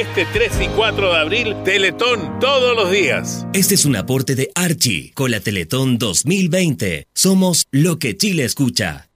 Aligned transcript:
este 0.00 0.26
3 0.32 0.52
y 0.62 0.68
4 0.68 1.12
de 1.12 1.18
abril, 1.18 1.54
Teletón 1.64 2.40
todos 2.40 2.74
los 2.74 2.90
días. 2.90 3.46
Este 3.52 3.74
es 3.76 3.84
un 3.84 3.94
aporte 3.94 4.34
de 4.34 4.50
Archie 4.54 5.12
con 5.14 5.30
la 5.30 5.40
Teletón 5.40 5.98
2020. 5.98 7.06
Somos 7.14 7.66
lo 7.70 7.98
que 7.98 8.16
Chile 8.16 8.44
escucha. 8.44 9.10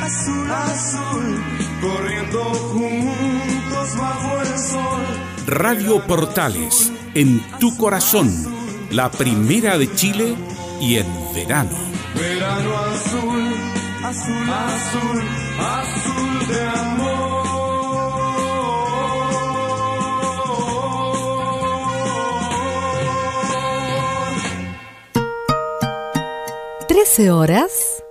azul, 0.00 0.50
azul, 0.50 1.44
corriendo 1.80 2.42
juntos 2.44 3.96
bajo 3.96 4.40
el 4.40 4.58
sol. 4.58 5.04
Radio 5.46 6.04
Portales, 6.06 6.90
en 7.14 7.42
tu 7.58 7.76
corazón, 7.76 8.32
la 8.90 9.10
Primera 9.10 9.76
de 9.76 9.94
Chile 9.94 10.34
y 10.80 10.96
en 10.96 11.06
verano. 11.34 11.89
Verano 12.20 12.76
azul, 12.76 13.44
azul, 14.04 14.50
azul, 14.50 15.18
azul 15.58 16.46
de 16.48 16.60
amor. 16.60 17.40
13 26.88 27.30
horas 27.30 28.02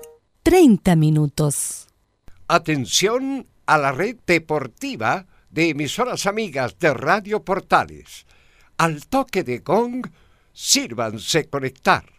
30 0.42 0.96
minutos. 0.96 1.88
Atención 2.48 3.46
a 3.68 3.78
la 3.78 3.92
red 3.92 4.16
deportiva 4.26 5.28
de 5.52 5.70
emisoras 5.70 6.26
amigas 6.26 6.80
de 6.80 6.96
Radio 6.96 7.44
Portales. 7.46 8.26
Al 8.78 9.06
toque 9.06 9.44
de 9.44 9.60
gong, 9.60 10.08
sírvanse 10.52 11.48
conectar. 11.48 12.19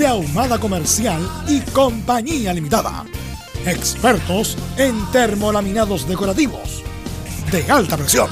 de 0.00 0.06
Ahumada 0.06 0.58
Comercial 0.58 1.20
y 1.46 1.60
Compañía 1.60 2.54
Limitada. 2.54 3.04
Expertos 3.66 4.56
en 4.78 4.98
termolaminados 5.12 6.08
decorativos 6.08 6.82
de 7.52 7.70
alta 7.70 7.98
presión. 7.98 8.30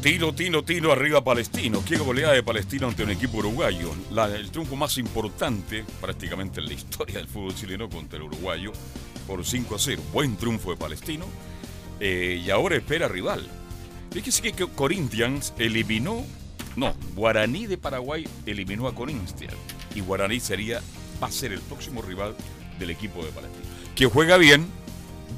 Tino, 0.00 0.34
Tino, 0.34 0.64
Tino, 0.64 0.92
arriba 0.92 1.22
Palestino. 1.22 1.82
Qué 1.86 1.98
goleada 1.98 2.32
de 2.32 2.42
Palestino 2.42 2.88
ante 2.88 3.02
un 3.02 3.10
equipo 3.10 3.36
uruguayo. 3.36 3.90
el 4.34 4.50
triunfo 4.50 4.76
más 4.76 4.96
importante 4.96 5.84
prácticamente 6.00 6.60
en 6.60 6.68
la 6.68 6.72
historia 6.72 7.18
del 7.18 7.28
fútbol 7.28 7.54
chileno 7.54 7.90
contra 7.90 8.18
el 8.18 8.24
uruguayo 8.24 8.72
por 9.26 9.44
5 9.44 9.74
a 9.74 9.78
0. 9.78 10.02
Buen 10.14 10.38
triunfo 10.38 10.70
de 10.70 10.78
Palestino. 10.78 11.26
Eh, 12.00 12.42
y 12.42 12.48
ahora 12.48 12.76
espera 12.76 13.08
rival. 13.08 13.46
Fíjese 14.10 14.40
que 14.40 14.52
que 14.52 14.66
Corinthians 14.68 15.52
eliminó, 15.58 16.24
no, 16.76 16.94
Guaraní 17.14 17.66
de 17.66 17.78
Paraguay 17.78 18.28
eliminó 18.44 18.86
a 18.86 18.94
Corinthians. 18.94 19.54
Y 19.94 20.00
Guaraní 20.00 20.40
sería, 20.40 20.82
va 21.22 21.28
a 21.28 21.32
ser 21.32 21.52
el 21.52 21.60
próximo 21.60 22.02
rival 22.02 22.36
del 22.78 22.90
equipo 22.90 23.24
de 23.24 23.32
Palestino. 23.32 23.64
Que 23.94 24.06
juega 24.06 24.36
bien, 24.36 24.66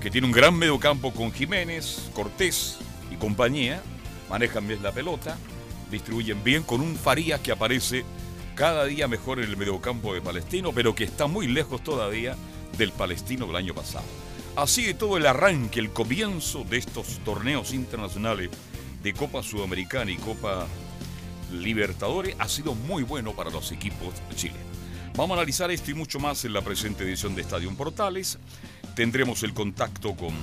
que 0.01 0.11
tiene 0.11 0.27
un 0.27 0.33
gran 0.33 0.57
mediocampo 0.57 1.13
con 1.13 1.33
Jiménez, 1.33 2.11
Cortés 2.13 2.79
y 3.13 3.17
compañía, 3.17 3.81
manejan 4.29 4.67
bien 4.67 4.83
la 4.83 4.91
pelota, 4.91 5.39
distribuyen 5.93 6.43
bien 6.43 6.65
con 6.65 6.81
un 6.81 6.97
Farías 6.97 7.41
que 7.41 7.53
aparece 7.53 8.05
cada 8.57 8.85
día 8.85 9.07
mejor 9.07 9.39
en 9.39 9.49
el 9.49 9.57
mediocampo 9.57 10.13
de 10.13 10.21
Palestino, 10.21 10.73
pero 10.73 10.97
que 10.97 11.05
está 11.05 11.29
muy 11.29 11.47
lejos 11.47 11.85
todavía 11.85 12.37
del 12.77 12.91
Palestino 12.91 13.47
del 13.47 13.55
año 13.55 13.75
pasado. 13.75 14.05
Así 14.57 14.85
de 14.85 14.95
todo 14.95 15.17
el 15.17 15.27
arranque, 15.27 15.79
el 15.79 15.91
comienzo 15.91 16.65
de 16.65 16.79
estos 16.79 17.21
torneos 17.25 17.73
internacionales 17.73 18.51
de 19.05 19.13
Copa 19.13 19.45
Sudamericana 19.45 20.11
y 20.11 20.17
Copa 20.17 20.67
Libertadores 21.53 22.37
ha 22.39 22.49
sido 22.49 22.75
muy 22.75 23.03
bueno 23.03 23.33
para 23.33 23.51
los 23.51 23.73
equipos 23.73 24.15
de 24.29 24.37
Chile. 24.37 24.57
Vamos 25.17 25.37
a 25.37 25.41
analizar 25.41 25.71
esto 25.71 25.91
y 25.91 25.95
mucho 25.95 26.21
más 26.21 26.45
en 26.45 26.53
la 26.53 26.63
presente 26.63 27.05
edición 27.05 27.35
de 27.35 27.43
Estadio 27.43 27.73
Portales. 27.75 28.39
Tendremos 28.95 29.43
el 29.43 29.55
contacto 29.55 30.15
con 30.15 30.35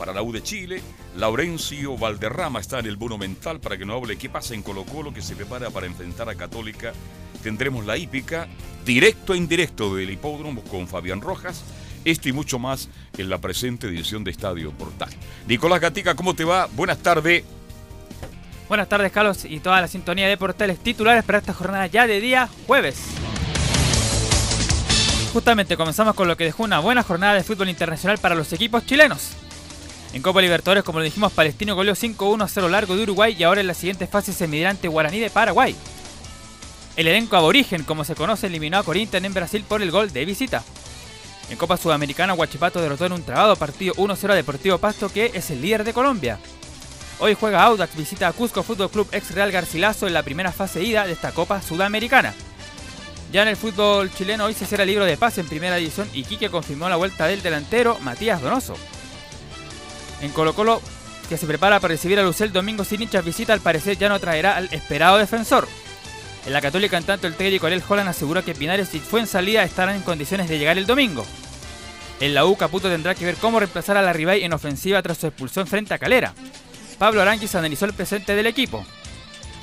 para 0.00 0.14
la 0.14 0.22
U 0.22 0.32
de 0.32 0.42
Chile. 0.42 0.80
Laurencio 1.18 1.98
Valderrama 1.98 2.58
está 2.58 2.78
en 2.78 2.86
el 2.86 2.96
Monumental 2.96 3.60
para 3.60 3.76
que 3.76 3.84
nos 3.84 4.00
hable 4.00 4.16
qué 4.16 4.30
pasa 4.30 4.54
en 4.54 4.62
Colo 4.62 4.84
Colo 4.86 5.12
que 5.12 5.20
se 5.20 5.36
prepara 5.36 5.68
para 5.68 5.86
enfrentar 5.86 6.30
a 6.30 6.34
Católica. 6.36 6.94
Tendremos 7.42 7.84
la 7.84 7.98
hípica, 7.98 8.48
directo 8.86 9.34
e 9.34 9.36
indirecto 9.36 9.94
del 9.94 10.10
hipódromo 10.10 10.62
con 10.62 10.88
Fabián 10.88 11.20
Rojas. 11.20 11.62
Esto 12.06 12.30
y 12.30 12.32
mucho 12.32 12.58
más 12.58 12.88
en 13.18 13.28
la 13.28 13.42
presente 13.42 13.88
edición 13.88 14.24
de 14.24 14.30
Estadio 14.30 14.72
Portal. 14.72 15.10
Nicolás 15.46 15.82
Gatica, 15.82 16.14
¿cómo 16.14 16.34
te 16.34 16.44
va? 16.44 16.66
Buenas 16.74 16.98
tardes. 17.00 17.44
Buenas 18.70 18.88
tardes, 18.88 19.10
Carlos, 19.10 19.44
y 19.46 19.58
toda 19.58 19.80
la 19.80 19.88
sintonía 19.88 20.28
de 20.28 20.36
portales 20.36 20.78
titulares 20.78 21.24
para 21.24 21.38
esta 21.38 21.52
jornada 21.52 21.88
ya 21.88 22.06
de 22.06 22.20
día 22.20 22.48
jueves. 22.68 23.00
Justamente 25.32 25.76
comenzamos 25.76 26.14
con 26.14 26.28
lo 26.28 26.36
que 26.36 26.44
dejó 26.44 26.62
una 26.62 26.78
buena 26.78 27.02
jornada 27.02 27.34
de 27.34 27.42
fútbol 27.42 27.68
internacional 27.68 28.18
para 28.18 28.36
los 28.36 28.52
equipos 28.52 28.86
chilenos. 28.86 29.32
En 30.12 30.22
Copa 30.22 30.40
Libertadores, 30.40 30.84
como 30.84 31.00
lo 31.00 31.04
dijimos, 31.04 31.32
Palestino 31.32 31.74
goleó 31.74 31.96
5-1 31.96 32.44
a 32.44 32.46
0 32.46 32.68
largo 32.68 32.94
de 32.94 33.02
Uruguay 33.02 33.34
y 33.36 33.42
ahora 33.42 33.60
en 33.60 33.66
la 33.66 33.74
siguiente 33.74 34.06
fase 34.06 34.32
se 34.32 34.46
medirá 34.46 34.70
ante 34.70 34.86
Guaraní 34.86 35.18
de 35.18 35.30
Paraguay. 35.30 35.74
El 36.94 37.08
elenco 37.08 37.36
aborigen, 37.36 37.82
como 37.82 38.04
se 38.04 38.14
conoce, 38.14 38.46
eliminó 38.46 38.78
a 38.78 38.84
Corinthians 38.84 39.26
en 39.26 39.34
Brasil 39.34 39.64
por 39.66 39.82
el 39.82 39.90
gol 39.90 40.12
de 40.12 40.24
visita. 40.24 40.62
En 41.50 41.58
Copa 41.58 41.76
Sudamericana, 41.76 42.34
Huachipato 42.34 42.80
derrotó 42.80 43.06
en 43.06 43.14
un 43.14 43.24
trabado 43.24 43.56
partido 43.56 43.94
1-0 43.94 44.30
a 44.30 44.34
Deportivo 44.36 44.78
Pasto, 44.78 45.08
que 45.08 45.32
es 45.34 45.50
el 45.50 45.60
líder 45.60 45.82
de 45.82 45.92
Colombia. 45.92 46.38
Hoy 47.22 47.36
juega 47.38 47.62
Audax, 47.64 47.94
visita 47.96 48.28
a 48.28 48.32
Cusco 48.32 48.62
Fútbol 48.62 48.90
Club 48.90 49.06
ex 49.12 49.32
Real 49.34 49.52
Garcilaso 49.52 50.06
en 50.06 50.14
la 50.14 50.22
primera 50.22 50.52
fase 50.52 50.82
ida 50.82 51.06
de 51.06 51.12
esta 51.12 51.32
Copa 51.32 51.60
Sudamericana. 51.60 52.32
Ya 53.30 53.42
en 53.42 53.48
el 53.48 53.56
fútbol 53.58 54.10
chileno 54.10 54.46
hoy 54.46 54.54
se 54.54 54.64
cierra 54.64 54.86
libro 54.86 55.04
de 55.04 55.18
paz 55.18 55.36
en 55.36 55.46
primera 55.46 55.76
división 55.76 56.08
y 56.14 56.24
Quique 56.24 56.48
confirmó 56.48 56.88
la 56.88 56.96
vuelta 56.96 57.26
del 57.26 57.42
delantero 57.42 57.98
Matías 58.00 58.40
Donoso. 58.40 58.74
En 60.22 60.30
Colo 60.30 60.54
Colo, 60.54 60.80
que 61.28 61.36
se 61.36 61.46
prepara 61.46 61.78
para 61.78 61.92
recibir 61.92 62.18
a 62.18 62.22
Lucel 62.22 62.52
domingo 62.52 62.84
sin 62.84 63.02
hinchas 63.02 63.22
visita, 63.22 63.52
al 63.52 63.60
parecer 63.60 63.98
ya 63.98 64.08
no 64.08 64.18
traerá 64.18 64.56
al 64.56 64.72
esperado 64.72 65.18
defensor. 65.18 65.68
En 66.46 66.54
la 66.54 66.62
Católica, 66.62 66.96
en 66.96 67.04
tanto, 67.04 67.26
el 67.26 67.34
técnico 67.34 67.66
Ariel 67.66 67.84
Holland 67.86 68.08
asegura 68.08 68.40
que 68.40 68.54
Pinares 68.54 68.94
y 68.94 68.98
Fuensalida 68.98 69.62
estarán 69.62 69.96
en 69.96 70.02
condiciones 70.02 70.48
de 70.48 70.58
llegar 70.58 70.78
el 70.78 70.86
domingo. 70.86 71.26
En 72.18 72.32
la 72.32 72.46
U, 72.46 72.56
Caputo 72.56 72.88
tendrá 72.88 73.14
que 73.14 73.26
ver 73.26 73.36
cómo 73.36 73.60
reemplazar 73.60 73.98
a 73.98 74.02
la 74.02 74.14
Ribay 74.14 74.42
en 74.42 74.54
ofensiva 74.54 75.02
tras 75.02 75.18
su 75.18 75.26
expulsión 75.26 75.66
frente 75.66 75.92
a 75.92 75.98
Calera. 75.98 76.32
Pablo 77.00 77.22
Aranguis 77.22 77.54
analizó 77.54 77.86
el 77.86 77.94
presente 77.94 78.34
del 78.36 78.46
equipo. 78.46 78.84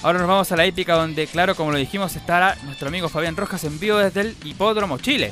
Ahora 0.01 0.17
nos 0.17 0.27
vamos 0.27 0.51
a 0.51 0.55
la 0.55 0.65
épica 0.65 0.95
donde, 0.95 1.27
claro, 1.27 1.53
como 1.55 1.71
lo 1.71 1.77
dijimos, 1.77 2.15
estará 2.15 2.57
nuestro 2.65 2.87
amigo 2.87 3.09
Fabián 3.09 3.35
Rojas 3.37 3.63
en 3.63 3.79
vivo 3.79 3.99
desde 3.99 4.21
el 4.21 4.35
Hipódromo 4.43 4.97
Chile. 4.97 5.31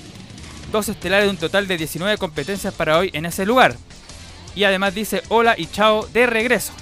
Dos 0.71 0.87
estelares 0.87 1.25
de 1.25 1.31
un 1.31 1.37
total 1.37 1.67
de 1.67 1.77
19 1.77 2.19
competencias 2.19 2.75
para 2.75 2.99
hoy 2.99 3.09
en 3.13 3.25
ese 3.25 3.43
lugar. 3.47 3.75
Y 4.55 4.65
además 4.65 4.93
dice 4.93 5.23
hola 5.29 5.55
y 5.57 5.65
chao 5.65 6.05
de 6.13 6.27
regreso. 6.27 6.73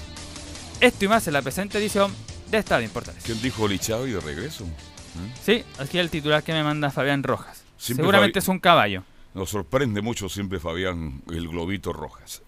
Esto 0.82 1.06
y 1.06 1.08
más 1.08 1.26
en 1.26 1.32
la 1.32 1.40
presente 1.40 1.78
edición 1.78 2.14
de 2.50 2.58
Estadio 2.58 2.84
Importales. 2.84 3.22
¿Quién 3.24 3.40
dijo 3.40 3.62
hola 3.62 3.74
y 3.74 3.78
chao 3.78 4.06
y 4.06 4.12
de 4.12 4.20
regreso? 4.20 4.66
¿Mm? 4.66 5.32
Sí, 5.42 5.64
aquí 5.78 5.98
el 5.98 6.10
titular 6.10 6.42
que 6.42 6.52
me 6.52 6.62
manda 6.62 6.90
Fabián 6.90 7.22
Rojas. 7.22 7.64
Siempre 7.78 8.02
Seguramente 8.02 8.40
Fabi- 8.40 8.42
es 8.42 8.48
un 8.48 8.58
caballo. 8.58 9.04
Nos 9.32 9.48
sorprende 9.48 10.02
mucho 10.02 10.28
siempre 10.28 10.60
Fabián 10.60 11.22
el 11.30 11.48
Globito 11.48 11.94
Rojas. 11.94 12.42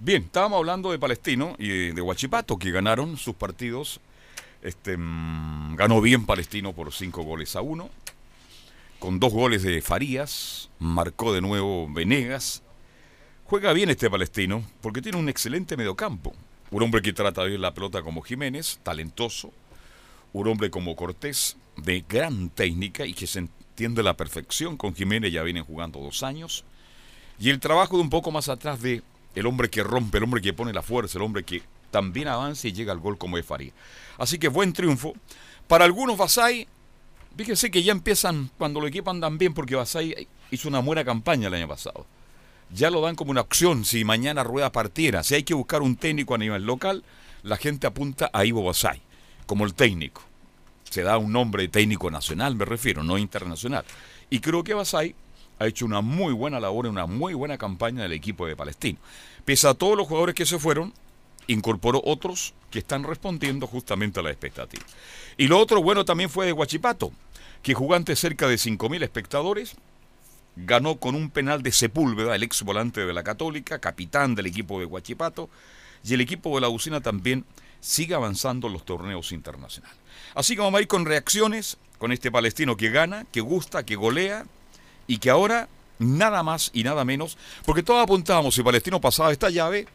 Bien, 0.00 0.24
estábamos 0.24 0.58
hablando 0.58 0.90
de 0.90 0.98
Palestino 0.98 1.54
y 1.58 1.92
de, 1.92 2.00
Huachipato, 2.00 2.58
que 2.58 2.72
ganaron 2.72 3.16
sus 3.16 3.34
partidos. 3.36 4.00
Este, 4.60 4.96
mm, 4.96 5.76
ganó 5.76 6.00
bien 6.00 6.26
Palestino 6.26 6.72
por 6.72 6.92
cinco 6.92 7.22
goles 7.22 7.54
a 7.54 7.60
uno, 7.60 7.90
con 8.98 9.20
dos 9.20 9.32
goles 9.32 9.62
de 9.62 9.80
Farías, 9.82 10.68
marcó 10.78 11.32
de 11.32 11.40
nuevo 11.40 11.86
Venegas. 11.92 12.62
Juega 13.44 13.72
bien 13.72 13.90
este 13.90 14.10
Palestino 14.10 14.64
porque 14.80 15.02
tiene 15.02 15.18
un 15.18 15.28
excelente 15.28 15.76
mediocampo. 15.76 16.34
Un 16.70 16.82
hombre 16.82 17.02
que 17.02 17.12
trata 17.12 17.44
bien 17.44 17.60
la 17.60 17.74
pelota 17.74 18.02
como 18.02 18.22
Jiménez, 18.22 18.80
talentoso. 18.82 19.52
Un 20.32 20.48
hombre 20.48 20.70
como 20.70 20.96
Cortés, 20.96 21.56
de 21.76 22.04
gran 22.08 22.48
técnica 22.48 23.06
y 23.06 23.14
que 23.14 23.28
se 23.28 23.40
entiende 23.40 24.00
a 24.00 24.04
la 24.04 24.16
perfección. 24.16 24.76
Con 24.76 24.94
Jiménez 24.94 25.32
ya 25.32 25.42
vienen 25.44 25.64
jugando 25.64 26.00
dos 26.00 26.24
años. 26.24 26.64
Y 27.38 27.50
el 27.50 27.60
trabajo 27.60 27.96
de 27.96 28.02
un 28.02 28.10
poco 28.10 28.32
más 28.32 28.48
atrás 28.48 28.80
de 28.80 29.02
el 29.34 29.46
hombre 29.46 29.70
que 29.70 29.82
rompe, 29.82 30.18
el 30.18 30.24
hombre 30.24 30.40
que 30.40 30.52
pone 30.52 30.72
la 30.72 30.82
fuerza, 30.82 31.18
el 31.18 31.24
hombre 31.24 31.44
que 31.44 31.62
también 31.90 32.28
avanza 32.28 32.68
y 32.68 32.72
llega 32.72 32.92
al 32.92 32.98
gol 32.98 33.18
como 33.18 33.38
es 33.38 33.46
Faría. 33.46 33.72
Así 34.18 34.38
que 34.38 34.48
buen 34.48 34.72
triunfo. 34.72 35.14
Para 35.68 35.84
algunos 35.84 36.16
Basay, 36.16 36.66
fíjense 37.36 37.70
que 37.70 37.82
ya 37.82 37.92
empiezan 37.92 38.50
cuando 38.58 38.80
los 38.80 38.88
equipos 38.88 39.12
andan 39.12 39.38
bien 39.38 39.54
porque 39.54 39.76
Basay 39.76 40.28
hizo 40.50 40.68
una 40.68 40.80
buena 40.80 41.04
campaña 41.04 41.48
el 41.48 41.54
año 41.54 41.68
pasado. 41.68 42.06
Ya 42.70 42.90
lo 42.90 43.00
dan 43.00 43.14
como 43.14 43.30
una 43.30 43.42
opción 43.42 43.84
si 43.84 44.04
mañana 44.04 44.42
Rueda 44.42 44.72
partiera. 44.72 45.22
Si 45.22 45.34
hay 45.34 45.44
que 45.44 45.54
buscar 45.54 45.82
un 45.82 45.96
técnico 45.96 46.34
a 46.34 46.38
nivel 46.38 46.64
local, 46.64 47.04
la 47.42 47.56
gente 47.56 47.86
apunta 47.86 48.30
a 48.32 48.44
Ivo 48.44 48.64
Basay 48.64 49.00
como 49.46 49.64
el 49.64 49.74
técnico. 49.74 50.22
Se 50.90 51.02
da 51.02 51.18
un 51.18 51.32
nombre 51.32 51.64
de 51.64 51.68
técnico 51.68 52.10
nacional, 52.10 52.56
me 52.56 52.64
refiero, 52.64 53.02
no 53.02 53.18
internacional. 53.18 53.84
Y 54.30 54.40
creo 54.40 54.64
que 54.64 54.74
Basay 54.74 55.14
ha 55.58 55.66
hecho 55.66 55.86
una 55.86 56.00
muy 56.00 56.32
buena 56.32 56.60
labor, 56.60 56.86
una 56.86 57.06
muy 57.06 57.34
buena 57.34 57.58
campaña 57.58 58.02
del 58.02 58.12
equipo 58.12 58.46
de 58.46 58.56
Palestino. 58.56 58.98
Pese 59.44 59.68
a 59.68 59.74
todos 59.74 59.96
los 59.96 60.06
jugadores 60.06 60.34
que 60.34 60.46
se 60.46 60.58
fueron, 60.58 60.92
incorporó 61.46 62.00
otros 62.04 62.54
que 62.70 62.78
están 62.78 63.04
respondiendo 63.04 63.66
justamente 63.66 64.20
a 64.20 64.22
la 64.22 64.30
expectativa. 64.30 64.84
Y 65.36 65.48
lo 65.48 65.58
otro 65.58 65.82
bueno 65.82 66.04
también 66.04 66.30
fue 66.30 66.46
de 66.46 66.52
Huachipato, 66.52 67.12
que 67.62 67.74
jugó 67.74 67.94
ante 67.94 68.16
cerca 68.16 68.48
de 68.48 68.56
5.000 68.56 69.02
espectadores, 69.02 69.76
ganó 70.56 70.96
con 70.96 71.14
un 71.14 71.30
penal 71.30 71.62
de 71.62 71.72
Sepúlveda, 71.72 72.34
el 72.34 72.42
ex 72.42 72.62
volante 72.62 73.04
de 73.04 73.12
la 73.12 73.22
Católica, 73.22 73.78
capitán 73.78 74.34
del 74.34 74.46
equipo 74.46 74.78
de 74.78 74.86
Huachipato, 74.86 75.48
y 76.04 76.14
el 76.14 76.20
equipo 76.20 76.54
de 76.54 76.60
la 76.60 76.68
Usina 76.68 77.00
también 77.00 77.44
sigue 77.80 78.14
avanzando 78.14 78.66
en 78.66 78.74
los 78.74 78.84
torneos 78.84 79.32
internacionales. 79.32 79.96
Así 80.34 80.54
que 80.54 80.62
vamos 80.62 80.78
a 80.78 80.82
ir 80.82 80.88
con 80.88 81.04
reacciones 81.04 81.78
con 81.98 82.12
este 82.12 82.30
palestino 82.30 82.76
que 82.76 82.90
gana, 82.90 83.24
que 83.30 83.40
gusta, 83.40 83.84
que 83.84 83.96
golea 83.96 84.46
y 85.06 85.18
que 85.18 85.30
ahora 85.30 85.68
nada 85.98 86.42
más 86.42 86.70
y 86.72 86.82
nada 86.82 87.04
menos, 87.04 87.36
porque 87.64 87.82
todos 87.82 88.02
apuntábamos, 88.02 88.54
si 88.54 88.62
Palestino 88.62 89.00
pasaba 89.00 89.32
esta 89.32 89.50
llave, 89.50 89.86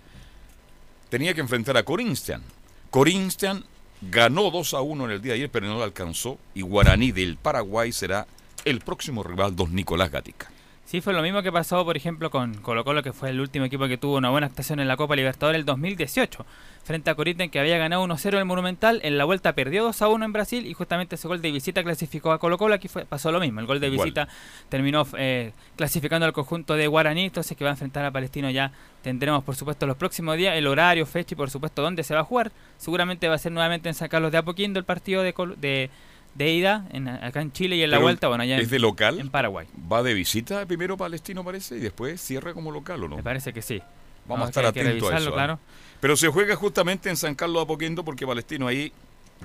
tenía 1.10 1.34
que 1.34 1.42
enfrentar 1.42 1.78
a 1.78 1.84
Corinthians. 1.84 2.44
Corinthians 2.90 3.64
ganó 4.02 4.50
2 4.50 4.74
a 4.74 4.82
1 4.82 5.06
en 5.06 5.12
el 5.12 5.22
día 5.22 5.34
de 5.34 5.40
ayer, 5.40 5.52
pero 5.52 5.68
no 5.68 5.76
lo 5.76 5.84
alcanzó, 5.84 6.38
y 6.54 6.62
Guaraní 6.62 7.12
del 7.12 7.38
Paraguay 7.38 7.92
será 7.92 8.28
el 8.66 8.80
próximo 8.80 9.24
rival, 9.24 9.56
don 9.56 9.74
Nicolás 9.74 10.12
Gatica. 10.12 10.52
Sí, 10.90 11.02
fue 11.02 11.14
lo 11.14 11.22
mismo 11.22 11.44
que 11.44 11.52
pasó, 11.52 11.86
por 11.86 11.96
ejemplo, 11.96 12.32
con 12.32 12.56
Colo 12.56 12.84
Colo, 12.84 13.04
que 13.04 13.14
fue 13.14 13.30
el 13.30 13.40
último 13.40 13.66
equipo 13.66 13.88
que 13.88 14.00
tuvo 14.00 14.18
una 14.18 14.32
buena 14.32 14.48
actuación 14.48 14.80
en 14.80 14.88
la 14.88 14.98
Copa 14.98 15.16
Libertadores 15.16 15.60
el 15.60 15.64
2018, 15.66 16.44
frente 16.84 17.12
a 17.12 17.14
Corinthians, 17.14 17.52
que 17.52 17.60
había 17.60 17.78
ganado 17.78 18.04
1-0 18.08 18.30
en 18.30 18.40
el 18.40 18.46
Monumental, 18.46 19.00
en 19.04 19.20
la 19.20 19.26
vuelta 19.26 19.54
perdió 19.54 19.88
2-1 19.88 20.26
en 20.26 20.34
Brasil, 20.34 20.66
y 20.66 20.74
justamente 20.74 21.14
ese 21.14 21.28
gol 21.28 21.44
de 21.44 21.52
visita 21.52 21.84
clasificó 21.84 22.32
a 22.32 22.40
Colo 22.40 22.58
Colo, 22.58 22.74
aquí 22.74 22.88
fue, 22.88 23.06
pasó 23.06 23.32
lo 23.32 23.40
mismo, 23.40 23.60
el 23.60 23.68
gol 23.68 23.80
de 23.80 23.86
Igual. 23.90 24.04
visita 24.08 24.28
terminó 24.70 25.06
eh, 25.16 25.52
clasificando 25.76 26.26
al 26.26 26.34
conjunto 26.34 26.74
de 26.74 26.88
Guaraní, 26.88 27.26
entonces 27.26 27.56
que 27.56 27.64
va 27.64 27.70
a 27.70 27.74
enfrentar 27.74 28.04
a 28.06 28.10
Palestino 28.10 28.50
ya 28.50 28.72
tendremos, 29.04 29.44
por 29.44 29.56
supuesto, 29.56 29.86
los 29.86 29.96
próximos 29.96 30.38
días, 30.38 30.56
el 30.58 30.66
horario, 30.66 31.06
fecha 31.06 31.36
y, 31.36 31.38
por 31.38 31.52
supuesto, 31.52 31.84
dónde 31.84 32.04
se 32.04 32.16
va 32.16 32.22
a 32.22 32.24
jugar, 32.24 32.52
seguramente 32.78 33.28
va 33.28 33.36
a 33.36 33.38
ser 33.38 33.52
nuevamente 33.52 33.90
en 33.90 33.94
San 33.94 34.08
Carlos 34.10 34.32
de 34.32 34.40
Apoquindo 34.40 34.80
el 34.80 34.86
partido 34.86 35.22
de, 35.22 35.36
Colo- 35.36 35.56
de, 35.56 35.92
de 36.36 36.52
ida, 36.52 36.88
en, 36.92 37.08
acá 37.08 37.42
en 37.42 37.52
Chile, 37.52 37.76
y 37.76 37.84
en 37.84 37.92
la 37.92 37.98
Pero 37.98 38.04
vuelta, 38.04 38.28
bueno, 38.28 38.44
allá 38.44 38.58
¿Es 38.58 38.66
en, 38.66 38.70
de 38.70 38.80
local? 38.80 39.20
en 39.20 39.30
Paraguay, 39.30 39.68
¿Va 39.92 40.04
de 40.04 40.14
visita 40.14 40.66
primero 40.66 40.96
Palestino, 40.96 41.44
parece, 41.44 41.78
y 41.78 41.80
después 41.80 42.22
cierra 42.22 42.54
como 42.54 42.72
local 42.72 43.04
o 43.04 43.08
no? 43.08 43.18
me 43.18 43.24
parece 43.24 43.54
que 43.54 43.62
sí. 43.62 43.82
Vamos 44.28 44.46
a 44.46 44.50
estar 44.50 44.66
atentos 44.66 45.12
a 45.12 45.18
eso. 45.18 45.30
¿ah? 45.30 45.34
claro. 45.34 45.60
Pero 46.00 46.16
se 46.16 46.28
juega 46.28 46.56
justamente 46.56 47.10
en 47.10 47.18
San 47.18 47.36
Carlos 47.36 47.58
de 47.58 47.64
Apoquindo 47.64 48.06
porque 48.06 48.26
Palestino 48.28 48.68
ahí 48.68 48.94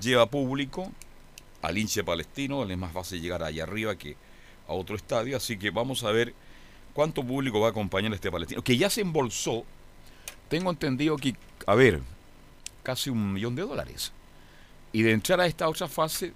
lleva 0.00 0.26
público 0.26 0.92
al 1.62 1.78
hinche 1.78 2.04
palestino, 2.04 2.64
le 2.64 2.74
es 2.74 2.78
más 2.78 2.92
fácil 2.92 3.22
llegar 3.22 3.42
allá 3.42 3.62
arriba 3.62 3.96
que 3.96 4.16
a 4.68 4.74
otro 4.74 4.96
estadio, 4.96 5.36
así 5.36 5.56
que 5.56 5.70
vamos 5.70 6.04
a 6.04 6.12
ver 6.12 6.34
cuánto 6.92 7.24
público 7.24 7.60
va 7.60 7.68
a 7.68 7.70
acompañar 7.70 8.12
a 8.12 8.14
este 8.14 8.30
palestino, 8.30 8.62
que 8.62 8.76
ya 8.76 8.90
se 8.90 9.00
embolsó, 9.00 9.64
tengo 10.48 10.70
entendido 10.70 11.16
que, 11.16 11.34
a 11.66 11.74
ver, 11.74 12.00
casi 12.82 13.08
un 13.08 13.32
millón 13.32 13.56
de 13.56 13.62
dólares. 13.62 14.12
Y 14.92 15.02
de 15.02 15.12
entrar 15.12 15.40
a 15.40 15.46
esta 15.46 15.68
otra 15.68 15.88
fase 15.88 16.32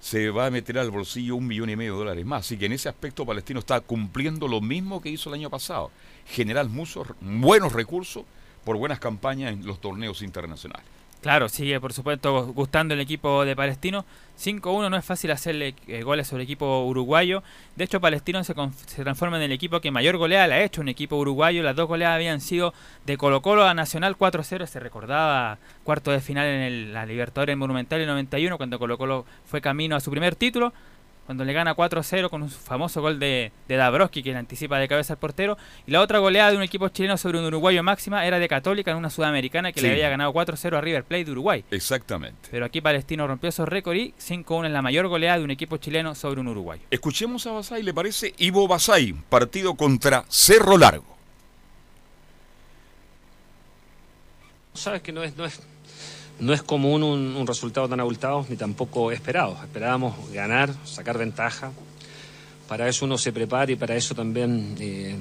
se 0.00 0.30
va 0.30 0.46
a 0.46 0.50
meter 0.50 0.78
al 0.78 0.90
bolsillo 0.90 1.36
un 1.36 1.46
millón 1.46 1.70
y 1.70 1.76
medio 1.76 1.92
de 1.92 1.98
dólares 1.98 2.26
más. 2.26 2.46
Así 2.46 2.56
que 2.56 2.66
en 2.66 2.72
ese 2.72 2.88
aspecto 2.88 3.26
Palestino 3.26 3.60
está 3.60 3.80
cumpliendo 3.80 4.48
lo 4.48 4.60
mismo 4.60 5.00
que 5.00 5.10
hizo 5.10 5.30
el 5.30 5.34
año 5.34 5.50
pasado. 5.50 5.90
Generar 6.26 6.68
muchos 6.68 7.08
buenos 7.20 7.72
recursos 7.72 8.24
por 8.64 8.76
buenas 8.76 9.00
campañas 9.00 9.52
en 9.52 9.66
los 9.66 9.80
torneos 9.80 10.22
internacionales. 10.22 10.97
Claro, 11.20 11.48
sigue 11.48 11.80
por 11.80 11.92
supuesto 11.92 12.46
gustando 12.52 12.94
el 12.94 13.00
equipo 13.00 13.44
de 13.44 13.56
Palestino. 13.56 14.04
5-1 14.38 14.88
no 14.88 14.96
es 14.96 15.04
fácil 15.04 15.32
hacerle 15.32 15.74
eh, 15.88 16.02
goles 16.02 16.28
sobre 16.28 16.42
el 16.42 16.46
equipo 16.46 16.84
uruguayo. 16.84 17.42
De 17.74 17.84
hecho, 17.84 18.00
Palestino 18.00 18.44
se, 18.44 18.54
se, 18.86 19.02
transforma 19.02 19.36
en 19.36 19.42
el 19.42 19.52
equipo 19.52 19.80
que 19.80 19.90
mayor 19.90 20.16
goleada 20.16 20.46
le 20.46 20.54
ha 20.54 20.62
hecho 20.62 20.80
un 20.80 20.88
equipo 20.88 21.16
uruguayo. 21.16 21.64
Las 21.64 21.74
dos 21.74 21.88
goleadas 21.88 22.14
habían 22.14 22.40
sido 22.40 22.72
de 23.04 23.16
Colo 23.16 23.42
Colo 23.42 23.64
a 23.64 23.74
Nacional 23.74 24.16
4-0. 24.16 24.66
Se 24.66 24.78
recordaba 24.78 25.58
cuarto 25.82 26.12
de 26.12 26.20
final 26.20 26.46
en 26.46 26.60
el, 26.60 26.92
la 26.94 27.04
Libertadores 27.04 27.56
Monumental 27.56 28.00
en 28.00 28.06
91 28.06 28.56
cuando 28.56 28.78
Colo 28.78 28.96
Colo 28.96 29.26
fue 29.44 29.60
camino 29.60 29.96
a 29.96 30.00
su 30.00 30.12
primer 30.12 30.36
título 30.36 30.72
cuando 31.28 31.44
le 31.44 31.52
gana 31.52 31.76
4-0 31.76 32.30
con 32.30 32.42
un 32.42 32.48
famoso 32.48 33.02
gol 33.02 33.18
de, 33.18 33.52
de 33.68 33.76
Dabrowski 33.76 34.22
que 34.22 34.32
le 34.32 34.38
anticipa 34.38 34.78
de 34.78 34.88
cabeza 34.88 35.12
al 35.12 35.18
portero. 35.18 35.58
Y 35.86 35.90
la 35.90 36.00
otra 36.00 36.20
goleada 36.20 36.50
de 36.52 36.56
un 36.56 36.62
equipo 36.62 36.88
chileno 36.88 37.18
sobre 37.18 37.38
un 37.38 37.44
uruguayo 37.44 37.82
máxima 37.82 38.24
era 38.24 38.38
de 38.38 38.48
Católica 38.48 38.92
en 38.92 38.96
una 38.96 39.10
sudamericana 39.10 39.70
que 39.70 39.80
Sí. 39.80 39.86
le 39.86 39.92
había 39.92 40.08
ganado 40.08 40.32
4-0 40.32 40.78
a 40.78 40.80
River 40.80 41.04
Plate 41.04 41.26
de 41.26 41.32
Uruguay. 41.32 41.64
Exactamente. 41.70 42.48
Pero 42.50 42.64
aquí 42.64 42.80
Palestino 42.80 43.26
rompió 43.26 43.50
esos 43.50 43.68
récords 43.68 44.00
y 44.00 44.14
5-1 44.18 44.68
es 44.68 44.72
la 44.72 44.80
mayor 44.80 45.06
goleada 45.08 45.36
de 45.36 45.44
un 45.44 45.50
equipo 45.50 45.76
chileno 45.76 46.14
sobre 46.14 46.40
un 46.40 46.48
uruguayo. 46.48 46.80
Escuchemos 46.90 47.46
a 47.46 47.52
Basay, 47.52 47.82
¿le 47.82 47.92
parece? 47.92 48.32
Ivo 48.38 48.66
Basay, 48.66 49.12
partido 49.12 49.74
contra 49.74 50.24
Cerro 50.30 50.78
Largo. 50.78 51.14
Sabes 54.74 55.02
que 55.02 55.12
no 55.12 55.22
es, 55.22 55.36
no 55.36 55.44
es, 55.44 55.60
no 56.40 56.52
es 56.52 56.62
común 56.62 57.02
un, 57.02 57.46
resultado 57.46 57.88
tan 57.88 58.00
abultado 58.00 58.44
ni 58.48 58.56
tampoco 58.56 59.10
esperado. 59.12 59.56
Esperábamos 59.62 60.14
ganar, 60.32 60.72
sacar 60.84 61.18
ventaja. 61.18 61.72
Para 62.68 62.88
eso 62.88 63.04
uno 63.06 63.18
se 63.18 63.32
prepara 63.32 63.72
y 63.72 63.76
para 63.76 63.96
eso 63.96 64.14
también 64.14 64.76
eh, 64.78 65.16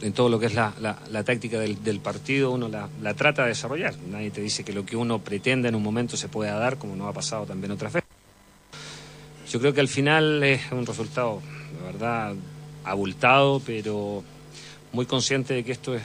en 0.00 0.12
todo 0.12 0.28
lo 0.28 0.38
que 0.38 0.46
es 0.46 0.54
la, 0.54 0.72
la- 0.80 0.98
la 1.10 1.24
táctica 1.24 1.58
del, 1.58 2.00
partido 2.00 2.52
uno 2.52 2.68
la, 2.68 2.88
la 3.02 3.14
trata 3.14 3.42
de 3.42 3.48
desarrollar. 3.48 3.94
Nadie 4.10 4.30
te 4.30 4.40
dice 4.40 4.64
que 4.64 4.72
lo 4.72 4.86
que 4.86 4.96
uno 4.96 5.18
pretende 5.18 5.68
en 5.68 5.74
un 5.74 5.82
momento 5.82 6.16
se 6.16 6.28
pueda 6.28 6.54
dar, 6.58 6.78
como 6.78 6.96
nos 6.96 7.08
ha 7.08 7.12
pasado 7.12 7.44
también 7.44 7.72
otras 7.72 7.92
veces. 7.92 8.08
Yo 9.50 9.60
creo 9.60 9.74
que 9.74 9.80
al 9.80 9.88
final 9.88 10.42
es 10.42 10.62
un 10.72 10.86
resultado, 10.86 11.42
de 11.78 11.84
verdad, 11.92 12.34
abultado, 12.84 13.60
pero 13.66 14.22
muy 14.92 15.04
consciente 15.06 15.54
de 15.54 15.64
que 15.64 15.72
esto 15.72 15.94
es 15.94 16.02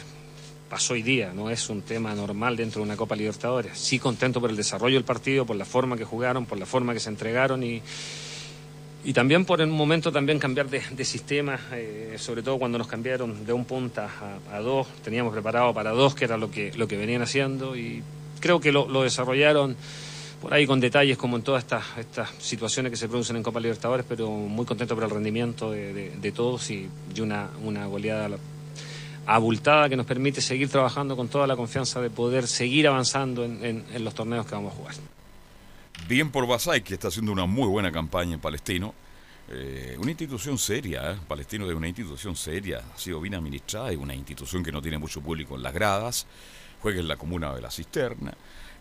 pasó 0.70 0.94
hoy 0.94 1.02
día, 1.02 1.32
no 1.34 1.50
es 1.50 1.70
un 1.70 1.82
tema 1.82 2.14
normal 2.14 2.56
dentro 2.58 2.82
de 2.82 2.86
una 2.88 2.98
Copa 2.98 3.16
Libertadores. 3.16 3.78
Sí 3.78 4.00
contento 4.00 4.42
por 4.42 4.50
el 4.50 4.56
desarrollo 4.58 4.96
del 4.96 5.04
partido, 5.06 5.46
por 5.46 5.56
la 5.56 5.66
forma 5.66 5.96
que 5.98 6.04
jugaron, 6.06 6.46
por 6.46 6.58
la 6.58 6.66
forma 6.66 6.94
que 6.94 7.00
se 7.00 7.10
entregaron 7.10 7.64
y, 7.64 7.82
y 9.06 9.14
también 9.14 9.46
por 9.46 9.62
un 9.62 9.70
momento 9.72 10.12
también 10.12 10.40
cambiar 10.40 10.70
de, 10.70 10.82
de 10.92 11.06
sistema, 11.06 11.60
eh, 11.72 12.16
sobre 12.18 12.44
todo 12.44 12.58
cuando 12.60 12.78
nos 12.78 12.88
cambiaron 12.88 13.46
de 13.46 13.54
un 13.54 13.64
punta 13.66 14.10
a, 14.52 14.58
a 14.58 14.60
dos, 14.60 14.88
teníamos 15.04 15.32
preparado 15.32 15.74
para 15.74 15.92
dos, 15.92 16.14
que 16.16 16.26
era 16.26 16.36
lo 16.38 16.52
que, 16.52 16.74
lo 16.76 16.88
que 16.88 16.98
venían 16.98 17.22
haciendo 17.22 17.78
y 17.78 18.04
creo 18.42 18.60
que 18.60 18.72
lo, 18.74 18.88
lo 18.90 19.04
desarrollaron 19.04 19.76
por 20.42 20.54
ahí 20.54 20.68
con 20.68 20.80
detalles 20.80 21.18
como 21.18 21.38
en 21.38 21.44
todas 21.44 21.64
estas, 21.64 21.84
estas 21.98 22.30
situaciones 22.40 22.92
que 22.92 22.98
se 22.98 23.08
producen 23.08 23.38
en 23.38 23.44
Copa 23.44 23.60
Libertadores, 23.60 24.06
pero 24.08 24.30
muy 24.30 24.66
contento 24.66 24.94
por 24.94 25.04
el 25.06 25.10
rendimiento 25.10 25.72
de, 25.72 25.94
de- 25.94 26.10
de 26.12 26.32
todos 26.32 26.70
y, 26.70 26.88
y 27.16 27.22
una, 27.22 27.50
una 27.64 27.86
goleada 27.88 28.30
abultada 29.28 29.90
que 29.90 29.98
nos 29.98 30.06
permite 30.06 30.40
seguir 30.40 30.70
trabajando 30.70 31.18
con 31.18 31.28
toda 31.28 31.46
la 31.46 31.58
confianza 31.58 32.00
de 32.02 32.10
poder 32.10 32.48
seguir 32.48 32.88
avanzando 32.88 33.44
en, 33.44 33.84
los 34.00 34.16
torneos 34.16 34.46
que 34.46 34.56
vamos 34.56 34.74
a 34.74 34.76
jugar. 34.78 34.96
Bien 36.08 36.32
por 36.32 36.48
Basay, 36.48 36.82
que 36.82 36.94
está 36.94 37.10
haciendo 37.10 37.34
una 37.34 37.46
muy 37.46 37.68
buena 37.68 37.92
campaña 37.92 38.36
en 38.36 38.40
Palestino. 38.40 38.94
Eh, 39.50 39.98
una 40.00 40.12
institución 40.12 40.58
seria, 40.58 41.12
¿eh? 41.12 41.18
Palestino 41.28 41.70
es 41.70 41.76
una 41.76 41.88
institución 41.88 42.36
seria, 42.36 42.82
ha 42.94 42.98
sido 42.98 43.20
bien 43.20 43.36
administrada, 43.36 43.92
es 43.92 43.98
una 43.98 44.14
institución 44.14 44.64
que 44.64 44.72
no 44.72 44.82
tiene 44.82 44.98
mucho 44.98 45.22
público 45.22 45.56
en 45.56 45.64
las 45.64 45.74
gradas, 45.74 46.26
juega 46.82 47.00
en 47.00 47.08
la 47.08 47.18
comuna 47.18 47.54
de 47.54 47.62
la 47.62 47.72
Cisterna. 47.72 48.34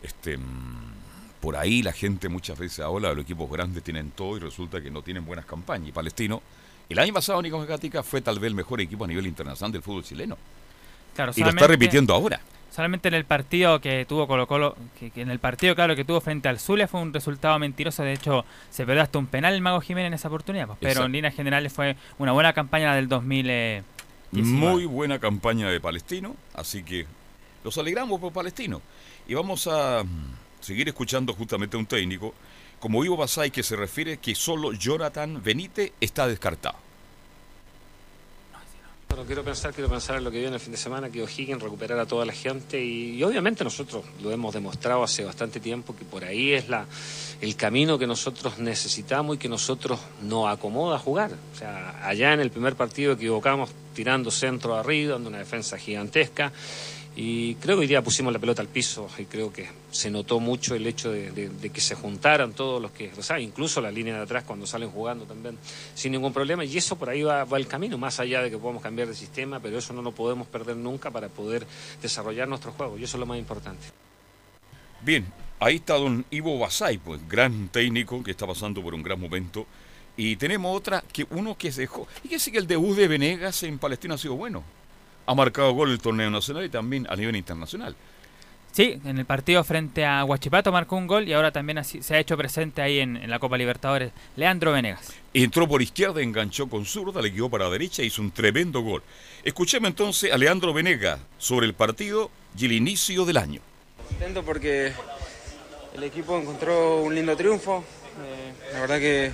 Este, 0.02 0.36
mm, 0.36 0.92
por 1.40 1.56
ahí 1.56 1.82
la 1.82 1.92
gente 1.92 2.28
muchas 2.28 2.58
veces 2.58 2.80
habla 2.80 3.08
de 3.08 3.16
los 3.16 3.24
equipos 3.24 3.50
grandes 3.50 3.82
tienen 3.82 4.12
todo 4.12 4.36
y 4.36 4.40
resulta 4.40 4.80
que 4.80 4.90
no 4.90 5.02
tienen 5.02 5.24
buenas 5.24 5.46
campañas. 5.46 5.88
Y 5.88 5.92
Palestino, 5.92 6.42
el 6.92 6.98
año 6.98 7.12
pasado 7.12 7.40
Nicolás 7.42 7.66
Gatica 7.66 8.02
fue 8.02 8.20
tal 8.20 8.38
vez 8.38 8.48
el 8.48 8.54
mejor 8.54 8.80
equipo 8.80 9.04
a 9.04 9.08
nivel 9.08 9.26
internacional 9.26 9.72
del 9.72 9.82
fútbol 9.82 10.04
chileno. 10.04 10.36
Claro, 11.14 11.32
y 11.34 11.40
lo 11.40 11.48
está 11.48 11.66
repitiendo 11.66 12.14
ahora. 12.14 12.40
Solamente 12.70 13.08
en 13.08 13.14
el 13.14 13.24
partido 13.24 13.80
que 13.80 14.04
tuvo 14.04 14.26
Colo 14.26 14.46
Colo, 14.46 14.76
que, 15.00 15.10
que 15.10 15.22
en 15.22 15.30
el 15.30 15.38
partido 15.38 15.74
claro 15.74 15.96
que 15.96 16.04
tuvo 16.04 16.20
frente 16.20 16.48
al 16.48 16.58
Zulia 16.58 16.86
fue 16.86 17.00
un 17.00 17.14
resultado 17.14 17.58
mentiroso, 17.58 18.02
de 18.02 18.12
hecho 18.12 18.44
se 18.70 18.84
perdió 18.84 19.02
hasta 19.02 19.18
un 19.18 19.26
penal 19.26 19.54
el 19.54 19.62
Mago 19.62 19.80
Jiménez 19.80 20.08
en 20.08 20.14
esa 20.14 20.28
oportunidad, 20.28 20.66
pues, 20.66 20.78
pero 20.80 20.90
Exacto. 20.90 21.06
en 21.06 21.12
líneas 21.12 21.34
generales 21.34 21.72
fue 21.72 21.96
una 22.18 22.32
buena 22.32 22.52
campaña 22.52 22.94
del 22.94 23.08
2000. 23.08 23.46
eh, 23.48 23.82
Muy 24.32 24.84
buena 24.84 25.18
campaña 25.18 25.70
de 25.70 25.80
Palestino, 25.80 26.36
así 26.52 26.82
que 26.82 27.06
los 27.64 27.78
alegramos 27.78 28.20
por 28.20 28.32
Palestino. 28.32 28.82
Y 29.26 29.32
vamos 29.34 29.66
a 29.68 30.04
mm, 30.04 30.34
seguir 30.60 30.86
escuchando 30.88 31.32
justamente 31.32 31.76
a 31.76 31.80
un 31.80 31.86
técnico, 31.86 32.34
como 32.86 33.04
Ivo 33.04 33.16
Basay, 33.16 33.50
que 33.50 33.64
se 33.64 33.74
refiere 33.74 34.18
que 34.18 34.36
solo 34.36 34.72
Jonathan 34.72 35.42
Benítez 35.42 35.90
está 36.00 36.28
descartado. 36.28 36.76
Bueno, 39.08 39.24
quiero 39.26 39.42
pensar, 39.42 39.74
quiero 39.74 39.90
pensar 39.90 40.18
en 40.18 40.22
lo 40.22 40.30
que 40.30 40.38
viene 40.38 40.54
el 40.54 40.60
fin 40.60 40.70
de 40.70 40.78
semana, 40.78 41.10
que 41.10 41.20
O'Higgins 41.20 41.60
recuperar 41.60 41.98
a 41.98 42.06
toda 42.06 42.24
la 42.24 42.32
gente 42.32 42.80
y, 42.80 43.16
y 43.16 43.24
obviamente 43.24 43.64
nosotros 43.64 44.04
lo 44.22 44.30
hemos 44.30 44.54
demostrado 44.54 45.02
hace 45.02 45.24
bastante 45.24 45.58
tiempo 45.58 45.96
que 45.96 46.04
por 46.04 46.22
ahí 46.22 46.52
es 46.52 46.68
la, 46.68 46.86
el 47.40 47.56
camino 47.56 47.98
que 47.98 48.06
nosotros 48.06 48.58
necesitamos 48.58 49.34
y 49.34 49.38
que 49.40 49.48
nosotros 49.48 49.98
nos 50.22 50.48
acomoda 50.48 50.96
jugar. 50.96 51.32
O 51.54 51.58
sea, 51.58 52.06
allá 52.06 52.34
en 52.34 52.38
el 52.38 52.52
primer 52.52 52.76
partido 52.76 53.14
equivocamos 53.14 53.70
tirando 53.94 54.30
centro 54.30 54.76
arriba, 54.76 55.14
dando 55.14 55.28
una 55.28 55.38
defensa 55.38 55.76
gigantesca 55.76 56.52
y 57.18 57.54
creo 57.54 57.76
que 57.76 57.80
hoy 57.80 57.86
día 57.86 58.02
pusimos 58.02 58.30
la 58.30 58.38
pelota 58.38 58.60
al 58.60 58.68
piso 58.68 59.08
y 59.16 59.24
creo 59.24 59.50
que 59.50 59.66
se 59.90 60.10
notó 60.10 60.38
mucho 60.38 60.74
el 60.74 60.86
hecho 60.86 61.10
de, 61.10 61.70
que 61.72 61.80
se 61.80 61.94
juntaran 61.94 62.52
todos 62.52 62.80
los 62.80 62.90
que, 62.90 63.10
o 63.18 63.22
sea, 63.22 63.40
incluso 63.40 63.80
la 63.80 63.90
línea 63.90 64.14
de 64.16 64.22
atrás 64.22 64.44
cuando 64.44 64.66
salen 64.66 64.90
jugando 64.90 65.24
también 65.24 65.56
sin 65.94 66.12
ningún 66.12 66.34
problema 66.34 66.62
y 66.62 66.76
eso 66.76 66.96
por 66.96 67.08
ahí 67.08 67.22
va, 67.22 67.44
va 67.44 67.56
el 67.56 67.66
camino, 67.66 67.96
más 67.96 68.20
allá 68.20 68.42
de 68.42 68.50
que 68.50 68.58
podamos 68.58 68.82
cambiar 68.82 69.08
de 69.08 69.14
sistema, 69.14 69.60
pero 69.60 69.78
eso 69.78 69.94
no 69.94 70.02
lo 70.02 70.12
podemos 70.12 70.46
perder 70.46 70.76
nunca 70.76 71.10
para 71.10 71.28
poder 71.28 71.66
desarrollar 72.02 72.48
nuestro 72.48 72.72
juego 72.72 72.98
y 72.98 73.04
eso 73.04 73.16
es 73.16 73.20
lo 73.20 73.26
más 73.26 73.38
importante. 73.38 73.86
Bien, 75.00 75.24
ahí 75.58 75.76
está 75.76 75.94
don 75.94 76.26
Ivo 76.30 76.58
Basay, 76.58 76.98
pues 76.98 77.26
gran 77.26 77.68
técnico 77.68 78.22
que 78.22 78.32
está 78.32 78.46
pasando 78.46 78.82
por 78.82 78.94
un 78.94 79.02
gran 79.02 79.18
momento. 79.18 79.66
Y 80.18 80.36
tenemos 80.36 80.76
otra, 80.76 81.02
que 81.12 81.26
uno 81.30 81.56
que 81.56 81.70
se 81.70 81.82
dejó. 81.82 82.08
Y 82.24 82.28
que 82.28 82.38
sí 82.38 82.50
que 82.50 82.58
el 82.58 82.66
debut 82.66 82.96
de 82.96 83.06
Venegas 83.06 83.62
en 83.62 83.78
Palestina 83.78 84.14
ha 84.14 84.18
sido 84.18 84.34
bueno. 84.34 84.64
Ha 85.26 85.34
marcado 85.34 85.72
gol 85.72 85.88
en 85.88 85.94
el 85.94 86.00
torneo 86.00 86.30
nacional 86.30 86.64
y 86.64 86.68
también 86.68 87.06
a 87.10 87.16
nivel 87.16 87.36
internacional. 87.36 87.94
Sí, 88.72 89.00
en 89.06 89.18
el 89.18 89.24
partido 89.24 89.64
frente 89.64 90.04
a 90.04 90.22
Huachipato 90.24 90.70
marcó 90.70 90.96
un 90.96 91.06
gol 91.06 91.26
y 91.26 91.32
ahora 91.32 91.50
también 91.50 91.78
así- 91.78 92.02
se 92.02 92.14
ha 92.14 92.18
hecho 92.18 92.36
presente 92.36 92.82
ahí 92.82 92.98
en, 93.00 93.16
en 93.16 93.30
la 93.30 93.38
Copa 93.38 93.56
Libertadores 93.56 94.12
Leandro 94.36 94.72
Venegas. 94.72 95.14
Entró 95.32 95.66
por 95.66 95.80
izquierda, 95.80 96.20
enganchó 96.20 96.68
con 96.68 96.84
zurda, 96.84 97.22
le 97.22 97.32
quedó 97.32 97.48
para 97.48 97.70
derecha 97.70 98.02
y 98.02 98.06
hizo 98.06 98.20
un 98.20 98.30
tremendo 98.32 98.82
gol. 98.82 99.02
Escuchemos 99.44 99.88
entonces 99.88 100.30
a 100.30 100.36
Leandro 100.36 100.74
Venegas 100.74 101.18
sobre 101.38 101.66
el 101.66 101.72
partido 101.72 102.30
y 102.58 102.66
el 102.66 102.72
inicio 102.72 103.24
del 103.24 103.38
año. 103.38 103.60
Contento 104.10 104.42
porque 104.44 104.92
el 105.94 106.02
equipo 106.04 106.38
encontró 106.38 107.00
un 107.00 107.14
lindo 107.14 107.34
triunfo. 107.34 107.82
Eh, 108.22 108.52
la 108.74 108.80
verdad 108.80 108.98
que 108.98 109.32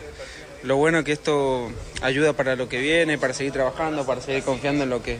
lo 0.62 0.76
bueno 0.76 0.98
es 0.98 1.04
que 1.04 1.12
esto 1.12 1.68
ayuda 2.00 2.32
para 2.32 2.54
lo 2.54 2.68
que 2.68 2.78
viene, 2.80 3.18
para 3.18 3.34
seguir 3.34 3.52
trabajando, 3.52 4.06
para 4.06 4.20
seguir 4.20 4.44
confiando 4.44 4.84
en 4.84 4.90
lo 4.90 5.02
que, 5.02 5.18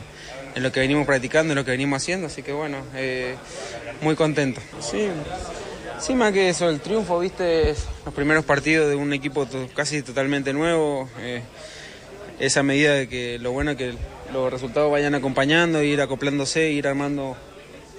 en 0.55 0.63
lo 0.63 0.71
que 0.71 0.79
venimos 0.79 1.05
practicando, 1.05 1.53
en 1.53 1.57
lo 1.57 1.65
que 1.65 1.71
venimos 1.71 2.01
haciendo. 2.01 2.27
Así 2.27 2.43
que 2.43 2.53
bueno, 2.53 2.77
eh, 2.95 3.35
muy 4.01 4.15
contento. 4.15 4.61
Sí, 5.99 6.15
más 6.15 6.33
que 6.33 6.49
eso, 6.49 6.69
el 6.69 6.81
triunfo, 6.81 7.19
viste, 7.19 7.73
los 8.05 8.13
primeros 8.13 8.43
partidos 8.43 8.89
de 8.89 8.95
un 8.95 9.13
equipo 9.13 9.47
casi 9.75 10.01
totalmente 10.01 10.53
nuevo. 10.53 11.09
eh, 11.19 11.41
esa 12.39 12.63
medida 12.63 12.93
de 12.93 13.07
que 13.07 13.39
lo 13.39 13.51
bueno 13.51 13.71
es 13.71 13.77
que 13.77 13.93
los 14.33 14.51
resultados 14.51 14.91
vayan 14.91 15.15
acompañando, 15.15 15.81
ir 15.83 16.01
acoplándose, 16.01 16.71
ir 16.71 16.87
armando 16.87 17.37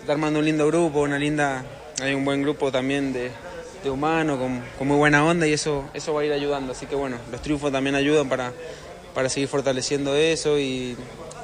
está 0.01 0.13
armando 0.13 0.39
un 0.41 0.45
lindo 0.45 0.67
grupo, 0.67 1.01
una 1.01 1.19
linda, 1.19 1.65
hay 2.03 2.13
un 2.13 2.27
buen 2.27 2.43
grupo 2.43 2.71
también 2.71 3.15
de, 3.15 3.31
de 3.83 3.91
humanos 3.91 4.39
con, 4.39 4.63
con 4.77 4.87
muy 4.87 4.99
buena 4.99 5.25
onda 5.25 5.47
y 5.47 5.55
eso, 5.55 5.89
eso 5.95 6.13
va 6.13 6.21
a 6.21 6.25
ir 6.27 6.33
ayudando. 6.33 6.73
Así 6.73 6.85
que 6.85 6.95
bueno, 6.95 7.17
los 7.33 7.41
triunfos 7.41 7.73
también 7.73 7.95
ayudan 7.95 8.29
para, 8.29 8.53
para 9.15 9.31
seguir 9.31 9.49
fortaleciendo 9.49 10.15
eso 10.15 10.59
y 10.59 10.95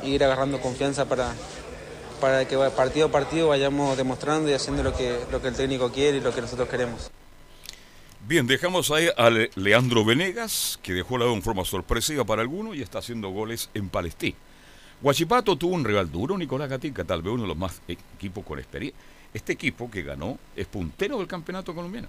ir 0.05 0.23
agarrando 0.25 0.61
confianza 0.61 1.07
para, 1.07 1.33
para 2.21 2.47
que 2.47 2.57
partido 2.77 3.07
a 3.07 3.11
partido 3.11 3.49
vayamos 3.49 3.97
demostrando 3.97 4.51
y 4.51 4.55
haciendo 4.55 4.83
lo 4.83 4.97
que, 4.97 5.19
lo 5.31 5.41
que 5.41 5.49
el 5.49 5.55
técnico 5.55 5.91
quiere 5.91 6.19
y 6.19 6.21
lo 6.21 6.35
que 6.35 6.41
nosotros 6.41 6.69
queremos. 6.69 7.11
Bien, 8.27 8.47
dejamos 8.47 8.91
ahí 8.91 9.09
a 9.17 9.31
Le- 9.31 9.51
Leandro 9.55 10.05
Venegas, 10.05 10.79
que 10.83 10.93
dejó 10.93 11.17
la 11.19 11.25
en 11.27 11.43
forma 11.43 11.65
sorpresiva 11.65 12.25
para 12.25 12.43
algunos 12.43 12.77
y 12.77 12.83
está 12.83 12.99
haciendo 12.99 13.31
goles 13.31 13.71
en 13.75 13.89
Palestina. 13.89 14.37
Guachipato 15.01 15.57
tuvo 15.57 15.75
un 15.75 15.85
rival 15.85 16.13
duro, 16.13 16.37
Nicolás 16.37 16.69
Gatica, 16.69 17.03
tal 17.05 17.23
vez 17.23 17.33
uno 17.33 17.43
de 17.45 17.49
los 17.49 17.57
más 17.57 17.81
equipos 17.89 18.45
con 18.45 18.59
experiencia. 18.59 19.01
este 19.33 19.53
equipo 19.53 19.91
que 19.91 20.03
ganó 20.03 20.39
es 20.55 20.67
puntero 20.67 21.17
del 21.19 21.27
campeonato 21.27 21.75
colombiano. 21.75 22.09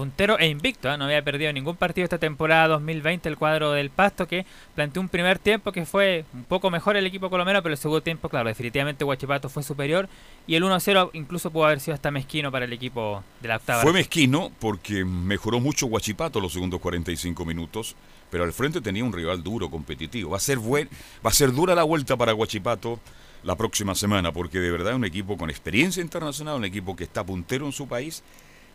Puntero 0.00 0.38
e 0.38 0.46
invicto, 0.46 0.90
¿eh? 0.90 0.96
no 0.96 1.04
había 1.04 1.22
perdido 1.22 1.52
ningún 1.52 1.76
partido 1.76 2.04
esta 2.04 2.16
temporada 2.16 2.68
2020 2.68 3.28
el 3.28 3.36
cuadro 3.36 3.72
del 3.72 3.90
Pasto 3.90 4.26
que 4.26 4.46
planteó 4.74 5.02
un 5.02 5.10
primer 5.10 5.38
tiempo 5.38 5.72
que 5.72 5.84
fue 5.84 6.24
un 6.32 6.44
poco 6.44 6.70
mejor 6.70 6.96
el 6.96 7.04
equipo 7.04 7.28
colombiano, 7.28 7.62
pero 7.62 7.74
el 7.74 7.78
segundo 7.78 8.02
tiempo, 8.02 8.30
claro, 8.30 8.48
definitivamente 8.48 9.04
Huachipato 9.04 9.50
fue 9.50 9.62
superior 9.62 10.08
y 10.46 10.54
el 10.54 10.64
1-0 10.64 11.10
incluso 11.12 11.50
pudo 11.50 11.66
haber 11.66 11.80
sido 11.80 11.96
hasta 11.96 12.10
mezquino 12.10 12.50
para 12.50 12.64
el 12.64 12.72
equipo 12.72 13.22
de 13.42 13.48
la 13.48 13.56
octava. 13.56 13.82
Fue 13.82 13.92
mezquino 13.92 14.50
porque 14.58 15.04
mejoró 15.04 15.60
mucho 15.60 15.84
Huachipato 15.84 16.40
los 16.40 16.54
segundos 16.54 16.80
45 16.80 17.44
minutos, 17.44 17.94
pero 18.30 18.44
al 18.44 18.54
frente 18.54 18.80
tenía 18.80 19.04
un 19.04 19.12
rival 19.12 19.42
duro, 19.42 19.70
competitivo. 19.70 20.30
Va 20.30 20.38
a 20.38 20.40
ser 20.40 20.56
buen, 20.56 20.88
va 21.22 21.28
a 21.28 21.34
ser 21.34 21.52
dura 21.52 21.74
la 21.74 21.82
vuelta 21.82 22.16
para 22.16 22.32
Huachipato 22.32 23.00
la 23.42 23.54
próxima 23.54 23.94
semana, 23.94 24.32
porque 24.32 24.60
de 24.60 24.70
verdad 24.70 24.92
es 24.92 24.96
un 24.96 25.04
equipo 25.04 25.36
con 25.36 25.50
experiencia 25.50 26.02
internacional, 26.02 26.56
un 26.56 26.64
equipo 26.64 26.96
que 26.96 27.04
está 27.04 27.22
puntero 27.22 27.66
en 27.66 27.72
su 27.72 27.86
país 27.86 28.22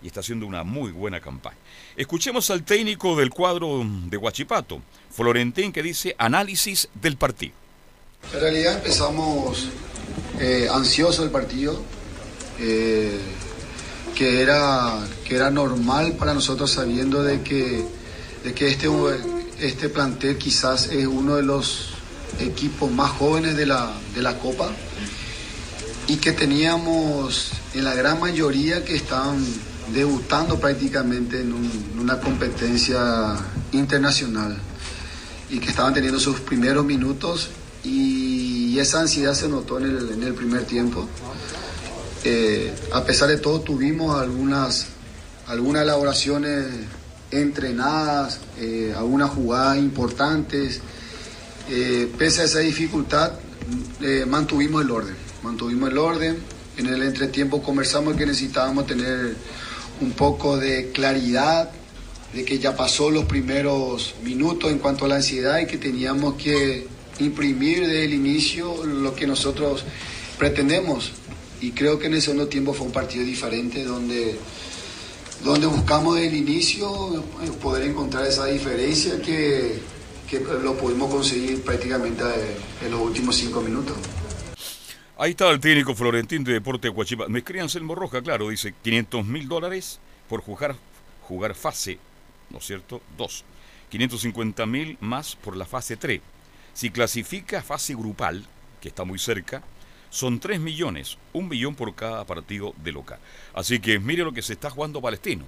y 0.02 0.08
está 0.08 0.20
haciendo 0.20 0.46
una 0.46 0.64
muy 0.64 0.92
buena 0.92 1.20
campaña. 1.20 1.58
Escuchemos 1.96 2.50
al 2.52 2.64
técnico 2.64 3.16
del 3.16 3.30
cuadro 3.30 3.84
de 4.08 4.18
Huachipato, 4.18 4.82
Florentín, 5.12 5.72
que 5.72 5.82
dice 5.82 6.16
análisis 6.18 6.90
del 6.94 7.18
partido. 7.18 7.54
En 8.34 8.40
realidad 8.40 8.78
empezamos 8.78 9.70
eh, 10.40 10.68
ansioso 10.72 11.24
el 11.24 11.32
partido, 11.32 11.82
eh, 12.60 13.20
que, 14.16 14.42
era, 14.42 15.00
que 15.26 15.36
era 15.36 15.50
normal 15.50 16.14
para 16.14 16.34
nosotros 16.34 16.72
sabiendo 16.72 17.24
de 17.24 17.42
que, 17.42 17.86
de 18.44 18.54
que 18.54 18.68
este, 18.68 18.90
este 19.60 19.90
plantel 19.90 20.38
quizás 20.38 20.88
es 20.88 21.06
uno 21.06 21.36
de 21.36 21.44
los 21.44 21.96
equipos 22.40 22.92
más 22.92 23.12
jóvenes 23.12 23.56
de 23.56 23.66
la, 23.66 23.92
de 24.14 24.22
la 24.22 24.38
Copa 24.40 24.70
y 26.08 26.18
que 26.18 26.32
teníamos 26.32 27.52
en 27.74 27.84
la 27.84 27.94
gran 27.96 28.20
mayoría 28.20 28.84
que 28.84 28.96
están 28.96 29.44
debutando 29.94 30.60
prácticamente 30.60 31.42
en, 31.42 31.54
una 32.00 32.20
competencia 32.20 33.36
internacional 33.72 34.58
y 35.50 35.60
que 35.60 35.70
estaban 35.70 35.94
teniendo 35.94 36.20
sus 36.20 36.40
primeros 36.40 36.86
minutos 36.86 37.50
y 37.84 38.78
esa 38.80 39.02
ansiedad 39.02 39.34
se 39.34 39.48
notó 39.48 39.80
en 39.80 40.24
el, 40.24 40.34
primer 40.34 40.64
tiempo. 40.64 41.08
Eh, 42.24 42.74
a 42.92 43.04
pesar 43.04 43.30
de 43.30 43.38
todo 43.38 43.62
tuvimos 43.62 44.20
algunas, 44.20 44.88
algunas 45.48 45.84
elaboraciones 45.84 46.66
entrenadas, 47.30 48.40
eh, 48.58 48.94
algunas 48.98 49.30
jugadas 49.30 49.78
importantes. 49.78 50.82
Eh, 51.70 52.12
pese 52.18 52.42
a 52.42 52.46
esa 52.46 52.60
dificultad, 52.60 53.34
mantuvimos 54.28 54.84
el 54.84 54.92
orden, 54.92 55.16
mantuvimos 55.44 55.90
el 55.92 55.98
orden. 55.98 56.38
En 56.78 56.88
el 56.88 57.04
entretiempo 57.04 57.62
conversamos 57.62 58.18
que 58.18 58.26
necesitábamos 58.26 58.86
tener 58.88 59.36
un 60.02 60.12
poco 60.12 60.58
de 60.58 60.92
claridad 60.92 61.72
de 62.34 62.44
que 62.44 62.60
ya 62.60 62.76
pasó 62.76 63.10
los 63.10 63.26
primeros 63.26 64.16
minutos 64.24 64.72
en 64.72 64.80
cuanto 64.80 65.06
a 65.06 65.08
la 65.08 65.16
ansiedad 65.16 65.60
y 65.60 65.68
que 65.68 65.78
teníamos 65.78 66.36
que 66.36 66.86
imprimir 67.20 67.82
desde 67.82 68.06
el 68.06 68.14
inicio 68.14 68.86
lo 68.86 69.16
que 69.16 69.26
nosotros 69.26 69.86
pretendemos. 70.38 71.14
Y 71.62 71.72
creo 71.72 71.98
que 71.98 72.08
en 72.08 72.16
el 72.16 72.22
segundo 72.22 72.48
tiempo 72.48 72.74
fue 72.74 72.88
un 72.88 72.92
partido 72.92 73.24
diferente 73.24 73.86
donde, 73.86 74.38
donde 75.44 75.68
buscamos 75.68 76.16
desde 76.16 76.28
el 76.28 76.36
inicio 76.36 77.24
eh, 77.44 77.52
poder 77.62 77.90
encontrar 77.90 78.26
esa 78.26 78.46
diferencia 78.46 79.22
que, 79.22 79.80
que 80.30 80.40
lo 80.40 80.76
pudimos 80.78 81.10
conseguir 81.10 81.62
prácticamente 81.62 82.24
en 82.84 82.92
los 82.92 83.00
últimos 83.00 83.38
cinco 83.38 83.62
minutos. 83.62 83.96
Ahí 85.18 85.32
está 85.32 85.50
el 85.50 85.62
técnico 85.62 85.96
Florentín 85.96 86.44
de 86.44 86.52
Deporte 86.52 86.90
Huachipato. 86.90 87.30
Me 87.30 87.40
escriban 87.40 87.70
Selmo 87.70 87.96
Roja, 87.96 88.22
claro, 88.22 88.50
dice 88.50 88.74
500 88.84 89.26
mil 89.26 89.48
dólares 89.48 90.02
por 90.28 90.42
jugar, 90.42 90.76
jugar 91.22 91.56
fase, 91.56 92.00
¿no 92.50 92.58
es 92.58 92.66
cierto? 92.66 93.02
2. 93.18 93.46
550 93.92 94.66
mil 94.66 94.98
más 95.00 95.38
por 95.38 95.56
la 95.56 95.66
fase 95.66 95.96
3. 95.96 96.20
Si 96.74 96.90
clasifica 96.90 97.62
fase 97.62 97.96
grupal, 97.96 98.46
que 98.82 98.90
está 98.90 99.06
muy 99.06 99.18
cerca, 99.18 99.64
son 100.10 100.42
3 100.42 100.60
millones, 100.60 101.18
un 101.32 101.48
millón 101.48 101.76
por 101.76 101.96
cada 101.96 102.26
partido 102.26 102.74
de 102.84 102.92
local. 102.92 103.20
Así 103.54 103.80
que 103.80 104.00
mire 104.00 104.26
lo 104.26 104.34
que 104.34 104.42
se 104.42 104.52
está 104.52 104.70
jugando 104.70 105.02
Palestino. 105.02 105.46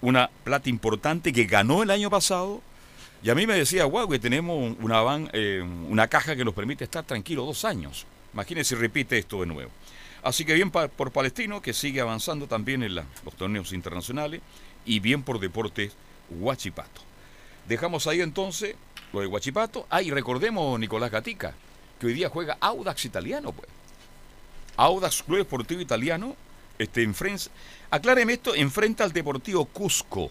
Una 0.00 0.28
plata 0.42 0.68
importante 0.68 1.32
que 1.32 1.44
ganó 1.44 1.84
el 1.84 1.92
año 1.92 2.10
pasado. 2.10 2.62
Y 3.22 3.30
a 3.30 3.36
mí 3.36 3.46
me 3.46 3.54
decía, 3.54 3.84
wow, 3.84 4.08
que 4.08 4.18
tenemos 4.18 4.76
una, 4.80 5.02
van, 5.02 5.30
eh, 5.32 5.62
una 5.88 6.08
caja 6.08 6.34
que 6.34 6.44
nos 6.44 6.52
permite 6.52 6.82
estar 6.82 7.04
tranquilos 7.04 7.46
dos 7.46 7.64
años. 7.64 8.06
Imagínense 8.34 8.74
si 8.74 8.80
repite 8.80 9.16
esto 9.16 9.40
de 9.40 9.46
nuevo. 9.46 9.70
Así 10.22 10.44
que 10.44 10.54
bien 10.54 10.70
por 10.70 11.12
Palestino, 11.12 11.62
que 11.62 11.72
sigue 11.72 12.00
avanzando 12.00 12.46
también 12.46 12.82
en 12.82 12.94
los 12.94 13.06
torneos 13.36 13.72
internacionales, 13.72 14.40
y 14.84 15.00
bien 15.00 15.22
por 15.22 15.38
Deportes 15.38 15.92
Huachipato. 16.30 17.02
Dejamos 17.68 18.06
ahí 18.06 18.20
entonces 18.20 18.76
lo 19.12 19.20
de 19.20 19.26
Huachipato. 19.26 19.86
Ah, 19.88 20.02
y 20.02 20.10
recordemos, 20.10 20.78
Nicolás 20.78 21.10
Gatica, 21.10 21.54
que 21.98 22.06
hoy 22.06 22.14
día 22.14 22.28
juega 22.28 22.58
Audax 22.60 23.04
Italiano, 23.04 23.52
pues. 23.52 23.68
Audax 24.76 25.22
Club 25.22 25.40
Esportivo 25.40 25.80
Italiano, 25.80 26.36
este, 26.78 27.02
enfrenta, 27.02 27.44
acláreme 27.90 28.32
esto, 28.34 28.54
enfrenta 28.54 29.04
al 29.04 29.12
Deportivo 29.12 29.64
Cusco. 29.66 30.30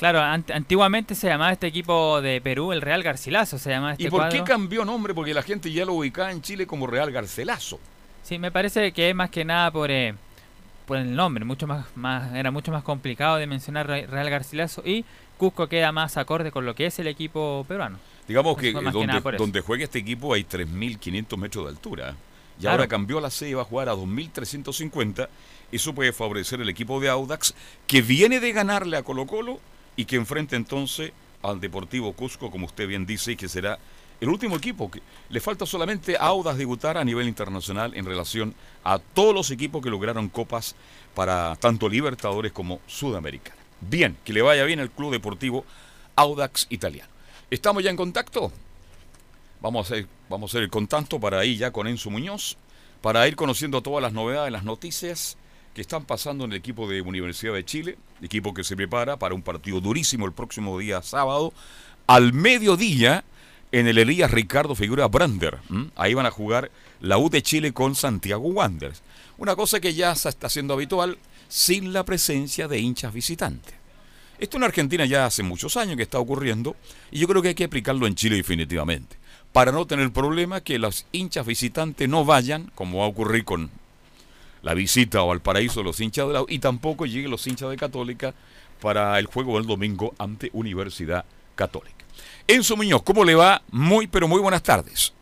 Claro, 0.00 0.22
antiguamente 0.22 1.14
se 1.14 1.26
llamaba 1.26 1.52
este 1.52 1.66
equipo 1.66 2.22
de 2.22 2.40
Perú 2.40 2.72
el 2.72 2.80
Real 2.80 3.02
Garcilaso, 3.02 3.58
se 3.58 3.68
llamaba 3.68 3.92
este 3.92 4.04
¿Y 4.04 4.08
por 4.08 4.30
qué 4.30 4.42
cambió 4.42 4.82
nombre? 4.82 5.12
Porque 5.12 5.34
la 5.34 5.42
gente 5.42 5.70
ya 5.70 5.84
lo 5.84 5.92
ubicaba 5.92 6.32
en 6.32 6.40
Chile 6.40 6.66
como 6.66 6.86
Real 6.86 7.12
Garcilaso. 7.12 7.78
Sí, 8.22 8.38
me 8.38 8.50
parece 8.50 8.92
que 8.92 9.10
es 9.10 9.14
más 9.14 9.28
que 9.28 9.44
nada 9.44 9.70
por, 9.70 9.90
eh, 9.90 10.14
por 10.86 10.96
el 10.96 11.14
nombre, 11.14 11.44
mucho 11.44 11.66
más, 11.66 11.84
más 11.96 12.34
era 12.34 12.50
mucho 12.50 12.72
más 12.72 12.82
complicado 12.82 13.36
de 13.36 13.46
mencionar 13.46 13.88
Real 13.88 14.30
Garcilaso 14.30 14.82
y 14.86 15.04
Cusco 15.36 15.66
queda 15.66 15.92
más 15.92 16.16
acorde 16.16 16.50
con 16.50 16.64
lo 16.64 16.74
que 16.74 16.86
es 16.86 16.98
el 16.98 17.06
equipo 17.06 17.66
peruano. 17.68 17.98
Digamos 18.26 18.56
que, 18.56 18.72
donde, 18.72 19.60
juega 19.60 19.84
este 19.84 19.98
equipo 19.98 20.32
hay 20.32 20.44
3.500 20.44 21.36
metros 21.36 21.66
de 21.66 21.70
altura. 21.72 22.16
Y 22.58 22.66
ahora 22.66 22.88
cambió 22.88 23.20
la 23.20 23.28
sede 23.28 23.50
y 23.50 23.54
va 23.54 23.62
a 23.62 23.66
jugar 23.66 23.90
a 23.90 23.94
2.350. 23.94 25.28
Eso 25.70 25.94
puede 25.94 26.14
favorecer 26.14 26.58
el 26.62 26.70
equipo 26.70 27.00
de 27.00 27.10
Audax, 27.10 27.54
que 27.86 28.00
viene 28.00 28.40
de 28.40 28.52
ganarle 28.52 28.96
a 28.96 29.02
Colo 29.02 29.26
Colo 29.26 29.60
y 29.96 30.04
que 30.04 30.16
enfrente 30.16 30.56
entonces 30.56 31.12
al 31.42 31.60
Deportivo 31.60 32.12
Cusco, 32.12 32.50
como 32.50 32.66
usted 32.66 32.86
bien 32.86 33.06
dice, 33.06 33.32
y 33.32 33.36
que 33.36 33.48
será 33.48 33.78
el 34.20 34.28
último 34.28 34.56
equipo. 34.56 34.90
que 34.90 35.02
Le 35.30 35.40
falta 35.40 35.66
solamente 35.66 36.16
a 36.16 36.26
Audas 36.26 36.58
debutar 36.58 36.96
a 36.96 37.04
nivel 37.04 37.26
internacional 37.26 37.94
en 37.94 38.04
relación 38.04 38.54
a 38.84 38.98
todos 38.98 39.34
los 39.34 39.50
equipos 39.50 39.82
que 39.82 39.90
lograron 39.90 40.28
copas 40.28 40.74
para 41.14 41.56
tanto 41.56 41.88
Libertadores 41.88 42.52
como 42.52 42.80
Sudamericana. 42.86 43.56
Bien, 43.80 44.16
que 44.24 44.32
le 44.32 44.42
vaya 44.42 44.64
bien 44.64 44.80
al 44.80 44.90
Club 44.90 45.12
Deportivo 45.12 45.64
Audax 46.16 46.66
Italiano. 46.70 47.10
¿Estamos 47.50 47.82
ya 47.82 47.90
en 47.90 47.96
contacto? 47.96 48.52
Vamos 49.60 49.90
a, 49.90 49.94
hacer, 49.94 50.06
vamos 50.28 50.50
a 50.50 50.52
hacer 50.52 50.62
el 50.62 50.70
contacto 50.70 51.18
para 51.18 51.44
ir 51.44 51.58
ya 51.58 51.70
con 51.70 51.86
Enzo 51.86 52.10
Muñoz, 52.10 52.56
para 53.02 53.26
ir 53.26 53.36
conociendo 53.36 53.82
todas 53.82 54.02
las 54.02 54.12
novedades, 54.12 54.52
las 54.52 54.64
noticias 54.64 55.36
que 55.74 55.80
están 55.80 56.04
pasando 56.04 56.44
en 56.44 56.52
el 56.52 56.58
equipo 56.58 56.88
de 56.88 57.00
Universidad 57.00 57.54
de 57.54 57.64
Chile, 57.64 57.98
equipo 58.22 58.54
que 58.54 58.64
se 58.64 58.76
prepara 58.76 59.18
para 59.18 59.34
un 59.34 59.42
partido 59.42 59.80
durísimo 59.80 60.26
el 60.26 60.32
próximo 60.32 60.78
día 60.78 61.02
sábado, 61.02 61.52
al 62.06 62.32
mediodía 62.32 63.24
en 63.72 63.86
el 63.86 63.98
Elías 63.98 64.30
Ricardo 64.30 64.74
Figura 64.74 65.06
Brander. 65.06 65.58
Ahí 65.94 66.14
van 66.14 66.26
a 66.26 66.30
jugar 66.30 66.70
la 67.00 67.18
U 67.18 67.30
de 67.30 67.42
Chile 67.42 67.72
con 67.72 67.94
Santiago 67.94 68.48
Wanderers. 68.48 69.02
Una 69.38 69.54
cosa 69.54 69.80
que 69.80 69.94
ya 69.94 70.14
se 70.14 70.28
está 70.28 70.48
haciendo 70.48 70.74
habitual 70.74 71.18
sin 71.48 71.92
la 71.92 72.04
presencia 72.04 72.68
de 72.68 72.78
hinchas 72.78 73.12
visitantes. 73.12 73.74
Esto 74.38 74.56
en 74.56 74.64
Argentina 74.64 75.04
ya 75.04 75.26
hace 75.26 75.42
muchos 75.42 75.76
años 75.76 75.96
que 75.96 76.02
está 76.02 76.18
ocurriendo 76.18 76.74
y 77.10 77.18
yo 77.18 77.28
creo 77.28 77.42
que 77.42 77.48
hay 77.48 77.54
que 77.54 77.64
aplicarlo 77.64 78.06
en 78.06 78.14
Chile 78.14 78.36
definitivamente. 78.36 79.16
Para 79.52 79.72
no 79.72 79.86
tener 79.86 80.12
problema 80.12 80.60
que 80.60 80.78
los 80.78 81.06
hinchas 81.12 81.46
visitantes 81.46 82.08
no 82.08 82.24
vayan, 82.24 82.70
como 82.74 82.98
va 82.98 83.04
a 83.04 83.08
ocurrir 83.08 83.44
con 83.44 83.70
la 84.62 84.74
visita 84.74 85.22
o 85.22 85.32
al 85.32 85.40
paraíso 85.40 85.80
de 85.80 85.84
los 85.84 86.00
hinchas 86.00 86.26
de 86.26 86.34
la 86.34 86.44
y 86.48 86.58
tampoco 86.58 87.06
lleguen 87.06 87.30
los 87.30 87.46
hinchas 87.46 87.70
de 87.70 87.76
Católica 87.76 88.34
para 88.80 89.18
el 89.18 89.26
juego 89.26 89.56
del 89.56 89.66
domingo 89.66 90.14
ante 90.18 90.50
Universidad 90.52 91.24
Católica. 91.54 92.04
Enzo 92.46 92.76
Muñoz, 92.76 93.02
¿cómo 93.02 93.24
le 93.24 93.34
va? 93.34 93.62
Muy, 93.70 94.06
pero 94.06 94.26
muy 94.26 94.40
buenas 94.40 94.62
tardes. 94.62 95.12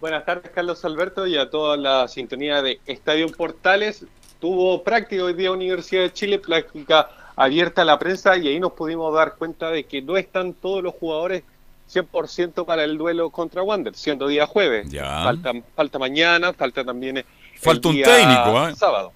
Buenas 0.00 0.24
tardes, 0.24 0.50
Carlos 0.52 0.84
Alberto, 0.84 1.26
y 1.28 1.36
a 1.36 1.48
toda 1.48 1.76
la 1.76 2.08
sintonía 2.08 2.60
de 2.60 2.80
Estadio 2.86 3.28
Portales. 3.30 4.04
Tuvo 4.40 4.82
práctica 4.82 5.22
hoy 5.22 5.34
día 5.34 5.52
Universidad 5.52 6.02
de 6.02 6.12
Chile, 6.12 6.40
práctica 6.40 7.08
abierta 7.36 7.82
a 7.82 7.84
la 7.84 7.98
prensa, 8.00 8.36
y 8.36 8.48
ahí 8.48 8.58
nos 8.58 8.72
pudimos 8.72 9.14
dar 9.14 9.36
cuenta 9.36 9.70
de 9.70 9.84
que 9.84 10.02
no 10.02 10.16
están 10.16 10.54
todos 10.54 10.82
los 10.82 10.94
jugadores 10.94 11.44
100% 11.92 12.64
para 12.64 12.82
el 12.82 12.98
duelo 12.98 13.30
contra 13.30 13.62
Wander, 13.62 13.94
siendo 13.94 14.26
día 14.26 14.46
jueves. 14.46 14.90
Ya. 14.90 15.22
Falta, 15.22 15.52
falta 15.76 15.98
mañana, 16.00 16.52
falta 16.52 16.84
también 16.84 17.24
Falta 17.62 17.88
un 17.88 18.02
técnico, 18.02 18.68
¿eh? 18.68 18.74
Sábado. 18.76 19.12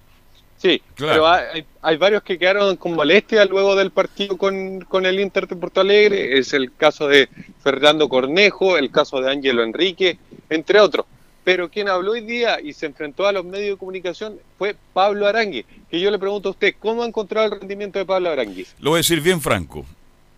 Sí, 0.57 0.81
pero 0.95 1.27
hay, 1.27 1.65
hay, 1.83 1.97
varios 1.97 2.23
que 2.23 2.39
quedaron 2.39 2.77
con 2.77 2.95
molestia 2.95 3.45
luego 3.45 3.75
del 3.75 3.91
partido 3.91 4.37
con, 4.37 4.81
con, 4.81 5.05
el 5.05 5.19
Inter 5.19 5.47
de 5.47 5.55
Porto 5.55 5.81
Alegre. 5.81 6.39
Es 6.39 6.51
el 6.53 6.73
caso 6.73 7.07
de 7.07 7.29
Fernando 7.61 8.09
Cornejo, 8.09 8.75
el 8.75 8.89
caso 8.89 9.21
de 9.21 9.31
Ángelo 9.31 9.63
Enrique, 9.63 10.17
entre 10.49 10.79
otros. 10.79 11.05
pero 11.43 11.69
quien 11.69 11.89
habló 11.89 12.13
hoy 12.13 12.21
día 12.21 12.59
y 12.59 12.73
se 12.73 12.87
enfrentó 12.87 13.27
a 13.27 13.31
los 13.31 13.45
medios 13.45 13.75
de 13.75 13.77
comunicación 13.77 14.39
fue 14.57 14.75
Pablo 14.93 15.27
Arangui. 15.27 15.63
Que 15.91 15.99
yo 15.99 16.09
le 16.09 16.17
pregunto 16.17 16.49
a 16.49 16.51
usted, 16.53 16.73
¿cómo 16.79 17.03
ha 17.03 17.05
encontrado 17.05 17.53
el 17.53 17.59
rendimiento 17.59 17.99
de 17.99 18.05
Pablo 18.05 18.31
Arangui? 18.31 18.65
Lo 18.79 18.89
voy 18.89 18.97
a 18.97 19.01
decir 19.01 19.21
bien 19.21 19.39
franco. 19.39 19.85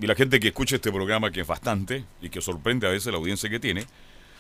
Y 0.02 0.08
la 0.08 0.16
gente 0.16 0.40
que 0.40 0.50
escucha 0.50 0.76
este 0.76 0.92
programa, 0.92 1.32
que 1.32 1.42
es 1.42 1.48
bastante 1.48 2.04
y 2.22 2.30
que 2.30 2.42
sorprende 2.42 2.88
a 2.88 2.90
veces 2.90 3.12
la 3.12 3.18
audiencia 3.20 3.50
que 3.50 3.60
tiene, 3.60 3.86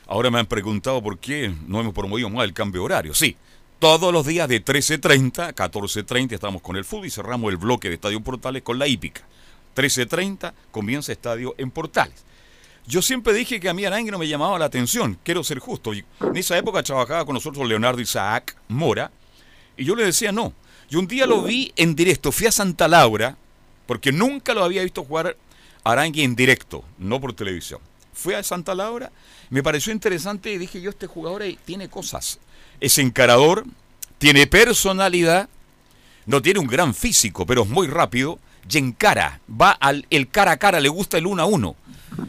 ahora 0.07 0.29
me 0.29 0.39
han 0.39 0.45
preguntado 0.45 1.01
por 1.01 1.19
qué 1.19 1.51
no 1.67 1.79
hemos 1.79 1.93
promovido 1.93 2.29
más 2.29 2.43
el 2.43 2.53
cambio 2.53 2.83
horario. 2.83 3.13
Sí, 3.13 3.37
todos 3.79 4.11
los 4.11 4.25
días 4.25 4.49
de 4.49 4.63
13.30 4.63 5.47
a 5.47 5.55
14.30 5.55 6.33
estamos 6.33 6.61
con 6.61 6.75
el 6.75 6.83
fútbol 6.83 7.05
y 7.05 7.09
cerramos 7.09 7.49
el 7.49 7.57
bloque 7.57 7.87
de 7.87 7.95
Estadio 7.95 8.21
Portales 8.21 8.61
con 8.61 8.77
la 8.77 8.87
hípica. 8.87 9.21
13.30 9.75 10.53
comienza 10.71 11.13
Estadio 11.13 11.55
en 11.57 11.71
Portales. 11.71 12.25
Yo 12.85 13.01
siempre 13.01 13.33
dije 13.33 13.59
que 13.59 13.69
a 13.69 13.73
mí 13.73 13.85
Arangui 13.85 14.11
no 14.11 14.19
me 14.19 14.27
llamaba 14.27 14.59
la 14.59 14.65
atención, 14.65 15.17
quiero 15.23 15.43
ser 15.45 15.59
justo. 15.59 15.93
En 15.93 16.35
esa 16.35 16.57
época 16.57 16.83
trabajaba 16.83 17.23
con 17.23 17.35
nosotros 17.35 17.67
Leonardo 17.67 18.01
Isaac 18.01 18.57
Mora 18.67 19.11
y 19.77 19.85
yo 19.85 19.95
le 19.95 20.03
decía 20.03 20.33
no. 20.33 20.53
Y 20.89 20.97
un 20.97 21.07
día 21.07 21.25
lo 21.25 21.43
vi 21.43 21.71
en 21.77 21.95
directo, 21.95 22.31
fui 22.31 22.47
a 22.47 22.51
Santa 22.51 22.87
Laura, 22.87 23.37
porque 23.85 24.11
nunca 24.11 24.53
lo 24.53 24.63
había 24.63 24.83
visto 24.83 25.05
jugar 25.05 25.37
Arangui 25.83 26.23
en 26.23 26.35
directo, 26.35 26.83
no 26.97 27.21
por 27.21 27.33
televisión. 27.33 27.79
Fui 28.19 28.33
a 28.33 28.43
Santa 28.43 28.75
Laura, 28.75 29.11
me 29.49 29.63
pareció 29.63 29.93
interesante 29.93 30.51
y 30.51 30.57
dije 30.57 30.81
yo, 30.81 30.89
este 30.89 31.07
jugador 31.07 31.43
tiene 31.63 31.89
cosas. 31.89 32.39
Es 32.81 32.97
encarador, 32.97 33.65
tiene 34.17 34.45
personalidad, 34.45 35.47
no 36.25 36.41
tiene 36.41 36.59
un 36.59 36.67
gran 36.67 36.93
físico, 36.93 37.45
pero 37.45 37.63
es 37.63 37.69
muy 37.69 37.87
rápido 37.87 38.39
y 38.69 38.77
encara, 38.77 39.39
va 39.49 39.71
al 39.71 40.05
el 40.09 40.29
cara 40.29 40.51
a 40.51 40.57
cara, 40.57 40.79
le 40.79 40.89
gusta 40.89 41.17
el 41.17 41.27
uno 41.27 41.41
a 41.41 41.45
uno. 41.45 41.75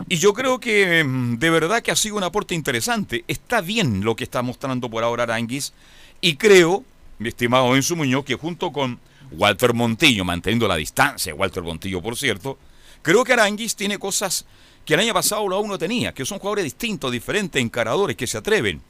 Y 0.09 0.17
yo 0.17 0.33
creo 0.33 0.61
que 0.61 1.03
mm, 1.05 1.39
de 1.39 1.51
verdad 1.51 1.83
que 1.83 1.91
ha 1.91 1.97
sido 1.97 2.17
un 2.17 2.23
aporte 2.23 2.55
interesante. 2.55 3.25
Está 3.29 3.61
bien 3.61 4.05
lo 4.05 4.17
que 4.17 4.25
está 4.25 4.43
mostrando 4.43 4.89
por 4.89 5.05
ahora 5.05 5.25
Aranguis. 5.25 5.73
Y 6.21 6.37
creo, 6.37 6.85
mi 7.19 7.29
estimado 7.29 7.75
Enzo 7.75 7.97
Muñoz, 7.97 8.25
que 8.25 8.37
junto 8.37 8.73
con 8.73 9.01
Walter 9.33 9.75
Montillo, 9.75 10.25
manteniendo 10.25 10.69
la 10.69 10.77
distancia, 10.77 11.35
Walter 11.35 11.63
Montillo 11.63 12.01
por 12.01 12.17
cierto, 12.17 12.59
creo 13.03 13.25
que 13.25 13.33
Aranguis 13.33 13.77
tiene 13.77 13.99
cosas 13.99 14.47
que 14.91 14.95
el 14.95 15.01
año 15.01 15.15
pasado 15.15 15.47
lo 15.47 15.61
uno 15.61 15.79
tenía, 15.79 16.13
que 16.13 16.27
son 16.27 16.41
jugadores 16.41 16.65
distintos, 16.65 17.13
diferentes, 17.13 17.63
encaradores, 17.63 18.17
que 18.17 18.27
se 18.27 18.37
atreven. 18.37 18.83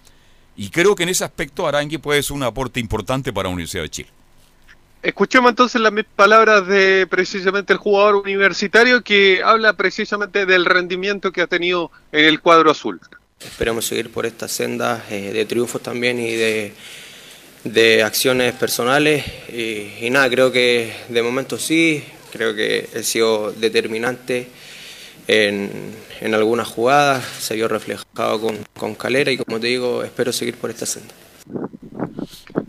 Y 0.57 0.71
creo 0.71 0.95
que 0.95 1.03
en 1.03 1.11
ese 1.11 1.25
aspecto 1.25 1.69
Arangui 1.69 1.99
puede 1.99 2.23
ser 2.23 2.37
un 2.37 2.43
aporte 2.43 2.81
importante 2.81 3.35
para 3.35 3.51
la 3.51 3.53
Universidad 3.53 3.83
de 3.83 3.91
Chile. 3.91 4.09
Escuchemos 5.03 5.51
entonces 5.51 5.79
las 5.79 5.93
palabras 6.17 6.67
de 6.67 7.07
precisamente 7.07 7.75
el 7.75 7.79
jugador 7.79 8.15
universitario 8.15 9.05
que 9.05 9.43
habla 9.45 9.75
precisamente 9.75 10.47
del 10.47 10.65
rendimiento 10.65 11.33
que 11.33 11.43
ha 11.43 11.47
tenido 11.47 11.91
en 12.13 12.25
el 12.25 12.41
cuadro 12.41 12.71
azul. 12.71 12.99
Esperamos 13.39 13.85
seguir 13.85 14.11
por 14.11 14.25
esta 14.25 14.49
senda 14.49 15.05
eh, 15.11 15.33
de 15.35 15.45
triunfos 15.45 15.83
también 15.83 16.19
y 16.19 16.33
de, 16.33 16.73
de 17.65 18.03
acciones 18.03 18.55
personales. 18.55 19.23
Y, 19.53 20.07
y, 20.07 20.09
nada, 20.09 20.31
creo 20.31 20.51
que 20.51 20.95
de 21.11 21.23
momento 21.23 21.59
sí, 21.59 22.03
creo 22.33 22.55
que 22.55 22.89
he 22.95 23.03
sido 23.03 23.53
determinante 23.53 24.49
en, 25.31 25.95
en 26.21 26.35
algunas 26.35 26.67
jugadas, 26.67 27.25
se 27.25 27.55
vio 27.55 27.69
reflejado 27.69 28.41
con, 28.41 28.59
con 28.77 28.97
Calera 28.97 29.31
y 29.31 29.37
como 29.39 29.61
te 29.61 29.69
digo, 29.69 30.03
espero 30.03 30.33
seguir 30.33 30.57
por 30.57 30.71
esta 30.71 30.87
senda. 30.87 31.15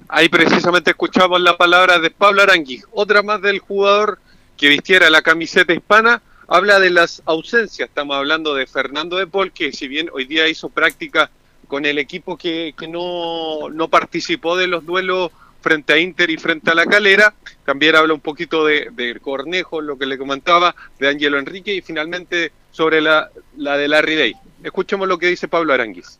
Ahí 0.08 0.30
precisamente 0.30 0.92
escuchamos 0.92 1.42
la 1.42 1.58
palabra 1.58 1.98
de 1.98 2.12
Pablo 2.12 2.44
Arangui, 2.44 2.84
otra 2.92 3.24
más 3.24 3.42
del 3.42 3.60
jugador 3.60 4.20
que 4.58 4.68
vistiera 4.70 5.10
la 5.10 5.24
camiseta 5.24 5.74
hispana, 5.74 6.22
habla 6.48 6.80
de 6.80 6.92
las 6.92 7.24
ausencias, 7.26 7.90
estamos 7.90 8.16
hablando 8.16 8.54
de 8.54 8.68
Fernando 8.68 9.18
de 9.18 9.26
Paul, 9.26 9.52
que 9.52 9.72
si 9.72 9.88
bien 9.88 10.10
hoy 10.14 10.26
día 10.26 10.48
hizo 10.48 10.70
práctica 10.70 11.32
con 11.68 11.86
el 11.86 11.98
equipo 11.98 12.38
que, 12.38 12.76
que 12.78 12.88
no, 12.88 13.70
no, 13.72 13.88
participó 13.88 14.56
de 14.56 14.68
los 14.68 14.86
duelos 14.86 15.32
frente 15.62 15.94
a 15.94 15.98
Inter 15.98 16.30
y 16.30 16.38
frente 16.38 16.72
a 16.72 16.76
la 16.76 16.86
Calera, 16.86 17.34
también 17.66 17.96
habla 17.96 18.14
un 18.14 18.20
poquito 18.20 18.66
de, 18.66 18.90
de 18.92 19.20
Cornejo, 19.20 19.82
lo 19.82 19.98
que 19.98 20.06
le 20.06 20.18
comentaba, 20.18 20.76
de 21.00 21.08
Angelo 21.08 21.40
Enrique 21.40 21.74
y 21.74 21.82
finalmente 21.82 22.52
sobre 22.72 23.02
la, 23.02 23.30
la 23.58 23.78
de 23.78 23.88
Larry 23.88 24.16
Day. 24.16 24.34
Escuchemos 24.64 25.08
lo 25.08 25.18
que 25.18 25.28
dice 25.28 25.48
Pablo 25.48 25.74
Aranguis. 25.74 26.20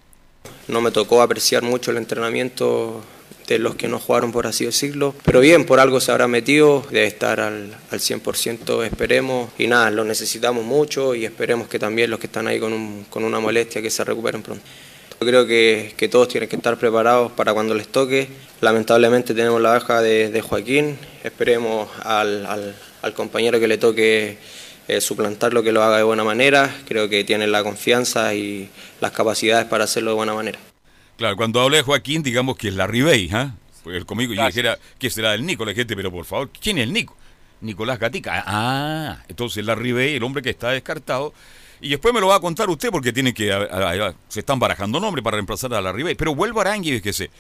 No 0.68 0.82
me 0.82 0.92
tocó 0.92 1.22
apreciar 1.22 1.64
mucho 1.64 1.92
el 1.92 1.98
entrenamiento 1.98 3.04
de 3.48 3.60
los 3.60 3.76
que 3.76 3.88
no 3.88 4.00
jugaron, 4.00 4.32
por 4.32 4.48
así 4.48 4.66
decirlo. 4.66 5.14
Pero 5.26 5.40
bien, 5.42 5.66
por 5.66 5.80
algo 5.80 6.00
se 6.00 6.12
habrá 6.12 6.28
metido, 6.28 6.86
debe 6.90 7.08
estar 7.08 7.40
al, 7.40 7.76
al 7.90 8.00
100%, 8.00 8.86
esperemos. 8.86 9.52
Y 9.58 9.68
nada, 9.68 9.92
lo 9.92 10.06
necesitamos 10.06 10.64
mucho 10.64 11.16
y 11.16 11.26
esperemos 11.26 11.68
que 11.68 11.80
también 11.80 12.10
los 12.10 12.20
que 12.20 12.28
están 12.28 12.48
ahí 12.48 12.60
con, 12.60 12.74
un, 12.74 13.06
con 13.10 13.24
una 13.24 13.40
molestia 13.40 13.82
que 13.82 13.90
se 13.90 14.04
recuperen 14.04 14.42
pronto. 14.42 14.64
Yo 15.22 15.28
creo 15.28 15.46
que, 15.46 15.94
que, 15.98 16.08
todos 16.08 16.30
tienen 16.30 16.50
que 16.50 16.56
estar 16.56 16.78
preparados 16.78 17.32
para 17.34 17.54
cuando 17.54 17.76
les 17.76 17.88
toque. 17.88 18.28
Lamentablemente 18.60 19.36
tenemos 19.36 19.62
la 19.62 19.70
baja 19.70 20.02
de, 20.02 20.32
de 20.32 20.42
Joaquín, 20.42 20.98
esperemos 21.24 21.88
al, 22.04 22.44
al, 22.48 22.76
al, 23.04 23.14
compañero 23.14 23.60
que 23.60 23.68
le 23.68 23.78
toque 23.78 24.40
eh, 24.88 25.00
suplantarlo, 25.00 25.62
que 25.62 25.72
lo 25.72 25.84
haga 25.84 25.98
de 25.98 26.04
buena 26.04 26.24
manera. 26.24 26.76
Creo 26.88 27.08
que 27.08 27.24
tiene 27.24 27.46
la 27.46 27.62
confianza 27.62 28.34
y 28.34 28.68
las 29.00 29.12
capacidades 29.12 29.68
para 29.68 29.84
hacerlo 29.84 30.10
de 30.10 30.16
buena 30.16 30.34
manera. 30.34 30.58
Claro, 31.18 31.38
cuando 31.38 31.62
hablé 31.62 31.78
de 31.78 31.84
Joaquín, 31.84 32.24
digamos 32.24 32.58
que 32.58 32.70
es 32.70 32.74
la 32.74 32.88
Ribey, 32.88 33.30
¿eh? 33.32 33.52
Pues 33.84 34.04
conmigo 34.06 34.34
yo 34.34 34.44
dijera, 34.44 34.80
¿qué 34.98 35.12
será 35.12 35.36
el 35.36 35.46
Nico? 35.46 35.66
La 35.66 35.76
gente, 35.76 35.96
pero 35.96 36.12
por 36.12 36.26
favor, 36.26 36.50
¿quién 36.50 36.80
es 36.80 36.86
el 36.86 36.94
Nico? 36.94 37.16
Nicolás 37.62 38.00
Gatica. 38.00 38.44
Ah, 38.48 39.20
entonces 39.28 39.64
la 39.64 39.76
Ribey, 39.76 40.16
el 40.16 40.24
hombre 40.24 40.42
que 40.42 40.50
está 40.50 40.72
descartado. 40.72 41.32
Y 41.82 41.90
después 41.90 42.14
me 42.14 42.22
lo 42.22 42.28
va 42.28 42.36
a 42.36 42.40
contar 42.40 42.70
usted 42.70 42.92
porque 42.92 43.12
tiene 43.12 43.34
que. 43.34 43.48
Se 44.28 44.40
están 44.40 44.60
barajando 44.60 45.00
nombres 45.00 45.24
para 45.24 45.38
reemplazar 45.38 45.74
a 45.74 45.82
la 45.82 45.92
Ribey. 45.92 46.16
Pero 46.16 46.36
vuelvo 46.36 46.60
a 46.60 46.64
Arangui, 46.64 47.02
que 47.02 47.12
sé. 47.12 47.32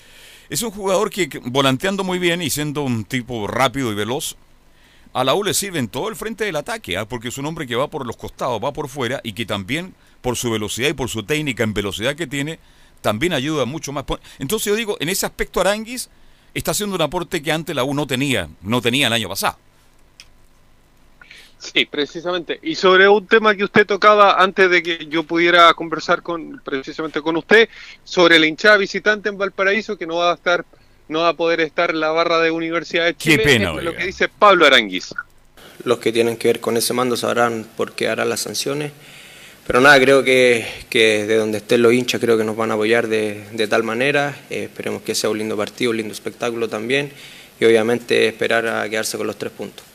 Es 0.49 0.61
un 0.63 0.71
jugador 0.71 1.09
que, 1.09 1.29
volanteando 1.45 2.03
muy 2.03 2.19
bien 2.19 2.41
y 2.41 2.49
siendo 2.49 2.81
un 2.81 3.05
tipo 3.05 3.47
rápido 3.47 3.91
y 3.91 3.95
veloz, 3.95 4.35
a 5.13 5.23
la 5.23 5.33
U 5.33 5.43
le 5.43 5.53
sirve 5.53 5.79
en 5.79 5.87
todo 5.87 6.09
el 6.09 6.15
frente 6.15 6.43
del 6.43 6.55
ataque, 6.55 6.95
¿eh? 6.95 7.05
porque 7.07 7.29
es 7.29 7.37
un 7.37 7.45
hombre 7.45 7.67
que 7.67 7.75
va 7.75 7.89
por 7.89 8.05
los 8.05 8.17
costados, 8.17 8.61
va 8.61 8.73
por 8.73 8.89
fuera 8.89 9.21
y 9.23 9.33
que 9.33 9.45
también, 9.45 9.93
por 10.21 10.35
su 10.35 10.51
velocidad 10.51 10.89
y 10.89 10.93
por 10.93 11.09
su 11.09 11.23
técnica 11.23 11.63
en 11.63 11.73
velocidad 11.73 12.15
que 12.15 12.27
tiene, 12.27 12.59
también 13.01 13.33
ayuda 13.33 13.65
mucho 13.65 13.93
más. 13.93 14.03
Entonces 14.39 14.65
yo 14.65 14.75
digo, 14.75 14.97
en 14.99 15.09
ese 15.09 15.25
aspecto 15.25 15.61
Aranguis 15.61 16.09
está 16.53 16.71
haciendo 16.71 16.95
un 16.95 17.01
aporte 17.01 17.41
que 17.41 17.51
antes 17.51 17.75
la 17.75 17.83
U 17.83 17.93
no 17.93 18.07
tenía, 18.07 18.49
no 18.61 18.81
tenía 18.81 19.07
el 19.07 19.13
año 19.13 19.29
pasado. 19.29 19.57
Sí, 21.61 21.85
precisamente. 21.85 22.59
Y 22.63 22.73
sobre 22.73 23.07
un 23.07 23.27
tema 23.27 23.55
que 23.55 23.63
usted 23.63 23.85
tocaba 23.85 24.41
antes 24.41 24.69
de 24.69 24.81
que 24.81 25.05
yo 25.05 25.23
pudiera 25.23 25.71
conversar 25.75 26.23
con 26.23 26.59
precisamente 26.65 27.21
con 27.21 27.37
usted, 27.37 27.69
sobre 28.03 28.39
la 28.39 28.47
hinchada 28.47 28.77
visitante 28.77 29.29
en 29.29 29.37
Valparaíso, 29.37 29.95
que 29.95 30.07
no 30.07 30.15
va 30.15 30.31
a 30.31 30.35
estar, 30.35 30.65
no 31.07 31.19
va 31.19 31.29
a 31.29 31.33
poder 31.33 31.61
estar 31.61 31.93
la 31.93 32.09
barra 32.09 32.39
de 32.39 32.49
Universidad 32.49 33.05
de 33.05 33.15
Chile. 33.15 33.37
Qué 33.37 33.43
pena, 33.43 33.75
es 33.75 33.83
lo 33.83 33.95
que 33.95 34.05
dice 34.05 34.27
Pablo 34.27 34.65
Aranguis. 34.65 35.13
Los 35.83 35.99
que 35.99 36.11
tienen 36.11 36.35
que 36.35 36.47
ver 36.47 36.59
con 36.59 36.77
ese 36.77 36.93
mando 36.93 37.15
sabrán 37.15 37.67
por 37.77 37.91
qué 37.93 38.07
harán 38.07 38.29
las 38.29 38.41
sanciones. 38.41 38.91
Pero 39.67 39.81
nada, 39.81 39.99
creo 39.99 40.23
que, 40.23 40.65
que, 40.89 41.27
de 41.27 41.35
donde 41.35 41.59
estén 41.59 41.83
los 41.83 41.93
hinchas 41.93 42.19
creo 42.19 42.39
que 42.39 42.43
nos 42.43 42.57
van 42.57 42.71
a 42.71 42.73
apoyar 42.73 43.07
de, 43.07 43.45
de 43.51 43.67
tal 43.67 43.83
manera. 43.83 44.35
Eh, 44.49 44.63
esperemos 44.63 45.03
que 45.03 45.13
sea 45.13 45.29
un 45.29 45.37
lindo 45.37 45.55
partido, 45.55 45.91
un 45.91 45.97
lindo 45.97 46.11
espectáculo 46.11 46.67
también. 46.67 47.11
Y 47.59 47.65
obviamente 47.65 48.27
esperar 48.27 48.65
a 48.65 48.89
quedarse 48.89 49.17
con 49.19 49.27
los 49.27 49.37
tres 49.37 49.51
puntos. 49.51 49.90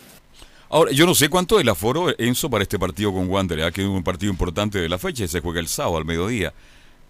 Ahora, 0.69 0.91
yo 0.93 1.07
no 1.07 1.15
sé 1.15 1.29
cuánto 1.29 1.57
es 1.59 1.63
el 1.63 1.69
aforo, 1.69 2.09
Enzo, 2.19 2.51
para 2.51 2.63
este 2.63 2.79
partido 2.79 3.13
con 3.13 3.29
Wander, 3.29 3.61
¿eh? 3.61 3.73
que 3.73 3.83
es 3.83 3.87
un 3.87 4.03
partido 4.03 4.33
importante 4.33 4.81
de 4.81 4.89
la 4.89 4.99
fecha 4.99 5.25
y 5.25 5.29
se 5.29 5.41
juega 5.41 5.61
el 5.61 5.69
sábado 5.69 5.99
al 5.99 6.05
mediodía. 6.05 6.53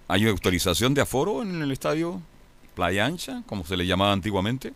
¿Hay 0.08 0.22
una 0.22 0.30
autorización 0.32 0.92
de 0.94 1.00
aforo 1.00 1.42
en 1.42 1.62
el 1.62 1.72
estadio 1.72 2.20
Playa 2.74 3.06
Ancha, 3.06 3.42
como 3.46 3.64
se 3.64 3.76
le 3.76 3.86
llamaba 3.86 4.12
antiguamente? 4.12 4.72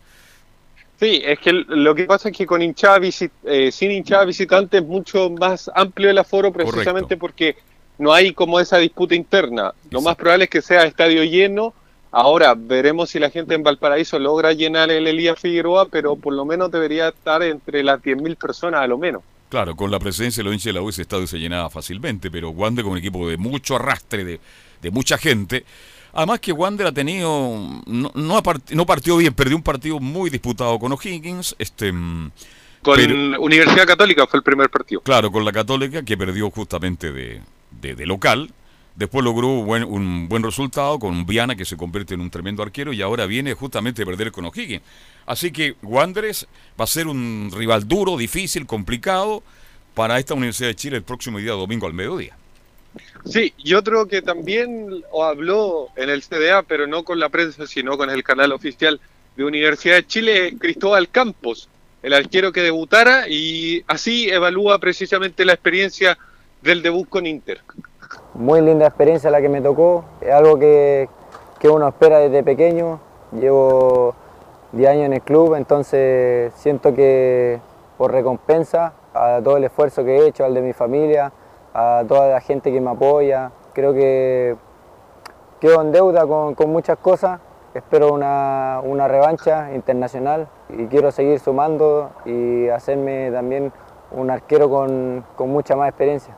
Sí, 0.99 1.21
es 1.23 1.39
que 1.39 1.51
lo 1.53 1.95
que 1.95 2.05
pasa 2.05 2.29
es 2.29 2.37
que 2.37 2.45
con 2.45 2.61
hinchada 2.61 2.99
visit, 2.99 3.31
eh, 3.43 3.71
sin 3.71 3.91
hinchada 3.91 4.25
visitante 4.25 4.77
es 4.77 4.85
mucho 4.85 5.29
más 5.29 5.69
amplio 5.73 6.09
el 6.09 6.17
aforo 6.17 6.51
precisamente 6.51 7.17
Correcto. 7.17 7.17
porque 7.19 7.55
no 7.97 8.13
hay 8.13 8.33
como 8.33 8.59
esa 8.59 8.77
disputa 8.77 9.15
interna. 9.15 9.63
Lo 9.63 9.69
Exacto. 9.99 10.01
más 10.01 10.15
probable 10.15 10.43
es 10.45 10.49
que 10.49 10.61
sea 10.61 10.83
estadio 10.83 11.23
lleno. 11.23 11.73
Ahora 12.11 12.53
veremos 12.57 13.09
si 13.09 13.19
la 13.19 13.29
gente 13.29 13.55
en 13.55 13.63
Valparaíso 13.63 14.19
logra 14.19 14.51
llenar 14.51 14.91
el 14.91 15.07
Elías 15.07 15.39
Figueroa, 15.39 15.87
pero 15.87 16.17
por 16.17 16.33
lo 16.33 16.43
menos 16.43 16.69
debería 16.69 17.09
estar 17.09 17.41
entre 17.41 17.83
las 17.83 18.01
10.000 18.01 18.35
personas 18.35 18.81
a 18.81 18.87
lo 18.87 18.97
menos. 18.97 19.23
Claro, 19.49 19.75
con 19.75 19.91
la 19.91 19.99
presencia 19.99 20.41
de 20.41 20.45
los 20.45 20.53
hinchas 20.53 20.65
de 20.65 20.73
la 20.73 20.81
U 20.81 20.89
ese 20.89 21.03
estadio 21.03 21.25
se 21.27 21.39
llenaba 21.39 21.69
fácilmente, 21.69 22.29
pero 22.29 22.49
Wander 22.49 22.83
con 22.83 22.93
un 22.93 22.97
equipo 22.97 23.27
de 23.29 23.37
mucho 23.37 23.77
arrastre, 23.77 24.25
de, 24.25 24.39
de 24.81 24.91
mucha 24.91 25.17
gente. 25.17 25.65
Además 26.13 26.41
que 26.41 26.51
Wander 26.51 26.87
ha 26.87 26.91
tenido, 26.91 27.81
no, 27.85 28.11
no, 28.13 28.43
part, 28.43 28.69
no, 28.71 28.85
partió 28.85 29.15
bien, 29.15 29.33
perdió 29.33 29.55
un 29.55 29.63
partido 29.63 29.99
muy 29.99 30.29
disputado 30.29 30.77
con 30.79 30.91
O'Higgins. 30.91 31.55
Este, 31.59 31.91
con 31.91 32.95
pero, 32.95 33.41
Universidad 33.41 33.85
Católica 33.85 34.27
fue 34.27 34.39
el 34.39 34.43
primer 34.43 34.69
partido. 34.69 35.01
Claro, 35.01 35.31
con 35.31 35.45
la 35.45 35.53
Católica 35.53 36.03
que 36.03 36.17
perdió 36.17 36.49
justamente 36.51 37.13
de, 37.13 37.41
de, 37.71 37.95
de 37.95 38.05
local. 38.05 38.51
Después 38.95 39.23
logró 39.23 39.47
un 39.47 40.27
buen 40.27 40.43
resultado 40.43 40.99
con 40.99 41.25
Viana, 41.25 41.55
que 41.55 41.65
se 41.65 41.77
convierte 41.77 42.13
en 42.13 42.21
un 42.21 42.29
tremendo 42.29 42.61
arquero, 42.61 42.91
y 42.93 43.01
ahora 43.01 43.25
viene 43.25 43.53
justamente 43.53 44.03
a 44.03 44.05
perder 44.05 44.31
con 44.31 44.45
O'Higgins. 44.45 44.83
Así 45.25 45.51
que 45.51 45.75
Wanderers 45.81 46.47
va 46.79 46.83
a 46.83 46.87
ser 46.87 47.07
un 47.07 47.51
rival 47.55 47.87
duro, 47.87 48.17
difícil, 48.17 48.65
complicado 48.65 49.43
para 49.93 50.19
esta 50.19 50.33
Universidad 50.33 50.69
de 50.69 50.75
Chile 50.75 50.97
el 50.97 51.03
próximo 51.03 51.39
día 51.39 51.51
domingo 51.51 51.87
al 51.87 51.93
mediodía. 51.93 52.35
Sí, 53.25 53.53
y 53.57 53.73
otro 53.73 54.07
que 54.07 54.21
también 54.21 55.03
habló 55.17 55.89
en 55.95 56.09
el 56.09 56.21
CDA, 56.23 56.63
pero 56.63 56.87
no 56.87 57.03
con 57.03 57.19
la 57.19 57.29
prensa, 57.29 57.65
sino 57.67 57.97
con 57.97 58.09
el 58.09 58.23
canal 58.23 58.51
oficial 58.51 58.99
de 59.37 59.45
Universidad 59.45 59.95
de 59.95 60.07
Chile, 60.07 60.55
Cristóbal 60.59 61.09
Campos, 61.09 61.69
el 62.03 62.13
arquero 62.13 62.51
que 62.51 62.61
debutara 62.61 63.29
y 63.29 63.83
así 63.87 64.29
evalúa 64.29 64.79
precisamente 64.79 65.45
la 65.45 65.53
experiencia 65.53 66.17
del 66.61 66.81
debut 66.81 67.07
con 67.07 67.25
Inter. 67.25 67.61
Muy 68.33 68.61
linda 68.61 68.87
experiencia 68.87 69.29
la 69.29 69.41
que 69.41 69.49
me 69.49 69.59
tocó, 69.59 70.05
es 70.21 70.31
algo 70.31 70.57
que, 70.57 71.09
que 71.59 71.67
uno 71.67 71.89
espera 71.89 72.19
desde 72.19 72.43
pequeño, 72.43 72.99
llevo 73.33 74.15
10 74.71 74.89
años 74.89 75.05
en 75.07 75.13
el 75.13 75.21
club, 75.21 75.55
entonces 75.55 76.53
siento 76.53 76.93
que 76.93 77.59
por 77.97 78.13
recompensa 78.13 78.93
a 79.13 79.41
todo 79.43 79.57
el 79.57 79.65
esfuerzo 79.65 80.05
que 80.05 80.15
he 80.15 80.27
hecho, 80.27 80.45
al 80.45 80.53
de 80.53 80.61
mi 80.61 80.71
familia, 80.71 81.33
a 81.73 82.05
toda 82.07 82.29
la 82.29 82.39
gente 82.39 82.71
que 82.71 82.79
me 82.79 82.91
apoya, 82.91 83.51
creo 83.73 83.93
que 83.93 84.55
quedo 85.59 85.81
en 85.81 85.91
deuda 85.91 86.25
con, 86.25 86.55
con 86.55 86.71
muchas 86.71 86.97
cosas, 86.99 87.41
espero 87.73 88.13
una, 88.13 88.79
una 88.81 89.09
revancha 89.09 89.73
internacional 89.73 90.47
y 90.69 90.85
quiero 90.85 91.11
seguir 91.11 91.41
sumando 91.41 92.11
y 92.23 92.69
hacerme 92.69 93.29
también 93.29 93.73
un 94.11 94.31
arquero 94.31 94.69
con, 94.69 95.25
con 95.35 95.49
mucha 95.49 95.75
más 95.75 95.89
experiencia. 95.89 96.33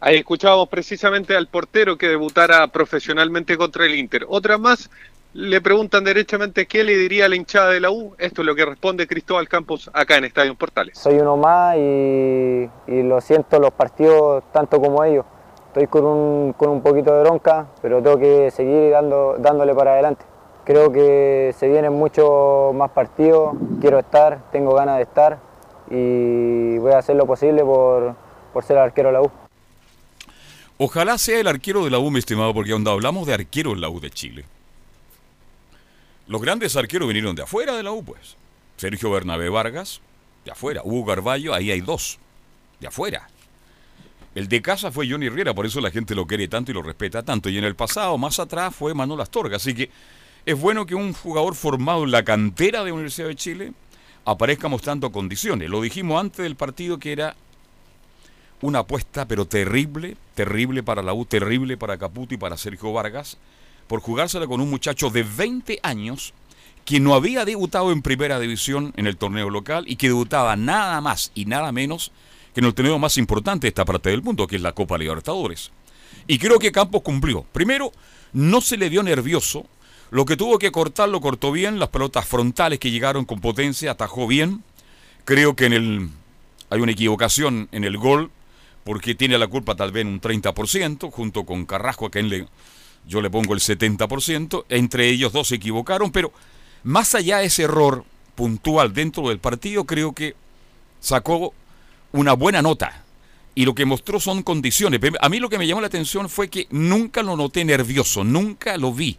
Ahí 0.00 0.18
escuchábamos 0.18 0.68
precisamente 0.68 1.36
al 1.36 1.48
portero 1.48 1.98
que 1.98 2.06
debutara 2.06 2.68
profesionalmente 2.68 3.56
contra 3.56 3.84
el 3.84 3.96
Inter. 3.96 4.24
Otra 4.28 4.56
más, 4.56 4.90
le 5.32 5.60
preguntan 5.60 6.04
derechamente 6.04 6.66
qué 6.66 6.84
le 6.84 6.96
diría 6.96 7.24
a 7.24 7.28
la 7.28 7.34
hinchada 7.34 7.70
de 7.70 7.80
la 7.80 7.90
U. 7.90 8.14
Esto 8.16 8.42
es 8.42 8.46
lo 8.46 8.54
que 8.54 8.64
responde 8.64 9.08
Cristóbal 9.08 9.48
Campos 9.48 9.90
acá 9.92 10.16
en 10.16 10.24
Estadio 10.24 10.54
Portales. 10.54 10.96
Soy 10.96 11.18
uno 11.18 11.36
más 11.36 11.76
y, 11.76 12.68
lo 12.86 13.20
siento 13.20 13.58
los 13.58 13.72
partidos 13.72 14.44
tanto 14.52 14.80
como 14.80 15.02
ellos. 15.02 15.24
Estoy 15.66 15.88
con 15.88 16.04
un, 16.04 16.52
con 16.52 16.70
un 16.70 16.80
poquito 16.80 17.12
de 17.14 17.22
bronca, 17.24 17.66
pero 17.82 18.00
tengo 18.00 18.18
que 18.18 18.52
seguir 18.52 18.92
dando, 18.92 19.34
dándole 19.38 19.74
para 19.74 19.94
adelante. 19.94 20.24
Creo 20.64 20.92
que 20.92 21.52
se 21.56 21.66
vienen 21.66 21.92
muchos 21.92 22.72
más 22.72 22.92
partidos, 22.92 23.56
quiero 23.80 23.98
estar, 23.98 24.50
tengo 24.52 24.74
ganas 24.74 24.98
de 24.98 25.02
estar 25.02 25.38
y 25.90 26.78
voy 26.78 26.92
a 26.92 26.98
hacer 26.98 27.16
lo 27.16 27.26
posible 27.26 27.64
por, 27.64 28.14
por 28.52 28.62
ser 28.62 28.78
arquero 28.78 29.08
de 29.08 29.12
la 29.14 29.22
U. 29.22 29.30
Ojalá 30.78 31.18
sea 31.18 31.40
el 31.40 31.48
arquero 31.48 31.84
de 31.84 31.90
la 31.90 31.98
U, 31.98 32.10
mi 32.10 32.20
estimado, 32.20 32.54
porque 32.54 32.70
cuando 32.70 32.92
hablamos 32.92 33.26
de 33.26 33.34
arquero 33.34 33.72
en 33.72 33.80
la 33.80 33.90
U 33.90 33.98
de 33.98 34.10
Chile, 34.10 34.44
los 36.28 36.40
grandes 36.40 36.76
arqueros 36.76 37.08
vinieron 37.08 37.34
de 37.34 37.42
afuera 37.42 37.76
de 37.76 37.82
la 37.82 37.90
U, 37.90 38.04
pues. 38.04 38.36
Sergio 38.76 39.10
Bernabé 39.10 39.48
Vargas, 39.48 40.00
de 40.44 40.52
afuera. 40.52 40.82
Hugo 40.84 41.04
Garballo, 41.04 41.52
ahí 41.52 41.72
hay 41.72 41.80
dos, 41.80 42.18
de 42.78 42.86
afuera. 42.86 43.28
El 44.36 44.46
de 44.46 44.62
casa 44.62 44.92
fue 44.92 45.10
Johnny 45.10 45.28
Riera, 45.28 45.52
por 45.52 45.66
eso 45.66 45.80
la 45.80 45.90
gente 45.90 46.14
lo 46.14 46.26
quiere 46.26 46.46
tanto 46.46 46.70
y 46.70 46.74
lo 46.74 46.82
respeta 46.82 47.24
tanto. 47.24 47.48
Y 47.48 47.58
en 47.58 47.64
el 47.64 47.74
pasado, 47.74 48.16
más 48.18 48.38
atrás, 48.38 48.72
fue 48.72 48.94
Manuel 48.94 49.20
Astorga. 49.20 49.56
Así 49.56 49.74
que 49.74 49.90
es 50.46 50.56
bueno 50.56 50.86
que 50.86 50.94
un 50.94 51.12
jugador 51.12 51.56
formado 51.56 52.04
en 52.04 52.12
la 52.12 52.22
cantera 52.22 52.84
de 52.84 52.92
Universidad 52.92 53.26
de 53.26 53.34
Chile 53.34 53.72
aparezca 54.24 54.68
mostrando 54.68 55.10
condiciones. 55.10 55.68
Lo 55.68 55.80
dijimos 55.80 56.20
antes 56.20 56.44
del 56.44 56.54
partido 56.54 56.98
que 56.98 57.10
era 57.10 57.34
una 58.60 58.80
apuesta, 58.80 59.26
pero 59.26 59.46
terrible, 59.46 60.16
terrible 60.34 60.82
para 60.82 61.02
la 61.02 61.14
U, 61.14 61.24
terrible 61.24 61.76
para 61.76 61.98
Caputo 61.98 62.34
y 62.34 62.38
para 62.38 62.56
Sergio 62.56 62.92
Vargas, 62.92 63.38
por 63.86 64.00
jugársela 64.00 64.46
con 64.46 64.60
un 64.60 64.70
muchacho 64.70 65.10
de 65.10 65.22
20 65.22 65.80
años 65.82 66.34
que 66.84 67.00
no 67.00 67.14
había 67.14 67.44
debutado 67.44 67.92
en 67.92 68.02
primera 68.02 68.40
división 68.40 68.92
en 68.96 69.06
el 69.06 69.16
torneo 69.16 69.50
local 69.50 69.84
y 69.86 69.96
que 69.96 70.08
debutaba 70.08 70.56
nada 70.56 71.00
más 71.00 71.32
y 71.34 71.44
nada 71.44 71.70
menos 71.70 72.12
que 72.54 72.60
en 72.60 72.66
el 72.66 72.74
torneo 72.74 72.98
más 72.98 73.18
importante 73.18 73.66
de 73.66 73.68
esta 73.68 73.84
parte 73.84 74.10
del 74.10 74.22
mundo, 74.22 74.46
que 74.46 74.56
es 74.56 74.62
la 74.62 74.72
Copa 74.72 74.98
Libertadores. 74.98 75.70
Y 76.26 76.38
creo 76.38 76.58
que 76.58 76.72
Campos 76.72 77.02
cumplió. 77.02 77.44
Primero, 77.52 77.92
no 78.32 78.60
se 78.60 78.76
le 78.76 78.90
dio 78.90 79.02
nervioso. 79.02 79.66
Lo 80.10 80.24
que 80.24 80.36
tuvo 80.36 80.58
que 80.58 80.72
cortar 80.72 81.08
lo 81.08 81.20
cortó 81.20 81.52
bien. 81.52 81.78
Las 81.78 81.90
pelotas 81.90 82.26
frontales 82.26 82.78
que 82.78 82.90
llegaron 82.90 83.24
con 83.24 83.40
potencia 83.40 83.90
atajó 83.90 84.26
bien. 84.26 84.64
Creo 85.24 85.54
que 85.56 85.66
en 85.66 85.72
el 85.72 86.08
hay 86.70 86.80
una 86.80 86.92
equivocación 86.92 87.68
en 87.72 87.84
el 87.84 87.96
gol 87.96 88.30
porque 88.88 89.14
tiene 89.14 89.36
la 89.36 89.48
culpa 89.48 89.74
tal 89.74 89.92
vez 89.92 90.06
un 90.06 90.18
30%, 90.18 91.10
junto 91.10 91.44
con 91.44 91.66
Carrasco, 91.66 92.06
a 92.06 92.10
quien 92.10 92.30
le, 92.30 92.46
yo 93.06 93.20
le 93.20 93.28
pongo 93.28 93.52
el 93.52 93.60
70%. 93.60 94.64
Entre 94.70 95.10
ellos 95.10 95.30
dos 95.30 95.48
se 95.48 95.56
equivocaron, 95.56 96.10
pero 96.10 96.32
más 96.84 97.14
allá 97.14 97.36
de 97.36 97.44
ese 97.44 97.64
error 97.64 98.06
puntual 98.34 98.94
dentro 98.94 99.28
del 99.28 99.40
partido, 99.40 99.84
creo 99.84 100.14
que 100.14 100.36
sacó 101.00 101.52
una 102.12 102.32
buena 102.32 102.62
nota. 102.62 103.04
Y 103.54 103.66
lo 103.66 103.74
que 103.74 103.84
mostró 103.84 104.20
son 104.20 104.42
condiciones. 104.42 104.98
A 105.20 105.28
mí 105.28 105.38
lo 105.38 105.50
que 105.50 105.58
me 105.58 105.66
llamó 105.66 105.82
la 105.82 105.88
atención 105.88 106.30
fue 106.30 106.48
que 106.48 106.66
nunca 106.70 107.22
lo 107.22 107.36
noté 107.36 107.66
nervioso, 107.66 108.24
nunca 108.24 108.78
lo 108.78 108.94
vi 108.94 109.18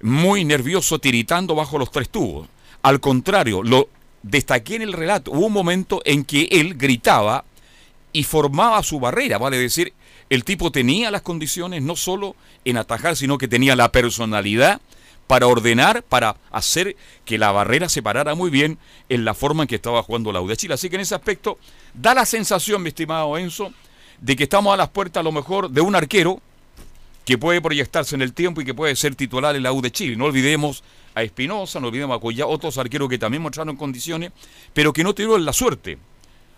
muy 0.00 0.46
nervioso, 0.46 0.98
tiritando 0.98 1.54
bajo 1.54 1.76
los 1.76 1.90
tres 1.90 2.08
tubos. 2.08 2.48
Al 2.80 3.00
contrario, 3.00 3.62
lo 3.62 3.90
destaqué 4.22 4.76
en 4.76 4.82
el 4.82 4.94
relato. 4.94 5.32
Hubo 5.32 5.48
un 5.48 5.52
momento 5.52 6.00
en 6.06 6.24
que 6.24 6.48
él 6.50 6.78
gritaba 6.78 7.44
y 8.16 8.24
formaba 8.24 8.82
su 8.82 8.98
barrera, 8.98 9.36
vale 9.36 9.58
decir, 9.58 9.92
el 10.30 10.42
tipo 10.42 10.72
tenía 10.72 11.10
las 11.10 11.20
condiciones 11.20 11.82
no 11.82 11.96
solo 11.96 12.34
en 12.64 12.78
atajar, 12.78 13.14
sino 13.14 13.36
que 13.36 13.46
tenía 13.46 13.76
la 13.76 13.92
personalidad 13.92 14.80
para 15.26 15.46
ordenar, 15.46 16.02
para 16.02 16.38
hacer 16.50 16.96
que 17.26 17.36
la 17.36 17.52
barrera 17.52 17.90
se 17.90 18.02
parara 18.02 18.34
muy 18.34 18.48
bien 18.48 18.78
en 19.10 19.26
la 19.26 19.34
forma 19.34 19.64
en 19.64 19.66
que 19.68 19.74
estaba 19.74 20.02
jugando 20.02 20.32
la 20.32 20.40
U 20.40 20.48
de 20.48 20.56
Chile. 20.56 20.72
Así 20.72 20.88
que 20.88 20.94
en 20.94 21.02
ese 21.02 21.14
aspecto 21.14 21.58
da 21.92 22.14
la 22.14 22.24
sensación, 22.24 22.82
mi 22.82 22.88
estimado 22.88 23.36
Enzo, 23.36 23.70
de 24.18 24.34
que 24.34 24.44
estamos 24.44 24.72
a 24.72 24.78
las 24.78 24.88
puertas 24.88 25.20
a 25.20 25.24
lo 25.24 25.30
mejor 25.30 25.68
de 25.68 25.82
un 25.82 25.94
arquero 25.94 26.40
que 27.26 27.36
puede 27.36 27.60
proyectarse 27.60 28.14
en 28.14 28.22
el 28.22 28.32
tiempo 28.32 28.62
y 28.62 28.64
que 28.64 28.72
puede 28.72 28.96
ser 28.96 29.14
titular 29.14 29.54
en 29.56 29.62
la 29.62 29.74
U 29.74 29.82
de 29.82 29.90
Chile. 29.90 30.16
No 30.16 30.24
olvidemos 30.24 30.82
a 31.14 31.22
Espinosa, 31.22 31.80
no 31.80 31.88
olvidemos 31.88 32.16
a 32.16 32.20
Coyá, 32.20 32.46
otros 32.46 32.78
arqueros 32.78 33.10
que 33.10 33.18
también 33.18 33.42
mostraron 33.42 33.76
condiciones, 33.76 34.32
pero 34.72 34.94
que 34.94 35.04
no 35.04 35.14
tuvieron 35.14 35.44
la 35.44 35.52
suerte. 35.52 35.98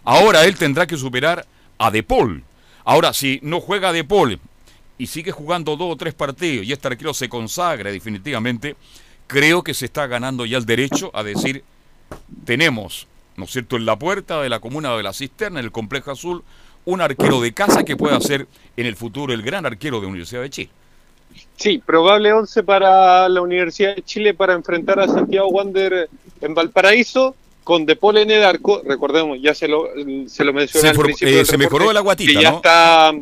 Ahora 0.05 0.45
él 0.45 0.57
tendrá 0.57 0.87
que 0.87 0.97
superar 0.97 1.47
a 1.79 1.91
De 1.91 2.03
Paul. 2.03 2.43
Ahora, 2.85 3.13
si 3.13 3.41
no 3.43 3.61
juega 3.61 3.93
De 3.93 4.05
Paul 4.05 4.39
y 4.97 5.07
sigue 5.07 5.31
jugando 5.31 5.77
dos 5.77 5.93
o 5.93 5.97
tres 5.97 6.15
partidos 6.15 6.67
y 6.67 6.73
este 6.73 6.89
arquero 6.89 7.15
se 7.15 7.29
consagra 7.29 7.91
definitivamente, 7.91 8.77
creo 9.27 9.63
que 9.63 9.75
se 9.75 9.85
está 9.85 10.07
ganando 10.07 10.45
ya 10.47 10.59
el 10.59 10.67
derecho 10.67 11.11
a 11.15 11.23
decir, 11.23 11.63
tenemos, 12.45 13.07
¿no 13.37 13.45
es 13.45 13.51
cierto?, 13.51 13.77
en 13.77 13.87
la 13.87 13.99
puerta 13.99 14.43
de 14.43 14.49
la 14.49 14.59
comuna 14.59 14.97
de 14.97 15.03
la 15.03 15.13
Cisterna, 15.13 15.61
en 15.61 15.67
el 15.67 15.73
Complejo 15.73 16.11
Azul, 16.11 16.43
un 16.85 17.01
arquero 17.03 17.41
de 17.41 17.53
casa 17.53 17.85
que 17.85 17.97
pueda 17.97 18.19
ser 18.21 18.47
en 18.77 18.87
el 18.87 18.97
futuro 18.97 19.35
el 19.35 19.43
gran 19.43 19.67
arquero 19.67 20.01
de 20.01 20.07
Universidad 20.07 20.41
de 20.41 20.51
Chile. 20.51 20.71
Sí, 21.57 21.79
probable 21.79 22.33
11 22.33 22.63
para 22.63 23.29
la 23.29 23.43
Universidad 23.43 23.95
de 23.95 24.03
Chile 24.03 24.33
para 24.33 24.55
enfrentar 24.55 24.99
a 24.99 25.07
Santiago 25.07 25.49
Wander 25.49 26.09
en 26.41 26.55
Valparaíso 26.55 27.37
con 27.69 27.85
De 27.85 27.97
Paul 27.97 28.17
en 28.17 28.31
el 28.31 28.43
arco, 28.45 28.81
recordemos, 28.83 29.39
ya 29.43 29.53
se 29.55 29.69
lo, 29.69 29.89
se 30.27 30.43
lo 30.43 30.55
mencioné 30.55 30.81
Se, 30.81 30.89
al 30.89 30.95
for- 30.95 31.05
principio 31.05 31.35
eh, 31.35 31.37
del 31.37 31.45
se 31.47 31.53
reporte, 31.53 31.75
mejoró 31.75 31.93
la 31.93 32.01
guatita, 32.01 32.33
que 32.33 32.43
ya 32.43 32.51
¿no? 32.51 32.57
está 32.57 33.13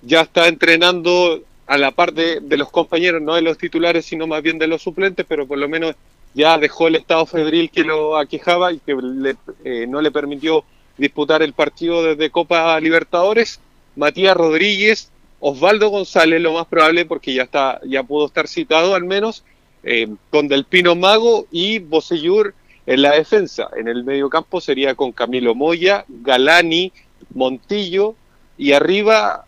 ya 0.00 0.20
está 0.22 0.48
entrenando 0.48 1.42
a 1.66 1.76
la 1.76 1.90
par 1.90 2.14
de, 2.14 2.40
de 2.40 2.56
los 2.56 2.70
compañeros, 2.70 3.20
no 3.20 3.34
de 3.34 3.42
los 3.42 3.58
titulares, 3.58 4.06
sino 4.06 4.26
más 4.26 4.42
bien 4.42 4.58
de 4.58 4.66
los 4.66 4.80
suplentes, 4.80 5.26
pero 5.28 5.46
por 5.46 5.58
lo 5.58 5.68
menos 5.68 5.94
ya 6.32 6.56
dejó 6.56 6.88
el 6.88 6.94
estado 6.96 7.26
febril 7.26 7.70
que 7.70 7.84
lo 7.84 8.16
aquejaba 8.16 8.72
y 8.72 8.78
que 8.78 8.94
le- 8.94 9.36
eh, 9.62 9.86
no 9.86 10.00
le 10.00 10.10
permitió 10.10 10.64
disputar 10.96 11.42
el 11.42 11.52
partido 11.52 12.02
desde 12.02 12.30
Copa 12.30 12.80
Libertadores. 12.80 13.60
Matías 13.94 14.34
Rodríguez, 14.34 15.10
Osvaldo 15.38 15.90
González, 15.90 16.40
lo 16.40 16.54
más 16.54 16.66
probable, 16.66 17.04
porque 17.04 17.34
ya 17.34 17.42
está, 17.42 17.78
ya 17.86 18.02
pudo 18.02 18.24
estar 18.24 18.48
citado 18.48 18.94
al 18.94 19.04
menos, 19.04 19.44
eh, 19.82 20.08
con 20.30 20.48
Del 20.48 20.64
Pino 20.64 20.94
Mago 20.94 21.46
y 21.52 21.78
Bosellur 21.78 22.54
en 22.86 23.02
la 23.02 23.12
defensa. 23.12 23.68
En 23.76 23.88
el 23.88 24.04
medio 24.04 24.28
campo 24.28 24.60
sería 24.60 24.94
con 24.94 25.12
Camilo 25.12 25.54
Moya, 25.54 26.04
Galani, 26.08 26.92
Montillo 27.34 28.14
y 28.58 28.72
arriba, 28.72 29.44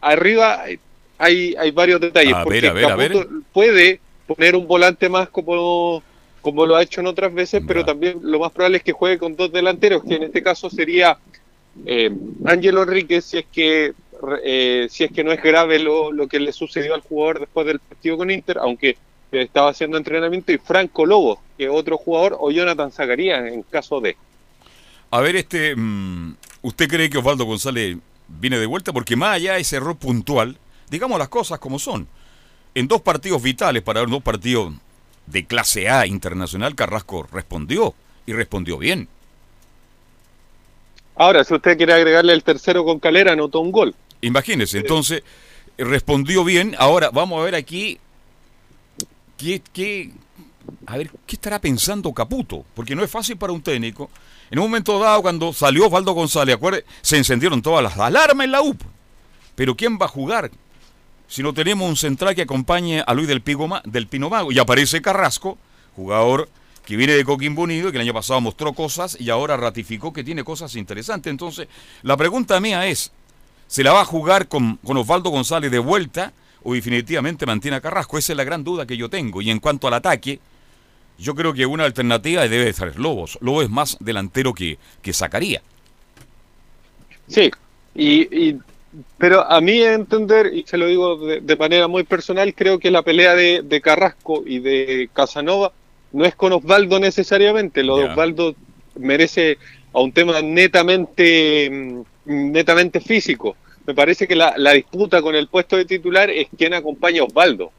arriba 0.00 0.64
hay, 1.18 1.54
hay 1.58 1.70
varios 1.70 2.00
detalles. 2.00 2.34
A 2.34 2.44
porque 2.44 2.60
ver, 2.60 2.70
a 2.70 2.72
ver, 2.72 2.84
a 2.84 2.96
ver. 2.96 3.26
Puede 3.52 4.00
poner 4.26 4.56
un 4.56 4.66
volante 4.66 5.08
más 5.08 5.28
como, 5.28 6.02
como 6.40 6.66
lo 6.66 6.76
ha 6.76 6.82
hecho 6.82 7.00
en 7.00 7.06
otras 7.06 7.32
veces, 7.32 7.62
pero 7.66 7.84
también 7.84 8.18
lo 8.22 8.38
más 8.38 8.52
probable 8.52 8.78
es 8.78 8.82
que 8.82 8.92
juegue 8.92 9.18
con 9.18 9.36
dos 9.36 9.52
delanteros, 9.52 10.02
que 10.04 10.16
en 10.16 10.24
este 10.24 10.42
caso 10.42 10.70
sería 10.70 11.18
eh, 11.86 12.10
Ángelo 12.44 12.82
Enríquez, 12.82 13.24
si 13.24 13.38
es 13.38 13.46
que 13.52 13.92
eh, 14.44 14.86
si 14.88 15.04
es 15.04 15.10
que 15.10 15.24
no 15.24 15.32
es 15.32 15.42
grave 15.42 15.78
lo, 15.80 16.12
lo 16.12 16.28
que 16.28 16.38
le 16.38 16.52
sucedió 16.52 16.94
al 16.94 17.00
jugador 17.00 17.40
después 17.40 17.66
del 17.66 17.80
partido 17.80 18.16
con 18.16 18.30
Inter, 18.30 18.58
aunque 18.58 18.96
estaba 19.32 19.70
haciendo 19.70 19.96
entrenamiento, 19.96 20.52
y 20.52 20.58
Franco 20.58 21.06
Lobo, 21.06 21.40
que 21.62 21.68
otro 21.68 21.96
jugador, 21.96 22.36
o 22.40 22.50
Jonathan 22.50 22.90
Zacarías 22.90 23.46
en 23.46 23.62
caso 23.62 24.00
de. 24.00 24.16
A 25.10 25.20
ver, 25.20 25.36
este, 25.36 25.76
mm, 25.76 26.34
¿usted 26.62 26.88
cree 26.88 27.08
que 27.08 27.18
Osvaldo 27.18 27.44
González 27.44 27.96
viene 28.26 28.58
de 28.58 28.66
vuelta? 28.66 28.92
Porque 28.92 29.14
más 29.14 29.36
allá 29.36 29.54
de 29.54 29.60
ese 29.60 29.76
error 29.76 29.96
puntual, 29.96 30.58
digamos 30.90 31.18
las 31.18 31.28
cosas 31.28 31.60
como 31.60 31.78
son. 31.78 32.08
En 32.74 32.88
dos 32.88 33.02
partidos 33.02 33.40
vitales, 33.42 33.82
para 33.82 34.04
dos 34.04 34.22
partidos 34.22 34.72
de 35.26 35.44
clase 35.44 35.88
A 35.88 36.06
internacional, 36.06 36.74
Carrasco 36.74 37.28
respondió 37.30 37.94
y 38.26 38.32
respondió 38.32 38.78
bien. 38.78 39.08
Ahora, 41.14 41.44
si 41.44 41.54
usted 41.54 41.76
quiere 41.76 41.92
agregarle 41.92 42.32
el 42.32 42.42
tercero 42.42 42.84
con 42.84 42.98
Calera, 42.98 43.32
anotó 43.32 43.60
un 43.60 43.70
gol. 43.70 43.94
Imagínense, 44.22 44.78
entonces 44.78 45.22
respondió 45.78 46.42
bien. 46.42 46.74
Ahora 46.78 47.10
vamos 47.10 47.40
a 47.40 47.44
ver 47.44 47.54
aquí 47.54 48.00
qué, 49.36 49.62
qué, 49.72 50.10
a 50.86 50.96
ver, 50.96 51.10
¿qué 51.26 51.36
estará 51.36 51.60
pensando 51.60 52.12
Caputo? 52.12 52.64
Porque 52.74 52.94
no 52.94 53.02
es 53.02 53.10
fácil 53.10 53.36
para 53.36 53.52
un 53.52 53.62
técnico. 53.62 54.10
En 54.50 54.58
un 54.58 54.66
momento 54.66 54.98
dado, 54.98 55.22
cuando 55.22 55.52
salió 55.52 55.86
Osvaldo 55.86 56.12
González, 56.12 56.56
acuerde, 56.56 56.84
se 57.00 57.16
encendieron 57.16 57.62
todas 57.62 57.82
las 57.82 57.98
alarmas 57.98 58.44
en 58.44 58.52
la 58.52 58.62
UP. 58.62 58.80
Pero 59.54 59.76
¿quién 59.76 59.98
va 60.00 60.06
a 60.06 60.08
jugar? 60.08 60.50
Si 61.28 61.42
no 61.42 61.54
tenemos 61.54 61.88
un 61.88 61.96
central 61.96 62.34
que 62.34 62.42
acompañe 62.42 63.02
a 63.06 63.14
Luis 63.14 63.28
del, 63.28 63.42
del 63.84 64.06
Pino 64.06 64.28
Mago. 64.28 64.52
Y 64.52 64.58
aparece 64.58 65.00
Carrasco, 65.00 65.56
jugador 65.96 66.48
que 66.84 66.96
viene 66.96 67.14
de 67.14 67.24
Coquimbo 67.24 67.62
Unido 67.62 67.88
y 67.88 67.92
que 67.92 67.98
el 67.98 68.02
año 68.02 68.12
pasado 68.12 68.40
mostró 68.40 68.72
cosas 68.72 69.16
y 69.18 69.30
ahora 69.30 69.56
ratificó 69.56 70.12
que 70.12 70.24
tiene 70.24 70.44
cosas 70.44 70.74
interesantes. 70.76 71.30
Entonces, 71.30 71.68
la 72.02 72.16
pregunta 72.16 72.60
mía 72.60 72.86
es, 72.86 73.12
¿se 73.68 73.82
la 73.82 73.92
va 73.92 74.02
a 74.02 74.04
jugar 74.04 74.48
con, 74.48 74.76
con 74.78 74.96
Osvaldo 74.96 75.30
González 75.30 75.70
de 75.70 75.78
vuelta 75.78 76.32
o 76.62 76.74
definitivamente 76.74 77.46
mantiene 77.46 77.76
a 77.76 77.80
Carrasco? 77.80 78.18
Esa 78.18 78.32
es 78.32 78.36
la 78.36 78.44
gran 78.44 78.64
duda 78.64 78.84
que 78.84 78.96
yo 78.96 79.08
tengo. 79.08 79.40
Y 79.40 79.50
en 79.50 79.60
cuanto 79.60 79.86
al 79.86 79.94
ataque, 79.94 80.40
yo 81.18 81.34
creo 81.34 81.52
que 81.52 81.66
una 81.66 81.84
alternativa 81.84 82.46
debe 82.48 82.72
ser 82.72 82.98
Lobos. 82.98 83.38
Lobos 83.40 83.64
es 83.64 83.70
más 83.70 83.96
delantero 84.00 84.54
que, 84.54 84.78
que 85.02 85.12
sacaría. 85.12 85.62
Sí, 87.28 87.50
y, 87.94 88.56
pero 89.18 89.50
a 89.50 89.60
mí 89.60 89.80
entender, 89.80 90.52
y 90.52 90.64
se 90.64 90.76
lo 90.76 90.86
digo 90.86 91.16
de, 91.16 91.56
manera 91.56 91.88
muy 91.88 92.04
personal, 92.04 92.54
creo 92.54 92.78
que 92.78 92.90
la 92.90 93.02
pelea 93.02 93.34
de, 93.34 93.62
de, 93.62 93.80
Carrasco 93.80 94.42
y 94.44 94.58
de 94.58 95.08
Casanova 95.12 95.72
no 96.12 96.24
es 96.24 96.34
con 96.34 96.52
Osvaldo 96.52 96.98
necesariamente. 96.98 97.82
Lo 97.82 97.96
de 97.96 98.04
Osvaldo 98.04 98.54
merece 98.96 99.58
a 99.92 100.00
un 100.00 100.12
tema 100.12 100.40
netamente, 100.42 101.70
mm, 101.70 102.02
netamente 102.52 103.00
físico. 103.00 103.56
Me 103.86 103.94
parece 103.94 104.28
que 104.28 104.36
la, 104.36 104.54
la 104.56 104.72
disputa 104.72 105.22
con 105.22 105.34
el 105.34 105.48
puesto 105.48 105.76
de 105.76 105.84
titular 105.84 106.30
es 106.30 106.48
quien 106.56 106.74
acompaña 106.74 107.22
a 107.22 107.24
Osvaldo. 107.24 107.72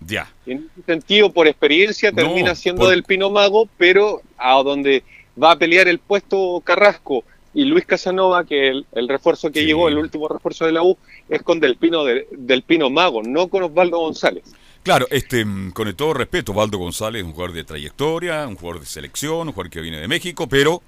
Ya. 0.00 0.30
En 0.46 0.68
ese 0.72 0.86
sentido, 0.86 1.32
por 1.32 1.48
experiencia, 1.48 2.12
termina 2.12 2.54
siendo 2.54 2.88
del 2.88 3.02
Pino 3.02 3.30
Mago, 3.30 3.68
pero 3.76 4.22
a 4.36 4.54
donde 4.62 5.02
va 5.40 5.52
a 5.52 5.58
pelear 5.58 5.88
el 5.88 5.98
puesto 5.98 6.60
Carrasco 6.64 7.24
y 7.54 7.64
Luis 7.64 7.84
Casanova, 7.84 8.44
que 8.44 8.68
el, 8.68 8.86
el 8.92 9.08
refuerzo 9.08 9.50
que 9.50 9.64
llegó, 9.64 9.88
el 9.88 9.98
último 9.98 10.28
refuerzo 10.28 10.66
de 10.66 10.72
la 10.72 10.82
U, 10.82 10.96
es 11.28 11.42
con 11.42 11.60
Del 11.60 11.76
Pino, 11.76 12.04
del 12.04 12.62
Pino 12.62 12.90
Mago, 12.90 13.22
no 13.22 13.48
con 13.48 13.62
Osvaldo 13.64 13.98
González. 13.98 14.44
Claro, 14.82 15.06
este, 15.10 15.44
con 15.74 15.92
todo 15.94 16.14
respeto, 16.14 16.52
Osvaldo 16.52 16.78
González 16.78 17.20
es 17.20 17.26
un 17.26 17.32
jugador 17.32 17.54
de 17.54 17.64
trayectoria, 17.64 18.46
un 18.46 18.54
jugador 18.54 18.80
de 18.80 18.86
selección, 18.86 19.48
un 19.48 19.52
jugador 19.52 19.70
que 19.70 19.80
viene 19.80 19.98
de 19.98 20.08
México, 20.08 20.48
pero 20.48 20.82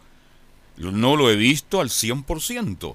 no 0.77 1.17
lo 1.17 1.31
he 1.31 1.37
visto 1.37 1.81
al 1.81 1.89
100% 1.89 2.95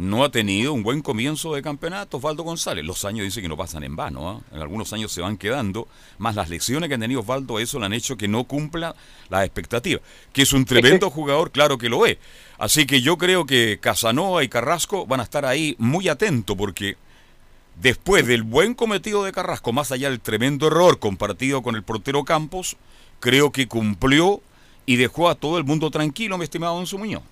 no 0.00 0.24
ha 0.24 0.30
tenido 0.30 0.72
un 0.72 0.82
buen 0.82 1.02
comienzo 1.02 1.54
de 1.54 1.60
campeonato 1.60 2.16
Osvaldo 2.16 2.42
González. 2.42 2.86
Los 2.86 3.04
años 3.04 3.24
dicen 3.24 3.42
que 3.42 3.50
no 3.50 3.56
pasan 3.58 3.84
en 3.84 3.96
vano, 3.96 4.30
¿ah? 4.30 4.40
en 4.50 4.62
algunos 4.62 4.90
años 4.94 5.12
se 5.12 5.20
van 5.20 5.36
quedando, 5.36 5.88
más 6.16 6.34
las 6.34 6.48
lecciones 6.48 6.88
que 6.88 6.94
ha 6.94 6.98
tenido 6.98 7.20
Osvaldo, 7.20 7.58
eso 7.58 7.78
le 7.78 7.84
han 7.84 7.92
hecho 7.92 8.16
que 8.16 8.26
no 8.26 8.44
cumpla 8.44 8.96
las 9.28 9.44
expectativas. 9.44 10.00
Que 10.32 10.40
es 10.40 10.54
un 10.54 10.64
tremendo 10.64 11.10
jugador, 11.10 11.50
claro 11.50 11.76
que 11.76 11.90
lo 11.90 12.06
es. 12.06 12.16
Así 12.56 12.86
que 12.86 13.02
yo 13.02 13.18
creo 13.18 13.44
que 13.44 13.78
Casanova 13.78 14.42
y 14.42 14.48
Carrasco 14.48 15.06
van 15.06 15.20
a 15.20 15.24
estar 15.24 15.44
ahí 15.44 15.76
muy 15.78 16.08
atentos 16.08 16.56
porque 16.56 16.96
después 17.76 18.26
del 18.26 18.42
buen 18.42 18.72
cometido 18.72 19.22
de 19.24 19.32
Carrasco, 19.32 19.74
más 19.74 19.92
allá 19.92 20.08
del 20.08 20.20
tremendo 20.20 20.68
error 20.68 20.98
compartido 20.98 21.62
con 21.62 21.76
el 21.76 21.82
portero 21.82 22.24
Campos, 22.24 22.78
creo 23.20 23.52
que 23.52 23.68
cumplió 23.68 24.40
y 24.86 24.96
dejó 24.96 25.28
a 25.28 25.34
todo 25.34 25.58
el 25.58 25.64
mundo 25.64 25.90
tranquilo, 25.90 26.38
mi 26.38 26.44
estimado 26.44 26.82
Don 26.82 26.98
Muñoz. 26.98 27.22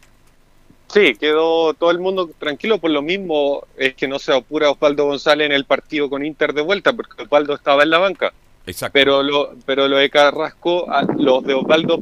Sí, 0.93 1.15
quedó 1.17 1.75
todo 1.75 1.91
el 1.91 1.99
mundo 1.99 2.31
tranquilo, 2.39 2.79
por 2.79 2.91
lo 2.91 3.03
mismo 3.03 3.67
es 3.77 3.95
que 3.95 4.09
no 4.09 4.19
se 4.19 4.33
apura 4.33 4.71
Osvaldo 4.71 5.05
González 5.05 5.47
en 5.47 5.53
el 5.53 5.65
partido 5.65 6.09
con 6.09 6.25
Inter 6.25 6.55
de 6.55 6.63
vuelta, 6.63 6.95
porque 6.95 7.23
Osvaldo 7.23 7.55
estaba 7.55 7.83
en 7.83 7.91
la 7.91 7.99
banca. 7.99 8.33
Exacto. 8.67 8.93
Pero 8.95 9.23
lo, 9.23 9.55
pero 9.67 9.87
lo 9.87 9.97
de 9.99 10.09
Carrasco, 10.09 10.87
los 11.19 11.45
de 11.45 11.55
Osvaldo 11.55 12.01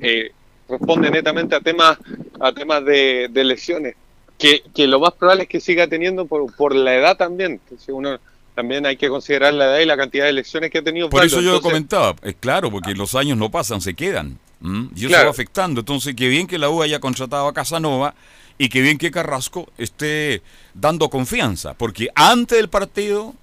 eh, 0.00 0.32
responden 0.68 1.12
netamente 1.12 1.56
a 1.56 1.60
temas, 1.60 1.98
a 2.38 2.52
temas 2.52 2.84
de, 2.84 3.28
lesiones, 3.34 3.96
que, 4.38 4.62
que, 4.74 4.86
lo 4.86 5.00
más 5.00 5.12
probable 5.12 5.44
es 5.44 5.48
que 5.48 5.60
siga 5.60 5.88
teniendo 5.88 6.26
por, 6.26 6.54
por 6.54 6.74
la 6.74 6.94
edad 6.94 7.16
también. 7.16 7.60
uno 7.88 8.18
también 8.54 8.86
hay 8.86 8.96
que 8.96 9.08
considerar 9.08 9.54
la 9.54 9.66
edad 9.66 9.78
y 9.78 9.86
la 9.86 9.96
cantidad 9.96 10.26
de 10.26 10.32
lesiones 10.32 10.70
que 10.70 10.78
ha 10.78 10.82
tenido. 10.82 11.08
Por 11.10 11.24
eso 11.24 11.40
yo 11.40 11.52
lo 11.52 11.60
comentaba, 11.60 12.14
es 12.22 12.36
claro, 12.38 12.70
porque 12.70 12.94
los 12.94 13.14
años 13.14 13.36
no 13.38 13.50
pasan, 13.50 13.80
se 13.80 13.94
quedan. 13.94 14.38
Y 14.62 15.06
eso 15.06 15.24
va 15.24 15.30
afectando. 15.30 15.80
Entonces, 15.80 16.14
qué 16.14 16.28
bien 16.28 16.46
que 16.46 16.58
la 16.58 16.68
U 16.70 16.82
haya 16.82 17.00
contratado 17.00 17.48
a 17.48 17.54
Casanova 17.54 18.14
y 18.58 18.68
qué 18.68 18.82
bien 18.82 18.98
que 18.98 19.10
Carrasco 19.10 19.70
esté 19.78 20.42
dando 20.74 21.08
confianza. 21.08 21.74
Porque 21.74 22.08
antes 22.14 22.58
del 22.58 22.68
partido, 22.68 23.34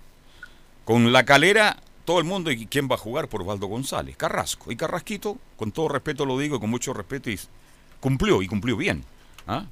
con 0.85 1.11
la 1.11 1.25
calera, 1.25 1.77
todo 2.05 2.19
el 2.19 2.25
mundo, 2.25 2.51
¿y 2.51 2.67
quién 2.67 2.87
va 2.89 2.95
a 2.95 2.99
jugar 2.99 3.27
por 3.27 3.43
Valdo 3.43 3.67
González? 3.67 4.15
Carrasco. 4.15 4.71
Y 4.71 4.75
Carrasquito, 4.75 5.37
con 5.57 5.71
todo 5.71 5.89
respeto 5.89 6.25
lo 6.25 6.37
digo, 6.37 6.59
con 6.59 6.69
mucho 6.69 6.93
respeto, 6.93 7.29
y 7.29 7.39
cumplió 7.99 8.41
y 8.41 8.47
cumplió 8.47 8.77
bien. 8.77 9.03
¿ah? 9.47 9.65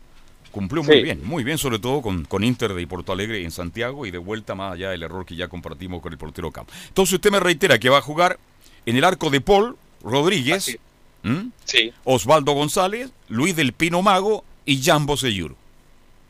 Cumplió 0.51 0.84
muy 0.84 1.03
bien, 1.03 1.21
muy 1.23 1.43
bien, 1.43 1.58
sobre 1.58 1.79
todo 1.79 2.01
con, 2.01 2.23
con 2.25 2.43
Inter 2.43 2.73
de 2.73 2.88
Porto 2.88 3.12
Alegre 3.12 3.43
en 3.43 3.51
Santiago 3.51 4.05
y 4.05 4.12
de 4.12 4.17
vuelta 4.17 4.55
más 4.55 4.73
allá 4.73 4.89
del 4.89 5.03
error 5.03 5.25
que 5.25 5.36
ya 5.36 5.49
compartimos 5.49 6.01
con 6.01 6.13
el 6.13 6.17
portero 6.17 6.49
Camp. 6.49 6.69
Entonces 6.88 7.15
usted 7.15 7.29
me 7.29 7.41
reitera 7.41 7.77
que 7.77 7.89
va 7.89 7.97
a 7.97 8.01
jugar 8.01 8.39
en 8.86 8.95
el 8.95 9.03
arco 9.03 9.29
de 9.29 9.41
Paul 9.41 9.77
Rodríguez. 10.01 10.77
¿Mm? 11.26 11.50
Sí. 11.64 11.92
Osvaldo 12.04 12.52
González, 12.52 13.10
Luis 13.30 13.56
del 13.56 13.74
Pino 13.74 14.04
Mago 14.04 14.44
y 14.64 14.84
Jambo 14.84 15.18
Seyur. 15.18 15.56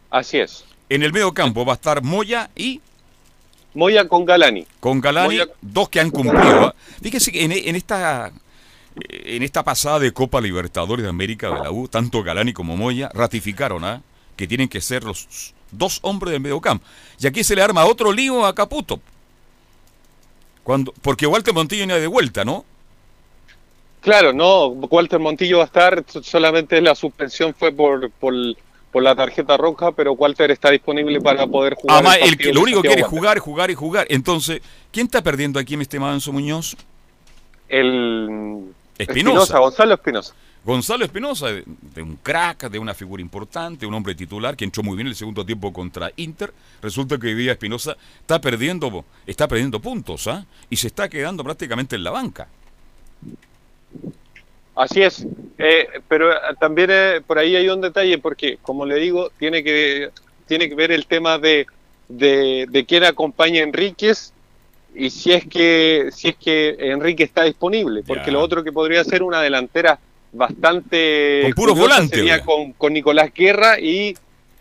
Así 0.09 0.37
es. 0.37 0.63
En 0.87 1.03
el 1.03 1.11
medio 1.11 1.33
campo 1.33 1.65
va 1.65 1.73
a 1.73 1.75
estar 1.75 2.01
Moya 2.01 2.49
y... 2.55 2.79
Moya 3.73 4.07
con 4.07 4.23
Galani. 4.23 4.65
Con 4.79 5.01
Galani, 5.01 5.39
dos 5.61 5.89
que 5.89 5.99
han 5.99 6.11
cumplido. 6.11 6.67
¿ah? 6.67 6.75
Fíjese 7.01 7.33
que 7.33 7.43
en, 7.43 7.75
esta 7.75 8.31
en 8.95 9.43
esta 9.43 9.63
pasada 9.63 9.99
de 9.99 10.13
Copa 10.13 10.39
Libertadores 10.39 11.03
de 11.03 11.09
América 11.09 11.49
de 11.49 11.59
la 11.61 11.71
U, 11.71 11.89
tanto 11.89 12.23
Galani 12.23 12.53
como 12.53 12.77
Moya 12.77 13.09
ratificaron 13.13 13.83
¿ah? 13.83 14.01
que 14.37 14.47
tienen 14.47 14.69
que 14.69 14.79
ser 14.79 15.03
los 15.03 15.53
dos 15.71 15.99
hombres 16.03 16.31
del 16.31 16.39
medio 16.39 16.61
campo. 16.61 16.85
Y 17.19 17.27
aquí 17.27 17.43
se 17.43 17.53
le 17.53 17.61
arma 17.61 17.83
otro 17.83 18.13
lío 18.13 18.45
a 18.45 18.55
Caputo. 18.55 19.01
Cuando, 20.63 20.93
porque 21.01 21.27
Walter 21.27 21.53
Montillo 21.53 21.85
viene 21.85 21.99
de 21.99 22.07
vuelta, 22.07 22.45
¿no? 22.45 22.63
Claro, 24.05 24.33
no, 24.33 24.67
Walter 24.67 25.19
Montillo 25.19 25.57
va 25.57 25.63
a 25.63 25.65
estar, 25.65 26.05
solamente 26.21 26.79
la 26.79 26.93
suspensión 26.93 27.55
fue 27.55 27.71
por, 27.71 28.11
por, 28.11 28.33
la 29.01 29.15
tarjeta 29.15 29.57
roja, 29.57 29.93
pero 29.93 30.13
Walter 30.13 30.51
está 30.51 30.69
disponible 30.69 31.19
para 31.21 31.47
poder 31.47 31.73
jugar. 31.73 32.05
Además, 32.05 32.17
el, 32.21 32.53
lo 32.53 32.61
único 32.61 32.83
que 32.83 32.89
quiere 32.89 33.01
es 33.01 33.07
jugar, 33.07 33.39
jugar 33.39 33.71
y 33.71 33.73
jugar. 33.73 34.05
Entonces, 34.11 34.61
¿quién 34.91 35.07
está 35.07 35.23
perdiendo 35.23 35.57
aquí, 35.59 35.75
mi 35.75 35.81
estimado 35.81 36.13
Enzo 36.13 36.31
Muñoz? 36.31 36.77
El 37.67 38.65
Espinosa, 38.95 39.57
Gonzalo 39.57 39.95
Espinosa. 39.95 40.35
Gonzalo 40.63 41.03
Espinosa, 41.03 41.47
de, 41.47 42.01
un 42.03 42.17
crack, 42.17 42.69
de 42.69 42.77
una 42.77 42.93
figura 42.93 43.23
importante, 43.23 43.87
un 43.87 43.93
hombre 43.95 44.13
titular 44.13 44.55
que 44.55 44.65
entró 44.65 44.83
muy 44.83 44.95
bien 44.95 45.07
el 45.07 45.15
segundo 45.15 45.43
tiempo 45.43 45.73
contra 45.73 46.11
Inter. 46.17 46.53
Resulta 46.79 47.17
que 47.17 47.25
hoy 47.25 47.33
día 47.33 47.53
Espinosa 47.53 47.97
está 48.19 48.39
perdiendo, 48.39 49.03
está 49.25 49.47
perdiendo 49.47 49.79
puntos, 49.79 50.27
¿ah? 50.27 50.45
Y 50.69 50.75
se 50.75 50.85
está 50.85 51.09
quedando 51.09 51.43
prácticamente 51.43 51.95
en 51.95 52.03
la 52.03 52.11
banca. 52.11 52.47
Así 54.75 55.01
es, 55.01 55.25
eh, 55.57 55.87
pero 56.09 56.33
eh, 56.33 56.37
también 56.59 56.89
eh, 56.91 57.21
por 57.25 57.39
ahí 57.39 57.55
hay 57.55 57.69
un 57.69 57.79
detalle 57.79 58.17
porque, 58.17 58.57
como 58.61 58.85
le 58.85 58.95
digo, 58.95 59.31
tiene 59.39 59.63
que, 59.63 60.09
tiene 60.47 60.67
que 60.67 60.75
ver 60.75 60.91
el 60.91 61.05
tema 61.05 61.37
de, 61.37 61.65
de, 62.09 62.85
quién 62.85 63.05
acompaña 63.05 63.61
a 63.61 63.63
Enríquez 63.63 64.33
y 64.93 65.09
si 65.09 65.31
es 65.31 65.45
que 65.47 66.09
si 66.11 66.29
es 66.29 66.35
que 66.35 66.75
Enrique 66.77 67.23
está 67.23 67.43
disponible, 67.43 68.03
porque 68.05 68.31
lo 68.31 68.41
otro 68.41 68.63
que 68.63 68.73
podría 68.73 69.03
ser 69.05 69.23
una 69.23 69.41
delantera 69.41 69.97
bastante 70.33 71.41
con 71.43 71.51
puro 71.53 71.75
volante 71.75 72.17
sería 72.17 72.41
con, 72.41 72.73
con, 72.73 72.91
Nicolás 72.91 73.33
Guerra 73.33 73.79
y 73.79 74.15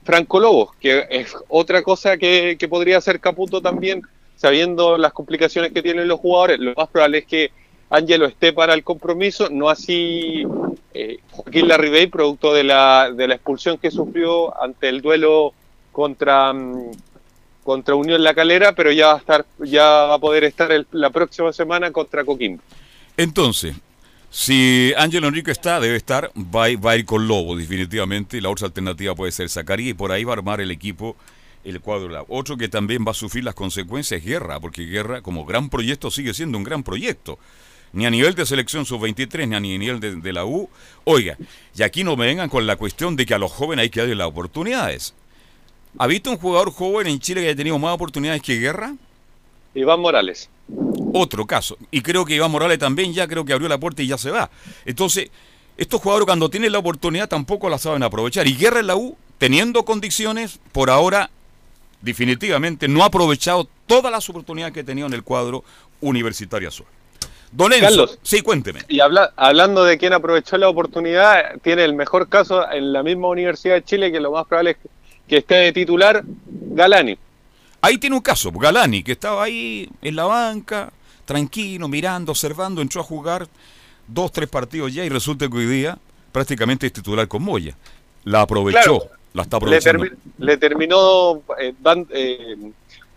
Franco 0.05 0.39
Lobos, 0.39 0.77
que 0.81 1.07
es 1.11 1.35
otra 1.49 1.83
cosa 1.83 2.17
que, 2.17 2.57
que 2.57 2.69
podría 2.69 3.01
ser 3.01 3.19
Caputo 3.19 3.61
también, 3.61 4.03
sabiendo 4.37 4.97
las 4.97 5.13
complicaciones 5.13 5.73
que 5.73 5.83
tienen 5.83 6.07
los 6.07 6.21
jugadores. 6.21 6.61
Lo 6.61 6.73
más 6.75 6.89
probable 6.89 7.19
es 7.19 7.27
que 7.27 7.51
Ángelo 7.95 8.27
esté 8.27 8.53
para 8.53 8.75
el 8.75 8.83
compromiso, 8.83 9.49
no 9.51 9.69
así 9.69 10.45
eh, 10.93 11.19
Joaquín 11.31 11.69
Larribey, 11.69 12.09
producto 12.09 12.53
de 12.53 12.65
la, 12.65 13.13
de 13.15 13.29
la 13.29 13.37
expulsión 13.37 13.79
que 13.79 13.93
sufrió 13.93 14.61
ante 14.61 14.89
el 14.89 15.01
duelo 15.01 15.55
contra, 15.93 16.53
mm, 16.53 16.91
contra 17.63 17.95
Unión 17.95 18.25
La 18.25 18.35
Calera, 18.35 18.73
pero 18.75 18.91
ya 18.91 19.07
va 19.07 19.15
a 19.15 19.19
estar, 19.19 19.47
ya 19.61 19.85
va 19.85 20.15
a 20.15 20.19
poder 20.19 20.43
estar 20.43 20.71
la 20.91 21.11
próxima 21.11 21.53
semana 21.53 21.93
contra 21.93 22.25
Coquimbo. 22.25 22.63
Entonces, 23.17 23.77
si 24.29 24.93
Ángelo 24.97 25.29
Enrique 25.29 25.53
está, 25.53 25.79
debe 25.79 25.97
estar, 25.97 26.33
va, 26.37 26.67
va, 26.85 26.91
a 26.91 26.97
ir 26.97 27.05
con 27.05 27.29
Lobo, 27.29 27.57
definitivamente. 27.57 28.41
La 28.41 28.51
otra 28.51 28.67
alternativa 28.67 29.15
puede 29.15 29.31
ser 29.31 29.49
Zacarías 29.49 29.91
y 29.91 29.95
por 29.95 30.11
ahí 30.11 30.25
va 30.25 30.33
a 30.33 30.37
armar 30.37 30.61
el 30.61 30.73
equipo 30.73 31.15
el 31.63 31.81
cuadro. 31.81 32.27
Otro 32.29 32.57
que 32.57 32.69
también 32.69 33.05
va 33.07 33.13
a 33.13 33.15
sufrir 33.15 33.45
las 33.45 33.55
consecuencias 33.55 34.21
es 34.21 34.27
Guerra, 34.27 34.59
porque 34.59 34.85
Guerra 34.85 35.23
como 35.23 35.45
gran 35.45 35.71
proyecto 35.71 36.11
sigue 36.11 36.35
siendo 36.35 36.59
un 36.59 36.65
gran 36.65 36.83
proyecto 36.83 37.39
ni 37.95 38.07
a 38.07 38.11
nivel 38.11 38.35
de 38.35 38.45
selección 38.45 38.85
sub-23, 38.85 39.49
ni 39.49 39.55
a 39.55 39.61
nivel 39.61 40.01
de, 40.01 40.33
la 40.33 40.45
U. 40.45 40.69
Oiga, 41.05 41.39
y 41.77 41.83
aquí 41.83 42.03
no 42.03 42.17
me 42.17 42.27
vengan 42.27 42.49
con 42.49 42.67
la 42.67 42.77
cuestión 42.77 43.15
de 43.15 43.25
que 43.25 43.35
a 43.35 43.39
los 43.39 43.53
jóvenes 43.53 43.85
hay 43.85 43.91
que 43.91 44.01
darle 44.01 44.17
las 44.17 44.27
oportunidades. 44.27 45.15
¿Ha 45.97 46.09
visto 46.09 46.31
un 46.31 46.39
jugador 46.39 46.73
joven 46.73 47.07
en 47.07 47.21
Chile 47.21 47.41
que 47.41 47.49
haya 47.49 47.57
tenido 47.57 47.79
más 47.79 47.95
oportunidades 47.95 48.43
que 48.43 48.59
Guerra? 48.59 48.97
Iván 49.77 50.01
Morales. 50.01 50.51
Otro 51.13 51.47
caso. 51.47 51.79
Y 51.93 52.01
creo 52.03 52.25
que 52.25 52.35
Iván 52.35 52.51
Morales 52.51 52.81
también 52.81 53.15
ya 53.15 53.29
creo 53.29 53.45
que 53.45 53.53
abrió 53.53 53.69
la 53.69 53.79
puerta 53.79 54.03
y 54.03 54.09
ya 54.09 54.19
se 54.19 54.33
va. 54.33 54.51
Entonces, 54.85 55.31
estos 55.77 56.01
jugadores 56.01 56.27
cuando 56.27 56.51
tienen 56.51 56.73
la 56.73 56.81
oportunidad 56.81 57.29
tampoco 57.29 57.69
la 57.69 57.79
saben 57.79 58.03
aprovechar. 58.03 58.49
Y 58.49 58.57
Guerra 58.57 58.81
en 58.81 58.89
la 58.89 58.97
U, 58.97 59.17
teniendo 59.39 59.85
condiciones, 59.85 60.59
por 60.73 60.91
ahora 60.91 61.31
definitivamente 62.01 62.89
no 62.89 63.05
ha 63.05 63.07
aprovechado 63.07 63.69
todas 63.87 64.11
las 64.11 64.29
oportunidades 64.29 64.75
que 64.75 64.81
ha 64.81 64.85
tenido 64.85 65.07
en 65.07 65.15
el 65.15 65.23
cuadro 65.23 65.63
universitario 66.01 66.69
azul. 66.69 66.87
Don 67.57 67.73
Enzo, 67.73 67.85
Carlos. 67.87 68.19
sí, 68.23 68.41
cuénteme. 68.43 68.81
Y 68.89 68.99
habla- 69.01 69.33
hablando 69.37 69.85
de 69.85 69.97
quien 69.97 70.13
aprovechó 70.13 70.59
la 70.59 70.69
oportunidad, 70.69 71.57
tiene 71.63 71.85
el 71.85 71.95
mejor 71.95 72.29
caso 72.29 72.69
en 72.71 72.93
la 72.93 73.03
misma 73.03 73.29
Universidad 73.29 73.75
de 73.77 73.85
Chile, 73.85 74.11
que 74.11 74.19
lo 74.21 74.33
más 74.33 74.47
probable 74.47 74.73
es 74.73 74.77
que 75.29 75.37
esté 75.39 75.55
de 75.57 75.73
titular, 75.73 76.23
Galani. 76.47 77.17
Ahí 77.81 77.99
tiene 77.99 78.17
un 78.17 78.23
caso, 78.23 78.51
Galani, 78.51 79.03
que 79.03 79.13
estaba 79.13 79.45
ahí 79.45 79.89
en 80.03 80.17
la 80.17 80.25
banca, 80.25 80.91
tranquilo, 81.25 81.87
mirando, 81.87 82.33
observando, 82.33 82.83
entró 82.83 83.01
a 83.03 83.05
jugar 83.05 83.47
dos, 84.09 84.33
tres 84.33 84.49
partidos 84.49 84.93
ya 84.93 85.05
y 85.05 85.09
resulta 85.09 85.49
que 85.49 85.57
hoy 85.57 85.67
día 85.67 85.97
prácticamente 86.33 86.87
es 86.87 86.93
titular 86.93 87.29
con 87.29 87.43
Moya. 87.43 87.77
La 88.25 88.41
aprovechó, 88.43 88.99
Claro. 89.01 89.11
la 89.33 89.43
está 89.43 89.57
Le, 89.57 89.59
aprovechando. 89.59 90.05
termi- 90.05 90.17
le 90.39 90.57
terminó 90.57 91.43
eh, 91.61 91.73
dan- 91.81 92.07
eh, 92.11 92.57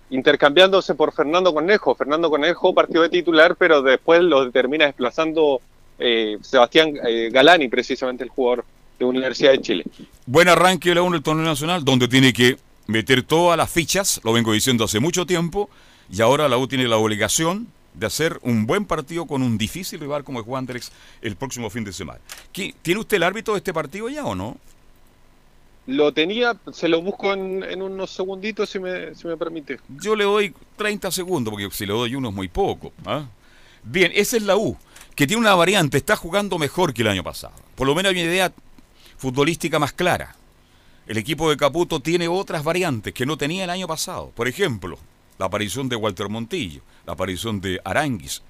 intercambiándose 0.10 0.96
por 0.96 1.14
Fernando 1.14 1.54
Conejo. 1.54 1.96
Fernando 1.96 2.30
Conejo 2.30 2.74
partió 2.74 3.02
de 3.02 3.10
titular, 3.10 3.56
pero 3.56 3.82
después 3.82 4.22
lo 4.22 4.50
termina 4.52 4.86
desplazando 4.86 5.62
eh, 6.00 6.38
Sebastián 6.42 6.94
eh, 7.08 7.30
Galani, 7.32 7.68
precisamente 7.68 8.24
el 8.24 8.30
jugador 8.30 8.66
de 9.00 9.06
Universidad 9.06 9.52
de 9.52 9.62
Chile. 9.62 9.84
Buen 10.26 10.48
arranque 10.48 10.90
de 10.90 10.96
la 10.96 11.02
1 11.02 11.14
del 11.14 11.24
torneo 11.24 11.46
nacional, 11.46 11.84
donde 11.84 12.08
tiene 12.08 12.34
que 12.34 12.58
meter 12.88 13.24
todas 13.24 13.58
las 13.58 13.70
fichas, 13.70 14.20
lo 14.24 14.34
vengo 14.34 14.54
diciendo 14.54 14.86
hace 14.86 15.00
mucho 15.00 15.26
tiempo, 15.26 15.70
y 16.12 16.22
ahora 16.22 16.48
la 16.48 16.58
U 16.58 16.68
tiene 16.68 16.88
la 16.88 16.98
obligación 16.98 17.68
de 17.94 18.06
hacer 18.06 18.40
un 18.44 18.66
buen 18.68 18.86
partido 18.86 19.26
con 19.26 19.42
un 19.42 19.58
difícil 19.58 20.00
rival 20.00 20.24
como 20.24 20.40
es 20.40 20.48
Wanderers 20.48 20.92
el 21.22 21.36
próximo 21.36 21.70
fin 21.70 21.84
de 21.84 21.92
semana. 21.92 22.20
¿Qué- 22.54 22.74
¿Tiene 22.82 23.02
usted 23.02 23.18
el 23.18 23.24
árbitro 23.24 23.56
de 23.56 23.58
este 23.58 23.74
partido 23.74 24.08
ya 24.08 24.24
o 24.24 24.36
no? 24.36 24.58
Lo 25.88 26.14
tenía, 26.14 26.56
se 26.74 26.88
lo 26.88 27.02
busco 27.02 27.34
en, 27.34 27.64
en 27.64 27.82
unos 27.82 28.12
segunditos, 28.12 28.70
si 28.70 28.80
me, 28.80 29.16
si 29.16 29.26
me 29.26 29.38
permite. 29.38 29.80
Yo 29.88 30.16
le 30.16 30.26
doy 30.26 30.54
30 30.76 31.10
segundos, 31.12 31.52
porque 31.52 31.70
si 31.72 31.86
le 31.86 31.94
doy 31.94 32.14
uno 32.14 32.30
es 32.30 32.36
muy 32.36 32.50
poco. 32.50 32.92
¿ah? 33.06 33.26
Bien, 33.84 34.12
esa 34.14 34.38
es 34.38 34.44
la 34.44 34.58
U, 34.58 34.78
que 35.16 35.26
tiene 35.26 35.42
una 35.42 35.56
variante, 35.56 35.98
está 35.98 36.16
jugando 36.16 36.58
mejor 36.58 36.94
que 36.94 37.04
el 37.04 37.08
año 37.08 37.24
pasado. 37.24 37.54
Por 37.76 37.88
lo 37.88 37.96
menos 37.96 38.12
hay 38.12 38.22
una 38.22 38.30
idea 38.30 38.54
futbolística 39.18 39.80
más 39.80 39.94
clara. 39.94 40.36
El 41.08 41.18
equipo 41.18 41.50
de 41.50 41.56
Caputo 41.56 42.02
tiene 42.02 42.28
otras 42.28 42.66
variantes 42.66 43.14
que 43.14 43.26
no 43.26 43.38
tenía 43.38 43.64
el 43.64 43.70
año 43.70 43.88
pasado. 43.88 44.32
Por 44.36 44.50
ejemplo, 44.50 45.00
la 45.40 45.46
aparición 45.46 45.88
de 45.88 45.96
Walter 45.96 46.28
Montillo, 46.28 46.82
la 47.06 47.14
aparición 47.14 47.62
de 47.62 47.80
Aranguis. 47.86 48.42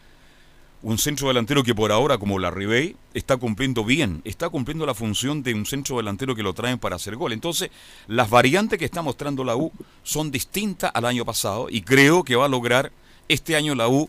Un 0.83 0.99
centro 0.99 1.27
delantero 1.27 1.63
que 1.63 1.73
por 1.73 1.91
ahora, 1.91 2.19
como 2.19 2.37
la 2.37 2.51
Ribey, 2.51 2.95
está 3.15 3.37
cumpliendo 3.37 3.83
bien, 3.83 4.21
está 4.25 4.49
cumpliendo 4.49 4.85
la 4.85 4.93
función 4.93 5.41
de 5.41 5.55
un 5.55 5.65
centro 5.65 5.97
delantero 5.97 6.35
que 6.35 6.43
lo 6.43 6.53
traen 6.53 6.77
para 6.77 6.97
hacer 6.97 7.15
gol. 7.15 7.33
Entonces, 7.33 7.71
las 8.07 8.29
variantes 8.29 8.77
que 8.77 8.85
está 8.85 9.01
mostrando 9.01 9.43
la 9.43 9.55
U 9.55 9.71
son 10.03 10.29
distintas 10.29 10.91
al 10.93 11.05
año 11.05 11.25
pasado 11.25 11.67
y 11.69 11.81
creo 11.81 12.23
que 12.23 12.35
va 12.35 12.45
a 12.45 12.49
lograr 12.49 12.91
este 13.27 13.55
año 13.55 13.73
la 13.73 13.87
U 13.87 14.07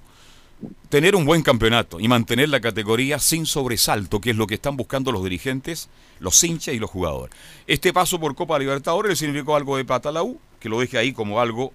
tener 0.88 1.14
un 1.16 1.24
buen 1.24 1.42
campeonato 1.42 2.00
y 2.00 2.08
mantener 2.08 2.48
la 2.48 2.60
categoría 2.60 3.18
sin 3.18 3.46
sobresalto, 3.46 4.20
que 4.20 4.30
es 4.30 4.36
lo 4.36 4.46
que 4.46 4.54
están 4.54 4.76
buscando 4.76 5.10
los 5.10 5.22
dirigentes, 5.22 5.88
los 6.20 6.42
hinchas 6.42 6.74
y 6.74 6.78
los 6.78 6.90
jugadores. 6.90 7.34
Este 7.66 7.92
paso 7.92 8.20
por 8.20 8.34
Copa 8.34 8.58
Libertadores 8.58 9.10
le 9.10 9.16
significó 9.16 9.56
algo 9.56 9.76
de 9.76 9.84
plata 9.84 10.10
a 10.10 10.12
la 10.12 10.22
U, 10.22 10.38
que 10.60 10.68
lo 10.68 10.80
deje 10.80 10.98
ahí 10.98 11.12
como 11.12 11.40
algo 11.40 11.72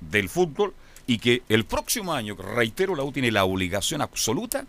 del 0.00 0.28
fútbol 0.28 0.74
y 1.06 1.18
que 1.18 1.42
el 1.48 1.64
próximo 1.64 2.12
año, 2.12 2.36
reitero, 2.36 2.94
la 2.94 3.02
U 3.02 3.12
tiene 3.12 3.30
la 3.30 3.44
obligación 3.44 4.00
absoluta 4.00 4.66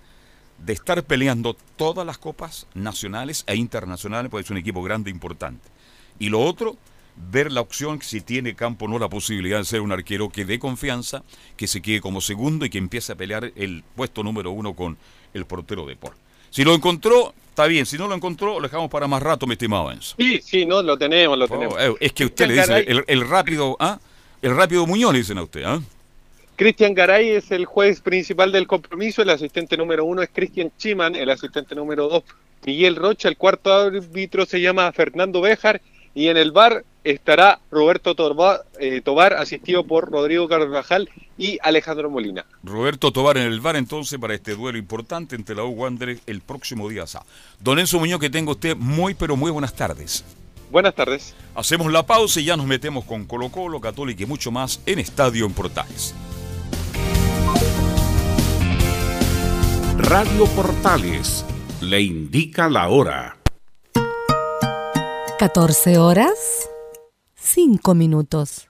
de 0.57 0.73
estar 0.73 1.03
peleando 1.03 1.55
todas 1.75 2.05
las 2.05 2.17
copas 2.17 2.67
nacionales 2.73 3.43
e 3.47 3.55
internacionales, 3.55 4.29
porque 4.29 4.45
es 4.45 4.51
un 4.51 4.57
equipo 4.57 4.81
grande 4.81 5.09
e 5.09 5.13
importante. 5.13 5.67
Y 6.19 6.29
lo 6.29 6.41
otro, 6.41 6.77
ver 7.31 7.51
la 7.51 7.61
opción, 7.61 8.01
si 8.01 8.21
tiene 8.21 8.55
campo 8.55 8.85
o 8.85 8.87
no 8.87 8.99
la 8.99 9.09
posibilidad 9.09 9.57
de 9.57 9.65
ser 9.65 9.81
un 9.81 9.91
arquero 9.91 10.29
que 10.29 10.45
dé 10.45 10.59
confianza, 10.59 11.23
que 11.57 11.67
se 11.67 11.81
quede 11.81 12.01
como 12.01 12.21
segundo 12.21 12.65
y 12.65 12.69
que 12.69 12.77
empiece 12.77 13.11
a 13.11 13.15
pelear 13.15 13.51
el 13.55 13.83
puesto 13.95 14.23
número 14.23 14.51
uno 14.51 14.73
con 14.73 14.97
el 15.33 15.45
portero 15.45 15.85
de 15.85 15.95
Por. 15.95 16.15
Si 16.49 16.63
lo 16.63 16.75
encontró, 16.75 17.33
está 17.49 17.65
bien. 17.65 17.85
Si 17.85 17.97
no 17.97 18.07
lo 18.07 18.13
encontró, 18.13 18.59
lo 18.59 18.67
dejamos 18.67 18.89
para 18.89 19.07
más 19.07 19.23
rato, 19.23 19.47
mi 19.47 19.53
estimado 19.53 19.91
Enzo. 19.91 20.15
Sí, 20.19 20.39
sí, 20.43 20.65
no, 20.65 20.83
lo 20.83 20.97
tenemos, 20.97 21.37
lo 21.37 21.47
tenemos. 21.47 21.75
Oh, 21.75 21.79
eh, 21.79 21.95
es 21.99 22.13
que 22.13 22.25
usted 22.25 22.47
le 22.47 22.53
dice 22.53 22.77
el, 22.87 23.03
el 23.07 23.27
rápido, 23.27 23.75
¿ah? 23.79 23.99
El 24.39 24.55
rápido 24.55 24.85
Muñoz 24.85 25.13
le 25.13 25.19
dicen 25.19 25.39
a 25.39 25.43
usted, 25.43 25.63
¿ah? 25.63 25.81
Cristian 26.55 26.93
Garay 26.93 27.29
es 27.29 27.49
el 27.51 27.65
juez 27.65 28.01
principal 28.01 28.51
del 28.51 28.67
compromiso, 28.67 29.23
el 29.23 29.31
asistente 29.31 29.75
número 29.75 30.05
uno 30.05 30.21
es 30.21 30.29
Cristian 30.31 30.71
Chiman, 30.77 31.15
el 31.15 31.31
asistente 31.31 31.73
número 31.73 32.07
dos 32.07 32.23
Miguel 32.65 32.95
Rocha, 32.95 33.27
el 33.27 33.37
cuarto 33.37 33.73
árbitro 33.73 34.45
se 34.45 34.61
llama 34.61 34.91
Fernando 34.91 35.41
Béjar 35.41 35.81
y 36.13 36.27
en 36.27 36.37
el 36.37 36.51
bar 36.51 36.85
estará 37.03 37.59
Roberto 37.71 38.15
eh, 38.79 39.01
Tobar, 39.01 39.33
asistido 39.33 39.83
por 39.83 40.11
Rodrigo 40.11 40.47
Carvajal 40.47 41.09
y 41.39 41.57
Alejandro 41.63 42.11
Molina. 42.11 42.45
Roberto 42.63 43.11
Tobar 43.11 43.37
en 43.37 43.51
el 43.51 43.59
bar 43.59 43.75
entonces 43.75 44.19
para 44.19 44.35
este 44.35 44.55
duelo 44.55 44.77
importante 44.77 45.35
entre 45.35 45.55
la 45.55 45.63
U 45.63 45.69
Wanderers 45.69 46.21
el 46.27 46.41
próximo 46.41 46.87
día 46.87 47.07
sábado. 47.07 47.29
Don 47.59 47.79
Enzo 47.79 47.99
Muñoz, 47.99 48.19
que 48.19 48.29
tenga 48.29 48.51
usted 48.51 48.77
muy 48.77 49.15
pero 49.15 49.35
muy 49.35 49.49
buenas 49.51 49.75
tardes. 49.75 50.23
Buenas 50.71 50.95
tardes. 50.95 51.35
Hacemos 51.55 51.91
la 51.91 52.05
pausa 52.05 52.39
y 52.39 52.45
ya 52.45 52.55
nos 52.55 52.65
metemos 52.65 53.05
con 53.05 53.25
Colo 53.25 53.49
Colo, 53.49 53.81
Católica 53.81 54.23
y 54.23 54.25
mucho 54.27 54.51
más 54.51 54.81
en 54.85 54.99
Estadio 54.99 55.45
en 55.45 55.53
Portales. 55.53 56.15
Radio 59.97 60.47
Portales 60.47 61.45
le 61.81 62.01
indica 62.01 62.67
la 62.67 62.89
hora. 62.89 63.37
14 65.37 65.97
horas, 65.99 66.67
5 67.35 67.93
minutos. 67.93 68.69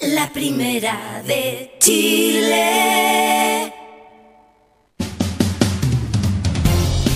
la 0.00 0.32
primera 0.32 1.22
de 1.26 1.76
Chile. 1.78 3.72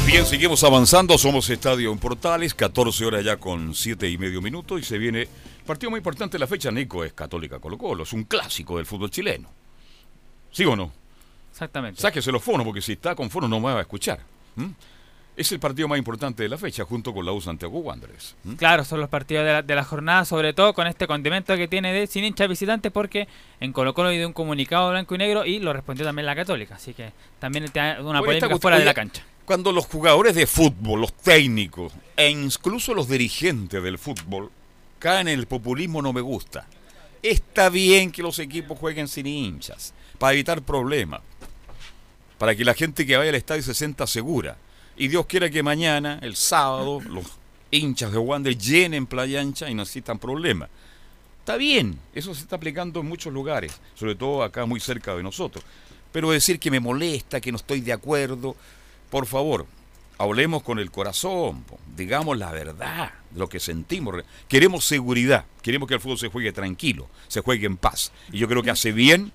Bien, 0.06 0.26
seguimos 0.26 0.62
avanzando. 0.64 1.16
Somos 1.16 1.48
Estadio 1.48 1.92
en 1.92 1.98
Portales, 1.98 2.54
14 2.54 3.04
horas 3.04 3.24
ya 3.24 3.36
con 3.36 3.74
7 3.74 4.10
y 4.10 4.18
medio 4.18 4.42
minutos. 4.42 4.80
Y 4.80 4.84
se 4.84 4.98
viene 4.98 5.28
partido 5.64 5.90
muy 5.90 5.98
importante 5.98 6.32
de 6.34 6.40
la 6.40 6.46
fecha. 6.46 6.70
Nico 6.70 7.04
es 7.04 7.12
Católica 7.12 7.58
Colo 7.60 7.78
Colo. 7.78 8.02
Es 8.02 8.12
un 8.12 8.24
clásico 8.24 8.76
del 8.76 8.86
fútbol 8.86 9.10
chileno. 9.10 9.48
¿Sí 10.50 10.64
o 10.64 10.76
no? 10.76 10.92
Exactamente. 11.50 12.00
Sáquese 12.00 12.32
los 12.32 12.42
fonos, 12.42 12.64
porque 12.66 12.82
si 12.82 12.92
está 12.92 13.14
con 13.14 13.30
fonos 13.30 13.48
no 13.48 13.60
me 13.60 13.72
va 13.72 13.78
a 13.78 13.82
escuchar. 13.82 14.20
¿m? 14.56 14.74
Es 15.34 15.50
el 15.50 15.60
partido 15.60 15.88
más 15.88 15.98
importante 15.98 16.42
de 16.42 16.48
la 16.50 16.58
fecha, 16.58 16.84
junto 16.84 17.14
con 17.14 17.24
la 17.24 17.32
U 17.32 17.40
Santiago 17.40 17.78
Wanderers. 17.78 18.34
Claro, 18.58 18.84
son 18.84 19.00
los 19.00 19.08
partidos 19.08 19.46
de 19.46 19.52
la, 19.52 19.62
de 19.62 19.74
la 19.74 19.82
jornada, 19.82 20.26
sobre 20.26 20.52
todo 20.52 20.74
con 20.74 20.86
este 20.86 21.06
condimento 21.06 21.56
que 21.56 21.68
tiene 21.68 21.92
de 21.92 22.06
sin 22.06 22.24
hinchas 22.24 22.48
visitantes, 22.48 22.92
porque 22.92 23.28
en 23.58 23.72
Colo 23.72 23.94
Colo 23.94 24.10
dio 24.10 24.26
un 24.26 24.34
comunicado 24.34 24.90
blanco 24.90 25.14
y 25.14 25.18
negro 25.18 25.46
y 25.46 25.58
lo 25.58 25.72
respondió 25.72 26.04
también 26.04 26.26
la 26.26 26.36
Católica. 26.36 26.74
Así 26.74 26.92
que 26.92 27.12
también 27.38 27.70
tiene 27.70 28.02
una 28.02 28.20
polémica 28.20 28.58
fuera 28.58 28.78
de 28.78 28.84
la 28.84 28.92
cancha. 28.92 29.24
Cuando 29.46 29.72
los 29.72 29.86
jugadores 29.86 30.34
de 30.34 30.46
fútbol, 30.46 31.00
los 31.00 31.14
técnicos 31.14 31.92
e 32.16 32.28
incluso 32.28 32.94
los 32.94 33.08
dirigentes 33.08 33.82
del 33.82 33.98
fútbol 33.98 34.50
caen 34.98 35.28
en 35.28 35.38
el 35.38 35.46
populismo 35.46 36.00
no 36.00 36.12
me 36.12 36.20
gusta. 36.20 36.66
Está 37.22 37.68
bien 37.68 38.12
que 38.12 38.22
los 38.22 38.38
equipos 38.38 38.78
jueguen 38.78 39.08
sin 39.08 39.26
hinchas, 39.26 39.94
para 40.18 40.34
evitar 40.34 40.62
problemas, 40.62 41.22
para 42.38 42.54
que 42.54 42.64
la 42.64 42.74
gente 42.74 43.06
que 43.06 43.16
vaya 43.16 43.30
al 43.30 43.36
estadio 43.36 43.62
se 43.62 43.74
sienta 43.74 44.06
segura. 44.06 44.56
Y 44.96 45.08
Dios 45.08 45.26
quiera 45.26 45.48
que 45.50 45.62
mañana, 45.62 46.18
el 46.22 46.36
sábado, 46.36 47.00
los 47.00 47.24
hinchas 47.70 48.12
de 48.12 48.18
Wander 48.18 48.56
llenen 48.56 49.06
Playa 49.06 49.40
Ancha 49.40 49.70
y 49.70 49.74
no 49.74 49.82
existan 49.82 50.18
problemas. 50.18 50.68
Está 51.40 51.56
bien, 51.56 51.98
eso 52.14 52.34
se 52.34 52.42
está 52.42 52.56
aplicando 52.56 53.00
en 53.00 53.06
muchos 53.06 53.32
lugares, 53.32 53.80
sobre 53.94 54.14
todo 54.14 54.42
acá 54.42 54.64
muy 54.64 54.78
cerca 54.78 55.16
de 55.16 55.22
nosotros. 55.22 55.64
Pero 56.12 56.30
decir 56.30 56.60
que 56.60 56.70
me 56.70 56.78
molesta, 56.78 57.40
que 57.40 57.50
no 57.50 57.56
estoy 57.56 57.80
de 57.80 57.92
acuerdo, 57.92 58.54
por 59.10 59.26
favor, 59.26 59.66
hablemos 60.18 60.62
con 60.62 60.78
el 60.78 60.90
corazón, 60.90 61.64
digamos 61.96 62.38
la 62.38 62.52
verdad, 62.52 63.12
lo 63.34 63.48
que 63.48 63.58
sentimos. 63.58 64.22
Queremos 64.46 64.84
seguridad, 64.84 65.46
queremos 65.62 65.88
que 65.88 65.94
el 65.94 66.00
fútbol 66.00 66.18
se 66.18 66.28
juegue 66.28 66.52
tranquilo, 66.52 67.08
se 67.28 67.40
juegue 67.40 67.66
en 67.66 67.76
paz. 67.76 68.12
Y 68.30 68.38
yo 68.38 68.46
creo 68.46 68.62
que 68.62 68.70
hace 68.70 68.92
bien 68.92 69.32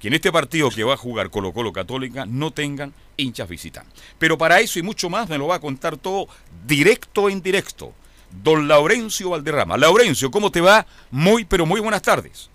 que 0.00 0.08
en 0.08 0.14
este 0.14 0.30
partido 0.30 0.70
que 0.70 0.84
va 0.84 0.94
a 0.94 0.96
jugar 0.96 1.30
Colo 1.30 1.52
Colo 1.52 1.72
Católica 1.72 2.24
no 2.26 2.52
tengan 2.52 2.94
hinchas 3.16 3.48
visitantes. 3.48 3.92
Pero 4.18 4.38
para 4.38 4.60
eso 4.60 4.78
y 4.78 4.82
mucho 4.82 5.10
más 5.10 5.28
me 5.28 5.38
lo 5.38 5.48
va 5.48 5.56
a 5.56 5.60
contar 5.60 5.96
todo 5.96 6.28
directo 6.66 7.28
e 7.28 7.32
indirecto. 7.32 7.92
Don 8.30 8.68
Laurencio 8.68 9.30
Valderrama. 9.30 9.76
Laurencio, 9.76 10.30
¿cómo 10.30 10.50
te 10.52 10.60
va? 10.60 10.86
Muy, 11.10 11.44
pero 11.44 11.66
muy 11.66 11.80
buenas 11.80 12.02
tardes. 12.02 12.50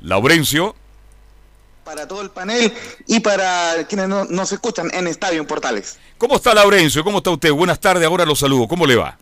Laurencio. 0.00 0.74
para 1.84 2.06
todo 2.06 2.22
el 2.22 2.30
panel 2.30 2.72
y 3.06 3.20
para 3.20 3.86
quienes 3.88 4.08
no, 4.08 4.24
nos 4.24 4.52
escuchan 4.52 4.90
en 4.92 5.06
Estadio 5.06 5.40
en 5.40 5.46
Portales. 5.46 5.98
¿Cómo 6.18 6.36
está 6.36 6.54
Laurencio? 6.54 7.04
¿Cómo 7.04 7.18
está 7.18 7.30
usted? 7.30 7.52
Buenas 7.52 7.80
tardes, 7.80 8.06
ahora 8.06 8.24
lo 8.24 8.34
saludo. 8.34 8.68
¿Cómo 8.68 8.86
le 8.86 8.96
va? 8.96 9.16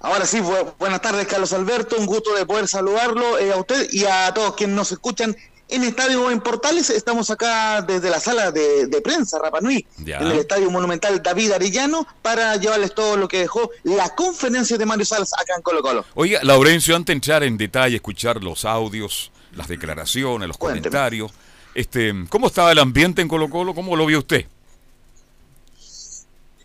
Ahora 0.00 0.24
sí, 0.26 0.38
bu- 0.38 0.72
buenas 0.78 1.02
tardes 1.02 1.26
Carlos 1.26 1.52
Alberto, 1.52 1.96
un 1.98 2.06
gusto 2.06 2.34
de 2.34 2.46
poder 2.46 2.66
saludarlo 2.68 3.38
eh, 3.38 3.52
a 3.52 3.56
usted 3.56 3.88
y 3.92 4.04
a 4.04 4.32
todos 4.32 4.54
quienes 4.54 4.74
nos 4.76 4.92
escuchan 4.92 5.36
en 5.68 5.84
Estadio 5.84 6.30
en 6.30 6.40
Portales. 6.40 6.88
Estamos 6.90 7.30
acá 7.30 7.82
desde 7.82 8.08
la 8.10 8.18
sala 8.18 8.50
de, 8.50 8.86
de 8.86 9.00
prensa 9.02 9.38
Rapanui, 9.38 9.86
en 10.20 10.26
el 10.32 10.38
Estadio 10.38 10.70
Monumental 10.70 11.22
David 11.22 11.52
Arellano, 11.52 12.06
para 12.22 12.56
llevarles 12.56 12.94
todo 12.94 13.16
lo 13.16 13.28
que 13.28 13.40
dejó 13.40 13.70
la 13.84 14.08
conferencia 14.14 14.78
de 14.78 14.86
Mario 14.86 15.04
Salas 15.04 15.32
acá 15.34 15.54
en 15.56 15.62
Colo 15.62 15.82
Colo. 15.82 16.04
Oiga, 16.14 16.40
Laurencio, 16.42 16.96
antes 16.96 17.08
de 17.08 17.12
entrar 17.14 17.42
en 17.44 17.56
detalle, 17.58 17.96
escuchar 17.96 18.42
los 18.42 18.64
audios, 18.64 19.30
las 19.54 19.68
declaraciones, 19.68 20.48
los 20.48 20.56
comentarios, 20.58 21.30
este, 21.74 22.12
¿cómo 22.30 22.46
estaba 22.48 22.72
el 22.72 22.78
ambiente 22.78 23.20
en 23.22 23.28
Colo 23.28 23.48
Colo? 23.50 23.74
¿Cómo 23.74 23.94
lo 23.96 24.06
vio 24.06 24.18
usted? 24.20 24.46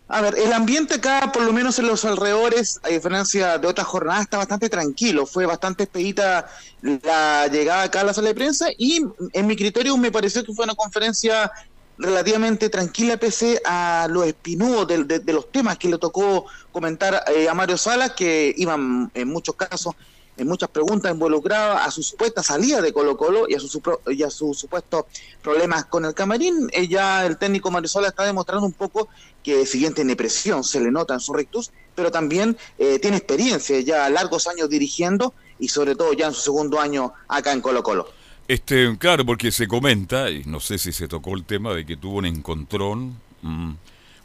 A 0.07 0.21
ver, 0.21 0.35
el 0.37 0.53
ambiente 0.53 0.95
acá, 0.95 1.31
por 1.33 1.41
lo 1.43 1.51
menos 1.51 1.79
en 1.79 1.87
los 1.87 2.05
alrededores, 2.05 2.79
a 2.83 2.89
diferencia 2.89 3.57
de 3.57 3.67
otras 3.67 3.87
jornadas, 3.87 4.21
está 4.23 4.37
bastante 4.37 4.69
tranquilo. 4.69 5.25
Fue 5.25 5.47
bastante 5.47 5.83
expedita 5.85 6.45
la 6.81 7.47
llegada 7.47 7.83
acá 7.83 8.01
a 8.01 8.03
la 8.03 8.13
sala 8.13 8.27
de 8.27 8.35
prensa 8.35 8.67
y 8.77 9.01
en 9.33 9.47
mi 9.47 9.55
criterio 9.55 9.97
me 9.97 10.11
pareció 10.11 10.43
que 10.43 10.53
fue 10.53 10.65
una 10.65 10.75
conferencia 10.75 11.51
relativamente 11.97 12.69
tranquila 12.69 13.17
pese 13.17 13.59
a 13.65 14.07
los 14.09 14.27
espinudos 14.27 14.85
de, 14.87 15.05
de- 15.05 15.19
de 15.19 15.33
los 15.33 15.49
temas 15.51 15.77
que 15.79 15.87
le 15.89 15.97
tocó 15.97 16.45
comentar 16.69 17.23
eh, 17.35 17.49
a 17.49 17.53
Mario 17.55 17.77
Salas, 17.77 18.11
que 18.11 18.53
iban 18.57 19.09
en 19.13 19.27
muchos 19.29 19.55
casos, 19.55 19.93
en 20.35 20.47
muchas 20.47 20.69
preguntas 20.69 21.11
involucradas 21.11 21.87
a 21.87 21.91
su 21.91 22.03
supuesta 22.03 22.43
salida 22.43 22.81
de 22.81 22.91
Colo 22.93 23.15
Colo 23.17 23.45
y 23.47 23.55
a, 23.55 23.59
su, 23.59 23.67
supro- 23.69 24.01
y 24.11 24.21
sus 24.29 24.59
supuestos 24.59 25.05
problemas 25.41 25.85
con 25.85 26.05
el 26.05 26.13
camarín. 26.13 26.67
Eh, 26.73 26.87
ya 26.87 27.25
el 27.25 27.37
técnico 27.37 27.71
Mario 27.71 27.87
Salas 27.89 28.09
está 28.09 28.23
demostrando 28.25 28.65
un 28.67 28.73
poco 28.73 29.07
que 29.45 29.67
si 29.67 29.77
bien 29.77 29.93
presión, 30.17 30.63
se 30.63 30.79
le 30.81 30.89
nota 30.89 31.13
en 31.13 31.19
su 31.19 31.31
rectus, 31.31 31.69
pero 31.93 32.09
también 32.09 32.57
eh, 32.79 32.97
tiene 32.97 33.17
experiencia, 33.17 33.79
ya 33.79 34.09
largos 34.09 34.47
años 34.47 34.67
dirigiendo 34.69 35.35
y 35.59 35.67
sobre 35.67 35.95
todo 35.95 36.13
ya 36.13 36.25
en 36.25 36.33
su 36.33 36.41
segundo 36.41 36.79
año 36.79 37.13
acá 37.27 37.53
en 37.53 37.61
Colo 37.61 37.83
Colo. 37.83 38.09
Este, 38.47 38.97
claro, 38.97 39.23
porque 39.23 39.51
se 39.51 39.67
comenta, 39.67 40.31
y 40.31 40.43
no 40.45 40.59
sé 40.59 40.79
si 40.79 40.91
se 40.91 41.07
tocó 41.07 41.35
el 41.35 41.43
tema 41.43 41.75
de 41.75 41.85
que 41.85 41.95
tuvo 41.95 42.17
un 42.17 42.25
encontrón, 42.25 43.19
mm, 43.43 43.71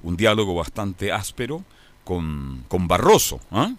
un 0.05 0.17
diálogo 0.17 0.55
bastante 0.55 1.13
áspero 1.13 1.63
con, 2.03 2.65
con 2.69 2.89
Barroso. 2.89 3.41
¿ah? 3.51 3.75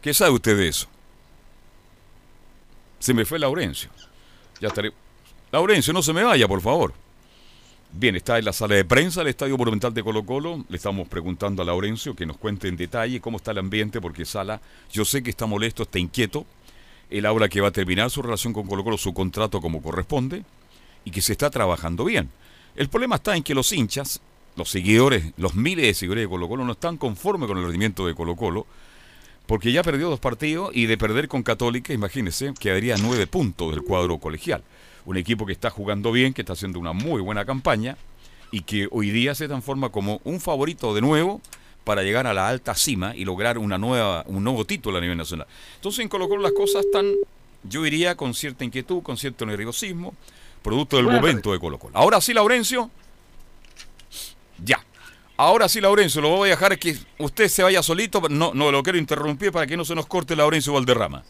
¿Qué 0.00 0.14
sabe 0.14 0.30
usted 0.30 0.56
de 0.56 0.68
eso? 0.68 0.86
Se 3.00 3.12
me 3.12 3.24
fue 3.24 3.40
Laurencio. 3.40 3.90
Ya 4.60 4.68
estaré. 4.68 4.92
Laurencio, 5.50 5.92
no 5.92 6.02
se 6.02 6.12
me 6.12 6.22
vaya, 6.22 6.46
por 6.46 6.60
favor. 6.60 6.94
Bien, 7.96 8.16
está 8.16 8.40
en 8.40 8.44
la 8.44 8.52
sala 8.52 8.74
de 8.74 8.84
prensa 8.84 9.20
del 9.20 9.28
Estadio 9.28 9.56
Monumental 9.56 9.94
de 9.94 10.02
Colo 10.02 10.26
Colo. 10.26 10.64
Le 10.68 10.76
estamos 10.76 11.06
preguntando 11.06 11.62
a 11.62 11.64
Laurencio 11.64 12.16
que 12.16 12.26
nos 12.26 12.36
cuente 12.36 12.66
en 12.66 12.76
detalle 12.76 13.20
cómo 13.20 13.36
está 13.36 13.52
el 13.52 13.58
ambiente, 13.58 14.00
porque 14.00 14.24
Sala, 14.24 14.60
yo 14.92 15.04
sé 15.04 15.22
que 15.22 15.30
está 15.30 15.46
molesto, 15.46 15.84
está 15.84 16.00
inquieto. 16.00 16.44
Él 17.08 17.24
habla 17.24 17.48
que 17.48 17.60
va 17.60 17.68
a 17.68 17.70
terminar 17.70 18.10
su 18.10 18.20
relación 18.20 18.52
con 18.52 18.66
Colo 18.66 18.82
Colo, 18.82 18.98
su 18.98 19.14
contrato 19.14 19.60
como 19.60 19.80
corresponde, 19.80 20.42
y 21.04 21.12
que 21.12 21.22
se 21.22 21.32
está 21.32 21.50
trabajando 21.50 22.04
bien. 22.04 22.30
El 22.74 22.88
problema 22.88 23.14
está 23.14 23.36
en 23.36 23.44
que 23.44 23.54
los 23.54 23.72
hinchas, 23.72 24.20
los 24.56 24.70
seguidores, 24.70 25.32
los 25.36 25.54
miles 25.54 25.86
de 25.86 25.94
seguidores 25.94 26.24
de 26.24 26.28
Colo 26.28 26.48
Colo 26.48 26.64
no 26.64 26.72
están 26.72 26.96
conformes 26.96 27.46
con 27.46 27.58
el 27.58 27.62
rendimiento 27.62 28.08
de 28.08 28.16
Colo 28.16 28.34
Colo, 28.34 28.66
porque 29.46 29.70
ya 29.70 29.84
perdió 29.84 30.10
dos 30.10 30.18
partidos 30.18 30.72
y 30.74 30.86
de 30.86 30.98
perder 30.98 31.28
con 31.28 31.44
Católica, 31.44 31.92
imagínense, 31.92 32.54
quedaría 32.58 32.96
nueve 32.96 33.28
puntos 33.28 33.70
del 33.70 33.84
cuadro 33.84 34.18
colegial. 34.18 34.64
Un 35.06 35.16
equipo 35.16 35.46
que 35.46 35.52
está 35.52 35.70
jugando 35.70 36.12
bien, 36.12 36.32
que 36.32 36.42
está 36.42 36.54
haciendo 36.54 36.78
una 36.78 36.92
muy 36.92 37.20
buena 37.20 37.44
campaña 37.44 37.96
y 38.50 38.62
que 38.62 38.88
hoy 38.90 39.10
día 39.10 39.34
se 39.34 39.48
transforma 39.48 39.90
como 39.90 40.20
un 40.24 40.40
favorito 40.40 40.94
de 40.94 41.00
nuevo 41.00 41.40
para 41.84 42.02
llegar 42.02 42.26
a 42.26 42.34
la 42.34 42.48
alta 42.48 42.74
cima 42.74 43.14
y 43.14 43.24
lograr 43.24 43.58
una 43.58 43.78
nueva, 43.78 44.24
un 44.26 44.42
nuevo 44.42 44.64
título 44.64 44.98
a 44.98 45.00
nivel 45.00 45.18
nacional. 45.18 45.46
Entonces 45.76 46.00
en 46.00 46.08
Colo 46.08 46.28
Colo 46.28 46.42
las 46.42 46.52
cosas 46.52 46.84
están, 46.86 47.06
yo 47.64 47.82
diría, 47.82 48.16
con 48.16 48.32
cierta 48.32 48.64
inquietud, 48.64 49.02
con 49.02 49.16
cierto 49.16 49.44
nerviosismo, 49.44 50.14
producto 50.62 50.96
del 50.96 51.06
momento 51.06 51.52
de 51.52 51.58
Colo 51.58 51.78
Colo. 51.78 51.96
Ahora 51.96 52.20
sí, 52.20 52.32
Laurencio. 52.32 52.90
Ya. 54.64 54.82
Ahora 55.36 55.68
sí, 55.68 55.80
Laurencio, 55.80 56.22
lo 56.22 56.30
voy 56.30 56.48
a 56.48 56.52
dejar 56.52 56.78
que 56.78 56.96
usted 57.18 57.48
se 57.48 57.62
vaya 57.62 57.82
solito, 57.82 58.22
no, 58.30 58.54
no 58.54 58.70
lo 58.70 58.82
quiero 58.82 58.98
interrumpir 58.98 59.52
para 59.52 59.66
que 59.66 59.76
no 59.76 59.84
se 59.84 59.94
nos 59.94 60.06
corte 60.06 60.36
Laurencio 60.36 60.72
Valderrama. 60.72 61.24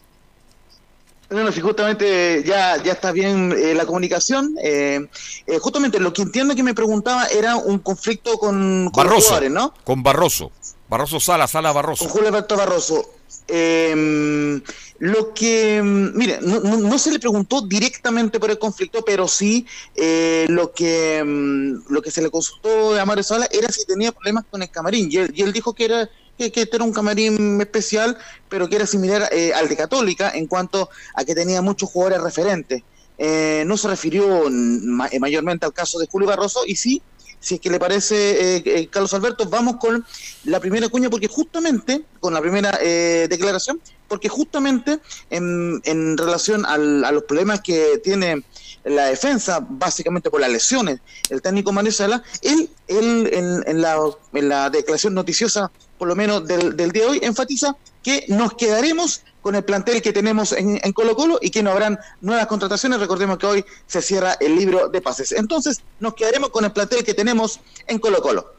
Bueno, 1.29 1.51
si 1.51 1.59
justamente 1.61 2.43
ya, 2.45 2.81
ya 2.83 2.93
está 2.93 3.11
bien 3.11 3.51
eh, 3.57 3.73
la 3.73 3.85
comunicación. 3.85 4.55
eh, 4.61 5.07
eh, 5.47 5.57
justamente 5.59 5.99
lo 5.99 6.13
que 6.13 6.21
entiendo 6.23 6.55
que 6.55 6.63
me 6.63 6.73
preguntaba 6.73 7.25
era 7.27 7.55
un 7.55 7.79
conflicto 7.79 8.37
con, 8.37 8.89
con 8.91 9.03
Barroso. 9.05 9.21
jugadores, 9.27 9.51
¿no? 9.51 9.73
Con 9.83 10.03
Barroso. 10.03 10.51
Barroso 10.87 11.19
Sala, 11.19 11.47
Sala 11.47 11.71
Barroso. 11.71 12.03
Con 12.05 12.11
Julio 12.13 12.27
Alberto 12.29 12.55
Barroso. 12.55 13.09
Eh, 13.47 14.61
lo 14.99 15.33
que, 15.33 15.81
mm, 15.83 16.17
mire, 16.17 16.39
no, 16.41 16.59
no- 16.61 16.77
no 16.77 16.97
se 16.99 17.11
le 17.11 17.19
preguntó 17.19 17.61
directamente 17.61 18.39
por 18.39 18.49
el 18.51 18.57
conflicto, 18.59 19.03
pero 19.03 19.27
sí 19.27 19.65
eh, 19.95 20.45
lo 20.49 20.71
que 20.71 21.23
mm, 21.23 21.91
lo 21.91 22.01
que 22.01 22.11
se 22.11 22.21
le 22.21 22.29
consultó 22.29 22.99
a 22.99 23.05
Mario 23.05 23.23
Sala 23.23 23.47
era 23.51 23.69
si 23.71 23.85
tenía 23.85 24.11
problemas 24.11 24.45
con 24.49 24.61
el 24.61 24.69
camarín. 24.69 25.11
Y 25.11 25.17
él, 25.17 25.31
y 25.35 25.41
él 25.41 25.51
dijo 25.53 25.73
que 25.73 25.85
era 25.85 26.09
que, 26.37 26.51
que 26.51 26.61
este 26.63 26.75
era 26.77 26.85
un 26.85 26.93
camarín 26.93 27.59
especial, 27.61 28.17
pero 28.49 28.67
que 28.67 28.75
era 28.75 28.85
similar 28.85 29.29
eh, 29.31 29.53
al 29.53 29.67
de 29.69 29.75
Católica 29.77 30.31
en 30.33 30.47
cuanto 30.47 30.89
a 31.15 31.23
que 31.25 31.35
tenía 31.35 31.61
muchos 31.61 31.89
jugadores 31.89 32.21
referentes. 32.21 32.81
Eh, 33.17 33.63
no 33.65 33.77
se 33.77 33.87
refirió 33.87 34.47
eh, 34.47 35.19
mayormente 35.19 35.65
al 35.65 35.73
caso 35.73 35.99
de 35.99 36.07
Julio 36.07 36.27
Barroso 36.27 36.61
y 36.65 36.75
sí 36.75 37.01
si 37.37 37.55
es 37.55 37.61
que 37.61 37.69
le 37.69 37.79
parece, 37.79 38.55
eh, 38.55 38.63
eh, 38.65 38.87
Carlos 38.89 39.13
Alberto, 39.13 39.47
vamos 39.47 39.75
con 39.75 40.03
la 40.45 40.59
primera 40.59 40.89
cuña, 40.89 41.11
porque 41.11 41.27
justamente, 41.27 42.03
con 42.19 42.33
la 42.33 42.41
primera 42.41 42.79
eh, 42.81 43.27
declaración, 43.29 43.79
porque 44.07 44.29
justamente 44.29 44.97
en, 45.29 45.79
en 45.83 46.17
relación 46.17 46.65
al- 46.65 47.05
a 47.05 47.11
los 47.11 47.23
problemas 47.25 47.61
que 47.61 47.99
tiene 48.03 48.41
la 48.85 49.07
defensa, 49.07 49.65
básicamente 49.67 50.29
por 50.29 50.39
las 50.39 50.49
lesiones, 50.49 50.99
el 51.29 51.41
técnico 51.41 51.71
Manuel 51.71 51.93
Sala, 51.93 52.23
él, 52.41 52.69
él 52.87 53.29
en, 53.33 53.63
en 53.67 53.81
la, 53.81 53.97
en 54.33 54.49
la 54.49 54.69
declaración 54.69 55.13
noticiosa, 55.13 55.71
por 55.97 56.07
lo 56.07 56.15
menos 56.15 56.47
del, 56.47 56.77
del 56.77 56.91
día 56.91 57.03
de 57.03 57.09
hoy, 57.09 57.19
enfatiza 57.23 57.75
que 58.03 58.25
nos 58.27 58.53
quedaremos 58.53 59.23
con 59.41 59.55
el 59.55 59.63
plantel 59.63 60.01
que 60.01 60.13
tenemos 60.13 60.51
en, 60.51 60.79
en 60.83 60.93
Colo 60.93 61.15
Colo 61.15 61.39
y 61.41 61.49
que 61.49 61.63
no 61.63 61.71
habrán 61.71 61.99
nuevas 62.21 62.47
contrataciones. 62.47 62.99
Recordemos 62.99 63.37
que 63.37 63.45
hoy 63.47 63.65
se 63.87 64.01
cierra 64.01 64.37
el 64.39 64.55
libro 64.55 64.89
de 64.89 65.01
pases. 65.01 65.31
Entonces, 65.31 65.81
nos 65.99 66.13
quedaremos 66.13 66.49
con 66.49 66.65
el 66.65 66.71
plantel 66.71 67.03
que 67.03 67.13
tenemos 67.13 67.59
en 67.87 67.99
Colo 67.99 68.21
Colo. 68.21 68.53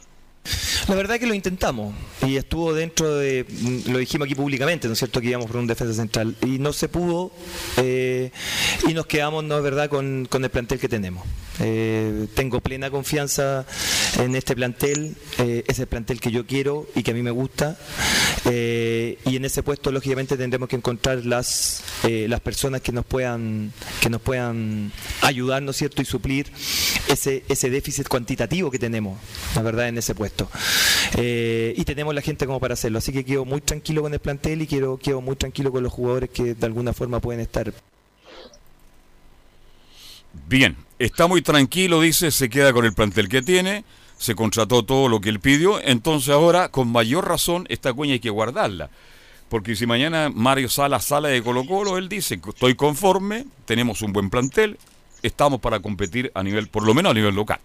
La 0.89 0.95
verdad 0.95 1.19
que 1.19 1.27
lo 1.27 1.35
intentamos 1.35 1.95
y 2.27 2.37
estuvo 2.37 2.73
dentro 2.73 3.17
de, 3.17 3.45
mm, 3.49 3.91
lo 3.91 3.99
dijimos 3.99 4.27
aquí 4.27 4.35
públicamente, 4.35 4.87
¿no 4.87 4.93
es 4.93 4.99
cierto?, 4.99 5.21
que 5.21 5.29
íbamos 5.29 5.47
por 5.47 5.57
un 5.57 5.67
defensa 5.67 5.95
central 5.95 6.37
y 6.43 6.59
no 6.59 6.73
se 6.73 6.89
pudo 6.89 7.33
eh, 7.77 8.31
y 8.89 8.95
nos 8.95 9.07
quedamos, 9.07 9.45
¿no 9.45 9.57
es 9.57 9.63
verdad?, 9.63 9.89
con, 9.89 10.29
el 10.33 10.51
plantel 10.51 10.79
que 10.79 10.89
tenemos. 10.89 11.25
Eh, 11.61 12.27
tengo 12.35 12.61
plena 12.61 12.91
confianza 12.91 13.65
en 14.19 14.37
este 14.37 14.55
plantel, 14.55 15.17
eh, 15.39 15.65
es 15.67 15.79
el 15.79 15.87
plantel 15.87 16.21
que 16.21 16.31
yo 16.31 16.47
quiero 16.47 16.87
y 16.95 17.03
que 17.03 17.13
a 17.13 17.15
mí 17.15 17.23
me 17.23 17.31
gusta 17.31 17.79
eh, 18.45 19.19
y 19.25 19.37
en 19.37 19.45
ese 19.47 19.63
puesto 19.63 19.91
lógicamente 19.91 20.37
tendremos 20.37 20.69
que 20.69 20.77
encontrar 20.77 21.25
las, 21.25 21.83
las 22.05 22.41
personas 22.41 22.83
que 22.83 22.93
nos 22.93 23.07
puedan 23.07 23.73
que 24.03 24.11
nos 24.11 24.21
puedan 24.21 24.93
ayudar, 25.23 25.63
¿no 25.63 25.71
es 25.71 25.79
cierto?, 25.79 26.03
y 26.03 26.05
suplir 26.05 26.53
ese, 27.09 27.45
ese 27.49 27.71
déficit 27.71 28.09
cuantitativo 28.09 28.71
que 28.71 28.79
tenemos, 28.79 29.19
la 29.55 29.63
verdad, 29.63 29.89
en 29.89 29.99
ese 29.99 30.15
puesto. 30.15 30.36
Eh, 31.17 31.75
y 31.77 31.85
tenemos 31.85 32.15
la 32.15 32.21
gente 32.23 32.47
como 32.47 32.61
para 32.61 32.75
hacerlo. 32.75 32.99
Así 32.99 33.13
que 33.13 33.25
quedo 33.25 33.45
muy 33.45 33.61
tranquilo 33.61 34.03
con 34.03 34.13
el 34.13 34.21
plantel 34.21 34.63
y 34.63 34.67
quiero, 34.67 34.99
quedo 34.99 35.21
muy 35.21 35.37
tranquilo 35.37 35.73
con 35.73 35.83
los 35.83 35.93
jugadores 35.93 36.31
que 36.31 36.55
de 36.55 36.67
alguna 36.67 36.93
forma 36.93 37.21
pueden 37.21 37.41
estar. 37.41 37.73
Bien, 40.49 40.77
está 40.99 41.27
muy 41.27 41.43
tranquilo, 41.43 42.01
dice, 42.01 42.31
se 42.31 42.49
queda 42.49 42.73
con 42.73 42.85
el 42.85 42.93
plantel 42.93 43.29
que 43.29 43.43
tiene, 43.43 43.85
se 44.19 44.35
contrató 44.35 44.85
todo 44.85 45.09
lo 45.09 45.21
que 45.21 45.29
él 45.29 45.41
pidió, 45.41 45.81
entonces 45.83 46.29
ahora, 46.29 46.69
con 46.69 46.89
mayor 46.89 47.27
razón, 47.27 47.67
esta 47.69 47.93
cuña 47.93 48.13
hay 48.13 48.21
que 48.21 48.31
guardarla. 48.31 48.91
Porque 49.49 49.77
si 49.77 49.87
mañana 49.87 50.31
Mario 50.33 50.69
Sala 50.69 51.01
sale 51.01 51.31
de 51.31 51.43
Colo 51.43 51.67
Colo, 51.67 51.99
él 51.99 52.09
dice, 52.09 52.41
estoy 52.47 52.75
conforme, 52.75 53.47
tenemos 53.65 54.03
un 54.03 54.13
buen 54.13 54.29
plantel, 54.29 54.79
estamos 55.23 55.61
para 55.61 55.81
competir 55.81 56.31
a 56.35 56.43
nivel, 56.43 56.69
por 56.69 56.85
lo 56.85 56.95
menos 56.95 57.11
a 57.11 57.15
nivel 57.15 57.35
local. 57.35 57.61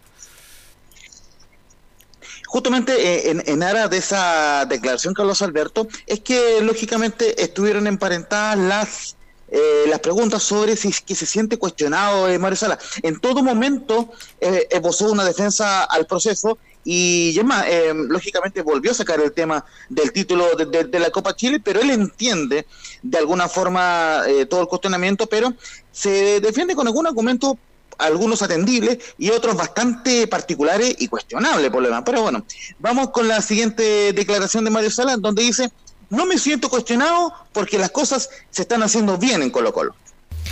Justamente 2.52 2.92
eh, 3.02 3.32
en, 3.32 3.42
en 3.46 3.64
aras 3.64 3.90
de 3.90 3.98
esa 3.98 4.66
declaración, 4.66 5.14
Carlos 5.14 5.42
Alberto, 5.42 5.88
es 6.06 6.20
que 6.20 6.60
lógicamente 6.62 7.42
estuvieron 7.42 7.88
emparentadas 7.88 8.58
las 8.58 9.16
eh, 9.54 9.86
las 9.88 10.00
preguntas 10.00 10.44
sobre 10.44 10.76
si 10.76 10.92
que 11.06 11.16
se 11.16 11.26
siente 11.26 11.58
cuestionado 11.58 12.28
eh, 12.28 12.38
Mario 12.40 12.58
Sala. 12.58 12.78
En 13.04 13.20
todo 13.22 13.42
momento 13.42 14.10
eh, 14.42 14.68
esbozó 14.70 15.10
una 15.12 15.24
defensa 15.24 15.84
al 15.86 16.06
proceso 16.06 16.58
y 16.84 17.32
Gemma, 17.36 17.64
eh, 17.70 17.94
lógicamente 17.94 18.62
volvió 18.62 18.92
a 18.92 18.96
sacar 18.96 19.20
el 19.22 19.32
tema 19.32 19.64
del 19.88 20.12
título 20.12 20.56
de, 20.58 20.66
de- 20.66 20.84
de 20.86 21.00
la 21.00 21.10
Copa 21.10 21.34
Chile, 21.36 21.62
pero 21.64 21.80
él 21.80 21.90
entiende 21.92 22.66
de 23.02 23.18
alguna 23.18 23.48
forma 23.48 24.24
eh, 24.28 24.46
todo 24.46 24.62
el 24.62 24.68
cuestionamiento, 24.68 25.26
pero 25.28 25.54
se 25.92 26.42
defiende 26.42 26.76
con 26.76 26.88
algún 26.88 27.08
argumento 27.08 27.58
algunos 28.02 28.42
atendibles 28.42 28.98
y 29.18 29.30
otros 29.30 29.56
bastante 29.56 30.28
particulares 30.28 30.96
y 31.00 31.08
cuestionables 31.08 31.70
por 31.70 31.82
lo 31.82 31.88
demás. 31.88 32.04
Pero 32.06 32.22
bueno, 32.22 32.46
vamos 32.80 33.10
con 33.12 33.28
la 33.28 33.42
siguiente 33.42 34.14
declaración 34.14 34.64
de 34.66 34.72
Mario 34.72 34.92
Sala, 34.92 35.18
donde 35.18 35.44
dice, 35.44 35.72
no 36.10 36.26
me 36.26 36.38
siento 36.38 36.70
cuestionado 36.70 37.34
porque 37.54 37.78
las 37.78 37.92
cosas 37.92 38.30
se 38.50 38.64
están 38.64 38.84
haciendo 38.84 39.18
bien 39.18 39.42
en 39.42 39.50
Colo 39.50 39.74
Colo. 39.74 39.96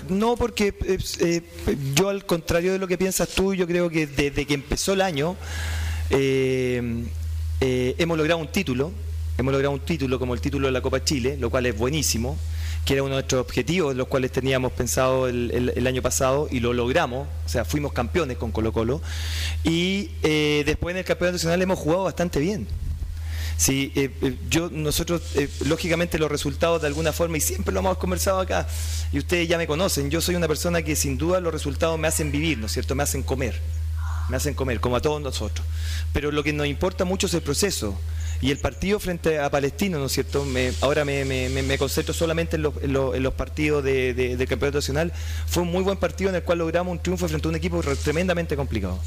No, 0.08 0.38
porque 0.38 0.74
eh, 0.86 0.98
eh, 1.20 1.42
yo 1.96 2.10
al 2.10 2.26
contrario 2.26 2.72
de 2.72 2.80
lo 2.80 2.88
que 2.88 2.98
piensas 2.98 3.28
tú, 3.30 3.54
yo 3.54 3.68
creo 3.68 3.90
que 3.90 4.08
desde 4.08 4.46
que 4.46 4.54
empezó 4.54 4.94
el 4.94 5.02
año 5.02 5.36
eh, 6.10 7.06
eh, 7.62 7.96
hemos 7.98 8.18
logrado 8.18 8.40
un 8.40 8.48
título, 8.48 8.92
hemos 9.38 9.52
logrado 9.52 9.74
un 9.74 9.82
título 9.82 10.18
como 10.18 10.34
el 10.34 10.42
título 10.42 10.68
de 10.68 10.72
la 10.72 10.82
Copa 10.82 11.04
Chile, 11.04 11.38
lo 11.38 11.50
cual 11.50 11.66
es 11.66 11.78
buenísimo, 11.78 12.38
que 12.86 12.94
era 12.94 13.04
uno 13.04 13.16
de 13.16 13.22
nuestros 13.22 13.42
objetivos, 13.42 13.96
los 13.96 14.08
cuales 14.08 14.32
teníamos 14.32 14.72
pensado 14.72 15.28
el, 15.28 15.52
el- 15.52 15.74
el 15.76 15.88
año 15.88 16.02
pasado 16.02 16.48
y 16.50 16.60
lo 16.60 16.74
logramos, 16.74 17.28
o 17.46 17.50
sea, 17.50 17.64
fuimos 17.66 17.94
campeones 17.94 18.38
con 18.38 18.52
Colo 18.52 18.74
Colo 18.74 19.02
y 19.64 20.12
eh, 20.24 20.64
después 20.66 20.94
en 20.94 21.00
el 21.00 21.06
campeonato 21.06 21.34
nacional 21.36 21.62
hemos 21.62 21.78
jugado 21.78 22.04
bastante 22.06 22.40
bien. 22.40 22.68
Sí, 23.58 23.92
eh, 23.96 24.10
eh, 24.22 24.38
yo, 24.50 24.70
nosotros, 24.72 25.22
eh, 25.36 25.50
lógicamente 25.66 26.18
los 26.18 26.32
resultados 26.32 26.82
de 26.82 26.88
alguna 26.88 27.12
forma, 27.12 27.38
y 27.38 27.42
siempre 27.42 27.74
lo 27.74 27.82
hemos 27.82 27.98
conversado 27.98 28.40
acá, 28.40 28.66
y 29.12 29.18
ustedes 29.18 29.50
ya 29.50 29.58
me 29.58 29.68
conocen, 29.68 30.10
yo 30.10 30.22
soy 30.22 30.36
una 30.36 30.48
persona 30.48 30.82
que 30.82 30.96
sin 30.96 31.18
duda 31.18 31.42
los 31.42 31.52
resultados 31.54 32.00
me 32.00 32.08
hacen 32.08 32.32
vivir, 32.32 32.58
¿no 32.58 32.68
es 32.68 32.72
cierto? 32.72 32.96
Me 32.96 33.04
hacen 33.04 33.22
comer, 33.22 33.60
me 34.30 34.38
hacen 34.38 34.54
comer, 34.54 34.80
como 34.80 34.96
a 34.96 35.02
todos 35.02 35.22
nosotros. 35.22 35.68
Pero 36.14 36.32
lo 36.32 36.42
que 36.42 36.54
nos 36.54 36.68
importa 36.68 37.04
mucho 37.04 37.28
es 37.28 37.34
el 37.34 37.42
proceso. 37.42 38.00
Y 38.42 38.52
el 38.52 38.58
partido 38.58 39.00
frente 39.00 39.38
a 39.40 39.50
Palestino, 39.50 40.00
¿no 40.00 40.06
es 40.06 40.14
cierto? 40.14 40.46
Me- 40.46 40.72
ahora 40.80 41.04
me, 41.04 41.78
concentro 41.78 42.14
solamente 42.14 42.56
en 42.56 42.62
los, 42.62 42.74
en 42.82 42.94
los- 42.94 43.16
en 43.16 43.22
los 43.24 43.34
partidos 43.34 43.84
de, 43.84 44.14
de- 44.14 44.38
del 44.38 44.48
campeonato 44.48 44.78
nacional. 44.78 45.12
Fue 45.46 45.64
un 45.64 45.72
muy 45.72 45.84
buen 45.84 45.98
partido 45.98 46.30
en 46.30 46.38
el 46.38 46.44
cual 46.44 46.60
logramos 46.60 46.92
un 46.92 47.00
triunfo 47.00 47.28
frente 47.28 47.48
a 47.48 47.50
un 47.50 47.56
equipo 47.56 47.82
re- 47.82 47.98
tremendamente 47.98 48.56
complicado. 48.56 48.98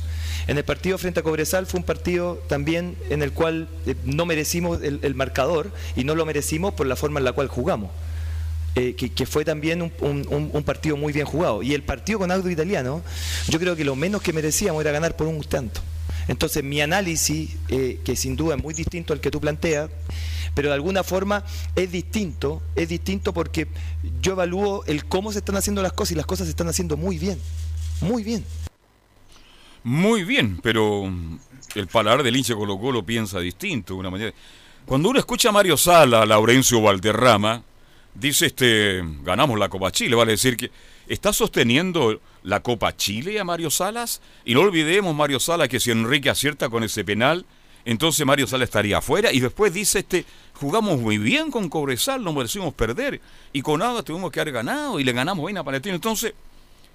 En 0.48 0.58
el 0.58 0.64
partido 0.64 0.98
frente 0.98 1.20
a 1.20 1.22
Cobresal 1.22 1.66
fue 1.66 1.78
un 1.80 1.84
partido 1.84 2.42
también 2.48 2.96
en 3.08 3.22
el 3.22 3.32
cual 3.32 3.68
eh, 3.86 3.94
no 4.04 4.26
merecimos 4.26 4.82
el, 4.82 5.14
marcador 5.14 5.70
y 5.96 6.04
no 6.04 6.14
lo 6.14 6.26
merecimos 6.26 6.74
por 6.74 6.86
la 6.86 6.96
forma 6.96 7.18
en 7.20 7.24
la 7.24 7.32
cual 7.32 7.48
jugamos. 7.48 7.90
Eh, 8.74 8.94
que, 8.96 9.26
fue 9.26 9.44
también 9.44 9.92
un, 10.00 10.62
partido 10.64 10.96
muy 10.96 11.12
bien 11.12 11.26
jugado. 11.26 11.62
Y 11.62 11.74
el 11.74 11.82
partido 11.82 12.18
con 12.18 12.30
Auto 12.30 12.50
Italiano, 12.50 13.02
yo 13.48 13.58
creo 13.58 13.76
que 13.76 13.84
lo 13.84 13.96
menos 13.96 14.20
que 14.22 14.32
merecíamos 14.32 14.80
era 14.82 14.92
ganar 14.92 15.16
por 15.16 15.26
un 15.26 15.40
tanto. 15.42 15.80
Entonces 16.28 16.62
mi 16.62 16.80
análisis, 16.80 17.56
eh, 17.68 18.00
que 18.04 18.16
sin 18.16 18.36
duda 18.36 18.56
es 18.56 18.62
muy 18.62 18.74
distinto 18.74 19.12
al 19.12 19.20
que 19.20 19.30
tú 19.30 19.40
planteas, 19.40 19.90
pero 20.54 20.68
de 20.68 20.74
alguna 20.74 21.02
forma 21.02 21.44
es 21.74 21.90
distinto, 21.90 22.62
es 22.76 22.88
distinto 22.88 23.32
porque 23.32 23.68
yo 24.20 24.32
evalúo 24.32 24.84
el 24.86 25.06
cómo 25.06 25.32
se 25.32 25.38
están 25.38 25.56
haciendo 25.56 25.82
las 25.82 25.92
cosas 25.92 26.12
y 26.12 26.14
las 26.16 26.26
cosas 26.26 26.46
se 26.46 26.50
están 26.50 26.68
haciendo 26.68 26.96
muy 26.96 27.18
bien, 27.18 27.38
muy 28.00 28.22
bien. 28.22 28.44
Muy 29.84 30.22
bien, 30.22 30.60
pero 30.62 31.10
el 31.74 31.86
paladar 31.88 32.22
del 32.22 32.36
hincha 32.36 32.54
Colo 32.54 32.78
Colo 32.78 33.04
piensa 33.04 33.40
distinto 33.40 33.94
de 33.94 34.00
una 34.00 34.10
manera. 34.10 34.32
Cuando 34.86 35.08
uno 35.08 35.18
escucha 35.18 35.48
a 35.48 35.52
Mario 35.52 35.76
Sala, 35.76 36.22
a 36.22 36.26
Laurencio 36.26 36.80
Valderrama, 36.80 37.62
dice 38.14 38.46
este 38.46 39.02
ganamos 39.22 39.58
la 39.58 39.68
Copa 39.68 39.90
Chile, 39.90 40.14
vale 40.14 40.32
decir 40.32 40.56
que 40.56 40.70
está 41.08 41.32
sosteniendo 41.32 42.20
la 42.42 42.60
Copa 42.60 42.96
Chile 42.96 43.38
a 43.38 43.44
Mario 43.44 43.70
Salas 43.70 44.20
y 44.44 44.54
no 44.54 44.60
olvidemos 44.60 45.14
Mario 45.14 45.40
Sala 45.40 45.68
que 45.68 45.80
si 45.80 45.90
Enrique 45.90 46.30
acierta 46.30 46.68
con 46.68 46.82
ese 46.84 47.04
penal, 47.04 47.46
entonces 47.84 48.24
Mario 48.26 48.46
Sala 48.46 48.64
estaría 48.64 48.98
afuera 48.98 49.32
y 49.32 49.40
después 49.40 49.72
dice 49.72 50.00
este 50.00 50.24
jugamos 50.54 51.00
muy 51.00 51.18
bien 51.18 51.50
con 51.50 51.68
Cobresal, 51.68 52.22
no 52.22 52.32
merecimos 52.32 52.74
perder 52.74 53.20
y 53.52 53.62
con 53.62 53.80
nada 53.80 54.02
tuvimos 54.02 54.30
que 54.30 54.40
haber 54.40 54.54
ganado 54.54 55.00
y 55.00 55.04
le 55.04 55.12
ganamos 55.12 55.44
bien 55.46 55.58
a 55.58 55.64
Palestino. 55.64 55.94
Entonces, 55.94 56.34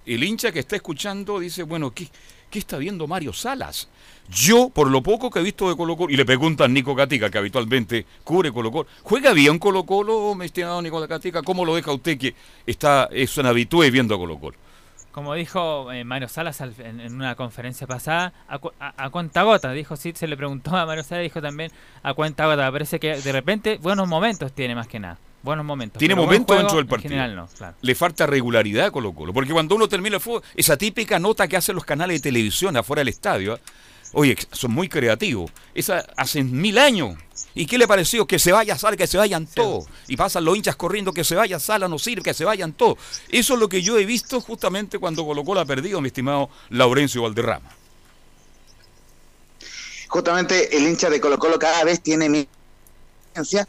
el 0.06 0.24
hincha 0.24 0.52
que 0.54 0.60
está 0.60 0.78
escuchando 0.78 1.40
dice, 1.40 1.64
bueno, 1.64 1.92
¿qué, 1.92 2.08
qué 2.50 2.60
está 2.60 2.78
viendo 2.78 3.08
Mario 3.08 3.34
Salas? 3.34 3.90
Yo, 4.30 4.70
por 4.70 4.90
lo 4.90 5.04
poco 5.04 5.30
que 5.30 5.40
he 5.40 5.44
visto 5.44 5.70
de 5.70 5.76
Colo 5.76 5.98
Colo, 5.98 6.12
y 6.12 6.18
le 6.18 6.26
preguntan 6.26 6.74
Nico 6.74 6.96
Gatica, 6.96 7.30
que 7.30 7.38
habitualmente 7.38 8.06
cubre 8.24 8.52
Colo 8.52 8.72
Colo, 8.72 8.88
¿juega 9.04 9.34
bien 9.34 9.60
Colo 9.60 9.86
Colo, 9.86 10.34
mi 10.36 10.46
estimado 10.46 10.82
Nico 10.82 11.06
Gatica? 11.06 11.42
¿Cómo 11.44 11.66
lo 11.66 11.76
deja 11.76 11.92
usted 11.92 12.18
que 12.18 12.36
está, 12.66 13.10
es 13.12 13.38
un 13.38 13.46
habitué 13.46 13.92
viendo 13.92 14.16
a 14.16 14.18
Colo 14.18 14.40
Colo? 14.40 14.58
Como 15.18 15.34
dijo 15.34 15.92
eh, 15.92 16.04
Mario 16.04 16.28
Salas 16.30 16.62
al- 16.62 16.76
en, 16.78 17.00
en 17.00 17.16
una 17.16 17.34
conferencia 17.34 17.88
pasada, 17.88 18.34
a, 18.48 18.60
a- 18.80 19.06
a 19.06 19.10
cuenta 19.10 19.42
gota, 19.42 19.72
dijo, 19.72 19.96
sí, 19.96 20.14
se 20.16 20.28
le 20.28 20.38
preguntó 20.38 20.78
a 20.78 20.86
Mario 20.86 21.04
Salas, 21.04 21.24
dijo 21.24 21.42
también 21.42 21.72
a 22.04 22.14
cuenta 22.14 22.46
gota, 22.46 22.72
parece 22.72 23.00
que 23.00 23.16
de 23.20 23.32
repente 23.32 23.80
buenos 23.82 24.08
momentos 24.08 24.54
tiene 24.54 24.76
más 24.76 24.88
que 24.88 25.00
nada, 25.00 25.18
buenos 25.42 25.66
momentos. 25.66 25.98
Tiene 25.98 26.14
momentos 26.14 26.46
juego, 26.56 26.62
dentro 26.62 26.78
del 26.78 26.86
en 26.86 26.90
partido. 26.90 27.10
general 27.10 27.36
no, 27.36 27.48
claro. 27.48 27.76
Le 27.82 27.96
falta 27.96 28.28
regularidad 28.28 28.86
a 28.86 28.92
Colo 28.92 29.12
Colo, 29.14 29.34
porque 29.34 29.52
cuando 29.54 29.74
uno 29.74 29.88
termina 29.88 30.18
el 30.18 30.22
fútbol, 30.22 30.44
esa 30.56 30.78
típica 30.78 31.18
nota 31.18 31.48
que 31.48 31.58
hacen 31.58 31.74
los 31.74 31.84
canales 31.84 32.22
de 32.22 32.30
televisión 32.30 32.78
afuera 32.78 33.00
del 33.00 33.08
estadio, 33.08 33.56
¿eh? 33.56 33.60
Oye, 34.14 34.36
son 34.52 34.72
muy 34.72 34.90
creativos, 34.90 35.52
esa 35.74 36.06
hacen 36.16 36.52
mil 36.52 36.78
años. 36.78 37.18
¿Y 37.54 37.66
qué 37.66 37.78
le 37.78 37.88
pareció? 37.88 38.28
Que 38.28 38.38
se 38.38 38.52
vaya 38.52 38.78
Sala, 38.78 38.96
que 38.96 39.08
se 39.08 39.18
vayan 39.18 39.48
todos. 39.48 39.86
Y 40.08 40.16
pasan 40.16 40.46
los 40.46 40.56
hinchas 40.56 40.76
corriendo, 40.76 41.12
que 41.12 41.24
se 41.24 41.36
vaya 41.36 41.60
Sala, 41.60 41.88
no 41.88 41.98
sirve, 41.98 42.22
que 42.22 42.34
se 42.36 42.46
vayan 42.46 42.74
todos. 42.74 42.98
Eso 43.30 43.56
es 43.56 43.60
lo 43.60 43.68
que 43.68 43.82
yo 43.82 43.98
he 43.98 44.06
visto 44.06 44.40
justamente 44.42 45.00
cuando 45.00 45.26
Colo 45.26 45.44
Colo 45.44 45.62
ha 45.62 45.66
perdido, 45.66 46.00
mi 46.00 46.08
estimado 46.08 46.50
Laurencio 46.70 47.24
Valderrama. 47.24 47.72
Justamente 50.08 50.78
el 50.78 50.88
hincha 50.88 51.10
de 51.10 51.20
Colo 51.20 51.40
Colo 51.40 51.58
cada 51.58 51.84
vez 51.84 52.02
tiene 52.02 52.48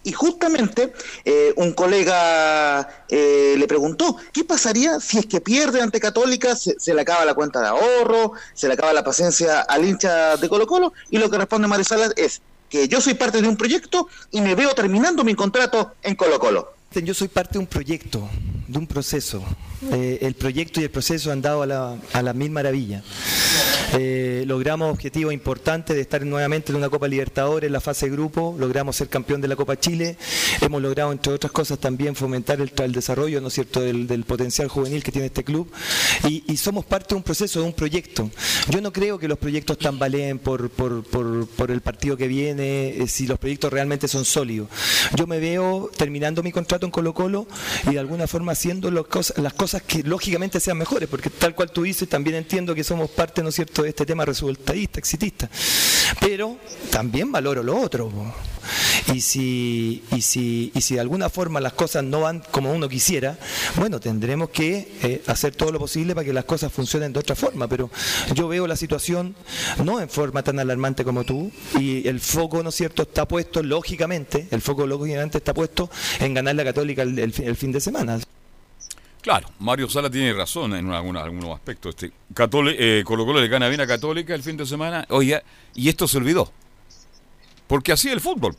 y 0.03 0.13
justamente 0.13 0.93
eh, 1.25 1.53
un 1.57 1.73
colega 1.73 3.05
eh, 3.09 3.55
le 3.59 3.67
preguntó, 3.67 4.17
¿qué 4.33 4.45
pasaría 4.45 5.01
si 5.01 5.19
es 5.19 5.27
que 5.27 5.41
pierde 5.41 5.81
ante 5.81 6.01
Católica, 6.01 6.57
se, 6.57 6.79
se 6.79 6.95
le 6.95 7.03
acaba 7.03 7.25
la 7.25 7.35
cuenta 7.35 7.61
de 7.61 7.69
ahorro, 7.69 8.33
se 8.55 8.69
le 8.69 8.75
acaba 8.75 8.93
la 8.93 9.05
paciencia 9.05 9.61
al 9.61 9.85
hincha 9.85 10.37
de 10.37 10.49
Colo 10.49 10.67
Colo? 10.67 10.93
Y 11.11 11.19
lo 11.19 11.31
que 11.31 11.39
responde 11.39 11.69
Mario 11.69 11.85
Salas 11.85 12.13
es 12.17 12.41
que 12.69 12.89
yo 12.89 13.01
soy 13.01 13.15
parte 13.15 13.41
de 13.41 13.49
un 13.49 13.57
proyecto 13.57 14.09
y 14.31 14.41
me 14.41 14.55
veo 14.55 14.75
terminando 14.75 15.25
mi 15.25 15.35
contrato 15.35 15.95
en 16.03 16.15
Colo 16.15 16.39
Colo. 16.39 16.75
Yo 16.95 17.15
soy 17.15 17.29
parte 17.29 17.55
de 17.55 17.59
un 17.61 17.67
proyecto, 17.67 18.29
de 18.67 18.79
un 18.79 18.87
proceso. 18.87 19.43
Eh, 19.93 20.19
el 20.23 20.35
proyecto 20.35 20.81
y 20.81 20.85
el 20.85 20.91
proceso 20.91 21.31
han 21.31 21.41
dado 21.41 21.63
a 21.63 21.67
la, 21.67 21.97
a 22.13 22.23
la 22.23 22.33
mil 22.33 22.51
maravillas. 22.51 23.05
Eh, 23.97 24.45
logramos 24.47 24.93
objetivos 24.93 25.33
importantes 25.33 25.97
de 25.97 26.03
estar 26.03 26.25
nuevamente 26.27 26.73
en 26.73 26.77
una 26.77 26.91
Copa 26.91 27.09
Libertadores 27.09 27.69
en 27.69 27.73
la 27.73 27.81
fase 27.81 28.07
de 28.07 28.13
grupo, 28.13 28.55
logramos 28.59 28.97
ser 28.97 29.09
campeón 29.09 29.41
de 29.41 29.49
la 29.49 29.57
Copa 29.57 29.79
Chile, 29.79 30.19
hemos 30.61 30.83
logrado, 30.83 31.11
entre 31.11 31.33
otras 31.33 31.53
cosas, 31.53 31.79
también 31.79 32.15
fomentar 32.15 32.61
el, 32.61 32.71
el 32.77 32.93
desarrollo 32.93 33.41
¿no 33.41 33.49
es 33.49 33.55
cierto? 33.55 33.81
Del, 33.81 34.07
del 34.07 34.25
potencial 34.25 34.69
juvenil 34.69 35.03
que 35.03 35.11
tiene 35.11 35.27
este 35.29 35.43
club 35.43 35.71
y, 36.29 36.45
y 36.47 36.57
somos 36.59 36.85
parte 36.85 37.11
de 37.11 37.17
un 37.17 37.23
proceso, 37.23 37.61
de 37.61 37.67
un 37.67 37.73
proyecto. 37.73 38.31
Yo 38.69 38.81
no 38.83 38.93
creo 38.93 39.19
que 39.19 39.29
los 39.29 39.39
proyectos 39.39 39.79
tambaleen 39.79 40.39
por, 40.39 40.69
por, 40.69 41.03
por, 41.05 41.47
por 41.47 41.71
el 41.71 41.81
partido 41.81 42.17
que 42.17 42.29
viene, 42.29 42.89
eh, 42.89 43.07
si 43.07 43.27
los 43.27 43.39
proyectos 43.39 43.73
realmente 43.73 44.07
son 44.07 44.25
sólidos. 44.27 44.69
Yo 45.17 45.27
me 45.27 45.39
veo 45.39 45.91
terminando 45.97 46.43
mi 46.43 46.53
contrato 46.53 46.85
en 46.85 46.93
Colo 46.93 47.15
Colo 47.15 47.47
y 47.87 47.93
de 47.93 47.99
alguna 48.01 48.27
forma 48.27 48.53
haciendo 48.53 48.91
los 48.91 49.07
las 49.37 49.55
cosas 49.55 49.68
que 49.87 50.03
lógicamente 50.03 50.61
sean 50.61 50.79
mejores, 50.79 51.09
porque 51.09 51.31
tal 51.31 51.55
cual 51.55 51.71
tú 51.71 51.83
dices, 51.83 52.09
también 52.09 52.37
entiendo 52.37 52.75
que 52.75 52.83
somos 52.83 53.11
parte, 53.11 53.43
¿no 53.43 53.53
cierto?, 53.53 53.83
de 53.83 53.91
este 53.91 54.07
tema 54.07 54.25
resultadista, 54.25 54.99
exitista. 54.99 55.49
Pero 56.21 56.59
también 56.91 57.31
valoro 57.31 57.63
lo 57.63 57.77
otro. 57.79 58.11
Y 59.15 59.21
si, 59.21 60.03
y, 60.11 60.21
si, 60.21 60.73
y 60.75 60.81
si 60.81 60.95
de 60.95 61.01
alguna 61.01 61.31
forma 61.31 61.61
las 61.61 61.73
cosas 61.73 62.05
no 62.05 62.21
van 62.23 62.43
como 62.51 62.73
uno 62.73 62.89
quisiera, 62.89 63.39
bueno, 63.77 64.01
tendremos 64.01 64.51
que 64.51 64.93
eh, 65.03 65.23
hacer 65.27 65.55
todo 65.55 65.73
lo 65.73 65.79
posible 65.79 66.15
para 66.15 66.25
que 66.25 66.33
las 66.33 66.45
cosas 66.45 66.73
funcionen 66.73 67.13
de 67.13 67.21
otra 67.21 67.35
forma. 67.35 67.69
Pero 67.69 67.91
yo 68.35 68.49
veo 68.49 68.67
la 68.67 68.77
situación 68.77 69.35
no 69.85 70.01
en 70.01 70.09
forma 70.09 70.43
tan 70.43 70.59
alarmante 70.59 71.05
como 71.05 71.25
tú, 71.25 71.51
y 71.79 72.07
el 72.09 72.21
foco, 72.21 72.63
¿no 72.63 72.71
cierto?, 72.71 73.03
está 73.03 73.27
puesto, 73.27 73.63
lógicamente, 73.63 74.49
el 74.51 74.61
foco 74.61 74.87
lógicamente 74.87 75.39
está 75.39 75.55
puesto 75.55 75.91
en 76.21 76.35
ganar 76.35 76.55
la 76.55 76.65
Católica 76.65 77.03
el, 77.03 77.19
el 77.19 77.35
el 77.39 77.57
fin 77.57 77.73
de 77.73 77.81
semana. 77.81 78.19
Claro, 79.21 79.49
Mario 79.59 79.89
Sala 79.91 80.09
tiene 80.11 80.33
razón 80.33 80.75
en 80.75 80.91
algunos 80.93 81.55
aspectos. 81.55 81.95
Este, 81.97 82.13
eh, 82.79 83.03
Colo 83.05 83.27
Colo 83.27 83.41
le 83.41 83.49
gana 83.49 83.69
bien 83.69 83.81
a 83.81 83.87
Católica 83.87 84.35
el 84.35 84.43
fin 84.43 84.57
de 84.57 84.65
semana. 84.65 85.05
Oye, 85.11 85.43
y 85.75 85.89
esto 85.89 86.07
se 86.07 86.19
olvidó. 86.19 86.51
Porque 87.67 87.93
así 87.93 88.09
es 88.09 88.15
el 88.15 88.21
fútbol. 88.21 88.57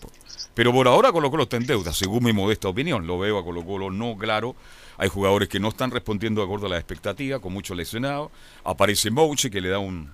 Pero 0.54 0.74
por 0.74 0.88
ahora 0.88 1.12
Colo 1.12 1.32
Colo 1.32 1.44
está 1.44 1.58
en 1.58 1.66
deuda, 1.66 1.94
según 1.94 2.24
mi 2.26 2.34
modesta 2.34 2.68
opinión. 2.68 3.08
Lo 3.08 3.18
veo 3.18 3.38
a 3.40 3.44
Colo 3.44 3.64
Colo 3.66 3.90
no 3.90 4.18
claro. 4.18 4.56
Hay 4.98 5.08
jugadores 5.08 5.48
que 5.48 5.60
no 5.62 5.70
están 5.70 5.92
respondiendo 5.92 6.42
de 6.42 6.46
acuerdo 6.46 6.66
a 6.66 6.70
la 6.70 6.78
expectativa, 6.78 7.40
con 7.40 7.54
muchos 7.54 7.76
lesionados. 7.78 8.30
Aparece 8.66 9.10
Mouche, 9.10 9.50
que 9.50 9.62
le 9.62 9.70
da 9.70 9.80
un- 9.80 10.12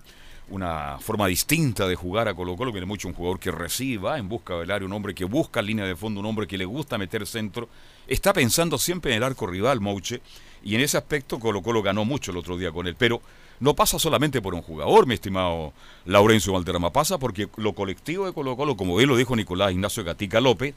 una 0.49 0.97
forma 0.99 1.27
distinta 1.27 1.87
de 1.87 1.95
jugar 1.95 2.27
a 2.27 2.33
Colo 2.35 2.55
Colo, 2.55 2.71
que 2.71 2.79
es 2.79 2.85
mucho 2.85 3.07
un 3.07 3.13
jugador 3.13 3.39
que 3.39 3.51
reciba 3.51 4.17
en 4.17 4.29
busca 4.29 4.55
del 4.55 4.71
área, 4.71 4.85
un 4.85 4.93
hombre 4.93 5.15
que 5.15 5.25
busca 5.25 5.61
línea 5.61 5.85
de 5.85 5.95
fondo, 5.95 6.19
un 6.19 6.25
hombre 6.25 6.47
que 6.47 6.57
le 6.57 6.65
gusta 6.65 6.97
meter 6.97 7.25
centro. 7.25 7.67
Está 8.07 8.33
pensando 8.33 8.77
siempre 8.77 9.11
en 9.11 9.17
el 9.17 9.23
arco 9.23 9.47
rival, 9.47 9.81
Mouche, 9.81 10.21
y 10.63 10.75
en 10.75 10.81
ese 10.81 10.97
aspecto 10.97 11.39
Colo 11.39 11.61
Colo 11.61 11.81
ganó 11.81 12.05
mucho 12.05 12.31
el 12.31 12.37
otro 12.37 12.57
día 12.57 12.71
con 12.71 12.85
él. 12.87 12.95
Pero 12.97 13.21
no 13.59 13.73
pasa 13.73 13.97
solamente 13.97 14.41
por 14.41 14.53
un 14.53 14.61
jugador, 14.61 15.07
mi 15.07 15.15
estimado 15.15 15.73
Laurencio 16.05 16.53
Valderrama, 16.53 16.91
pasa 16.91 17.17
porque 17.17 17.47
lo 17.57 17.73
colectivo 17.73 18.25
de 18.25 18.33
Colo 18.33 18.55
Colo, 18.55 18.77
como 18.77 18.95
bien 18.97 19.09
lo 19.09 19.17
dijo 19.17 19.35
Nicolás 19.35 19.71
Ignacio 19.71 20.03
Gatica 20.03 20.41
López, 20.41 20.75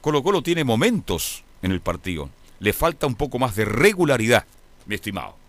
Colo 0.00 0.22
Colo 0.22 0.42
tiene 0.42 0.64
momentos 0.64 1.42
en 1.62 1.72
el 1.72 1.80
partido. 1.80 2.28
Le 2.60 2.72
falta 2.72 3.06
un 3.06 3.16
poco 3.16 3.40
más 3.40 3.56
de 3.56 3.64
regularidad, 3.64 4.44
mi 4.86 4.94
estimado. 4.94 5.41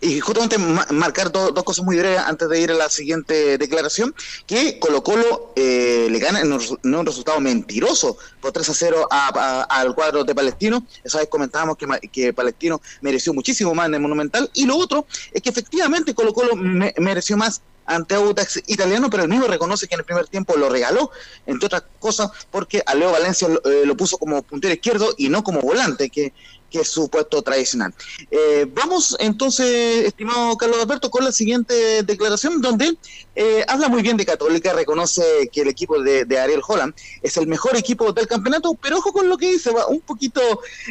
Y 0.00 0.20
justamente 0.20 0.58
ma- 0.58 0.86
marcar 0.90 1.30
do- 1.30 1.50
dos 1.52 1.64
cosas 1.64 1.84
muy 1.84 1.96
breves 1.96 2.18
antes 2.20 2.48
de 2.48 2.60
ir 2.60 2.70
a 2.70 2.74
la 2.74 2.88
siguiente 2.88 3.56
declaración, 3.58 4.14
que 4.46 4.78
Colo 4.78 5.02
Colo 5.02 5.52
eh, 5.56 6.08
le 6.10 6.18
gana 6.18 6.40
en 6.40 6.52
un, 6.52 6.60
un 6.82 7.06
resultado 7.06 7.40
mentiroso 7.40 8.16
por 8.40 8.52
3 8.52 8.68
a 8.68 8.74
0 8.74 9.08
a- 9.10 9.62
al 9.62 9.94
cuadro 9.94 10.24
de 10.24 10.34
Palestino. 10.34 10.84
Esa 11.04 11.18
vez 11.18 11.28
comentábamos 11.28 11.76
que, 11.76 11.86
que 12.10 12.32
Palestino 12.32 12.80
mereció 13.00 13.32
muchísimo 13.32 13.74
más 13.74 13.86
en 13.86 13.94
el 13.94 14.00
Monumental. 14.00 14.50
Y 14.54 14.66
lo 14.66 14.76
otro 14.76 15.06
es 15.32 15.40
que 15.42 15.50
efectivamente 15.50 16.14
Colo 16.14 16.32
Colo 16.34 16.56
me- 16.56 16.94
mereció 16.98 17.36
más 17.36 17.62
ante 17.86 18.14
Audax 18.14 18.62
italiano, 18.68 19.10
pero 19.10 19.24
el 19.24 19.28
mismo 19.28 19.46
reconoce 19.48 19.88
que 19.88 19.94
en 19.94 20.00
el 20.00 20.04
primer 20.06 20.28
tiempo 20.28 20.56
lo 20.56 20.68
regaló, 20.68 21.10
entre 21.44 21.66
otras 21.66 21.82
cosas, 21.98 22.30
porque 22.50 22.82
a 22.86 22.94
Leo 22.94 23.10
Valencia 23.10 23.48
lo, 23.48 23.60
eh, 23.64 23.84
lo 23.84 23.96
puso 23.96 24.16
como 24.16 24.42
puntero 24.42 24.72
izquierdo 24.72 25.12
y 25.18 25.28
no 25.28 25.42
como 25.42 25.60
volante, 25.60 26.08
que, 26.08 26.32
que 26.70 26.80
es 26.80 26.88
su 26.88 27.08
puesto 27.08 27.42
tradicional. 27.42 27.92
Eh, 28.30 28.66
vamos 28.72 29.16
entonces, 29.18 30.06
estimado 30.06 30.56
Carlos 30.56 30.80
Alberto, 30.80 31.10
con 31.10 31.24
la 31.24 31.32
siguiente 31.32 32.02
declaración, 32.02 32.60
donde 32.60 32.96
eh, 33.34 33.64
habla 33.68 33.88
muy 33.88 34.02
bien 34.02 34.16
de 34.16 34.24
Católica, 34.24 34.72
reconoce 34.72 35.50
que 35.52 35.62
el 35.62 35.68
equipo 35.68 36.00
de, 36.00 36.24
de 36.24 36.38
Ariel 36.38 36.62
Holland 36.66 36.94
es 37.22 37.36
el 37.36 37.46
mejor 37.46 37.76
equipo 37.76 38.12
del 38.12 38.26
campeonato, 38.26 38.74
pero 38.80 38.98
ojo 38.98 39.12
con 39.12 39.28
lo 39.28 39.36
que 39.36 39.50
dice, 39.52 39.70
va 39.70 39.86
un 39.86 40.00
poquito 40.00 40.40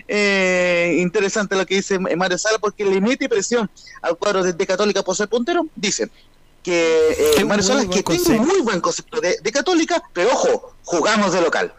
eh, 0.08 0.98
interesante 1.00 1.56
lo 1.56 1.66
que 1.66 1.76
dice 1.76 1.98
Mario 2.00 2.38
Sala, 2.38 2.60
porque 2.60 2.86
le 2.86 3.02
mete 3.02 3.30
presión 3.30 3.70
al 4.02 4.18
cuadro 4.18 4.44
de, 4.44 4.54
de 4.54 4.68
Católica 4.68 5.04
por 5.04 5.16
ser 5.16 5.30
puntero, 5.30 5.66
dice 5.76 6.10
que 6.62 7.44
Mario 7.46 7.64
Sala 7.64 7.86
que 7.90 8.04
tiene 8.04 8.40
un 8.40 8.48
muy 8.48 8.62
buen 8.62 8.82
concepto 8.82 9.22
de, 9.22 9.38
de 9.42 9.52
Católica, 9.52 10.04
pero 10.14 10.32
ojo, 10.32 10.76
jugamos 10.84 11.34
de 11.34 11.42
local. 11.42 11.74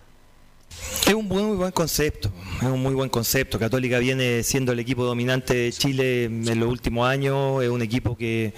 Es 1.06 1.14
un 1.14 1.26
muy, 1.26 1.42
muy 1.42 1.56
buen 1.56 1.72
concepto, 1.72 2.30
es 2.60 2.66
un 2.66 2.82
muy 2.82 2.94
buen 2.94 3.08
concepto. 3.08 3.58
Católica 3.58 3.98
viene 3.98 4.42
siendo 4.42 4.72
el 4.72 4.78
equipo 4.78 5.04
dominante 5.04 5.54
de 5.54 5.72
Chile 5.72 6.24
en 6.24 6.60
los 6.60 6.68
últimos 6.68 7.08
años, 7.08 7.62
es 7.62 7.70
un 7.70 7.80
equipo 7.80 8.16
que, 8.16 8.52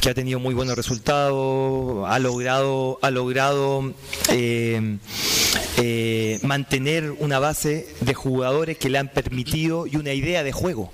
que 0.00 0.10
ha 0.10 0.14
tenido 0.14 0.38
muy 0.38 0.54
buenos 0.54 0.76
resultados, 0.76 2.08
ha 2.08 2.18
logrado, 2.18 2.98
ha 3.02 3.10
logrado 3.10 3.92
eh, 4.28 4.98
eh, 5.78 6.38
mantener 6.42 7.10
una 7.18 7.38
base 7.38 7.88
de 8.00 8.14
jugadores 8.14 8.78
que 8.78 8.88
le 8.88 8.98
han 8.98 9.08
permitido 9.08 9.86
y 9.86 9.96
una 9.96 10.12
idea 10.12 10.44
de 10.44 10.52
juego. 10.52 10.92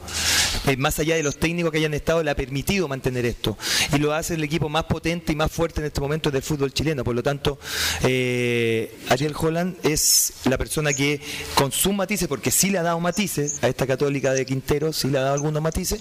Eh, 0.66 0.76
más 0.76 0.98
allá 0.98 1.14
de 1.14 1.22
los 1.22 1.36
técnicos 1.36 1.70
que 1.70 1.78
hayan 1.78 1.94
estado, 1.94 2.22
le 2.22 2.30
ha 2.30 2.34
permitido 2.34 2.88
mantener 2.88 3.24
esto. 3.24 3.56
Y 3.92 3.98
lo 3.98 4.12
hace 4.12 4.34
el 4.34 4.42
equipo 4.42 4.68
más 4.68 4.84
potente 4.84 5.32
y 5.32 5.36
más 5.36 5.52
fuerte 5.52 5.80
en 5.80 5.86
este 5.86 6.00
momento 6.00 6.30
del 6.30 6.42
fútbol 6.42 6.72
chileno. 6.72 7.04
Por 7.04 7.14
lo 7.14 7.22
tanto, 7.22 7.58
eh, 8.02 8.96
Ariel 9.08 9.34
Holland 9.38 9.76
es 9.84 10.32
la 10.44 10.58
persona 10.58 10.92
que 10.92 11.20
con 11.54 11.70
sus 11.70 11.94
matices, 11.94 12.26
porque 12.26 12.45
sí 12.50 12.70
le 12.70 12.78
ha 12.78 12.82
dado 12.82 13.00
matices 13.00 13.62
a 13.62 13.68
esta 13.68 13.86
católica 13.86 14.32
de 14.32 14.44
Quintero, 14.46 14.92
sí 14.92 15.08
le 15.08 15.18
ha 15.18 15.22
dado 15.22 15.34
algunos 15.34 15.62
matices, 15.62 16.00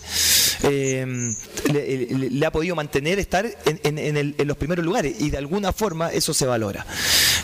eh, 0.64 1.06
le, 1.72 2.30
le- 2.30 2.46
ha 2.46 2.52
podido 2.52 2.76
mantener 2.76 3.20
estar 3.20 3.46
en, 3.66 4.36
los 4.48 4.58
primeros 4.58 4.86
lugares 4.86 5.16
y 5.20 5.30
de 5.30 5.38
alguna 5.38 5.72
forma 5.74 6.10
eso 6.12 6.34
se 6.34 6.46
valora. 6.46 6.86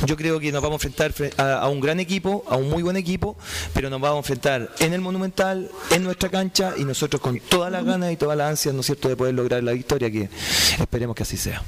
Yo 0.05 0.15
creo 0.17 0.39
que 0.39 0.51
nos 0.51 0.61
vamos 0.61 0.83
a 0.83 0.87
enfrentar 0.87 1.13
fre- 1.13 1.33
a, 1.39 1.59
a 1.61 1.67
un 1.69 1.79
gran 1.81 1.99
equipo, 1.99 2.43
a 2.49 2.55
un 2.57 2.69
muy 2.69 2.83
buen 2.83 2.97
equipo, 2.97 3.37
pero 3.73 3.89
nos 3.89 3.99
vamos 4.01 4.17
a 4.17 4.19
enfrentar 4.19 4.69
en 4.79 4.93
el 4.93 5.01
Monumental, 5.01 5.69
en 5.91 6.03
nuestra 6.03 6.29
cancha 6.29 6.73
y 6.77 6.83
nosotros 6.85 7.21
con 7.21 7.39
todas 7.39 7.71
las 7.71 7.83
ganas 7.85 8.11
y 8.11 8.17
todas 8.17 8.37
las 8.37 8.49
ansias, 8.49 8.73
¿no 8.73 8.81
es 8.81 8.85
cierto?, 8.87 9.09
de 9.09 9.15
poder 9.15 9.33
lograr 9.33 9.63
la 9.63 9.71
victoria, 9.73 10.09
que 10.11 10.29
esperemos 10.79 11.15
que 11.15 11.23
así 11.23 11.37
sea. 11.37 11.61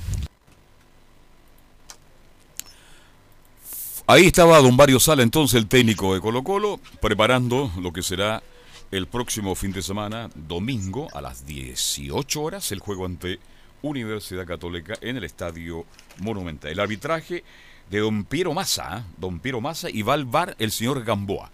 Ahí 4.06 4.26
estaba 4.26 4.60
don 4.60 4.76
Mario 4.76 5.00
Sala, 5.00 5.24
entonces 5.24 5.58
el 5.58 5.68
técnico 5.68 6.14
de 6.14 6.20
Colo 6.20 6.44
Colo, 6.44 6.78
preparando 7.02 7.72
lo 7.80 7.94
que 7.94 8.04
será 8.04 8.44
el 8.92 9.08
próximo 9.08 9.56
fin 9.56 9.72
de 9.72 9.82
semana, 9.82 10.30
domingo, 10.36 11.08
a 11.14 11.22
las 11.22 11.46
18 11.46 12.42
horas, 12.42 12.74
el 12.74 12.80
juego 12.80 13.06
ante 13.06 13.40
Universidad 13.82 14.46
Católica 14.46 14.96
en 15.00 15.16
el 15.16 15.24
Estadio 15.24 15.86
Monumental. 16.20 16.72
El 16.72 16.82
arbitraje 16.82 17.46
de 17.90 18.00
don 18.00 18.26
Piero 18.26 18.54
Massa, 18.54 18.98
¿eh? 18.98 19.14
don 19.18 19.40
Piero 19.40 19.62
Massa, 19.62 19.90
y 19.90 20.02
va 20.02 20.16
al 20.16 20.26
bar 20.26 20.58
el 20.60 20.72
señor 20.72 21.06
Gamboa. 21.06 21.50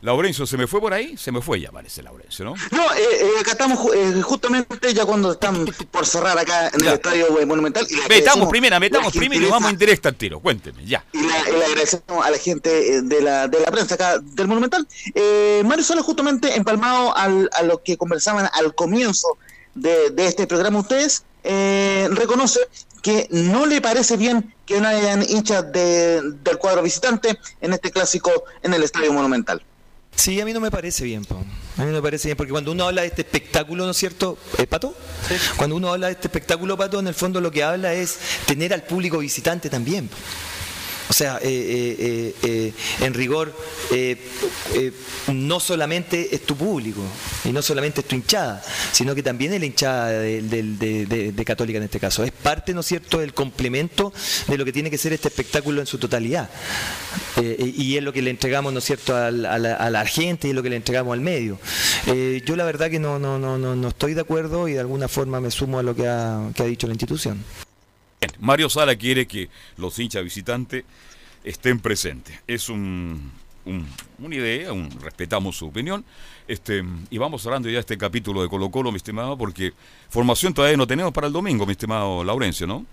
Laurencio, 0.00 0.46
¿se 0.46 0.56
me 0.56 0.66
fue 0.68 0.80
por 0.80 0.92
ahí? 0.94 1.16
Se 1.16 1.32
me 1.32 1.40
fue 1.42 1.60
ya, 1.60 1.72
parece 1.72 2.02
Laurencio, 2.04 2.44
¿no? 2.44 2.54
No, 2.70 2.92
eh, 2.94 2.98
eh, 3.20 3.30
acá 3.40 3.52
estamos 3.52 3.92
eh, 3.94 4.22
justamente 4.22 4.94
ya 4.94 5.04
cuando 5.04 5.32
están 5.32 5.66
por 5.90 6.06
cerrar 6.06 6.38
acá 6.38 6.68
en 6.68 6.80
el 6.86 6.94
estadio 6.94 7.26
monumental. 7.46 7.84
Y 7.90 7.94
Metamos 7.94 8.04
agradecemos 8.06 8.48
primera, 8.48 8.78
metamos 8.80 9.12
primero 9.12 9.46
y 9.46 9.50
vamos 9.50 9.70
en 9.72 9.78
directo 9.78 10.08
al 10.08 10.14
tiro. 10.14 10.38
Cuénteme, 10.40 10.84
ya. 10.86 11.04
Y, 11.12 11.20
la- 11.26 11.42
le 11.42 11.64
agradecemos 11.64 12.24
a 12.24 12.30
la 12.30 12.38
gente 12.38 12.94
eh, 12.96 13.02
de 13.02 13.20
la, 13.22 13.48
de 13.48 13.58
la 13.60 13.70
prensa 13.72 13.94
acá 13.96 14.18
del 14.22 14.46
Monumental. 14.46 14.86
Eh, 15.14 15.62
Mario 15.64 15.82
Sola, 15.84 16.02
justamente 16.02 16.54
empalmado 16.56 17.16
al, 17.16 17.50
a 17.52 17.62
lo 17.62 17.82
que 17.82 17.96
conversaban 17.96 18.48
al 18.52 18.74
comienzo 18.76 19.36
de, 19.74 20.10
de 20.10 20.26
este 20.26 20.46
programa, 20.46 20.78
ustedes 20.78 21.24
eh, 21.42 22.08
reconoce 22.12 22.60
que 23.02 23.26
no 23.30 23.66
le 23.66 23.80
parece 23.80 24.16
bien 24.16 24.54
que 24.64 24.80
no 24.80 24.86
hayan 24.88 25.22
hinchas 25.28 25.72
de- 25.72 26.20
del 26.22 26.58
cuadro 26.58 26.82
visitante 26.82 27.36
en 27.60 27.72
este 27.72 27.90
clásico 27.90 28.30
en 28.62 28.74
el 28.74 28.82
Estadio 28.84 29.12
Monumental. 29.12 29.62
Sí, 30.18 30.40
a 30.40 30.44
mí 30.44 30.52
no 30.52 30.58
me 30.58 30.72
parece 30.72 31.04
bien, 31.04 31.24
po. 31.24 31.36
a 31.36 31.80
mí 31.82 31.86
no 31.86 31.92
me 31.92 32.02
parece 32.02 32.26
bien, 32.26 32.36
porque 32.36 32.50
cuando 32.50 32.72
uno 32.72 32.88
habla 32.88 33.02
de 33.02 33.06
este 33.06 33.22
espectáculo, 33.22 33.84
¿no 33.84 33.92
es 33.92 33.96
cierto, 33.96 34.36
eh, 34.58 34.66
Pato? 34.66 34.92
Cuando 35.56 35.76
uno 35.76 35.92
habla 35.92 36.08
de 36.08 36.14
este 36.14 36.26
espectáculo, 36.26 36.76
Pato, 36.76 36.98
en 36.98 37.06
el 37.06 37.14
fondo 37.14 37.40
lo 37.40 37.52
que 37.52 37.62
habla 37.62 37.94
es 37.94 38.18
tener 38.44 38.74
al 38.74 38.82
público 38.82 39.18
visitante 39.18 39.70
también. 39.70 40.08
po. 40.08 40.16
O 41.08 41.12
sea, 41.12 41.38
eh, 41.42 41.96
eh, 41.98 42.34
eh, 42.42 42.72
en 43.00 43.14
rigor, 43.14 43.54
no 45.32 45.60
solamente 45.60 46.34
es 46.34 46.42
tu 46.42 46.54
público 46.54 47.00
y 47.44 47.52
no 47.52 47.62
solamente 47.62 48.02
es 48.02 48.06
tu 48.06 48.14
hinchada, 48.14 48.62
sino 48.92 49.14
que 49.14 49.22
también 49.22 49.54
es 49.54 49.60
la 49.60 49.66
hinchada 49.66 50.10
de, 50.10 51.44
Católica 51.46 51.78
en 51.78 51.84
este 51.84 51.98
caso. 51.98 52.24
Es 52.24 52.32
parte, 52.32 52.74
¿no 52.74 52.80
es 52.80 52.86
cierto?, 52.86 53.20
del 53.20 53.32
complemento 53.32 54.12
de 54.48 54.58
lo 54.58 54.66
que 54.66 54.72
tiene 54.72 54.90
que 54.90 54.98
ser 54.98 55.14
este 55.14 55.28
espectáculo 55.28 55.80
en 55.80 55.86
su 55.86 55.96
totalidad. 55.96 56.50
y 57.40 57.96
es 57.96 58.02
lo 58.02 58.12
que 58.12 58.20
le 58.20 58.28
entregamos, 58.28 58.70
¿no 58.72 58.80
es 58.80 58.84
cierto?, 58.84 59.16
a, 59.16 59.30
la, 59.30 60.06
gente 60.06 60.48
y 60.48 60.50
es 60.50 60.56
lo 60.56 60.62
que 60.62 60.70
le 60.70 60.76
entregamos 60.76 61.14
al 61.14 61.22
medio. 61.22 61.58
yo 62.44 62.54
la 62.54 62.64
verdad 62.66 62.90
que 62.90 62.98
no, 62.98 63.18
no, 63.18 63.38
no, 63.38 63.56
no, 63.58 63.88
estoy 63.88 64.12
de 64.12 64.20
acuerdo 64.20 64.68
y 64.68 64.74
de 64.74 64.80
alguna 64.80 65.08
forma 65.08 65.40
me 65.40 65.50
sumo 65.50 65.78
a 65.78 65.82
lo 65.82 65.96
que 65.96 66.06
ha, 66.06 66.50
que 66.54 66.62
ha 66.62 66.66
dicho 66.66 66.86
la 66.86 66.92
institución. 66.92 67.42
Mario 68.40 68.68
Sala 68.68 68.96
quiere 68.96 69.26
que 69.26 69.48
los 69.76 69.98
hinchas 69.98 70.24
visitantes 70.24 70.84
estén 71.44 71.80
presentes. 71.80 72.38
Es 72.46 72.68
un, 72.68 73.32
una 74.18 74.34
idea, 74.34 74.72
un, 74.72 74.90
respetamos 75.00 75.56
su 75.56 75.66
opinión. 75.66 76.04
Este, 76.46 76.84
y 77.10 77.18
vamos 77.18 77.42
cerrando 77.42 77.68
ya 77.68 77.78
este 77.78 77.98
capítulo 77.98 78.42
de 78.42 78.48
Colo 78.48 78.70
Colo, 78.70 78.90
mi 78.90 78.96
estimado, 78.96 79.36
porque 79.36 79.72
formación 80.08 80.54
todavía 80.54 80.76
no 80.76 80.86
tenemos 80.86 81.12
para 81.12 81.26
el 81.26 81.32
domingo, 81.32 81.66
mi 81.66 81.72
estimado 81.72 82.24
Laurencio, 82.24 82.66
¿no? 82.66 82.86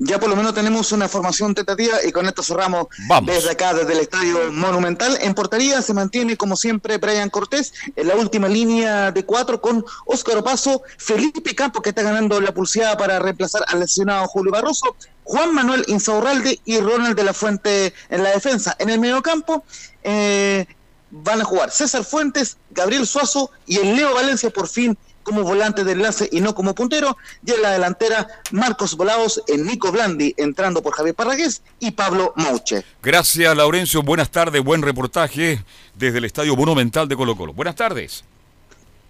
Ya 0.00 0.20
por 0.20 0.28
lo 0.30 0.36
menos 0.36 0.54
tenemos 0.54 0.92
una 0.92 1.08
formación 1.08 1.54
tentativa 1.54 1.96
y 2.06 2.12
con 2.12 2.26
esto 2.26 2.42
cerramos 2.42 2.86
desde 3.24 3.50
acá, 3.50 3.74
desde 3.74 3.94
el 3.94 3.98
Estadio 4.00 4.52
Monumental. 4.52 5.18
En 5.20 5.34
portería 5.34 5.82
se 5.82 5.92
mantiene, 5.92 6.36
como 6.36 6.56
siempre, 6.56 6.98
Brian 6.98 7.30
Cortés 7.30 7.72
en 7.96 8.06
la 8.06 8.14
última 8.14 8.48
línea 8.48 9.10
de 9.10 9.24
cuatro 9.24 9.60
con 9.60 9.84
Óscar 10.06 10.38
Opaso, 10.38 10.82
Felipe 10.98 11.54
Campos, 11.54 11.82
que 11.82 11.88
está 11.88 12.02
ganando 12.02 12.40
la 12.40 12.54
pulseada 12.54 12.96
para 12.96 13.18
reemplazar 13.18 13.64
al 13.66 13.80
lesionado 13.80 14.28
Julio 14.28 14.52
Barroso, 14.52 14.94
Juan 15.24 15.52
Manuel 15.52 15.84
Insaurralde 15.88 16.60
y 16.64 16.78
Ronald 16.78 17.16
de 17.16 17.24
la 17.24 17.34
Fuente 17.34 17.92
en 18.08 18.22
la 18.22 18.30
defensa. 18.30 18.76
En 18.78 18.90
el 18.90 19.00
mediocampo 19.00 19.64
eh, 20.04 20.66
van 21.10 21.40
a 21.40 21.44
jugar 21.44 21.70
César 21.70 22.04
Fuentes, 22.04 22.56
Gabriel 22.70 23.06
Suazo 23.06 23.50
y 23.66 23.78
el 23.78 23.96
Leo 23.96 24.14
Valencia 24.14 24.50
por 24.50 24.68
fin 24.68 24.96
como 25.28 25.42
volante 25.42 25.84
de 25.84 25.92
enlace 25.92 26.26
y 26.32 26.40
no 26.40 26.54
como 26.54 26.74
puntero. 26.74 27.18
Y 27.44 27.52
en 27.52 27.60
la 27.60 27.72
delantera, 27.72 28.26
Marcos 28.50 28.96
Volados, 28.96 29.42
en 29.46 29.66
Nico 29.66 29.92
Blandi, 29.92 30.34
entrando 30.38 30.82
por 30.82 30.94
Javier 30.94 31.14
Parragués 31.14 31.60
y 31.80 31.90
Pablo 31.90 32.32
Mauche. 32.36 32.82
Gracias, 33.02 33.54
Laurencio. 33.54 34.02
Buenas 34.02 34.30
tardes, 34.30 34.64
buen 34.64 34.80
reportaje 34.80 35.62
desde 35.94 36.18
el 36.18 36.24
Estadio 36.24 36.56
Monumental 36.56 37.06
de 37.08 37.16
Colo 37.16 37.36
Colo. 37.36 37.52
Buenas 37.52 37.76
tardes. 37.76 38.24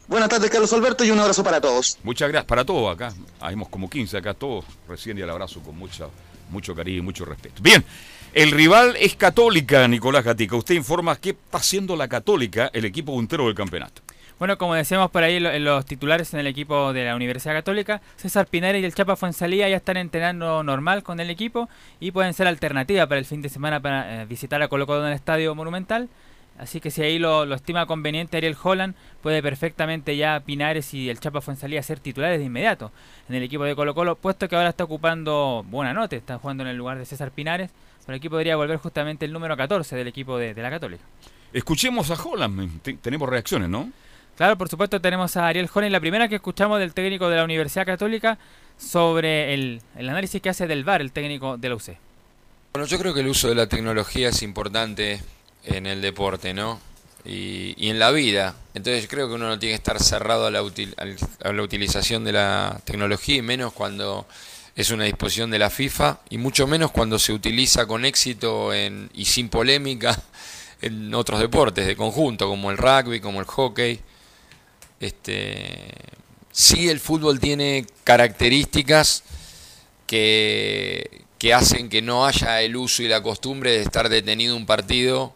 Buenas 0.09 0.29
tardes, 0.29 0.51
Carlos 0.51 0.73
Alberto, 0.73 1.05
y 1.05 1.11
un 1.13 1.21
abrazo 1.21 1.45
para 1.45 1.61
todos. 1.61 1.99
Muchas 2.03 2.29
gracias. 2.31 2.49
Para 2.49 2.65
todos 2.65 2.93
acá. 2.93 3.13
Hemos 3.49 3.69
como 3.69 3.89
15 3.89 4.17
acá, 4.17 4.35
todos 4.35 4.65
recién 4.89 5.19
y 5.19 5.21
el 5.21 5.31
abrazo 5.31 5.61
con 5.61 5.79
mucha, 5.79 6.09
mucho 6.51 6.75
cariño 6.75 6.99
y 6.99 7.03
mucho 7.03 7.25
respeto. 7.25 7.63
Bien, 7.63 7.85
el 8.35 8.51
rival 8.51 8.97
es 8.99 9.15
Católica, 9.15 9.87
Nicolás 9.87 10.25
Gatica. 10.25 10.57
Usted 10.57 10.75
informa 10.75 11.15
qué 11.17 11.31
está 11.31 11.59
haciendo 11.59 11.95
la 11.95 12.09
Católica, 12.09 12.71
el 12.73 12.87
equipo 12.87 13.13
puntero 13.13 13.47
del 13.47 13.55
campeonato. 13.55 14.03
Bueno, 14.39 14.57
como 14.57 14.75
decíamos 14.75 15.11
por 15.11 15.25
ahí 15.25 15.37
en 15.37 15.65
los 15.65 15.85
titulares 15.85 16.33
en 16.33 16.39
el 16.39 16.47
equipo 16.47 16.93
de 16.93 17.05
la 17.05 17.17
Universidad 17.17 17.55
Católica, 17.55 18.01
César 18.15 18.47
Pinera 18.47 18.79
y 18.79 18.85
el 18.85 18.95
Chapa 18.95 19.17
Fuensalía 19.17 19.69
ya 19.69 19.77
están 19.77 19.97
entrenando 19.97 20.63
normal 20.63 21.03
con 21.03 21.19
el 21.19 21.29
equipo 21.29 21.69
y 21.99 22.13
pueden 22.13 22.35
ser 22.35 22.47
alternativa 22.47 23.09
para 23.09 23.19
el 23.19 23.25
fin 23.25 23.43
de 23.43 23.49
semana 23.49 23.81
para 23.81 24.23
eh, 24.23 24.27
visitar 24.27 24.63
a 24.63 24.69
Colo 24.69 24.87
Colo 24.87 25.01
en 25.03 25.09
el 25.09 25.15
Estadio 25.15 25.57
Monumental. 25.57 26.09
Así 26.57 26.81
que 26.81 26.93
si 26.93 27.03
ahí 27.03 27.19
lo, 27.19 27.53
estima 27.53 27.87
conveniente 27.87 28.37
Ariel 28.37 28.57
Holland, 28.63 28.95
puede 29.23 29.43
perfectamente 29.43 30.17
ya 30.17 30.39
Pinares 30.39 30.95
y 30.95 31.11
el 31.11 31.19
Chapa 31.19 31.41
Fuensalía 31.41 31.83
ser 31.83 31.99
titulares 31.99 32.39
de 32.39 32.45
inmediato 32.45 32.93
en 33.29 33.35
el 33.35 33.43
equipo 33.43 33.65
de 33.65 33.75
Colo 33.75 33.93
Colo, 33.93 34.15
puesto 34.15 34.49
que 34.49 34.55
ahora 34.55 34.69
está 34.69 34.85
ocupando 34.85 35.65
buena 35.69 35.93
nota, 35.93 36.15
está 36.15 36.39
jugando 36.39 36.63
en 36.63 36.69
el 36.69 36.77
lugar 36.77 36.97
de 36.99 37.07
César 37.07 37.33
Pinares, 37.33 37.71
pero 38.07 38.15
aquí 38.15 38.29
podría 38.29 38.55
volver 38.55 38.77
justamente 38.79 39.25
el 39.25 39.33
número 39.33 39.57
14 39.57 39.97
del 39.97 40.07
equipo 40.07 40.39
de, 40.39 40.55
la 40.55 40.71
Católica. 40.71 41.03
Escuchemos 41.53 42.09
a 42.13 42.15
Holland, 42.15 42.83
tenemos 43.01 43.29
reacciones, 43.29 43.69
¿no? 43.69 43.91
Claro, 44.39 44.57
por 44.57 44.69
supuesto 44.69 45.01
tenemos 45.01 45.37
a 45.37 45.49
Ariel 45.49 45.67
Jones, 45.67 45.91
la 45.91 45.99
primera 45.99 46.29
que 46.29 46.37
escuchamos 46.37 46.79
del 46.79 46.95
técnico 46.95 47.29
de 47.29 47.35
la 47.35 47.43
Universidad 47.43 47.85
Católica 47.85 48.39
sobre 48.79 49.53
el, 49.53 49.83
análisis 49.97 50.41
que 50.41 50.49
hace 50.49 50.69
del 50.69 50.85
VAR, 50.85 51.01
el 51.01 51.11
técnico 51.11 51.57
de 51.57 51.69
la 51.69 51.75
UC. 51.75 51.97
Bueno, 52.73 52.87
yo 52.87 53.01
creo 53.01 53.13
que 53.13 53.19
el 53.19 53.27
uso 53.27 53.49
de 53.49 53.57
la 53.57 53.67
tecnología 53.67 54.29
es 54.29 54.43
importante 54.43 55.21
en 55.65 55.87
el 55.87 56.01
deporte, 56.01 56.55
¿no? 56.55 56.79
Y, 57.25 57.89
en 57.89 57.99
la 57.99 58.13
vida. 58.13 58.55
Entonces 58.75 59.09
creo 59.11 59.27
que 59.27 59.35
uno 59.35 59.49
no 59.49 59.59
tiene 59.59 59.73
que 59.73 59.79
estar 59.79 60.01
cerrado 60.01 60.47
a 60.47 60.53
la, 60.53 60.61
a 60.61 61.53
la 61.53 61.63
utilización 61.63 62.23
de 62.23 62.31
la 62.31 62.81
tecnología 62.85 63.35
y 63.35 63.43
menos 63.43 63.73
cuando 63.73 64.29
es 64.77 64.93
una 64.93 65.03
disposición 65.03 65.51
de 65.51 65.59
la 65.59 65.69
FIFA 65.69 66.21
y 66.31 66.39
mucho 66.39 66.69
menos 66.69 66.93
cuando 66.93 67.19
se 67.19 67.33
utiliza 67.33 67.87
con 67.87 68.05
éxito 68.05 68.73
en, 68.73 69.11
y 69.15 69.25
sin 69.25 69.49
polémica 69.49 70.17
en 70.81 71.13
otros 71.13 71.41
deportes 71.41 71.89
de 71.89 71.97
conjunto, 71.97 72.47
como 72.47 72.71
el 72.71 72.79
rugby, 72.79 73.19
como 73.19 73.41
el 73.41 73.47
hockey. 73.47 74.01
Este, 75.01 75.93
sí, 76.51 76.89
el 76.89 76.99
fútbol 76.99 77.39
tiene 77.39 77.87
características 78.05 79.23
que, 80.07 81.23
que 81.39 81.55
hacen 81.55 81.89
que 81.89 82.03
no 82.03 82.27
haya 82.27 82.63
el 82.63 82.77
uso 82.77 83.03
y 83.03 83.09
la 83.09 83.23
costumbre 83.23 83.73
de 83.73 83.83
estar 83.83 84.09
detenido 84.09 84.57
un 84.57 84.67
partido 84.67 85.33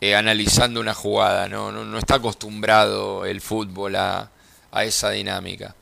eh, 0.00 0.14
analizando 0.14 0.80
una 0.80 0.94
jugada. 0.94 1.48
¿no? 1.48 1.72
No, 1.72 1.98
está 1.98 2.16
acostumbrado 2.16 3.24
el 3.24 3.40
fútbol 3.40 3.96
a, 3.96 4.30
a 4.70 4.84
esa 4.84 5.10
dinámica. 5.10 5.74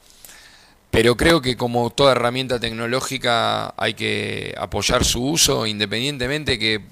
Pero 0.90 1.16
creo 1.16 1.40
que 1.40 1.56
como 1.56 1.90
toda 1.90 2.12
herramienta 2.12 2.60
tecnológica 2.60 3.74
hay 3.76 3.94
que 3.94 4.54
apoyar 4.58 5.04
su 5.04 5.24
uso 5.24 5.66
independientemente 5.66 6.58
que 6.58 6.82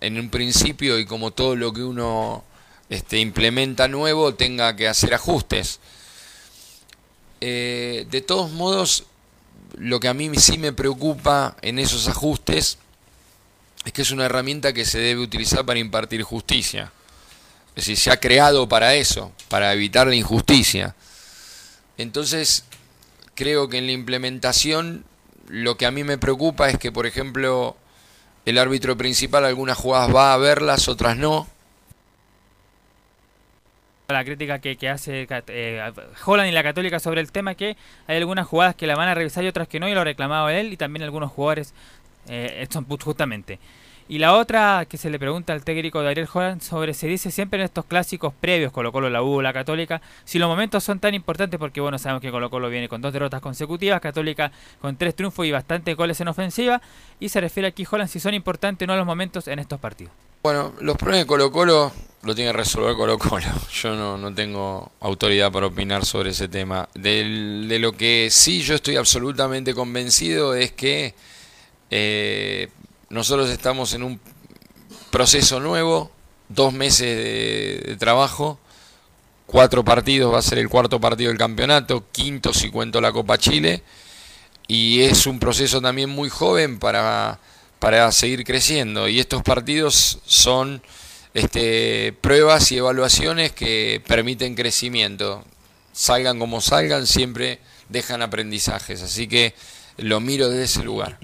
en 0.00 0.18
un 0.18 0.30
principio 0.30 0.98
y 0.98 1.04
como 1.04 1.32
todo 1.32 1.56
lo 1.56 1.72
que 1.72 1.82
uno 1.82 2.44
este, 2.90 3.20
implementa 3.20 3.86
nuevo 3.86 4.34
tenga 4.34 4.74
que 4.74 4.88
hacer 4.88 5.14
ajustes. 5.14 5.78
Eh, 7.40 8.06
de 8.10 8.20
todos 8.20 8.50
modos, 8.50 9.04
lo 9.78 10.00
que 10.00 10.08
a 10.08 10.14
mí 10.14 10.28
sí 10.36 10.58
me 10.58 10.72
preocupa 10.72 11.56
en 11.62 11.78
esos 11.78 12.08
ajustes 12.08 12.78
es 13.84 13.92
que 13.92 14.02
es 14.02 14.10
una 14.10 14.26
herramienta 14.26 14.72
que 14.72 14.84
se 14.84 14.98
debe 14.98 15.22
utilizar 15.22 15.64
para 15.64 15.78
impartir 15.78 16.22
justicia. 16.22 16.92
Es 17.76 17.86
decir, 17.86 17.96
se 17.96 18.10
ha 18.10 18.18
creado 18.18 18.68
para 18.68 18.94
eso, 18.94 19.32
para 19.48 19.72
evitar 19.72 20.08
la 20.08 20.16
injusticia. 20.16 20.96
Entonces, 21.96 22.64
creo 23.36 23.68
que 23.68 23.78
en 23.78 23.86
la 23.86 23.92
implementación 23.92 25.04
lo 25.46 25.76
que 25.76 25.86
a 25.86 25.92
mí 25.92 26.02
me 26.02 26.18
preocupa 26.18 26.68
es 26.68 26.78
que, 26.78 26.90
por 26.90 27.06
ejemplo, 27.06 27.76
el 28.46 28.58
árbitro 28.58 28.96
principal 28.96 29.44
algunas 29.44 29.78
jugadas 29.78 30.14
va 30.14 30.34
a 30.34 30.38
verlas, 30.38 30.88
otras 30.88 31.16
no 31.16 31.46
la 34.12 34.24
crítica 34.24 34.58
que, 34.58 34.76
hace 34.88 35.26
eh, 35.48 35.92
Holland 36.24 36.48
y 36.48 36.52
la 36.52 36.62
Católica 36.62 37.00
sobre 37.00 37.20
el 37.20 37.32
tema 37.32 37.54
que 37.54 37.76
hay 38.06 38.16
algunas 38.16 38.46
jugadas 38.46 38.74
que 38.74 38.86
la 38.86 38.96
van 38.96 39.08
a 39.08 39.14
revisar 39.14 39.44
y 39.44 39.48
otras 39.48 39.68
que 39.68 39.80
no 39.80 39.88
y 39.88 39.94
lo 39.94 40.00
ha 40.00 40.04
reclamado 40.04 40.48
él 40.48 40.72
y 40.72 40.76
también 40.76 41.02
algunos 41.02 41.30
jugadores 41.32 41.74
eh, 42.28 42.66
justamente. 43.04 43.58
Y 44.10 44.18
la 44.18 44.34
otra 44.34 44.86
que 44.88 44.96
se 44.96 45.08
le 45.08 45.20
pregunta 45.20 45.52
al 45.52 45.62
técnico 45.62 46.02
de 46.02 46.08
Ariel 46.08 46.28
Holland 46.32 46.62
sobre 46.62 46.94
se 46.94 47.06
dice 47.06 47.30
siempre 47.30 47.60
en 47.60 47.64
estos 47.64 47.84
clásicos 47.84 48.34
previos, 48.34 48.72
Colo 48.72 48.90
Colo, 48.90 49.08
la 49.08 49.22
U, 49.22 49.40
la 49.40 49.52
Católica, 49.52 50.02
si 50.24 50.40
los 50.40 50.48
momentos 50.48 50.82
son 50.82 50.98
tan 50.98 51.14
importantes 51.14 51.60
porque 51.60 51.80
bueno, 51.80 51.96
sabemos 51.96 52.20
que 52.20 52.32
Colo 52.32 52.50
Colo 52.50 52.68
viene 52.68 52.88
con 52.88 53.00
dos 53.00 53.12
derrotas 53.12 53.40
consecutivas, 53.40 54.00
Católica 54.00 54.50
con 54.80 54.96
tres 54.96 55.14
triunfos 55.14 55.46
y 55.46 55.52
bastantes 55.52 55.96
goles 55.96 56.20
en 56.20 56.26
ofensiva, 56.26 56.82
y 57.20 57.28
se 57.28 57.40
refiere 57.40 57.68
aquí 57.68 57.86
Holland 57.88 58.10
si 58.10 58.18
son 58.18 58.34
importantes 58.34 58.84
o 58.84 58.90
no 58.90 58.96
los 58.96 59.06
momentos 59.06 59.46
en 59.46 59.60
estos 59.60 59.78
partidos. 59.78 60.12
Bueno, 60.42 60.72
los 60.80 60.96
problemas 60.96 61.20
de 61.20 61.26
Colo 61.28 61.52
Colo 61.52 61.92
lo 62.22 62.34
tiene 62.34 62.50
que 62.50 62.56
resolver 62.58 62.94
Colo 62.94 63.18
Colo. 63.18 63.46
Yo 63.72 63.94
no, 63.94 64.16
no 64.18 64.34
tengo 64.34 64.92
autoridad 65.00 65.50
para 65.50 65.66
opinar 65.66 66.04
sobre 66.04 66.30
ese 66.30 66.48
tema. 66.48 66.88
de 66.94 67.78
lo 67.80 67.92
que 67.92 68.28
sí 68.30 68.62
yo 68.62 68.74
estoy 68.74 68.96
absolutamente 68.96 69.74
convencido 69.74 70.54
es 70.54 70.72
que 70.72 71.14
eh, 71.90 72.68
nosotros 73.08 73.50
estamos 73.50 73.94
en 73.94 74.02
un 74.02 74.20
proceso 75.10 75.60
nuevo, 75.60 76.10
dos 76.48 76.72
meses 76.72 77.16
de, 77.16 77.82
de, 77.90 77.96
trabajo, 77.96 78.58
cuatro 79.46 79.84
partidos, 79.84 80.32
va 80.32 80.38
a 80.38 80.42
ser 80.42 80.58
el 80.58 80.68
cuarto 80.68 81.00
partido 81.00 81.30
del 81.30 81.38
campeonato, 81.38 82.04
quinto 82.12 82.52
si 82.52 82.70
cuento 82.70 83.00
la 83.00 83.12
Copa 83.12 83.38
Chile, 83.38 83.82
y 84.68 85.00
es 85.00 85.26
un 85.26 85.40
proceso 85.40 85.80
también 85.80 86.10
muy 86.10 86.28
joven 86.28 86.78
para 86.78 87.40
para 87.80 88.12
seguir 88.12 88.44
creciendo. 88.44 89.08
Y 89.08 89.18
estos 89.18 89.42
partidos 89.42 90.20
son 90.26 90.80
este, 91.34 92.14
pruebas 92.20 92.70
y 92.72 92.78
evaluaciones 92.78 93.52
que 93.52 94.02
permiten 94.06 94.54
crecimiento. 94.54 95.44
Salgan 95.92 96.38
como 96.38 96.60
salgan, 96.60 97.06
siempre 97.06 97.60
dejan 97.88 98.22
aprendizajes. 98.22 99.02
Así 99.02 99.28
que 99.28 99.54
lo 99.98 100.20
miro 100.20 100.48
desde 100.48 100.64
ese 100.64 100.84
lugar. 100.84 101.18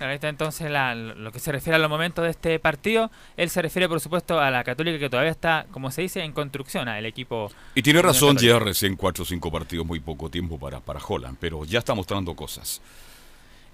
Ahí 0.00 0.16
está 0.16 0.28
entonces 0.28 0.70
lo 0.70 1.32
que 1.32 1.38
se 1.38 1.52
refiere 1.52 1.76
a 1.76 1.78
los 1.78 1.88
momentos 1.88 2.24
de 2.24 2.30
este 2.30 2.58
partido. 2.58 3.10
Él 3.36 3.48
se 3.48 3.62
refiere, 3.62 3.88
por 3.88 4.00
supuesto, 4.00 4.38
a 4.38 4.50
la 4.50 4.64
Católica 4.64 4.98
que 4.98 5.08
todavía 5.08 5.30
está, 5.30 5.66
como 5.70 5.90
se 5.90 6.02
dice, 6.02 6.22
en 6.22 6.32
construcción, 6.32 6.88
al 6.88 7.06
equipo. 7.06 7.50
Y 7.74 7.82
tiene 7.82 8.02
razón, 8.02 8.36
ya 8.36 8.58
recién 8.58 8.96
cuatro 8.96 9.22
o 9.22 9.26
cinco 9.26 9.50
partidos, 9.50 9.86
muy 9.86 10.00
poco 10.00 10.28
tiempo 10.28 10.58
para, 10.58 10.80
para 10.80 11.00
Holland, 11.00 11.38
pero 11.40 11.64
ya 11.64 11.78
está 11.78 11.94
mostrando 11.94 12.34
cosas. 12.34 12.82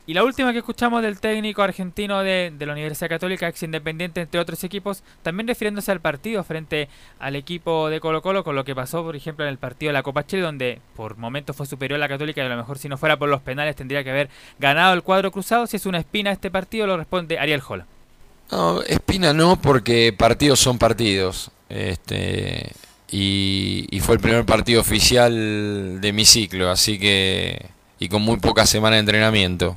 Y 0.07 0.15
la 0.15 0.25
última 0.25 0.53
que 0.53 0.59
escuchamos 0.59 1.03
del 1.03 1.21
técnico 1.21 1.63
argentino 1.63 2.23
de, 2.23 2.53
la 2.59 2.73
Universidad 2.73 3.09
Católica, 3.09 3.47
ex 3.47 3.63
independiente 3.63 4.21
entre 4.21 4.41
otros 4.41 4.65
equipos, 4.65 5.05
también 5.23 5.47
refiriéndose 5.47 5.93
al 5.93 6.01
partido 6.01 6.43
frente 6.43 6.89
al 7.21 7.37
equipo 7.37 7.89
de 7.91 8.01
Colo 8.01 8.21
Colo, 8.21 8.43
con 8.43 8.57
lo 8.57 8.65
que 8.65 8.75
pasó, 8.75 9.05
por 9.05 9.15
ejemplo, 9.15 9.45
en 9.45 9.51
el 9.51 9.59
partido 9.59 9.91
de 9.91 9.93
la 9.93 10.03
Copa 10.03 10.27
Chile, 10.27 10.43
donde 10.43 10.81
por 10.97 11.17
momentos 11.17 11.55
fue 11.55 11.67
superior 11.67 12.01
la 12.01 12.09
Católica 12.09 12.43
y 12.43 12.47
a 12.47 12.49
lo 12.49 12.57
mejor 12.57 12.79
si 12.79 12.89
no 12.89 12.99
fuera 12.99 13.19
por 13.19 13.29
los 13.29 13.41
penales 13.41 13.77
tendría 13.77 14.03
que 14.03 14.11
haber 14.11 14.31
ganado 14.59 14.95
el 14.95 15.03
cuadro 15.03 15.31
cruzado. 15.31 15.67
Si 15.67 15.77
es 15.77 15.87
una 15.87 15.99
espina 15.99 16.33
este 16.33 16.51
partido, 16.51 16.87
lo 16.87 16.97
responde 16.97 17.39
Ariel 17.39 17.61
Jola. 17.61 17.87
No, 18.51 18.83
espina 18.83 19.33
no, 19.33 19.61
porque 19.61 20.13
partidos 20.13 20.59
son 20.59 20.79
partidos. 20.79 21.53
Este, 21.69 22.73
y, 23.11 23.87
y 23.91 24.01
fue 24.01 24.17
el 24.17 24.21
primer 24.21 24.45
partido 24.45 24.81
oficial 24.81 26.01
de 26.01 26.13
mi 26.13 26.25
ciclo, 26.25 26.71
así 26.71 26.99
que. 26.99 27.67
y 28.01 28.09
con 28.09 28.23
muy 28.23 28.39
pocas 28.39 28.69
semanas 28.69 28.97
de 28.97 29.01
entrenamiento. 29.01 29.77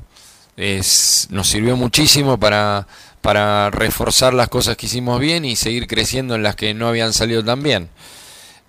Es, 0.57 1.27
nos 1.31 1.47
sirvió 1.47 1.75
muchísimo 1.75 2.39
para, 2.39 2.87
para 3.21 3.71
reforzar 3.71 4.33
las 4.33 4.49
cosas 4.49 4.77
que 4.77 4.85
hicimos 4.85 5.19
bien 5.19 5.45
y 5.45 5.55
seguir 5.55 5.87
creciendo 5.87 6.35
en 6.35 6.43
las 6.43 6.55
que 6.55 6.73
no 6.73 6.87
habían 6.87 7.13
salido 7.13 7.43
tan 7.43 7.63
bien. 7.63 7.89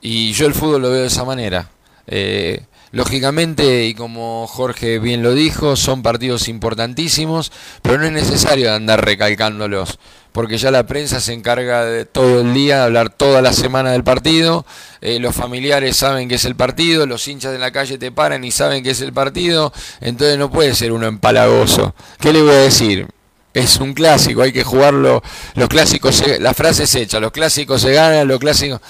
Y 0.00 0.32
yo 0.32 0.46
el 0.46 0.54
fútbol 0.54 0.82
lo 0.82 0.90
veo 0.90 1.00
de 1.00 1.08
esa 1.08 1.24
manera. 1.24 1.70
Eh, 2.06 2.62
lógicamente, 2.92 3.86
y 3.86 3.94
como 3.94 4.46
Jorge 4.46 4.98
bien 4.98 5.22
lo 5.22 5.34
dijo, 5.34 5.76
son 5.76 6.02
partidos 6.02 6.48
importantísimos, 6.48 7.50
pero 7.82 7.98
no 7.98 8.04
es 8.04 8.12
necesario 8.12 8.72
andar 8.72 9.04
recalcándolos, 9.04 9.98
porque 10.34 10.58
ya 10.58 10.72
la 10.72 10.84
prensa 10.84 11.20
se 11.20 11.32
encarga 11.32 11.84
de 11.84 12.06
todo 12.06 12.40
el 12.40 12.52
día, 12.52 12.78
de 12.78 12.82
hablar 12.82 13.08
toda 13.08 13.40
la 13.40 13.52
semana 13.52 13.92
del 13.92 14.02
partido, 14.02 14.66
eh, 15.00 15.20
los 15.20 15.32
familiares 15.32 15.96
saben 15.96 16.28
que 16.28 16.34
es 16.34 16.44
el 16.44 16.56
partido, 16.56 17.06
los 17.06 17.28
hinchas 17.28 17.52
de 17.52 17.60
la 17.60 17.70
calle 17.70 17.98
te 17.98 18.10
paran 18.10 18.42
y 18.42 18.50
saben 18.50 18.82
que 18.82 18.90
es 18.90 19.00
el 19.00 19.12
partido, 19.12 19.72
entonces 20.00 20.36
no 20.36 20.50
puede 20.50 20.74
ser 20.74 20.90
uno 20.90 21.06
empalagoso. 21.06 21.94
¿Qué 22.18 22.32
le 22.32 22.42
voy 22.42 22.50
a 22.50 22.58
decir? 22.58 23.06
Es 23.52 23.76
un 23.76 23.94
clásico, 23.94 24.42
hay 24.42 24.52
que 24.52 24.64
jugarlo, 24.64 25.22
los 25.54 25.68
clásicos, 25.68 26.16
se- 26.16 26.40
la 26.40 26.52
frase 26.52 26.82
es 26.82 26.94
hecha, 26.96 27.20
los 27.20 27.30
clásicos 27.30 27.80
se 27.80 27.92
ganan, 27.92 28.26
los 28.26 28.40
clásicos... 28.40 28.80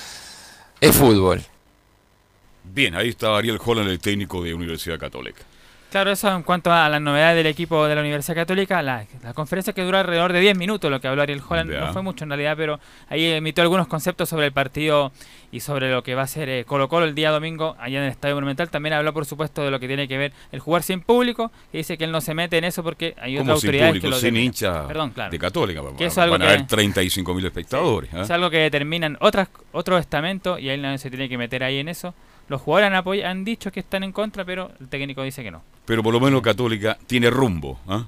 Es 0.80 0.96
fútbol. 0.96 1.42
Bien, 2.64 2.94
ahí 2.94 3.10
está 3.10 3.36
Ariel 3.36 3.60
Holland, 3.62 3.90
el 3.90 4.00
técnico 4.00 4.42
de 4.42 4.54
Universidad 4.54 4.98
Católica. 4.98 5.42
Claro, 5.94 6.10
eso 6.10 6.28
en 6.34 6.42
cuanto 6.42 6.72
a 6.72 6.88
las 6.88 7.00
novedades 7.00 7.36
del 7.36 7.46
equipo 7.46 7.86
de 7.86 7.94
la 7.94 8.00
Universidad 8.00 8.34
Católica, 8.34 8.82
la, 8.82 9.06
la 9.22 9.32
conferencia 9.32 9.72
que 9.72 9.82
duró 9.82 9.98
alrededor 9.98 10.32
de 10.32 10.40
10 10.40 10.58
minutos, 10.58 10.90
lo 10.90 11.00
que 11.00 11.06
habló 11.06 11.22
Ariel 11.22 11.40
Holland, 11.48 11.70
no 11.70 11.92
fue 11.92 12.02
mucho 12.02 12.24
en 12.24 12.30
realidad, 12.30 12.56
pero 12.56 12.80
ahí 13.08 13.24
emitió 13.26 13.62
algunos 13.62 13.86
conceptos 13.86 14.28
sobre 14.28 14.46
el 14.46 14.52
partido 14.52 15.12
y 15.52 15.60
sobre 15.60 15.92
lo 15.92 16.02
que 16.02 16.16
va 16.16 16.22
a 16.22 16.26
ser 16.26 16.48
eh, 16.48 16.64
Colo 16.64 16.88
Colo 16.88 17.06
el 17.06 17.14
día 17.14 17.30
domingo 17.30 17.76
allá 17.78 17.98
en 17.98 18.06
el 18.06 18.10
Estadio 18.10 18.34
Monumental. 18.34 18.70
También 18.70 18.94
habló, 18.94 19.12
por 19.14 19.24
supuesto, 19.24 19.62
de 19.62 19.70
lo 19.70 19.78
que 19.78 19.86
tiene 19.86 20.08
que 20.08 20.18
ver 20.18 20.32
el 20.50 20.58
jugar 20.58 20.82
sin 20.82 21.00
público, 21.00 21.52
que 21.70 21.78
dice 21.78 21.96
que 21.96 22.02
él 22.02 22.10
no 22.10 22.20
se 22.20 22.34
mete 22.34 22.58
en 22.58 22.64
eso 22.64 22.82
porque 22.82 23.14
hay 23.16 23.38
otras 23.38 23.54
autoridades 23.54 23.90
público, 23.90 24.06
que 24.06 24.10
lo 24.10 24.18
sin 24.18 24.36
hincha 24.36 24.88
Perdón, 24.88 25.10
claro. 25.10 25.30
de 25.30 25.38
Católica. 25.38 25.80
Que 25.96 26.06
es 26.06 26.16
van 26.16 26.24
algo 26.24 26.44
a 26.44 26.48
haber 26.48 26.66
35 26.66 27.34
mil 27.34 27.46
espectadores. 27.46 28.12
¿ah? 28.14 28.22
Es 28.22 28.30
algo 28.32 28.50
que 28.50 28.58
determinan 28.58 29.16
otras, 29.20 29.48
otros 29.70 30.00
estamentos 30.00 30.58
y 30.58 30.70
él 30.70 30.82
no 30.82 30.98
se 30.98 31.08
tiene 31.08 31.28
que 31.28 31.38
meter 31.38 31.62
ahí 31.62 31.78
en 31.78 31.88
eso. 31.88 32.14
Los 32.48 32.60
jugadores 32.60 32.88
han, 32.92 33.04
apoy- 33.04 33.22
han 33.24 33.44
dicho 33.44 33.72
que 33.72 33.80
están 33.80 34.02
en 34.04 34.12
contra, 34.12 34.44
pero 34.44 34.70
el 34.80 34.88
técnico 34.88 35.22
dice 35.22 35.42
que 35.42 35.50
no. 35.50 35.62
Pero 35.86 36.02
por 36.02 36.12
lo 36.12 36.20
menos 36.20 36.42
Católica 36.42 36.98
tiene 37.06 37.30
rumbo. 37.30 37.78
¿ah? 37.88 38.06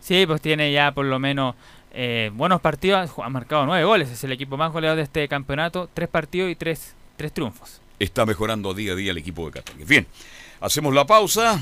Sí, 0.00 0.24
pues 0.26 0.40
tiene 0.40 0.72
ya 0.72 0.92
por 0.92 1.04
lo 1.06 1.18
menos 1.18 1.54
eh, 1.92 2.30
buenos 2.34 2.60
partidos. 2.60 3.10
Ha 3.22 3.28
marcado 3.28 3.64
nueve 3.66 3.84
goles. 3.84 4.10
Es 4.10 4.22
el 4.24 4.32
equipo 4.32 4.56
más 4.56 4.72
goleador 4.72 4.96
de 4.96 5.02
este 5.04 5.26
campeonato. 5.28 5.88
Tres 5.92 6.08
partidos 6.08 6.50
y 6.50 6.56
tres, 6.56 6.94
tres 7.16 7.32
triunfos. 7.32 7.80
Está 7.98 8.26
mejorando 8.26 8.74
día 8.74 8.92
a 8.92 8.96
día 8.96 9.10
el 9.12 9.18
equipo 9.18 9.46
de 9.46 9.52
Católica. 9.52 9.84
Bien, 9.88 10.06
hacemos 10.60 10.92
la 10.94 11.06
pausa. 11.06 11.58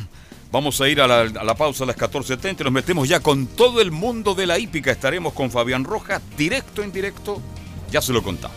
Vamos 0.51 0.81
a 0.81 0.89
ir 0.89 1.01
a 1.01 1.07
la, 1.09 1.21
a 1.23 1.45
la 1.45 1.55
pausa 1.55 1.85
a 1.85 1.87
las 1.89 1.97
14.30 1.97 2.61
y 2.61 2.65
nos 2.65 2.73
metemos 2.73 3.09
ya 3.09 3.21
con 3.21 3.47
todo 3.49 3.81
el 3.81 3.91
mundo 3.91 4.35
de 4.35 4.47
la 4.47 4.59
hípica. 4.59 4.91
Estaremos 4.93 5.33
con 5.33 5.51
Fabián 5.51 5.85
Rojas, 5.85 6.23
directo 6.37 6.83
en 6.83 6.93
directo. 6.93 7.41
Ya 7.91 8.01
se 8.01 8.13
lo 8.13 8.23
contamos. 8.23 8.57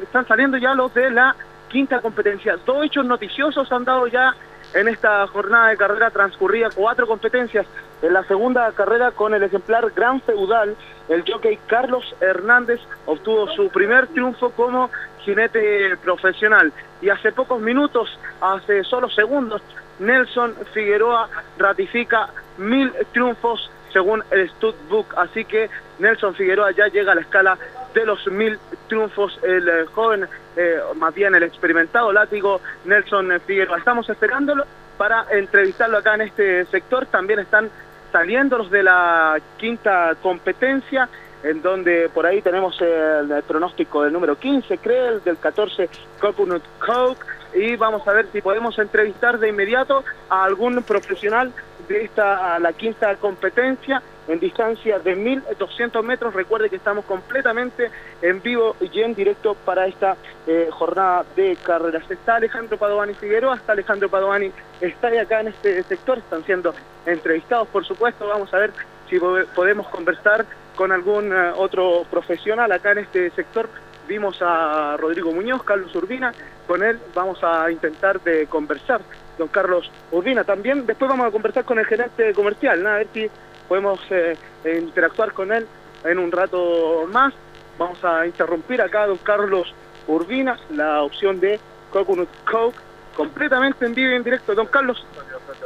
están 0.03 0.27
saliendo 0.27 0.57
ya 0.57 0.75
los 0.75 0.93
de 0.95 1.11
la 1.11 1.37
quinta 1.69 2.01
competencia. 2.01 2.59
Dos 2.65 2.85
hechos 2.85 3.05
noticiosos 3.05 3.71
han 3.71 3.85
dado 3.85 4.07
ya 4.07 4.35
en 4.75 4.89
esta 4.89 5.27
jornada 5.29 5.69
de 5.69 5.77
carrera 5.77 6.11
transcurrida, 6.11 6.69
cuatro 6.75 7.07
competencias. 7.07 7.67
En 8.03 8.13
la 8.13 8.23
segunda 8.25 8.71
carrera 8.73 9.11
con 9.11 9.35
el 9.35 9.43
ejemplar 9.43 9.91
Gran 9.95 10.21
Feudal, 10.21 10.77
el 11.09 11.25
jockey 11.27 11.59
Carlos 11.67 12.15
Hernández 12.21 12.81
obtuvo 13.07 13.49
su 13.49 13.69
primer 13.71 14.07
triunfo 14.09 14.51
como 14.51 14.91
jinete 15.21 15.97
profesional. 16.03 16.73
Y 17.01 17.09
hace 17.09 17.33
pocos 17.33 17.61
minutos, 17.61 18.19
hace 18.41 18.85
solo 18.85 19.09
segundos, 19.11 19.63
Nelson 19.99 20.55
Figueroa 20.73 21.29
ratifica 21.59 22.31
mil 22.59 22.93
triunfos 23.13 23.71
según 23.93 24.23
el 24.31 24.49
Stud 24.51 24.75
Book. 24.89 25.07
Así 25.17 25.45
que 25.45 25.71
Nelson 25.99 26.35
Figueroa 26.35 26.71
ya 26.73 26.89
llega 26.89 27.13
a 27.13 27.15
la 27.15 27.21
escala 27.23 27.59
de 27.95 28.07
los 28.07 28.27
mil 28.29 28.59
triunfos. 28.89 29.39
El 29.43 29.69
eh, 29.69 29.87
joven, 29.95 30.29
eh, 30.57 30.81
más 30.97 31.15
bien 31.15 31.35
el 31.35 31.43
experimentado 31.43 32.13
látigo 32.13 32.61
Nelson 32.85 33.41
Figueroa. 33.47 33.79
Estamos 33.79 34.09
esperándolo 34.09 34.65
para 34.97 35.27
entrevistarlo 35.31 35.99
acá 35.99 36.15
en 36.15 36.23
este 36.23 36.65
sector. 36.67 37.07
También 37.07 37.41
están 37.41 37.71
saliendo 38.13 38.59
los 38.59 38.71
de 38.71 38.83
la 38.83 39.39
quinta 39.59 40.15
competencia 40.23 41.09
en 41.43 41.63
donde 41.63 42.09
por 42.09 42.27
ahí 42.27 42.43
tenemos 42.43 42.81
el, 42.81 43.43
pronóstico 43.47 44.03
del 44.03 44.13
número 44.13 44.37
15, 44.37 44.79
Creel, 44.79 45.23
del 45.23 45.39
14, 45.39 45.89
Coconut 46.21 46.63
Coke, 46.79 47.25
y 47.55 47.77
vamos 47.77 48.07
a 48.07 48.13
ver 48.13 48.27
si 48.33 48.41
podemos 48.41 48.79
entrevistar 48.79 49.39
de 49.39 49.49
inmediato 49.49 50.05
a 50.29 50.45
algún 50.45 50.83
profesional 50.83 51.53
de 51.89 52.05
esta, 52.05 52.55
a 52.55 52.59
la 52.59 52.73
quinta 52.73 53.15
competencia 53.17 54.03
en 54.27 54.39
distancia 54.41 54.99
de 54.99 55.15
1200 55.17 56.05
metros. 56.05 56.35
Recuerde 56.35 56.69
que 56.69 56.77
estamos 56.77 57.07
completamente 57.07 57.91
en 58.21 58.43
vivo 58.43 58.77
y 58.81 59.01
en 59.01 59.15
directo 59.15 59.55
para 59.55 59.87
esta 59.87 60.17
eh, 60.47 60.69
jornada 60.71 61.25
de 61.35 61.57
carreras. 61.63 62.11
Está 62.11 62.37
Alejandro 62.37 62.77
Padovani 62.77 63.15
Figueroa, 63.15 63.57
está 63.57 63.73
Alejandro 63.73 64.11
Padovani, 64.11 64.53
está 64.83 65.09
acá 65.21 65.41
en 65.41 65.49
este 65.49 65.83
sector, 65.85 66.19
están 66.19 66.45
siendo 66.45 66.75
entrevistados, 67.07 67.69
por 67.69 67.87
supuesto. 67.87 68.27
Vamos 68.29 68.53
a 68.53 68.59
ver 68.59 68.73
si 69.09 69.19
po- 69.19 69.39
podemos 69.55 69.87
conversar 69.89 70.45
con 70.77 70.93
algún 70.93 71.33
eh, 71.33 71.53
otro 71.57 72.05
profesional 72.11 72.71
acá 72.71 72.93
en 72.93 72.99
este 72.99 73.31
sector. 73.31 73.69
Vimos 74.07 74.39
a 74.43 74.97
Rodrigo 74.99 75.33
Muñoz, 75.33 75.63
Carlos 75.63 75.95
Urbina, 75.95 76.33
con 76.69 76.83
él 76.83 77.01
vamos 77.15 77.43
a 77.43 77.71
intentar 77.71 78.21
de 78.21 78.47
conversar. 78.47 79.01
Don 79.39 79.49
Carlos 79.49 79.91
Urbina 80.13 80.45
también. 80.45 80.87
Después 80.87 81.09
vamos 81.09 81.27
a 81.27 81.31
conversar 81.31 81.65
con 81.65 81.79
el 81.79 81.87
gerente 81.87 82.33
comercial, 82.35 82.83
¿no? 82.83 82.91
a 82.91 82.97
ver 82.99 83.09
si 83.13 83.31
podemos 83.67 83.99
eh, 84.11 84.37
interactuar 84.65 85.33
con 85.33 85.51
él 85.53 85.67
en 86.05 86.19
un 86.19 86.31
rato 86.31 87.09
más. 87.11 87.33
Vamos 87.79 88.05
a 88.05 88.27
interrumpir 88.27 88.83
acá 88.83 89.05
a 89.05 89.07
don 89.07 89.17
Carlos 89.19 89.73
Urbina, 90.07 90.59
la 90.71 91.03
opción 91.03 91.41
de 91.41 91.59
Coconut 91.91 92.29
Coke, 92.45 92.77
completamente 93.17 93.87
en 93.87 93.95
vivo 93.95 94.13
y 94.13 94.17
en 94.17 94.25
directo. 94.25 94.55
Don 94.55 94.67
Carlos, 94.67 95.05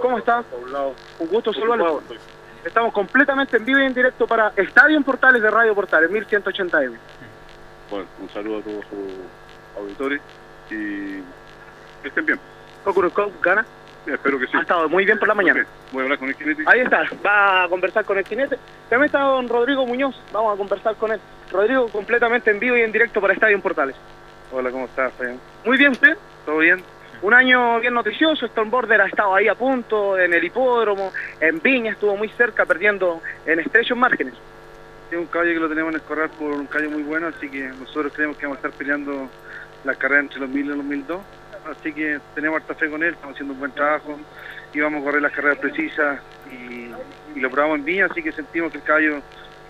¿cómo 0.00 0.18
está? 0.18 0.44
Un 1.18 1.28
gusto 1.28 1.52
saludarlo. 1.52 2.02
Estamos 2.64 2.92
completamente 2.92 3.56
en 3.56 3.64
vivo 3.64 3.80
y 3.80 3.86
en 3.86 3.94
directo 3.94 4.26
para 4.26 4.52
Estadio 4.56 4.96
en 4.96 5.02
Portales 5.02 5.42
de 5.42 5.50
Radio 5.50 5.74
Portales, 5.74 6.10
1180M. 6.10 6.96
Bueno, 7.90 8.06
un 8.20 8.28
saludo 8.28 8.58
a 8.58 8.62
todos 8.62 8.84
sus 8.84 9.80
auditores 9.80 10.20
y 10.72 11.22
que 12.02 12.08
estén 12.08 12.26
bien. 12.26 12.38
Coke 12.84 13.32
gana. 13.42 13.64
espero 14.06 14.38
que 14.38 14.46
sí. 14.46 14.56
Ha 14.56 14.62
estado 14.62 14.88
muy 14.88 15.04
bien 15.04 15.18
por 15.18 15.28
la 15.28 15.34
mañana. 15.34 15.64
Voy 15.92 16.00
a 16.00 16.02
hablar 16.04 16.18
con 16.18 16.28
el 16.28 16.34
jinete. 16.34 16.64
Ahí 16.66 16.80
está, 16.80 17.04
va 17.24 17.64
a 17.64 17.68
conversar 17.68 18.04
con 18.04 18.18
el 18.18 18.26
jinete. 18.26 18.58
También 18.88 19.06
está 19.06 19.20
don 19.20 19.48
Rodrigo 19.48 19.86
Muñoz, 19.86 20.20
vamos 20.32 20.54
a 20.54 20.56
conversar 20.56 20.96
con 20.96 21.12
él. 21.12 21.20
Rodrigo, 21.50 21.88
completamente 21.88 22.50
en 22.50 22.58
vivo 22.58 22.76
y 22.76 22.82
en 22.82 22.92
directo 22.92 23.20
para 23.20 23.34
Estadio 23.34 23.56
en 23.56 23.62
Portales. 23.62 23.96
Hola, 24.50 24.70
¿cómo 24.70 24.86
estás? 24.86 25.12
Muy 25.64 25.78
bien, 25.78 25.92
¿usted? 25.92 26.16
¿Todo 26.44 26.58
bien? 26.58 26.82
Un 27.22 27.34
año 27.34 27.78
bien 27.78 27.94
noticioso, 27.94 28.48
Border 28.66 29.00
ha 29.00 29.06
estado 29.06 29.34
ahí 29.36 29.46
a 29.46 29.54
punto, 29.54 30.18
en 30.18 30.34
el 30.34 30.42
hipódromo, 30.42 31.12
en 31.40 31.60
Viña 31.60 31.92
estuvo 31.92 32.16
muy 32.16 32.28
cerca, 32.30 32.66
perdiendo 32.66 33.22
en 33.46 33.60
estrechos 33.60 33.96
márgenes. 33.96 34.34
Es 35.08 35.16
un 35.16 35.26
caballo 35.26 35.52
que 35.52 35.60
lo 35.60 35.68
tenemos 35.68 35.94
en 35.94 36.00
el 36.00 36.02
corral 36.02 36.30
por 36.30 36.50
un 36.50 36.66
caballo 36.66 36.90
muy 36.90 37.04
bueno, 37.04 37.28
así 37.28 37.48
que 37.48 37.62
nosotros 37.62 38.12
creemos 38.12 38.36
que 38.36 38.46
vamos 38.46 38.56
a 38.56 38.66
estar 38.66 38.76
peleando 38.76 39.28
la 39.84 39.94
carrera 39.94 40.20
entre 40.20 40.40
los 40.40 40.48
1000 40.48 40.64
y 40.64 40.68
los 40.68 40.84
1002. 40.84 41.20
Así 41.70 41.92
que 41.92 42.18
tenemos 42.34 42.60
harta 42.60 42.74
fe 42.74 42.90
con 42.90 43.02
él, 43.02 43.14
estamos 43.14 43.34
haciendo 43.34 43.54
un 43.54 43.60
buen 43.60 43.72
trabajo 43.72 44.18
y 44.72 44.80
vamos 44.80 45.02
a 45.02 45.04
correr 45.04 45.22
las 45.22 45.32
carreras 45.32 45.58
precisas 45.58 46.20
y, 46.50 46.90
y 47.36 47.40
lo 47.40 47.50
probamos 47.50 47.78
en 47.78 47.84
Viña, 47.84 48.06
así 48.06 48.22
que 48.22 48.32
sentimos 48.32 48.72
que 48.72 48.78
el 48.78 48.84
caballo 48.84 49.20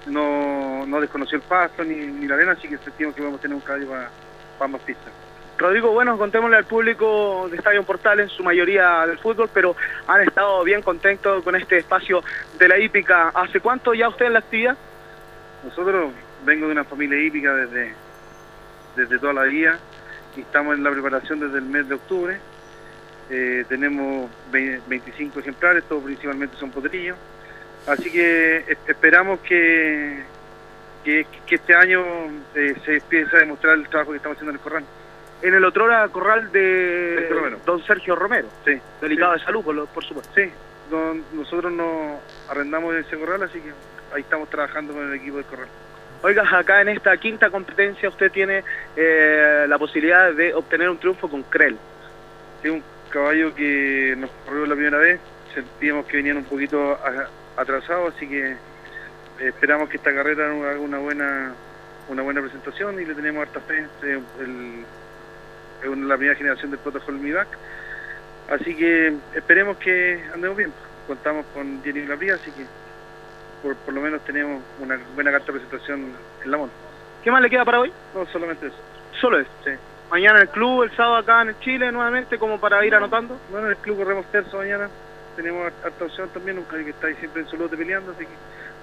no, 0.06 0.86
no 0.86 1.00
desconoció 1.00 1.36
el 1.36 1.42
pasto 1.42 1.84
ni, 1.84 1.94
ni 1.94 2.26
la 2.26 2.34
arena, 2.34 2.52
así 2.52 2.68
que 2.68 2.78
sentimos 2.78 3.14
que 3.14 3.22
vamos 3.22 3.38
a 3.38 3.42
tener 3.42 3.54
un 3.54 3.60
caballo 3.60 3.88
para, 3.88 4.10
para 4.58 4.68
más 4.68 4.80
pistas. 4.82 5.12
Rodrigo, 5.58 5.92
bueno, 5.92 6.16
contémosle 6.16 6.56
al 6.56 6.64
público 6.64 7.46
de 7.50 7.56
Estadio 7.56 7.82
Portales, 7.84 8.30
en 8.30 8.36
su 8.36 8.42
mayoría 8.42 9.06
del 9.06 9.18
fútbol, 9.18 9.50
pero 9.52 9.76
han 10.08 10.22
estado 10.22 10.64
bien 10.64 10.82
contentos 10.82 11.44
con 11.44 11.54
este 11.54 11.78
espacio 11.78 12.22
de 12.58 12.68
la 12.68 12.78
hípica. 12.78 13.28
¿Hace 13.28 13.60
cuánto 13.60 13.92
ya 13.92 14.08
usted 14.08 14.26
en 14.26 14.32
la 14.32 14.38
actividad? 14.40 14.76
Nosotros 15.62 16.10
vengo 16.44 16.66
de 16.66 16.72
una 16.72 16.84
familia 16.84 17.20
hípica 17.20 17.54
desde, 17.54 17.94
desde 18.96 19.18
toda 19.18 19.34
la 19.34 19.42
vida 19.42 19.78
estamos 20.41 20.76
en 20.76 20.83
la 20.83 20.91
preparación 20.91 21.41
desde 21.41 21.59
el 21.59 21.64
mes 21.64 21.89
de 21.89 21.95
octubre. 21.95 22.39
Eh, 23.30 23.64
tenemos 23.68 24.30
ve- 24.51 24.80
25 24.89 25.41
ejemplares, 25.41 25.85
todos 25.85 26.03
principalmente 26.03 26.57
son 26.57 26.70
potrillos. 26.70 27.16
Así 27.87 28.11
que 28.11 28.59
es- 28.68 28.78
esperamos 28.87 29.41
que, 29.41 30.22
que, 31.05 31.27
que 31.47 31.55
este 31.55 31.74
año 31.74 32.02
eh, 32.55 32.74
se 32.85 32.97
empiece 32.97 33.36
a 33.36 33.40
demostrar 33.40 33.74
el 33.77 33.89
trabajo 33.89 34.11
que 34.12 34.16
estamos 34.19 34.36
haciendo 34.36 34.51
en 34.51 34.56
el 34.56 34.62
corral. 34.62 34.85
En 35.43 35.55
el 35.55 35.65
otrora 35.65 36.06
corral 36.09 36.52
de 36.52 37.27
Romero. 37.31 37.59
don 37.66 37.82
Sergio 37.85 38.15
Romero. 38.15 38.48
Sí. 38.65 38.78
Delicado 39.01 39.35
Sí. 39.35 39.40
de 39.40 39.44
salud, 39.47 39.65
por 39.93 40.05
supuesto. 40.05 40.32
Sí, 40.36 40.48
don- 40.90 41.24
nosotros 41.32 41.73
nos 41.73 42.20
arrendamos 42.48 42.94
ese 42.94 43.19
corral, 43.19 43.43
así 43.43 43.59
que 43.61 43.73
ahí 44.15 44.23
estamos 44.23 44.48
trabajando 44.51 44.93
con 44.93 45.05
el 45.09 45.15
equipo 45.15 45.36
del 45.39 45.47
corral. 45.47 45.69
Oiga, 46.24 46.44
acá 46.57 46.81
en 46.81 46.89
esta 46.89 47.16
quinta 47.16 47.51
competencia 47.51 48.09
usted 48.09 48.31
tiene 48.31 48.62
eh, 48.97 49.66
la 49.69 49.77
posibilidad 49.77 50.32
de 50.32 50.55
obtener 50.55 50.89
un 50.89 50.99
triunfo 50.99 51.28
con 51.28 51.43
Krell. 51.43 51.77
Es 52.62 52.70
un 52.70 52.82
caballo 53.11 53.53
que 53.53 54.15
nos 54.16 54.31
corrió 54.47 54.66
la 54.66 54.74
primera 54.74 54.99
vez, 54.99 55.19
sentíamos 55.53 56.07
que 56.07 56.19
venían 56.19 56.36
un 56.36 56.44
poquito 56.44 56.97
atrasados, 57.57 58.15
así 58.15 58.28
que 58.28 58.53
eh, 58.53 58.57
esperamos 59.40 59.89
que 59.89 59.97
esta 59.97 60.15
carrera 60.15 60.47
haga 60.47 60.78
una 60.78 60.99
buena 60.99 61.55
una 62.09 62.23
buena 62.23 62.40
presentación 62.40 63.01
y 63.01 63.05
le 63.05 63.15
tenemos 63.15 63.43
harta 63.43 63.61
fe. 63.61 63.86
Es 64.03 65.99
la 65.99 66.16
primera 66.16 66.36
generación 66.36 66.70
del 66.70 66.81
protocolo 66.81 67.19
MIVAC. 67.19 67.49
Así 68.49 68.77
que 68.77 69.12
esperemos 69.35 69.77
que 69.78 70.23
andemos 70.32 70.57
bien. 70.57 70.73
Contamos 71.07 71.47
con 71.53 71.82
Jenny 71.82 72.07
Labría, 72.07 72.35
así 72.35 72.51
que 72.53 72.65
por, 73.62 73.76
por 73.76 73.94
lo 73.94 74.01
menos 74.01 74.20
tenemos 74.24 74.62
una 74.80 74.98
buena 75.14 75.30
carta 75.30 75.47
de 75.52 75.60
presentación 75.60 76.12
en 76.44 76.51
la 76.51 76.56
mano. 76.59 76.70
¿Qué 77.22 77.30
más 77.30 77.40
le 77.43 77.48
queda 77.51 77.64
para 77.64 77.80
hoy? 77.80 77.93
No, 78.14 78.26
solamente 78.26 78.66
eso. 78.66 78.76
Solo 79.20 79.39
eso. 79.39 79.51
Sí. 79.64 79.70
Mañana 80.10 80.36
en 80.40 80.43
el 80.43 80.48
club, 80.51 80.82
el 80.82 80.90
sábado 80.97 81.16
acá 81.16 81.43
en 81.43 81.51
el 81.51 81.59
Chile 81.60 81.90
nuevamente, 81.93 82.39
como 82.39 82.59
para 82.60 82.84
ir 82.84 82.94
anotando. 82.94 83.39
Bueno, 83.51 83.66
en 83.66 83.72
el 83.72 83.78
club 83.78 83.98
corremos 83.98 84.26
terzo 84.26 84.59
mañana. 84.59 84.89
Tenemos 85.36 85.64
har- 85.66 85.86
harta 85.86 86.05
opción 86.05 86.28
también, 86.30 86.59
un 86.59 86.64
caballo 86.64 86.84
que 86.84 86.90
está 86.90 87.06
ahí 87.06 87.14
siempre 87.16 87.43
en 87.43 87.48
su 87.48 87.56
lote 87.56 87.76
peleando, 87.76 88.10
así 88.12 88.24
que 88.26 88.32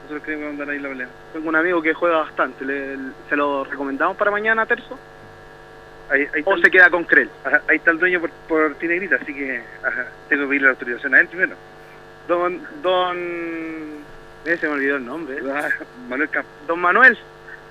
nosotros 0.04 0.24
queremos 0.24 0.50
andar 0.50 0.70
ahí 0.70 0.80
la 0.80 0.90
pelea. 0.90 1.08
Tengo 1.34 1.50
un 1.50 1.56
amigo 1.56 1.82
que 1.82 1.94
juega 1.94 2.18
bastante. 2.20 2.66
le- 2.66 2.98
¿Se 3.30 3.36
lo 3.36 3.64
recomendamos 3.66 4.18
para 4.18 4.32
mañana, 4.32 4.66
Terzo? 4.66 4.98
ahí, 6.10 6.26
ahí 6.34 6.42
o 6.44 6.58
se 6.58 6.72
queda 6.72 6.90
con 6.90 7.04
Crel. 7.04 7.30
Ajá, 7.44 7.62
ahí 7.68 7.76
está 7.78 7.92
el 7.92 8.00
dueño 8.00 8.20
por, 8.22 8.32
por 8.48 8.74
Tinegrita, 8.76 9.18
así 9.18 9.32
que 9.36 9.62
ajá, 9.84 10.08
tengo 10.28 10.44
que 10.44 10.48
pedirle 10.50 10.66
la 10.68 10.72
autorización 10.72 11.14
a 11.14 11.20
él 11.20 11.28
primero. 11.28 11.56
Don, 12.28 12.60
don, 12.82 13.18
eh, 14.54 14.58
se 14.58 14.68
me 14.68 14.74
olvidó 14.74 14.96
el 14.98 15.06
nombre. 15.06 15.40
Manuel 16.08 16.30
Campos. 16.30 16.52
Don 16.68 16.80
Manuel, 16.80 17.18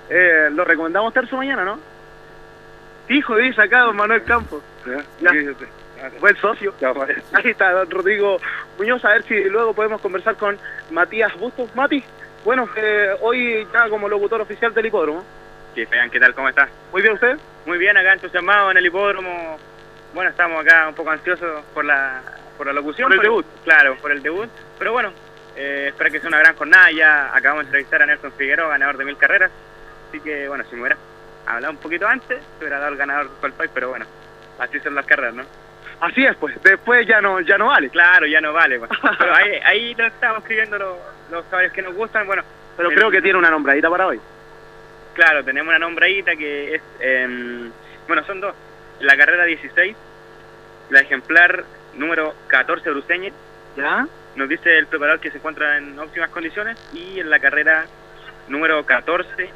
eh, 0.09 0.49
lo 0.51 0.63
recomendamos 0.63 1.13
terzo 1.13 1.37
mañana, 1.37 1.63
¿no? 1.65 1.79
Hijo, 3.09 3.35
dice 3.37 3.61
acá 3.61 3.81
don 3.81 3.95
Manuel 3.95 4.23
Campos. 4.23 4.61
Ya. 5.21 5.31
Buen 6.19 6.35
socio. 6.37 6.73
Ahí 7.33 7.49
está, 7.51 7.71
don 7.71 7.89
Rodrigo 7.89 8.37
Muñoz, 8.77 9.03
a 9.03 9.09
ver 9.09 9.23
si 9.23 9.43
luego 9.45 9.73
podemos 9.73 9.99
conversar 9.99 10.35
con 10.35 10.57
Matías 10.91 11.35
Bustos. 11.37 11.73
Mati, 11.75 12.01
bueno, 12.45 12.69
eh, 12.75 13.15
hoy 13.21 13.67
ya 13.73 13.89
como 13.89 14.07
locutor 14.07 14.39
oficial 14.41 14.73
del 14.73 14.85
hipódromo. 14.85 15.25
Sí, 15.75 15.85
Fean, 15.85 16.09
¿qué 16.09 16.19
tal? 16.19 16.33
¿Cómo 16.33 16.47
estás? 16.49 16.69
Muy 16.93 17.01
bien, 17.01 17.15
¿usted? 17.15 17.37
Muy 17.65 17.77
bien, 17.77 17.97
acá 17.97 18.13
entusiasmado 18.13 18.71
en 18.71 18.77
el 18.77 18.85
hipódromo. 18.85 19.57
Bueno, 20.13 20.29
estamos 20.31 20.61
acá 20.65 20.87
un 20.87 20.95
poco 20.95 21.09
ansiosos 21.11 21.63
por 21.73 21.83
la, 21.83 22.21
por 22.57 22.65
la 22.67 22.73
locución. 22.73 23.07
Por 23.07 23.13
el 23.15 23.19
pero- 23.19 23.31
debut. 23.31 23.45
Claro, 23.65 23.97
por 24.01 24.11
el 24.11 24.23
debut. 24.23 24.49
Pero 24.79 24.93
bueno, 24.93 25.11
eh, 25.59 25.87
espero 25.89 26.09
que 26.11 26.19
sea 26.19 26.29
una 26.29 26.39
gran 26.39 26.55
jornada. 26.55 26.89
Ya 26.91 27.35
acabamos 27.35 27.63
de 27.65 27.67
entrevistar 27.67 28.01
a 28.01 28.05
Nelson 28.05 28.31
Figueroa, 28.33 28.69
ganador 28.69 28.97
de 28.97 29.05
mil 29.05 29.17
carreras. 29.17 29.51
Así 30.09 30.19
que, 30.21 30.47
bueno, 30.47 30.63
si 30.69 30.75
me 30.75 30.81
hubiera 30.81 30.97
hablado 31.45 31.73
un 31.73 31.79
poquito 31.79 32.07
antes, 32.07 32.39
te 32.57 32.63
hubiera 32.65 32.79
dado 32.79 32.91
el 32.93 32.97
ganador 32.97 33.29
del 33.29 33.37
Qualify, 33.39 33.69
pero 33.73 33.89
bueno, 33.89 34.05
así 34.59 34.79
son 34.79 34.95
las 34.95 35.05
carreras, 35.05 35.33
¿no? 35.35 35.43
Así 36.01 36.25
es, 36.25 36.35
pues, 36.37 36.55
después 36.63 37.05
ya 37.05 37.19
no, 37.19 37.41
ya 37.41 37.57
no 37.57 37.67
vale. 37.67 37.89
Claro, 37.89 38.25
ya 38.25 38.39
no 38.39 38.53
vale. 38.53 38.79
pues. 38.79 38.89
Pero 39.19 39.35
ahí, 39.35 39.51
ahí 39.65 39.95
lo 39.95 40.05
estamos 40.05 40.39
escribiendo 40.39 40.77
los, 40.77 40.97
los 41.29 41.43
caballos 41.47 41.73
que 41.73 41.81
nos 41.81 41.93
gustan. 41.93 42.25
Bueno, 42.25 42.41
Pero 42.77 42.89
el- 42.89 42.95
creo 42.95 43.11
que 43.11 43.21
tiene 43.21 43.37
una 43.37 43.49
nombradita 43.49 43.89
para 43.89 44.07
hoy. 44.07 44.19
Claro, 45.13 45.43
tenemos 45.43 45.67
una 45.69 45.79
nombradita 45.79 46.37
que 46.37 46.75
es, 46.75 46.81
em, 47.01 47.69
bueno, 48.07 48.23
son 48.23 48.39
dos. 48.39 48.55
La 49.01 49.17
carrera 49.17 49.43
16, 49.43 49.95
la 50.89 51.01
ejemplar 51.01 51.65
número 51.95 52.33
14 52.47 52.89
Bruceñe. 52.91 53.33
¿Ya? 53.75 54.07
Nos 54.39 54.47
dice 54.47 54.77
el 54.77 54.87
preparador 54.87 55.19
que 55.19 55.31
se 55.31 55.37
encuentra 55.37 55.77
en 55.77 55.99
óptimas 55.99 56.29
condiciones. 56.29 56.77
Y 56.93 57.19
en 57.19 57.29
la 57.29 57.39
carrera 57.39 57.85
número 58.47 58.85
14, 58.85 59.49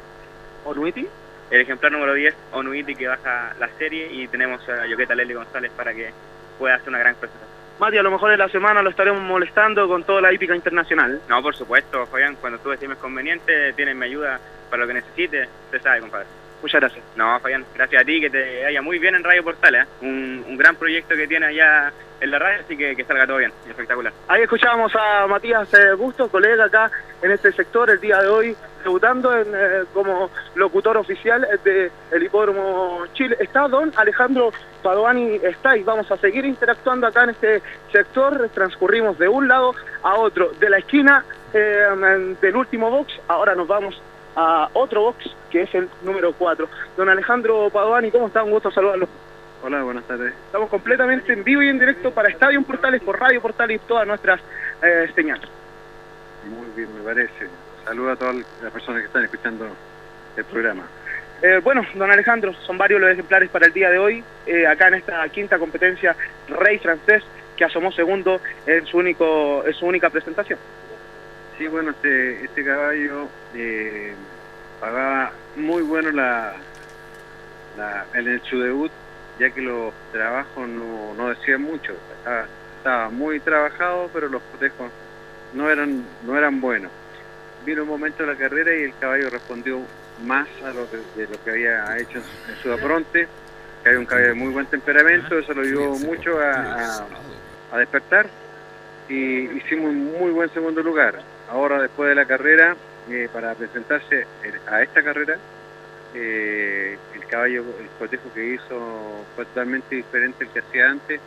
¿Onuiti? 0.66 1.08
el 1.50 1.60
ejemplar 1.62 1.90
número 1.90 2.12
10, 2.12 2.34
Onuiti, 2.52 2.94
que 2.94 3.08
baja 3.08 3.54
la 3.58 3.68
serie. 3.78 4.12
Y 4.12 4.28
tenemos 4.28 4.68
a 4.68 4.86
Yoqueta 4.86 5.14
Lely 5.14 5.32
González 5.32 5.72
para 5.74 5.94
que 5.94 6.12
pueda 6.58 6.74
hacer 6.74 6.90
una 6.90 6.98
gran 6.98 7.14
presentación. 7.14 7.48
Mati, 7.80 7.96
a 7.96 8.02
lo 8.02 8.10
mejor 8.10 8.32
en 8.32 8.38
la 8.38 8.48
semana 8.50 8.82
lo 8.82 8.90
estaremos 8.90 9.22
molestando 9.22 9.88
con 9.88 10.04
toda 10.04 10.20
la 10.20 10.34
hípica 10.34 10.54
internacional. 10.54 11.18
No, 11.30 11.42
por 11.42 11.56
supuesto, 11.56 12.06
Fabián, 12.06 12.36
cuando 12.38 12.58
tú 12.58 12.70
estimes 12.70 12.98
conveniente, 12.98 13.72
tienes 13.72 13.96
mi 13.96 14.04
ayuda 14.04 14.38
para 14.68 14.82
lo 14.82 14.86
que 14.86 14.94
necesites. 14.94 15.48
Usted 15.64 15.82
sabe, 15.82 16.00
compadre. 16.00 16.26
Muchas 16.64 16.80
gracias. 16.80 17.04
No, 17.14 17.38
Fabián, 17.40 17.62
gracias 17.74 18.00
a 18.00 18.04
ti, 18.06 18.22
que 18.22 18.30
te 18.30 18.64
vaya 18.64 18.80
muy 18.80 18.98
bien 18.98 19.14
en 19.14 19.22
Radio 19.22 19.44
Portales. 19.44 19.84
¿eh? 19.84 19.88
Un, 20.00 20.42
un 20.48 20.56
gran 20.56 20.76
proyecto 20.76 21.14
que 21.14 21.28
tiene 21.28 21.44
allá 21.44 21.92
en 22.22 22.30
la 22.30 22.38
radio, 22.38 22.60
así 22.64 22.74
que 22.74 22.96
que 22.96 23.04
salga 23.04 23.26
todo 23.26 23.36
bien, 23.36 23.52
espectacular. 23.68 24.14
Ahí 24.28 24.44
escuchábamos 24.44 24.90
a 24.96 25.26
Matías 25.26 25.68
eh, 25.74 25.92
Busto, 25.92 26.30
colega 26.30 26.64
acá 26.64 26.90
en 27.20 27.32
este 27.32 27.52
sector 27.52 27.90
el 27.90 28.00
día 28.00 28.18
de 28.22 28.28
hoy, 28.28 28.56
debutando 28.82 29.38
en, 29.38 29.48
eh, 29.54 29.84
como 29.92 30.30
locutor 30.54 30.96
oficial 30.96 31.46
del 31.64 32.22
Hipódromo 32.22 33.08
Chile. 33.12 33.36
Está 33.40 33.68
don 33.68 33.92
Alejandro 33.94 34.50
Padoani 34.82 35.40
está 35.42 35.76
y 35.76 35.82
vamos 35.82 36.10
a 36.10 36.16
seguir 36.16 36.46
interactuando 36.46 37.06
acá 37.06 37.24
en 37.24 37.30
este 37.30 37.60
sector. 37.92 38.48
Transcurrimos 38.54 39.18
de 39.18 39.28
un 39.28 39.48
lado 39.48 39.74
a 40.02 40.14
otro, 40.14 40.52
de 40.58 40.70
la 40.70 40.78
esquina 40.78 41.26
del 41.52 42.56
último 42.56 42.90
box, 42.90 43.12
ahora 43.28 43.54
nos 43.54 43.68
vamos 43.68 44.00
a 44.36 44.68
otro 44.72 45.02
box 45.02 45.30
que 45.50 45.62
es 45.62 45.74
el 45.74 45.88
número 46.02 46.32
4. 46.32 46.68
Don 46.96 47.08
Alejandro 47.08 47.70
Padoani, 47.70 48.10
¿cómo 48.10 48.26
está? 48.26 48.42
Un 48.42 48.50
gusto 48.50 48.70
saludarlo. 48.70 49.08
Hola, 49.62 49.82
buenas 49.82 50.04
tardes. 50.04 50.34
Estamos 50.46 50.68
completamente 50.68 51.32
en 51.32 51.42
vivo 51.42 51.62
y 51.62 51.68
en 51.68 51.78
directo 51.78 52.10
para 52.10 52.28
Estadio 52.28 52.60
Portales, 52.62 53.02
por 53.02 53.18
Radio 53.18 53.40
Portales 53.40 53.80
y 53.82 53.88
todas 53.88 54.06
nuestras 54.06 54.40
eh, 54.82 55.10
señales. 55.14 55.48
Muy 56.48 56.66
bien, 56.76 56.94
me 56.96 57.02
parece. 57.02 57.48
Saludo 57.84 58.12
a 58.12 58.16
todas 58.16 58.36
las 58.62 58.72
personas 58.72 59.00
que 59.00 59.06
están 59.06 59.24
escuchando 59.24 59.66
el 60.36 60.44
programa. 60.44 60.82
Eh, 61.42 61.60
bueno, 61.62 61.82
don 61.94 62.10
Alejandro, 62.10 62.54
son 62.66 62.78
varios 62.78 63.00
los 63.00 63.10
ejemplares 63.10 63.50
para 63.50 63.66
el 63.66 63.72
día 63.72 63.90
de 63.90 63.98
hoy, 63.98 64.24
eh, 64.46 64.66
acá 64.66 64.88
en 64.88 64.94
esta 64.94 65.28
quinta 65.28 65.58
competencia 65.58 66.16
Rey 66.48 66.78
Francés, 66.78 67.22
que 67.56 67.64
asomó 67.64 67.92
segundo 67.92 68.40
en 68.66 68.86
su, 68.86 68.98
único, 68.98 69.64
en 69.66 69.74
su 69.74 69.86
única 69.86 70.10
presentación. 70.10 70.58
Sí, 71.58 71.66
bueno, 71.68 71.90
este, 71.90 72.44
este 72.44 72.64
caballo 72.64 73.28
eh, 73.54 74.12
pagaba 74.80 75.32
muy 75.56 75.82
bueno 75.82 76.10
la, 76.10 76.54
la, 77.78 78.04
en 78.14 78.42
su 78.44 78.60
debut, 78.60 78.90
ya 79.38 79.50
que 79.50 79.60
los 79.60 79.92
trabajos 80.12 80.68
no, 80.68 81.14
no 81.14 81.28
decían 81.30 81.62
mucho. 81.62 81.92
Estaba, 82.18 82.46
estaba 82.78 83.08
muy 83.10 83.38
trabajado, 83.40 84.10
pero 84.12 84.28
los 84.28 84.42
cotejos 84.52 84.90
no 85.54 85.70
eran, 85.70 86.02
no 86.26 86.36
eran 86.36 86.60
buenos. 86.60 86.90
Vino 87.64 87.82
un 87.82 87.88
momento 87.88 88.24
de 88.26 88.32
la 88.32 88.38
carrera 88.38 88.74
y 88.74 88.82
el 88.84 88.94
caballo 88.98 89.30
respondió 89.30 89.80
más 90.24 90.48
a 90.64 90.70
lo 90.72 90.88
que, 90.90 90.96
de 91.20 91.28
lo 91.28 91.42
que 91.44 91.50
había 91.50 91.98
hecho 91.98 92.18
en, 92.18 92.24
su- 92.24 92.50
en 92.52 92.58
su 92.62 92.72
apronte, 92.72 93.28
que 93.82 93.88
había 93.88 94.00
un 94.00 94.06
caballo 94.06 94.28
de 94.28 94.34
muy 94.34 94.52
buen 94.52 94.66
temperamento, 94.66 95.38
eso 95.38 95.54
lo 95.54 95.62
ayudó 95.62 95.98
mucho 95.98 96.38
a, 96.40 96.60
a- 97.02 97.06
a 97.72 97.78
despertar 97.78 98.26
y 99.08 99.50
hicimos 99.56 99.90
un 99.90 100.18
muy 100.18 100.30
buen 100.32 100.50
segundo 100.50 100.82
lugar. 100.82 101.20
Ahora 101.50 101.80
después 101.80 102.08
de 102.08 102.14
la 102.14 102.24
carrera, 102.24 102.76
eh, 103.10 103.28
para 103.32 103.54
presentarse 103.54 104.26
en- 104.42 104.60
a 104.72 104.82
esta 104.82 105.02
carrera, 105.02 105.36
eh, 106.14 106.96
el 107.14 107.26
caballo, 107.26 107.64
el 107.80 107.88
cotejo 107.98 108.32
que 108.34 108.54
hizo 108.54 109.24
fue 109.34 109.44
totalmente 109.46 109.94
diferente 109.96 110.44
al 110.44 110.50
que 110.50 110.58
hacía 110.60 110.90
antes, 110.90 111.20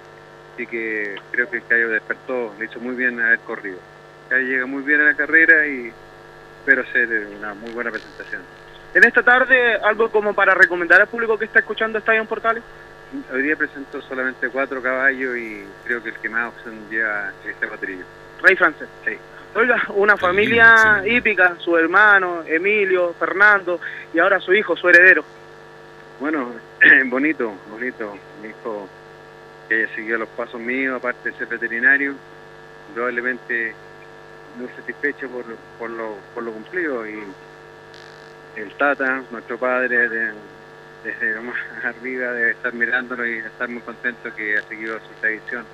así 0.53 0.65
que 0.65 1.15
creo 1.31 1.49
que 1.49 1.57
el 1.57 1.63
caballo 1.65 1.89
despertó, 1.89 2.53
le 2.57 2.65
hizo 2.65 2.79
muy 2.79 2.95
bien 2.95 3.19
haber 3.19 3.39
corrido. 3.39 3.77
El 4.23 4.29
caballo 4.29 4.47
llega 4.47 4.65
muy 4.65 4.83
bien 4.83 5.01
a 5.01 5.05
la 5.05 5.13
carrera 5.13 5.67
y 5.67 5.91
espero 6.59 6.81
hacer 6.81 7.27
una 7.37 7.53
muy 7.53 7.71
buena 7.71 7.91
presentación. 7.91 8.41
En 8.93 9.03
esta 9.03 9.21
tarde, 9.21 9.75
algo 9.75 10.09
como 10.09 10.33
para 10.33 10.55
recomendar 10.55 11.01
al 11.01 11.07
público 11.07 11.37
que 11.37 11.45
está 11.45 11.59
escuchando 11.59 11.99
Estadio 11.99 12.25
Portales. 12.25 12.63
Hoy 13.31 13.41
día 13.43 13.55
presento 13.55 14.01
solamente 14.01 14.49
cuatro 14.49 14.81
caballos 14.81 15.37
y 15.37 15.63
creo 15.85 16.01
que 16.01 16.09
el 16.09 16.15
que 16.15 16.27
más 16.29 16.49
opción 16.49 16.89
lleva 16.89 17.29
es 17.43 17.51
este 17.51 17.67
cuatrillo. 17.67 18.03
Rey 18.41 18.55
Francés. 18.55 18.87
Sí. 19.05 19.17
Oiga, 19.57 19.85
una 19.95 20.15
familia 20.17 21.01
hípica, 21.03 21.55
su 21.57 21.75
hermano, 21.75 22.43
Emilio, 22.45 23.15
Fernando, 23.17 23.79
y 24.13 24.19
ahora 24.19 24.39
su 24.39 24.53
hijo, 24.53 24.77
su 24.77 24.87
heredero. 24.87 25.23
Bueno, 26.19 26.51
bonito, 27.05 27.51
bonito. 27.71 28.15
Mi 28.39 28.49
hijo 28.49 28.87
que 29.67 29.73
haya 29.83 29.95
seguido 29.95 30.19
los 30.19 30.29
pasos 30.29 30.61
míos, 30.61 30.97
aparte 30.97 31.31
de 31.31 31.37
ser 31.39 31.47
veterinario, 31.47 32.13
probablemente 32.93 33.73
muy 34.59 34.69
satisfecho 34.75 35.27
por, 35.27 35.43
por, 35.79 35.89
lo, 35.89 36.17
por 36.35 36.43
lo 36.43 36.51
cumplido. 36.51 37.07
Y 37.07 37.17
el 38.57 38.71
Tata, 38.75 39.23
nuestro 39.31 39.57
padre, 39.57 40.07
de- 40.07 40.33
desde 41.03 41.33
lo 41.33 41.41
más 41.41 41.57
arriba 41.83 42.31
debe 42.31 42.51
estar 42.51 42.73
mirándolo 42.75 43.25
y 43.25 43.39
estar 43.39 43.67
muy 43.69 43.81
contento 43.81 44.29
que 44.35 44.55
ha 44.55 44.61
seguido 44.67 44.99
su 44.99 45.13
tradición. 45.19 45.65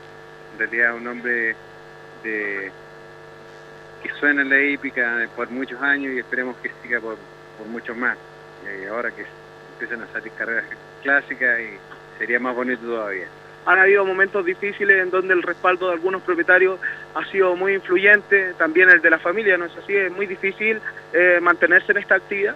En 0.54 0.60
realidad 0.60 0.96
un 0.96 1.08
hombre 1.08 1.54
de, 2.24 2.72
que 4.04 4.10
suena 4.20 4.42
en 4.42 4.50
la 4.50 4.60
hípica 4.60 5.28
por 5.36 5.50
muchos 5.50 5.82
años 5.82 6.14
y 6.14 6.20
esperemos 6.20 6.56
que 6.58 6.72
siga 6.84 7.00
por, 7.00 7.18
por 7.58 7.68
muchos 7.68 7.96
más. 7.96 8.18
Y 8.64 8.86
ahora 8.86 9.12
que 9.12 9.26
empiezan 9.74 10.02
a 10.04 10.14
salir 10.14 10.32
carreras 10.34 10.66
clásicas 11.02 11.60
y 11.60 11.78
sería 12.20 12.40
más 12.40 12.56
bonito 12.56 12.84
todavía. 12.84 13.28
Han 13.66 13.80
habido 13.80 14.06
momentos 14.06 14.46
difíciles 14.46 15.02
en 15.02 15.10
donde 15.10 15.34
el 15.34 15.42
respaldo 15.42 15.88
de 15.88 15.94
algunos 15.94 16.22
propietarios 16.22 16.80
ha 17.16 17.24
sido 17.32 17.56
muy 17.56 17.76
influyente, 17.76 18.54
también 18.58 18.90
el 18.90 19.02
de 19.02 19.10
la 19.10 19.20
familia, 19.20 19.58
¿no 19.58 19.66
es 19.66 19.78
así? 19.78 19.96
Es 19.96 20.12
muy 20.12 20.28
difícil 20.28 20.82
eh, 21.14 21.40
mantenerse 21.42 21.94
en 21.94 21.98
esta 22.00 22.16
actividad. 22.16 22.56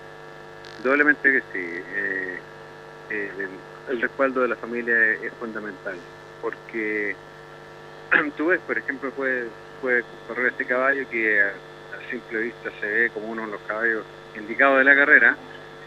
Doblemente 0.84 1.32
que 1.32 1.40
sí. 1.40 1.84
eh, 1.96 2.40
eh, 3.10 3.32
el, 3.40 3.96
el 3.96 4.02
respaldo 4.02 4.42
de 4.42 4.50
la 4.50 4.58
familia 4.58 5.14
es, 5.14 5.24
es 5.24 5.34
fundamental, 5.34 5.96
porque 6.42 7.16
tú 8.38 8.48
ves, 8.48 8.60
por 8.68 8.78
ejemplo, 8.78 9.10
puede, 9.12 9.48
puede 9.82 10.04
correr 10.28 10.48
este 10.48 10.66
caballo 10.66 11.08
que 11.10 11.42
a, 11.42 11.52
simple 12.10 12.40
vista 12.40 12.72
se 12.80 12.88
ve 12.88 13.10
como 13.10 13.28
uno 13.28 13.46
de 13.46 13.52
los 13.52 13.62
caballos 13.62 14.04
indicados 14.36 14.78
de 14.78 14.86
la 14.86 14.96
carrera, 14.96 15.36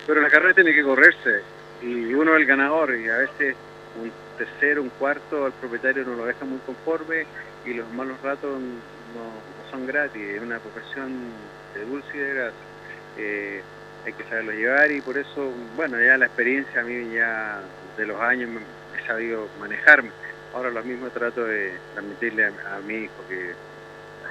pero 0.07 0.21
la 0.21 0.29
carrera 0.29 0.53
tiene 0.55 0.75
que 0.75 0.83
correrse 0.83 1.41
y 1.81 2.12
uno 2.12 2.35
es 2.35 2.41
el 2.41 2.47
ganador 2.47 2.95
y 2.95 3.09
a 3.09 3.17
veces 3.17 3.57
un 4.01 4.12
tercero, 4.37 4.83
un 4.83 4.91
cuarto, 4.91 5.47
al 5.47 5.53
propietario 5.53 6.05
no 6.05 6.17
lo 6.17 6.27
deja 6.27 6.45
muy 6.45 6.59
conforme 6.59 7.25
y 7.65 7.75
los 7.75 7.91
malos 7.93 8.21
ratos 8.23 8.61
no, 8.61 9.71
son 9.71 9.87
gratis, 9.87 10.23
es 10.23 10.43
una 10.43 10.59
profesión 10.59 11.12
de 11.75 11.85
dulce 11.85 12.09
y 12.15 12.19
de 12.19 12.35
grasa. 12.35 12.57
Eh, 13.17 13.62
hay 14.05 14.12
que 14.12 14.25
saberlo 14.25 14.53
llevar 14.53 14.91
y 14.91 15.01
por 15.01 15.19
eso, 15.19 15.53
bueno, 15.77 16.01
ya 16.01 16.17
la 16.17 16.27
experiencia 16.27 16.81
a 16.81 16.85
mí 16.85 17.15
ya 17.15 17.61
de 17.97 18.07
los 18.07 18.21
años 18.21 18.51
he 18.99 19.07
sabido 19.07 19.49
manejarme. 19.59 20.11
Ahora 20.55 20.71
lo 20.71 20.83
mismo 20.83 21.09
trato 21.11 21.45
de 21.45 21.73
transmitirle 21.93 22.47
a, 22.47 22.81
mi 22.87 22.95
hijo 22.95 23.15
que 23.29 23.53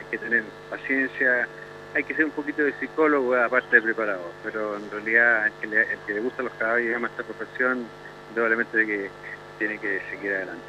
que 0.09 0.17
tener 0.17 0.43
paciencia, 0.69 1.47
hay 1.95 2.03
que 2.03 2.13
ser 2.13 2.25
un 2.25 2.31
poquito 2.31 2.61
de 2.63 2.73
psicólogo 2.73 3.35
aparte 3.35 3.75
de 3.77 3.81
preparado, 3.81 4.31
pero 4.43 4.75
en 4.77 4.89
realidad 4.91 5.47
el 5.47 5.53
que 5.61 5.67
le, 5.67 5.81
el 5.81 5.99
que 6.05 6.13
le 6.13 6.19
gusta 6.21 6.43
los 6.43 6.53
caballos 6.53 6.89
y 6.89 6.93
ama 6.93 7.07
esta 7.07 7.23
profesión 7.23 7.85
indudablemente 8.29 8.85
que 8.85 9.09
tiene 9.57 9.77
que 9.79 10.01
seguir 10.11 10.33
adelante. 10.33 10.61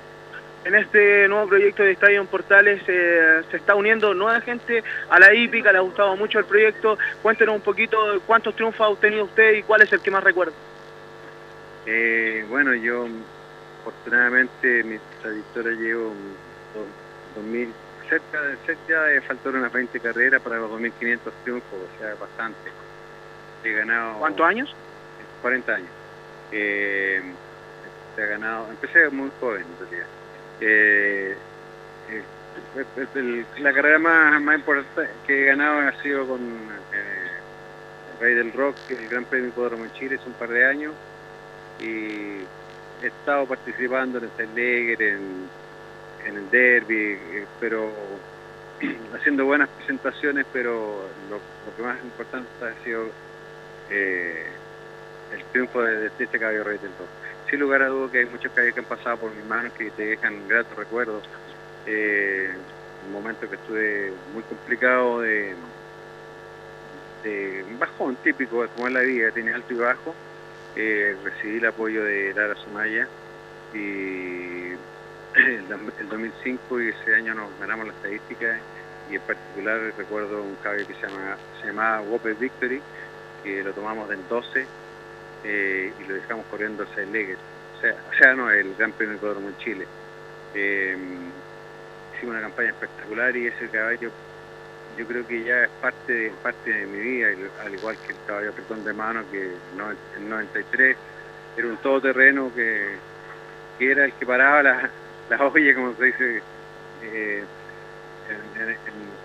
En 0.62 0.74
este 0.74 1.26
nuevo 1.28 1.48
proyecto 1.48 1.82
de 1.82 1.92
Estadio 1.92 2.20
en 2.20 2.26
Portales 2.26 2.82
eh, 2.86 3.42
se 3.50 3.56
está 3.56 3.74
uniendo 3.74 4.12
nueva 4.12 4.42
gente 4.42 4.84
a 5.08 5.18
la 5.18 5.32
hípica, 5.32 5.72
le 5.72 5.78
ha 5.78 5.82
gustado 5.82 6.14
mucho 6.16 6.38
el 6.38 6.44
proyecto. 6.44 6.98
Cuéntenos 7.22 7.54
un 7.54 7.62
poquito 7.62 7.96
cuántos 8.26 8.54
triunfos 8.54 8.80
ha 8.82 8.88
obtenido 8.90 9.24
usted 9.24 9.54
y 9.54 9.62
cuál 9.62 9.80
es 9.82 9.92
el 9.92 10.00
que 10.00 10.10
más 10.10 10.22
recuerda. 10.22 10.52
Eh, 11.86 12.44
bueno, 12.50 12.74
yo 12.74 13.06
afortunadamente 13.80 14.84
mi 14.84 14.98
trayectoria 15.22 15.72
llevo 15.72 16.08
un 16.10 16.34
do- 16.74 17.40
2000, 17.40 17.72
cerca 18.10 18.42
de 18.42 18.56
cerca 18.66 19.04
de 19.04 19.20
faltaron 19.22 19.60
unas 19.60 19.72
20 19.72 19.98
carreras 20.00 20.42
para 20.42 20.58
los 20.58 20.68
2500 20.70 21.32
triunfos, 21.44 21.72
o 21.72 21.98
sea, 21.98 22.14
bastante. 22.16 22.70
He 23.64 23.72
ganado... 23.72 24.18
¿Cuántos 24.18 24.46
años? 24.46 24.74
40 25.40 25.74
años. 25.74 25.88
Eh, 26.52 27.22
ha 28.18 28.20
ganado, 28.26 28.68
empecé 28.70 29.08
muy 29.08 29.30
joven 29.40 29.62
en 29.62 29.78
realidad. 29.78 30.06
Eh, 30.60 31.36
eh, 32.10 32.22
el- 32.96 33.08
el- 33.14 33.46
la 33.62 33.72
carrera 33.72 33.98
más, 33.98 34.42
más 34.42 34.56
importante 34.58 35.10
que 35.26 35.42
he 35.42 35.46
ganado 35.46 35.88
ha 35.88 36.02
sido 36.02 36.26
con 36.26 36.40
eh, 36.40 37.30
el 38.14 38.20
Rey 38.20 38.34
del 38.34 38.52
Rock, 38.52 38.74
el 38.90 39.08
Gran 39.08 39.24
Premio 39.24 39.48
Hipódromo 39.48 39.84
en 39.84 39.92
Chile, 39.92 40.16
hace 40.20 40.28
un 40.28 40.34
par 40.34 40.50
de 40.50 40.66
años. 40.66 40.92
Y 41.80 42.42
he 43.02 43.06
estado 43.06 43.46
participando 43.46 44.18
en 44.18 44.24
el 44.24 44.30
Steinleger, 44.30 45.00
en, 45.02 45.48
en 46.26 46.36
el 46.36 46.50
Derby, 46.50 47.12
eh, 47.12 47.46
pero 47.58 47.90
haciendo 49.14 49.44
buenas 49.44 49.68
presentaciones, 49.68 50.46
pero 50.52 51.08
lo, 51.28 51.40
que 51.76 51.82
más 51.82 52.02
importante 52.02 52.48
ha 52.62 52.84
sido 52.84 53.06
eh, 53.90 54.46
el 55.32 55.44
triunfo 55.44 55.82
de, 55.82 56.10
de 56.10 56.10
este 56.18 56.38
caballo 56.38 56.64
Rey 56.64 56.78
del. 56.78 56.90
Sin 57.48 57.60
lugar 57.60 57.82
a 57.82 57.88
dudas 57.88 58.12
que 58.12 58.18
hay 58.18 58.26
muchos 58.26 58.52
caballos 58.52 58.74
que 58.74 58.80
han 58.80 58.86
pasado 58.86 59.16
por 59.16 59.34
mis 59.34 59.44
manos 59.44 59.72
que 59.72 59.90
te 59.90 60.06
dejan 60.06 60.46
gratos 60.46 60.76
recuerdos. 60.76 61.24
Eh, 61.86 62.50
un 63.06 63.12
momento 63.12 63.48
que 63.48 63.56
estuve 63.56 64.12
muy 64.32 64.42
complicado 64.44 65.20
de, 65.22 65.54
de 67.24 67.64
un 67.68 67.78
bajón 67.78 68.16
típico, 68.16 68.64
como 68.76 68.86
es 68.86 68.92
la 68.92 69.00
vida, 69.00 69.30
tiene 69.32 69.52
alto 69.52 69.72
y 69.74 69.76
bajo. 69.76 70.14
Recibí 70.76 71.58
el 71.58 71.66
apoyo 71.66 72.04
de 72.04 72.32
Lara 72.32 72.54
Sumaya 72.54 73.08
y 73.74 74.74
el, 75.34 75.68
dom- 75.68 75.92
el 75.96 76.08
2005 76.08 76.80
y 76.82 76.88
ese 76.90 77.14
año 77.16 77.34
nos 77.34 77.56
ganamos 77.58 77.86
la 77.86 77.92
estadística 77.92 78.64
y 79.04 79.16
en 79.16 79.22
particular 79.22 79.94
recuerdo 79.96 80.44
un 80.44 80.56
caballo 80.56 80.86
que 80.86 80.94
se, 80.94 81.06
llama, 81.06 81.38
se 81.60 81.68
llamaba 81.68 82.02
Whopper 82.02 82.36
Victory 82.36 82.84
que 83.42 83.62
lo 83.64 83.74
tomamos 83.74 84.08
del 84.08 84.26
12 84.26 84.70
eh, 85.42 85.94
y 85.98 86.04
lo 86.04 86.14
dejamos 86.14 86.46
corriendo 86.48 86.84
hacia 86.84 87.02
el 87.04 87.12
Leger. 87.12 87.38
O 87.72 87.76
sea, 87.80 87.92
o 88.08 88.12
sea, 88.14 88.34
no, 88.34 88.50
el 88.50 88.74
Gran 88.76 88.94
Premio 88.94 89.16
Hipódromo 89.16 89.48
en 89.50 89.56
Chile. 89.56 89.90
Eh, 90.52 90.96
hicimos 92.12 92.32
una 92.34 92.42
campaña 92.42 92.70
espectacular 92.70 93.36
y 93.36 93.46
ese 93.48 93.70
caballo 93.70 94.12
yo 94.88 95.06
creo 95.06 95.26
que 95.26 95.44
ya 95.44 95.64
es 95.64 95.70
parte 95.80 96.12
de, 96.12 96.38
parte 96.38 96.70
de 96.72 96.86
mi 96.86 96.98
vida, 97.00 97.28
al 97.58 97.74
igual 97.74 98.00
que 98.00 98.12
el 98.12 98.22
caballo 98.22 98.54
Petón 98.54 98.84
de 98.84 98.92
Mano, 98.94 99.28
que 99.28 99.62
no- 99.70 99.92
en 99.92 100.28
93 100.28 100.98
era 101.56 101.68
un 101.68 101.78
todoterreno 101.80 102.52
que, 102.52 103.04
que 103.78 103.90
era 103.92 104.04
el 104.06 104.14
que 104.16 104.26
paraba 104.26 104.62
la, 104.62 104.94
la 105.30 105.46
olla, 105.46 105.74
como 105.74 105.94
se 105.94 106.04
dice, 106.04 106.42
eh, 107.02 107.44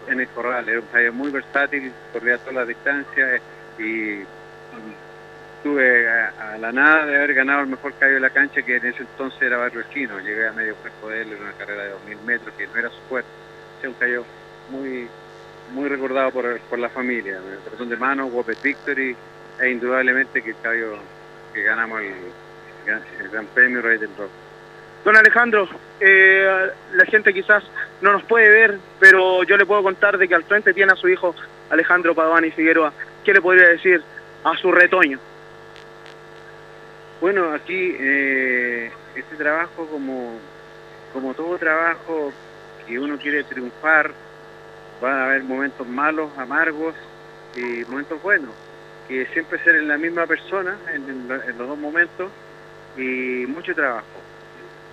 en, 0.07 0.19
el 0.19 0.27
corral. 0.29 0.69
Era 0.69 0.79
un 0.79 0.85
caballo 0.87 1.13
muy 1.13 1.31
versátil, 1.31 1.91
corría 2.13 2.37
todas 2.37 2.55
las 2.55 2.67
distancias 2.67 3.41
y 3.77 4.21
tuve 5.63 6.09
a, 6.09 6.53
a 6.53 6.57
la 6.57 6.71
nada 6.71 7.05
de 7.05 7.15
haber 7.15 7.33
ganado 7.33 7.61
el 7.61 7.67
mejor 7.67 7.93
caballo 7.93 8.15
de 8.15 8.21
la 8.21 8.29
cancha, 8.29 8.61
que 8.61 8.77
en 8.77 8.85
ese 8.85 9.01
entonces 9.01 9.41
era 9.41 9.57
Barrio 9.57 9.83
Chino. 9.93 10.19
Llegué 10.19 10.47
a 10.47 10.53
medio 10.53 10.75
cuerpo 10.75 11.09
de 11.09 11.21
él 11.21 11.33
en 11.33 11.41
una 11.41 11.53
carrera 11.53 11.83
de 11.83 11.89
2000 11.89 12.17
metros, 12.21 12.53
que 12.55 12.67
no 12.67 12.75
era 12.75 12.89
su 12.89 13.01
fuerte. 13.09 13.29
Era 13.81 13.89
un 13.89 13.95
caballo 13.95 14.25
muy 14.69 15.07
muy 15.73 15.89
recordado 15.89 16.29
por, 16.31 16.59
por 16.61 16.77
la 16.77 16.89
familia. 16.89 17.39
Corazón 17.63 17.89
de 17.89 17.97
mano, 17.97 18.27
Wopet 18.27 18.61
Victory, 18.61 19.15
e 19.59 19.69
indudablemente 19.69 20.43
que 20.43 20.51
el 20.51 20.55
caballo 20.61 20.97
que 21.53 21.63
ganamos 21.63 22.01
el, 22.01 22.13
el 23.19 23.29
Gran 23.29 23.45
Premio 23.47 23.81
Rey 23.81 23.97
del 23.97 24.15
Rock. 24.15 24.44
Don 25.05 25.15
Alejandro, 25.15 25.69
eh, 25.99 26.69
la 26.93 27.05
gente 27.05 27.31
quizás 27.33 27.63
no 28.01 28.11
nos 28.11 28.23
puede 28.23 28.49
ver, 28.49 28.79
pero 28.99 29.43
yo 29.43 29.55
le 29.55 29.65
puedo 29.65 29.83
contar 29.83 30.17
de 30.17 30.27
que 30.27 30.33
al 30.35 30.43
frente 30.43 30.73
tiene 30.73 30.91
a 30.93 30.95
su 30.95 31.07
hijo 31.07 31.33
Alejandro 31.69 32.13
Padovani 32.15 32.49
Figueroa. 32.51 32.91
¿Qué 33.23 33.31
le 33.31 33.39
podría 33.41 33.67
decir 33.69 34.01
a 34.43 34.57
su 34.57 34.71
retoño? 34.71 35.19
Bueno, 37.21 37.53
aquí 37.53 37.95
eh, 37.99 38.91
este 39.15 39.35
trabajo, 39.35 39.85
como, 39.91 40.39
como 41.13 41.33
todo 41.35 41.57
trabajo 41.59 42.33
que 42.87 42.99
uno 42.99 43.17
quiere 43.17 43.43
triunfar, 43.43 44.11
van 45.01 45.13
a 45.19 45.25
haber 45.25 45.43
momentos 45.43 45.87
malos, 45.87 46.31
amargos 46.37 46.95
y 47.55 47.85
momentos 47.89 48.21
buenos. 48.23 48.51
Que 49.07 49.27
siempre 49.27 49.59
ser 49.63 49.75
en 49.75 49.87
la 49.87 49.97
misma 49.99 50.25
persona 50.25 50.77
en, 50.91 51.07
en 51.07 51.27
lo- 51.27 51.43
en 51.43 51.57
los 51.59 51.67
dos 51.67 51.77
momentos 51.77 52.31
y 52.97 53.45
mucho 53.47 53.73
trabajo. 53.75 54.05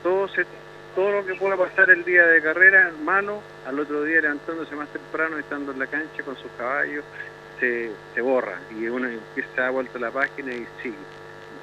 Todo, 0.03 0.29
se- 0.29 0.47
todo 0.95 1.13
lo 1.13 1.25
que 1.27 1.35
pueda 1.35 1.57
pasar 1.57 1.91
el 1.91 2.05
día 2.05 2.27
de 2.27 2.43
carrera, 2.43 2.89
hermano, 2.89 3.41
al 3.67 3.79
otro 3.79 4.03
día 4.05 4.21
levantándose 4.21 4.75
más 4.75 4.89
temprano, 4.89 5.39
estando 5.39 5.73
en 5.73 5.79
la 5.79 5.87
cancha 5.87 6.23
con 6.25 6.37
sus 6.37 6.51
caballos, 6.59 7.05
se, 7.61 7.91
se 8.15 8.21
borra 8.21 8.59
y 8.71 8.87
uno 8.89 9.09
empieza 9.09 9.69
a 9.69 9.71
vuelta 9.71 9.99
la 9.99 10.11
página 10.11 10.53
y 10.53 10.67
sigue. 10.83 10.97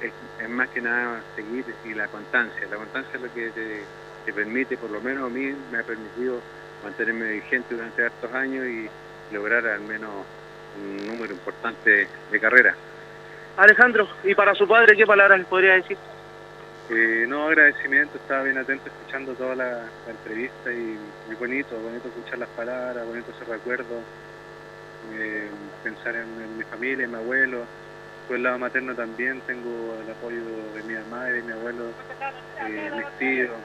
Es, 0.00 0.48
más 0.48 0.68
que 0.70 0.80
nada 0.80 1.20
seguir 1.36 1.64
y 1.84 1.92
la 1.92 2.08
constancia. 2.08 2.66
La 2.70 2.76
constancia 2.76 3.10
es 3.16 3.20
lo 3.20 3.32
que 3.34 3.50
te, 3.50 3.82
te 4.24 4.32
permite, 4.32 4.78
por 4.78 4.90
lo 4.90 5.00
menos 5.02 5.26
a 5.26 5.28
mí, 5.28 5.54
me 5.70 5.78
ha 5.78 5.82
permitido 5.82 6.40
mantenerme 6.82 7.32
vigente 7.32 7.74
durante 7.74 8.06
estos 8.06 8.32
años 8.32 8.64
y 8.64 8.88
lograr 9.34 9.66
al 9.66 9.82
menos 9.82 10.10
un 10.80 11.06
número 11.06 11.34
importante 11.34 12.08
de 12.30 12.40
carreras. 12.40 12.74
Alejandro, 13.58 14.08
y 14.24 14.34
para 14.34 14.54
su 14.54 14.66
padre, 14.66 14.96
¿qué 14.96 15.04
palabras 15.06 15.38
le 15.38 15.44
podría 15.44 15.74
decir? 15.74 15.98
Eh, 16.92 17.24
no, 17.28 17.46
agradecimiento, 17.46 18.18
estaba 18.18 18.42
bien 18.42 18.58
atento 18.58 18.88
escuchando 18.88 19.32
toda 19.34 19.54
la, 19.54 19.84
entrevista 20.08 20.72
y 20.72 20.98
muy 21.28 21.36
bonito, 21.38 21.78
bonito 21.78 22.08
escuchar 22.08 22.40
las 22.40 22.48
palabras, 22.48 23.06
bonito 23.06 23.30
ese 23.30 23.44
recuerdo, 23.44 24.00
eh, 25.14 25.48
pensar 25.84 26.16
en, 26.16 26.22
en 26.42 26.58
mi 26.58 26.64
familia, 26.64 27.04
en 27.04 27.12
mi 27.12 27.16
abuelo, 27.16 27.62
por 28.26 28.38
el 28.38 28.42
lado 28.42 28.58
materno 28.58 28.92
también 28.96 29.40
tengo 29.46 29.94
el 30.02 30.10
apoyo 30.10 30.40
de 30.74 30.82
mi 30.82 30.94
mamá 30.94 31.30
y 31.30 31.34
de 31.34 31.42
mi 31.42 31.52
abuelo, 31.52 31.84
eh, 32.66 32.90
mis 32.96 33.18
tíos, 33.20 33.56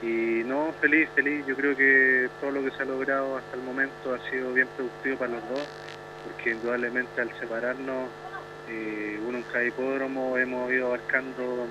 y 0.00 0.42
no, 0.48 0.72
feliz, 0.80 1.06
feliz, 1.14 1.44
yo 1.46 1.54
creo 1.54 1.76
que 1.76 2.30
todo 2.40 2.50
lo 2.52 2.64
que 2.64 2.70
se 2.70 2.82
ha 2.82 2.86
logrado 2.86 3.36
hasta 3.36 3.56
el 3.56 3.62
momento 3.62 4.14
ha 4.14 4.30
sido 4.30 4.54
bien 4.54 4.68
productivo 4.74 5.18
para 5.18 5.32
los 5.32 5.48
dos, 5.50 5.68
porque 6.24 6.52
indudablemente 6.52 7.20
al 7.20 7.30
separarnos, 7.38 8.08
eh, 8.70 9.20
uno 9.26 9.36
en 9.36 9.44
cada 9.44 9.64
hipódromo 9.64 10.38
hemos 10.38 10.72
ido 10.72 10.86
abarcando 10.86 11.66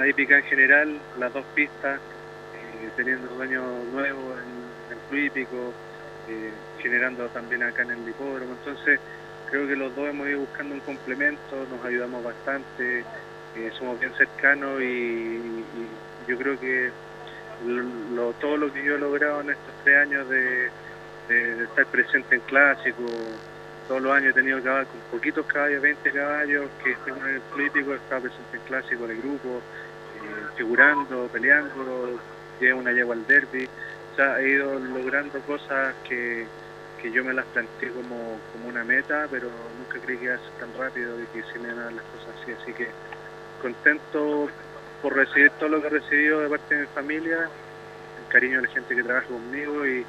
la 0.00 0.08
hípica 0.08 0.38
en 0.38 0.44
general, 0.44 0.98
las 1.18 1.30
dos 1.34 1.44
pistas, 1.54 2.00
eh, 2.54 2.88
teniendo 2.96 3.28
dueños 3.34 3.62
nuevos 3.92 4.38
en 4.38 4.96
el 4.96 4.98
club 5.10 5.20
hípico, 5.20 5.74
eh, 6.26 6.50
generando 6.78 7.26
también 7.28 7.62
acá 7.62 7.82
en 7.82 7.90
el 7.90 8.08
hipódromo. 8.08 8.54
Entonces, 8.64 8.98
creo 9.50 9.68
que 9.68 9.76
los 9.76 9.94
dos 9.94 10.08
hemos 10.08 10.26
ido 10.26 10.40
buscando 10.40 10.74
un 10.74 10.80
complemento, 10.80 11.66
nos 11.70 11.84
ayudamos 11.84 12.24
bastante, 12.24 13.00
eh, 13.56 13.70
somos 13.78 14.00
bien 14.00 14.14
cercanos 14.14 14.80
y, 14.80 15.64
yo 16.26 16.38
creo 16.38 16.58
que 16.58 16.90
todo 18.40 18.56
lo 18.56 18.72
que 18.72 18.82
yo 18.82 18.94
he 18.94 18.98
logrado 18.98 19.42
en 19.42 19.50
estos 19.50 19.74
tres 19.84 19.98
años 19.98 20.28
de, 20.30 20.70
estar 21.28 21.84
presente 21.86 22.36
en 22.36 22.40
clásicos, 22.42 23.10
todos 23.86 24.00
los 24.00 24.12
años 24.12 24.30
he 24.30 24.34
tenido 24.34 24.62
caballos 24.62 24.88
con 24.88 25.18
poquitos 25.18 25.44
caballos, 25.46 25.82
20 25.82 26.10
caballos, 26.12 26.70
que 26.82 26.92
estén 26.92 27.16
en 27.16 27.34
el 27.34 27.42
he 27.60 27.94
estado 27.96 28.22
presente 28.22 28.56
en 28.56 28.62
clásicos 28.62 29.08
de 29.08 29.16
grupo, 29.16 29.60
figurando, 30.60 31.26
peleando, 31.32 32.20
llevo 32.60 32.80
una 32.80 32.92
yegua 32.92 33.14
al 33.14 33.26
derby, 33.26 33.64
o 34.12 34.16
sea, 34.16 34.38
he 34.40 34.50
ido 34.50 34.78
logrando 34.78 35.40
cosas 35.40 35.94
que, 36.06 36.44
que 37.00 37.10
yo 37.10 37.24
me 37.24 37.32
las 37.32 37.46
planteé 37.46 37.88
como, 37.88 38.38
como 38.52 38.68
una 38.68 38.84
meta, 38.84 39.26
pero 39.30 39.48
nunca 39.78 39.98
creí 40.04 40.18
que 40.18 40.24
iba 40.26 40.34
a 40.34 40.38
ser 40.38 40.52
tan 40.60 40.68
rápido 40.78 41.18
y 41.18 41.24
que 41.28 41.42
se 41.50 41.58
me 41.60 41.70
iban 41.70 41.96
las 41.96 42.04
cosas 42.04 42.28
así, 42.42 42.52
así 42.52 42.74
que 42.74 42.88
contento 43.62 44.50
por 45.00 45.16
recibir 45.16 45.50
todo 45.58 45.70
lo 45.70 45.80
que 45.80 45.86
he 45.86 45.90
recibido 45.90 46.40
de 46.40 46.50
parte 46.50 46.74
de 46.74 46.80
mi 46.82 46.86
familia, 46.88 47.38
el 47.38 48.28
cariño 48.28 48.56
de 48.60 48.66
la 48.66 48.74
gente 48.74 48.94
que 48.94 49.02
trabaja 49.02 49.28
conmigo 49.28 49.86
y, 49.86 50.04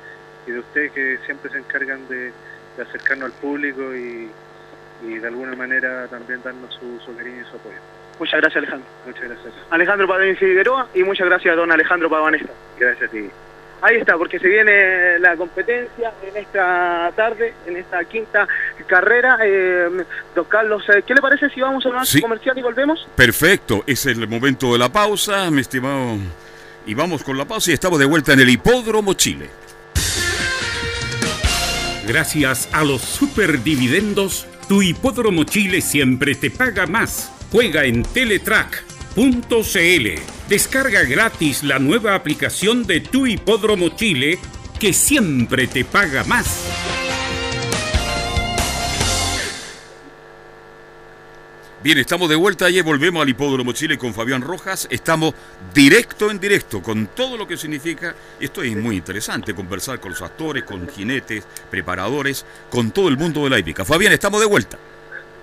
y 0.48 0.52
de 0.52 0.60
ustedes 0.60 0.92
que 0.92 1.18
siempre 1.26 1.50
se 1.50 1.60
encargan 1.60 2.06
de, 2.10 2.34
de 2.76 2.84
acercarnos 2.84 3.28
al 3.28 3.40
público 3.40 3.96
y, 3.96 4.30
y 5.02 5.18
de 5.18 5.28
alguna 5.28 5.56
manera 5.56 6.10
también 6.10 6.42
darnos 6.44 6.74
su, 6.74 7.00
su 7.00 7.16
cariño 7.16 7.42
y 7.42 7.46
su 7.50 7.56
apoyo. 7.56 7.80
Muchas 8.22 8.40
gracias, 8.40 8.58
Alejandro. 8.58 8.88
Muchas 9.08 9.24
gracias. 9.24 9.54
Alejandro 9.72 10.08
Padovani 10.08 10.36
Figueroa 10.36 10.88
y 10.94 11.02
muchas 11.04 11.26
gracias 11.26 11.54
a 11.54 11.56
don 11.56 11.72
Alejandro 11.72 12.08
Pavanesca. 12.08 12.50
Gracias 12.80 13.10
a 13.10 13.12
ti. 13.12 13.26
Ahí 13.82 13.96
está, 13.96 14.16
porque 14.16 14.38
se 14.38 14.48
viene 14.48 15.18
la 15.18 15.36
competencia 15.36 16.14
en 16.22 16.38
esta 16.38 17.12
tarde, 17.16 17.56
en 17.66 17.78
esta 17.78 18.06
quinta 18.06 18.48
carrera. 18.86 19.40
Eh, 19.44 19.90
don 20.36 20.46
Carlos, 20.46 20.84
eh, 20.90 21.02
¿qué 21.02 21.16
le 21.16 21.22
parece 21.22 21.50
si 21.50 21.62
vamos 21.62 21.84
a 21.88 21.90
una 21.90 22.06
Sí. 22.06 22.22
comercial 22.22 22.56
y 22.60 22.62
volvemos? 22.62 23.08
Perfecto, 23.16 23.84
es 23.88 24.06
el 24.06 24.28
momento 24.28 24.72
de 24.74 24.78
la 24.78 24.90
pausa, 24.90 25.50
mi 25.50 25.62
estimado. 25.62 26.18
Y 26.86 26.94
vamos 26.94 27.24
con 27.24 27.40
la 27.40 27.46
pausa 27.46 27.72
y 27.72 27.74
estamos 27.74 27.98
de 27.98 28.06
vuelta 28.06 28.34
en 28.34 28.42
el 28.42 28.50
Hipódromo 28.50 29.16
Chile. 29.16 29.50
Gracias 32.08 32.70
a 32.72 32.84
los 32.84 33.02
superdividendos, 33.02 34.46
tu 34.70 34.84
hipódromo 34.84 35.44
Chile 35.44 35.82
siempre 35.82 36.36
te 36.36 36.52
paga 36.52 36.86
más. 36.86 37.32
Juega 37.52 37.84
en 37.84 38.04
Teletrack.cl. 38.04 40.08
Descarga 40.48 41.04
gratis 41.04 41.64
la 41.64 41.80
nueva 41.80 42.16
aplicación 42.16 42.88
de 42.88 43.02
tu 43.02 43.28
hipódromo 43.28 43.90
Chile 43.90 44.40
que 44.80 44.94
siempre 44.94 45.68
te 45.68 45.84
paga 45.84 46.24
más. 46.24 46.66
Bien, 51.84 51.98
estamos 51.98 52.30
de 52.30 52.36
vuelta 52.36 52.70
y 52.70 52.80
volvemos 52.82 53.22
al 53.22 53.30
Hipódromo 53.30 53.74
Chile 53.74 53.98
con 53.98 54.14
Fabián 54.14 54.42
Rojas. 54.42 54.88
Estamos 54.90 55.34
directo 55.74 56.32
en 56.32 56.40
directo 56.40 56.82
con 56.82 57.08
todo 57.08 57.36
lo 57.36 57.48
que 57.48 57.58
significa. 57.58 58.16
Esto 58.40 58.62
es 58.62 58.78
muy 58.78 58.98
interesante, 58.98 59.54
conversar 59.54 60.00
con 60.00 60.12
los 60.12 60.22
actores, 60.22 60.64
con 60.64 60.88
jinetes, 60.88 61.46
preparadores, 61.70 62.46
con 62.70 62.92
todo 62.92 63.10
el 63.10 63.18
mundo 63.18 63.44
de 63.44 63.50
la 63.50 63.60
hípica. 63.60 63.84
Fabián, 63.84 64.14
estamos 64.14 64.40
de 64.40 64.46
vuelta. 64.46 64.78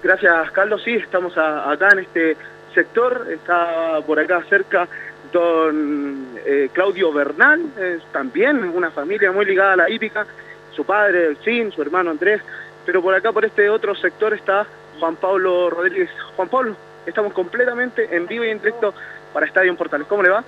Gracias, 0.03 0.51
Carlos. 0.53 0.83
Sí, 0.85 0.95
estamos 0.95 1.37
a- 1.37 1.71
acá 1.71 1.89
en 1.93 2.01
este 2.01 2.37
sector. 2.75 3.27
Está 3.31 4.01
por 4.07 4.19
acá 4.21 4.43
cerca 4.49 4.87
don 5.33 6.27
eh, 6.47 6.71
Claudio 6.73 7.13
Bernal, 7.13 7.61
también 8.13 8.65
una 8.65 8.91
familia 8.91 9.31
muy 9.33 9.45
ligada 9.45 9.73
a 9.75 9.77
la 9.77 9.91
hípica. 9.91 10.27
Su 10.75 10.85
padre, 10.85 11.27
el 11.27 11.37
Sin, 11.45 11.73
su 11.73 11.83
hermano 11.83 12.11
Andrés. 12.11 12.41
Pero 12.87 13.03
por 13.03 13.15
acá, 13.15 13.33
por 13.33 13.45
este 13.45 13.69
otro 13.69 13.95
sector, 13.95 14.33
está 14.33 14.67
Juan 15.01 15.17
Pablo 15.17 15.69
Rodríguez. 15.71 16.09
Juan 16.37 16.49
Pablo, 16.49 16.77
estamos 17.05 17.33
completamente 17.33 18.09
en 18.17 18.27
vivo 18.27 18.45
y 18.45 18.51
en 18.51 18.59
directo 18.59 18.95
para 19.35 19.47
Estadio 19.47 19.75
Portales. 19.77 20.07
¿Cómo 20.07 20.23
le 20.23 20.31
va? 20.31 20.43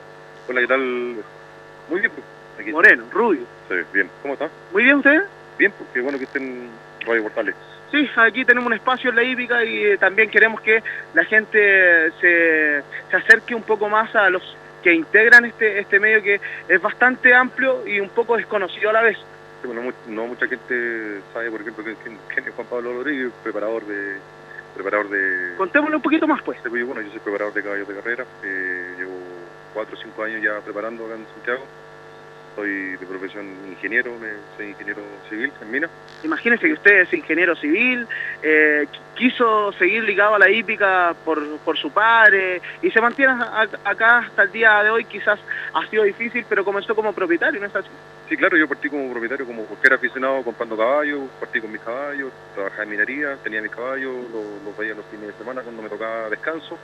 Hola, 0.49 0.61
¿qué 0.61 0.67
tal? 0.67 0.81
Muy 0.81 2.01
bien, 2.01 2.13
pues. 2.13 2.25
Aquí. 2.59 2.73
Moreno, 2.73 3.05
rubio. 3.13 3.43
Sí, 3.69 3.75
bien. 3.93 4.09
¿Cómo 4.23 4.35
está? 4.35 4.49
Muy 4.73 4.85
bien, 4.85 4.97
¿usted? 4.97 5.23
Bien, 5.59 5.73
pues 5.77 5.91
qué 5.93 6.01
bueno 6.01 6.17
que 6.19 6.25
estén 6.25 6.69
Radio 7.07 7.23
Portales. 7.25 7.55
Sí, 7.91 8.09
aquí 8.17 8.45
tenemos 8.45 8.67
un 8.69 8.75
espacio 8.75 9.11
en 9.11 9.17
la 9.17 9.23
hípica 9.25 9.65
y 9.65 9.85
eh, 9.85 9.99
también 9.99 10.31
queremos 10.31 10.61
que 10.61 10.83
la 11.13 11.25
gente 11.25 12.13
se, 12.21 12.83
se 13.11 13.17
acerque 13.17 13.55
un 13.55 13.63
poco 13.65 13.89
más 13.89 14.15
a 14.15 14.31
los 14.31 14.43
que 14.83 14.95
integran 14.95 15.45
este, 15.45 15.81
este 15.81 15.99
medio 15.99 16.23
que 16.23 16.41
es 16.69 16.81
bastante 16.81 17.35
amplio 17.35 17.87
y 17.87 17.99
un 18.01 18.09
poco 18.11 18.37
desconocido 18.37 18.91
a 18.91 18.93
la 18.93 19.03
vez. 19.03 19.19
Sí, 19.61 19.67
bueno, 19.67 19.83
mu- 19.83 19.93
no 20.07 20.27
mucha 20.27 20.47
gente 20.47 21.21
sabe, 21.33 21.51
por 21.51 21.61
ejemplo, 21.61 21.85
quién, 21.85 22.17
quién- 22.33 22.47
es 22.49 22.55
Juan 22.55 22.67
Pablo 22.69 22.93
Rodríguez, 22.95 23.31
preparador 23.43 23.85
de... 23.85 24.17
Preparador 24.75 25.11
de... 25.11 25.57
Contémosle 25.57 25.97
un 25.97 26.03
poquito 26.03 26.29
más, 26.29 26.41
pues. 26.43 26.59
Bueno, 26.63 27.01
yo 27.03 27.11
soy 27.11 27.19
preparador 27.19 27.53
de 27.53 27.63
caballos 27.63 27.89
de 27.89 27.95
carrera. 27.97 28.25
eh, 28.45 28.95
llevo 28.99 29.19
cuatro 29.75 29.97
o 29.97 30.01
cinco 30.01 30.23
años 30.23 30.41
ya 30.43 30.61
preparando 30.61 31.05
acá 31.07 31.15
en 31.17 31.27
Santiago. 31.35 31.67
Soy 32.55 32.97
de 32.99 33.07
profesión 33.07 33.65
ingeniero, 33.67 34.19
soy 34.57 34.71
ingeniero 34.71 35.23
civil 35.29 35.55
en 35.61 35.71
mina. 35.71 35.91
Imagínense 36.23 36.67
que 36.67 36.75
usted 36.75 37.01
es 37.03 37.13
ingeniero 37.15 37.57
civil, 37.57 38.07
eh, 38.43 38.87
qui- 38.93 39.07
quiso 39.15 39.73
seguir 39.73 40.03
ligado 40.05 40.35
a 40.35 40.39
la 40.39 40.51
hípica 40.51 41.15
por, 41.25 41.61
por 41.63 41.79
su 41.79 41.91
padre 41.93 42.61
y 42.83 42.91
se 42.91 43.01
mantiene 43.01 43.33
a- 43.33 43.69
acá 43.85 44.19
hasta 44.19 44.43
el 44.43 44.51
día 44.51 44.83
de 44.83 44.91
hoy. 44.91 45.07
Quizás 45.07 45.41
ha 45.73 45.87
sido 45.89 46.03
difícil, 46.05 46.45
pero 46.47 46.65
comenzó 46.65 46.95
como 46.95 47.15
propietario, 47.15 47.61
¿no 47.61 47.67
es 47.67 47.75
así? 47.75 47.99
Sí, 48.29 48.37
claro, 48.37 48.57
yo 48.59 48.69
partí 48.69 48.89
como 48.91 49.11
propietario, 49.11 49.47
como 49.47 49.67
porque 49.67 49.87
era 49.89 49.97
aficionado 49.97 50.45
comprando 50.45 50.77
caballos, 50.77 51.31
partí 51.39 51.61
con 51.61 51.71
mis 51.73 51.81
caballos, 51.81 52.35
trabajaba 52.53 52.83
en 52.85 52.91
minería, 52.91 53.39
tenía 53.39 53.63
mis 53.63 53.71
caballos, 53.73 54.29
los, 54.31 54.63
los 54.63 54.77
veía 54.77 54.95
los 54.95 55.07
fines 55.09 55.29
de 55.29 55.35
semana 55.35 55.63
cuando 55.63 55.83
me 55.83 55.89
tocaba 55.89 56.29
descanso. 56.29 56.81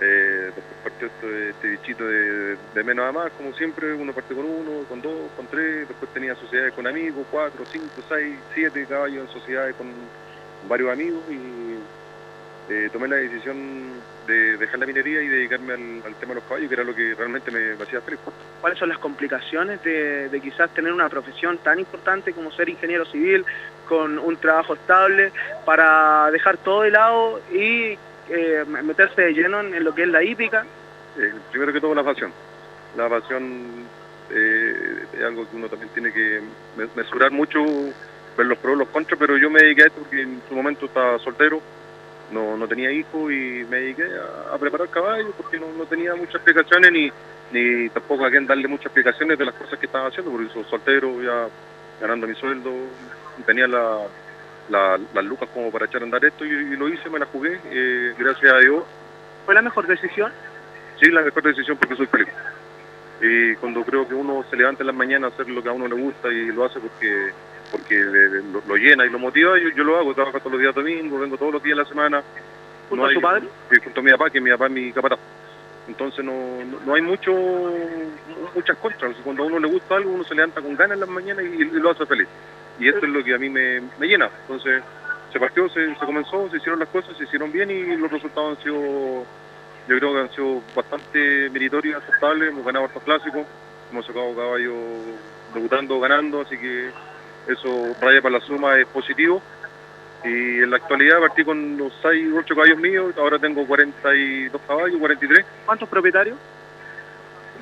Eh, 0.00 0.52
después 0.54 0.64
partió 0.84 1.08
este, 1.08 1.50
este 1.50 1.68
bichito 1.68 2.06
de, 2.06 2.56
de 2.74 2.84
menos 2.84 3.04
a 3.08 3.12
más, 3.12 3.32
como 3.32 3.52
siempre, 3.54 3.94
uno 3.94 4.12
parte 4.12 4.34
con 4.34 4.44
uno, 4.44 4.84
con 4.88 5.02
dos, 5.02 5.30
con 5.36 5.46
tres, 5.48 5.88
después 5.88 6.12
tenía 6.14 6.36
sociedades 6.36 6.72
con 6.74 6.86
amigos, 6.86 7.26
cuatro, 7.30 7.64
cinco, 7.72 8.02
seis, 8.08 8.36
siete 8.54 8.86
caballos 8.86 9.26
en 9.26 9.32
sociedades 9.40 9.74
con 9.74 9.88
varios 10.68 10.92
amigos 10.92 11.20
y 11.28 11.78
eh, 12.72 12.90
tomé 12.92 13.08
la 13.08 13.16
decisión 13.16 14.00
de 14.26 14.56
dejar 14.58 14.78
la 14.78 14.86
minería 14.86 15.22
y 15.22 15.28
dedicarme 15.28 15.72
al, 15.72 16.02
al 16.04 16.14
tema 16.16 16.28
de 16.28 16.34
los 16.36 16.44
caballos, 16.44 16.68
que 16.68 16.74
era 16.74 16.84
lo 16.84 16.94
que 16.94 17.14
realmente 17.14 17.50
me, 17.50 17.74
me 17.74 17.82
hacía 17.82 18.00
feliz. 18.02 18.20
cuáles 18.60 18.78
son 18.78 18.90
las 18.90 18.98
complicaciones 18.98 19.82
de, 19.82 20.28
de 20.28 20.40
quizás 20.40 20.72
tener 20.74 20.92
una 20.92 21.08
profesión 21.08 21.58
tan 21.58 21.78
importante 21.80 22.32
como 22.34 22.52
ser 22.52 22.68
ingeniero 22.68 23.04
civil 23.06 23.44
con 23.88 24.18
un 24.18 24.36
trabajo 24.36 24.74
estable 24.74 25.32
para 25.64 26.30
dejar 26.30 26.58
todo 26.58 26.82
de 26.82 26.90
lado 26.90 27.40
y 27.52 27.98
eh, 28.30 28.64
meterse 28.66 29.22
de 29.22 29.32
lleno 29.32 29.60
en, 29.60 29.84
lo 29.84 29.94
que 29.94 30.02
es 30.02 30.08
la 30.08 30.22
hípica. 30.22 30.64
Eh, 31.18 31.32
primero 31.50 31.72
que 31.72 31.80
todo 31.80 31.94
la 31.94 32.04
pasión. 32.04 32.32
La 32.96 33.08
pasión 33.08 33.86
eh, 34.30 35.04
es 35.12 35.22
algo 35.22 35.48
que 35.48 35.56
uno 35.56 35.68
también 35.68 35.90
tiene 35.92 36.12
que 36.12 36.40
me- 36.76 36.88
mesurar 36.94 37.30
mucho, 37.30 37.64
ver 38.36 38.46
los 38.46 38.58
pros 38.58 38.78
los 38.78 38.88
contras, 38.88 39.18
pero 39.18 39.36
yo 39.36 39.50
me 39.50 39.60
dediqué 39.60 39.84
a 39.84 39.86
esto 39.86 40.00
porque 40.00 40.22
en 40.22 40.40
su 40.48 40.54
momento 40.54 40.86
estaba 40.86 41.18
soltero, 41.18 41.60
no, 42.30 42.56
no 42.56 42.68
tenía 42.68 42.92
hijos 42.92 43.32
y 43.32 43.64
me 43.68 43.80
dediqué 43.80 44.04
a, 44.52 44.56
preparar 44.58 44.88
caballos 44.88 45.32
porque 45.36 45.58
no, 45.58 45.66
no 45.76 45.84
tenía 45.86 46.14
muchas 46.14 46.36
explicaciones 46.36 46.92
ni, 46.92 47.10
ni 47.52 47.88
tampoco 47.88 48.24
a 48.26 48.30
quien 48.30 48.46
darle 48.46 48.68
muchas 48.68 48.86
explicaciones 48.86 49.38
de 49.38 49.46
las 49.46 49.54
cosas 49.54 49.78
que 49.78 49.86
estaba 49.86 50.08
haciendo, 50.08 50.30
porque 50.30 50.52
soy 50.52 50.64
soltero, 50.64 51.22
ya 51.22 51.48
ganando 52.00 52.26
mi 52.26 52.34
sueldo, 52.34 52.70
tenía 53.46 53.66
la, 53.66 53.98
la- 54.68 54.98
las 55.14 55.24
lucas 55.24 55.48
como 55.52 55.70
para 55.70 55.86
echar 55.86 56.02
a 56.02 56.04
andar 56.04 56.24
esto 56.24 56.44
y, 56.44 56.48
y 56.50 56.76
lo 56.76 56.88
hice, 56.88 57.08
me 57.10 57.18
la 57.18 57.26
jugué, 57.26 57.58
eh, 57.70 58.14
gracias 58.18 58.52
a 58.52 58.58
Dios. 58.58 58.84
¿Fue 59.46 59.54
la 59.54 59.62
mejor 59.62 59.86
decisión? 59.86 60.32
Sí, 61.00 61.10
la 61.10 61.22
mejor 61.22 61.42
decisión 61.42 61.76
porque 61.76 61.96
soy 61.96 62.06
feliz. 62.06 62.28
Y 63.20 63.54
cuando 63.56 63.82
creo 63.84 64.06
que 64.06 64.14
uno 64.14 64.44
se 64.48 64.56
levanta 64.56 64.82
en 64.82 64.88
las 64.88 64.96
mañanas 64.96 65.32
a 65.32 65.34
hacer 65.34 65.48
lo 65.52 65.62
que 65.62 65.68
a 65.68 65.72
uno 65.72 65.88
le 65.88 65.94
gusta 65.94 66.28
y 66.28 66.46
lo 66.52 66.64
hace 66.64 66.78
porque 66.80 67.32
porque 67.70 67.94
le- 67.96 68.42
lo, 68.50 68.62
lo 68.66 68.76
llena 68.76 69.04
y 69.04 69.10
lo 69.10 69.18
motiva, 69.18 69.58
yo, 69.58 69.68
yo 69.70 69.84
lo 69.84 69.98
hago, 69.98 70.14
trabajo 70.14 70.38
todos 70.38 70.52
los 70.52 70.60
días 70.60 70.74
domingos, 70.74 71.20
vengo 71.20 71.36
todos 71.36 71.52
los 71.52 71.62
días 71.62 71.76
de 71.76 71.82
la 71.82 71.88
semana. 71.88 72.22
¿Junto 72.88 73.04
a 73.04 73.08
su 73.14 73.20
padre? 73.20 73.48
Junto 73.84 74.00
a 74.00 74.02
mi 74.02 74.10
papá, 74.12 74.30
que 74.30 74.40
mi 74.40 74.50
papá 74.50 74.66
es 74.66 74.72
mi 74.72 74.92
capataz. 74.92 75.18
Entonces 75.86 76.24
no, 76.24 76.32
no, 76.64 76.78
no 76.86 76.94
hay 76.94 77.02
mucho 77.02 77.32
muchas 78.54 78.76
contras. 78.78 79.14
Cuando 79.24 79.42
a 79.42 79.46
uno 79.46 79.58
le 79.58 79.68
gusta 79.68 79.96
algo, 79.96 80.10
uno 80.12 80.24
se 80.24 80.34
levanta 80.34 80.60
con 80.60 80.74
ganas 80.76 80.94
en 80.94 81.00
las 81.00 81.08
mañanas 81.08 81.44
y, 81.44 81.62
y 81.62 81.64
lo 81.64 81.90
hace 81.90 82.06
feliz. 82.06 82.28
Y 82.78 82.88
esto 82.88 83.06
es 83.06 83.12
lo 83.12 83.24
que 83.24 83.34
a 83.34 83.38
mí 83.38 83.48
me, 83.48 83.80
me 83.98 84.06
llena. 84.06 84.30
Entonces 84.42 84.82
se 85.32 85.40
partió, 85.40 85.68
se, 85.68 85.94
se 85.94 86.06
comenzó, 86.06 86.48
se 86.50 86.56
hicieron 86.56 86.78
las 86.80 86.88
cosas, 86.88 87.16
se 87.16 87.24
hicieron 87.24 87.52
bien 87.52 87.70
y 87.70 87.96
los 87.96 88.10
resultados 88.10 88.56
han 88.56 88.64
sido 88.64 89.26
yo 89.88 89.96
creo 89.96 90.12
que 90.12 90.20
han 90.20 90.30
sido 90.32 90.62
bastante 90.76 91.48
meritorios, 91.50 92.02
aceptables, 92.02 92.50
hemos 92.50 92.64
ganado 92.64 92.84
hartos 92.84 93.02
clásicos, 93.02 93.46
hemos 93.90 94.04
sacado 94.04 94.36
caballos 94.36 94.74
debutando, 95.54 95.98
ganando, 95.98 96.42
así 96.42 96.58
que 96.58 96.90
eso 97.48 97.96
raya 97.98 98.20
para 98.20 98.38
la 98.38 98.44
suma 98.44 98.78
es 98.78 98.86
positivo. 98.86 99.42
Y 100.24 100.60
en 100.62 100.70
la 100.70 100.76
actualidad 100.76 101.20
partí 101.20 101.42
con 101.42 101.78
los 101.78 101.92
6 102.02 102.28
8 102.36 102.54
caballos 102.54 102.78
míos, 102.78 103.14
ahora 103.16 103.38
tengo 103.38 103.66
42 103.66 104.60
caballos, 104.66 104.98
43, 104.98 105.46
¿Cuántos 105.64 105.88
propietarios? 105.88 106.36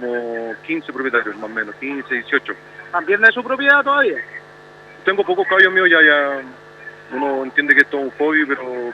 como 0.01 0.55
15 0.67 0.93
propietarios 0.93 1.37
más 1.37 1.45
o 1.45 1.49
menos, 1.49 1.75
15, 1.77 2.13
18. 2.13 2.55
¿También 2.93 3.21
de 3.21 3.33
su 3.33 3.43
propiedad 3.43 3.83
todavía? 3.83 4.19
Tengo 5.07 5.25
pocos 5.25 5.47
caballos 5.47 5.73
míos, 5.73 5.89
ya, 5.89 6.03
ya 6.03 6.43
uno 7.13 7.45
entiende 7.45 7.75
que 7.75 7.83
esto 7.83 7.99
es 7.99 8.05
un 8.05 8.11
hobby, 8.19 8.45
pero 8.45 8.93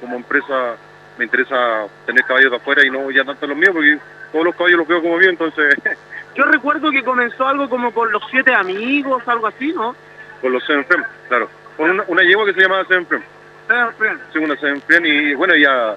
como 0.00 0.16
empresa 0.16 0.76
me 1.18 1.24
interesa 1.24 1.86
tener 2.06 2.22
caballos 2.24 2.50
de 2.50 2.56
afuera 2.58 2.84
y 2.84 2.90
no 2.90 3.10
ya 3.10 3.24
tanto 3.24 3.46
los 3.46 3.56
míos, 3.56 3.72
porque 3.72 3.98
todos 4.30 4.44
los 4.44 4.54
caballos 4.54 4.78
los 4.78 4.88
veo 4.88 5.02
como 5.02 5.16
míos, 5.16 5.30
entonces 5.30 5.74
Yo 6.34 6.44
recuerdo 6.44 6.90
que 6.90 7.02
comenzó 7.02 7.46
algo 7.46 7.68
como 7.68 7.92
con 7.92 8.12
los 8.12 8.22
siete 8.30 8.52
amigos, 8.52 9.26
algo 9.26 9.46
así, 9.46 9.72
¿no? 9.72 9.96
con 10.44 10.52
los 10.52 10.62
Seven 10.66 10.84
Frame, 10.84 11.06
claro. 11.28 11.48
Con 11.78 11.90
una, 11.90 12.04
una 12.08 12.22
yegua 12.22 12.44
que 12.44 12.52
se 12.52 12.60
llamaba 12.60 12.84
Seven 12.84 13.06
Frame. 13.06 13.24
Seven 13.66 13.94
Frame. 13.94 14.20
Sí, 14.30 14.38
una 14.38 14.56
Seven 14.56 15.06
y 15.06 15.34
bueno, 15.34 15.56
ya 15.56 15.96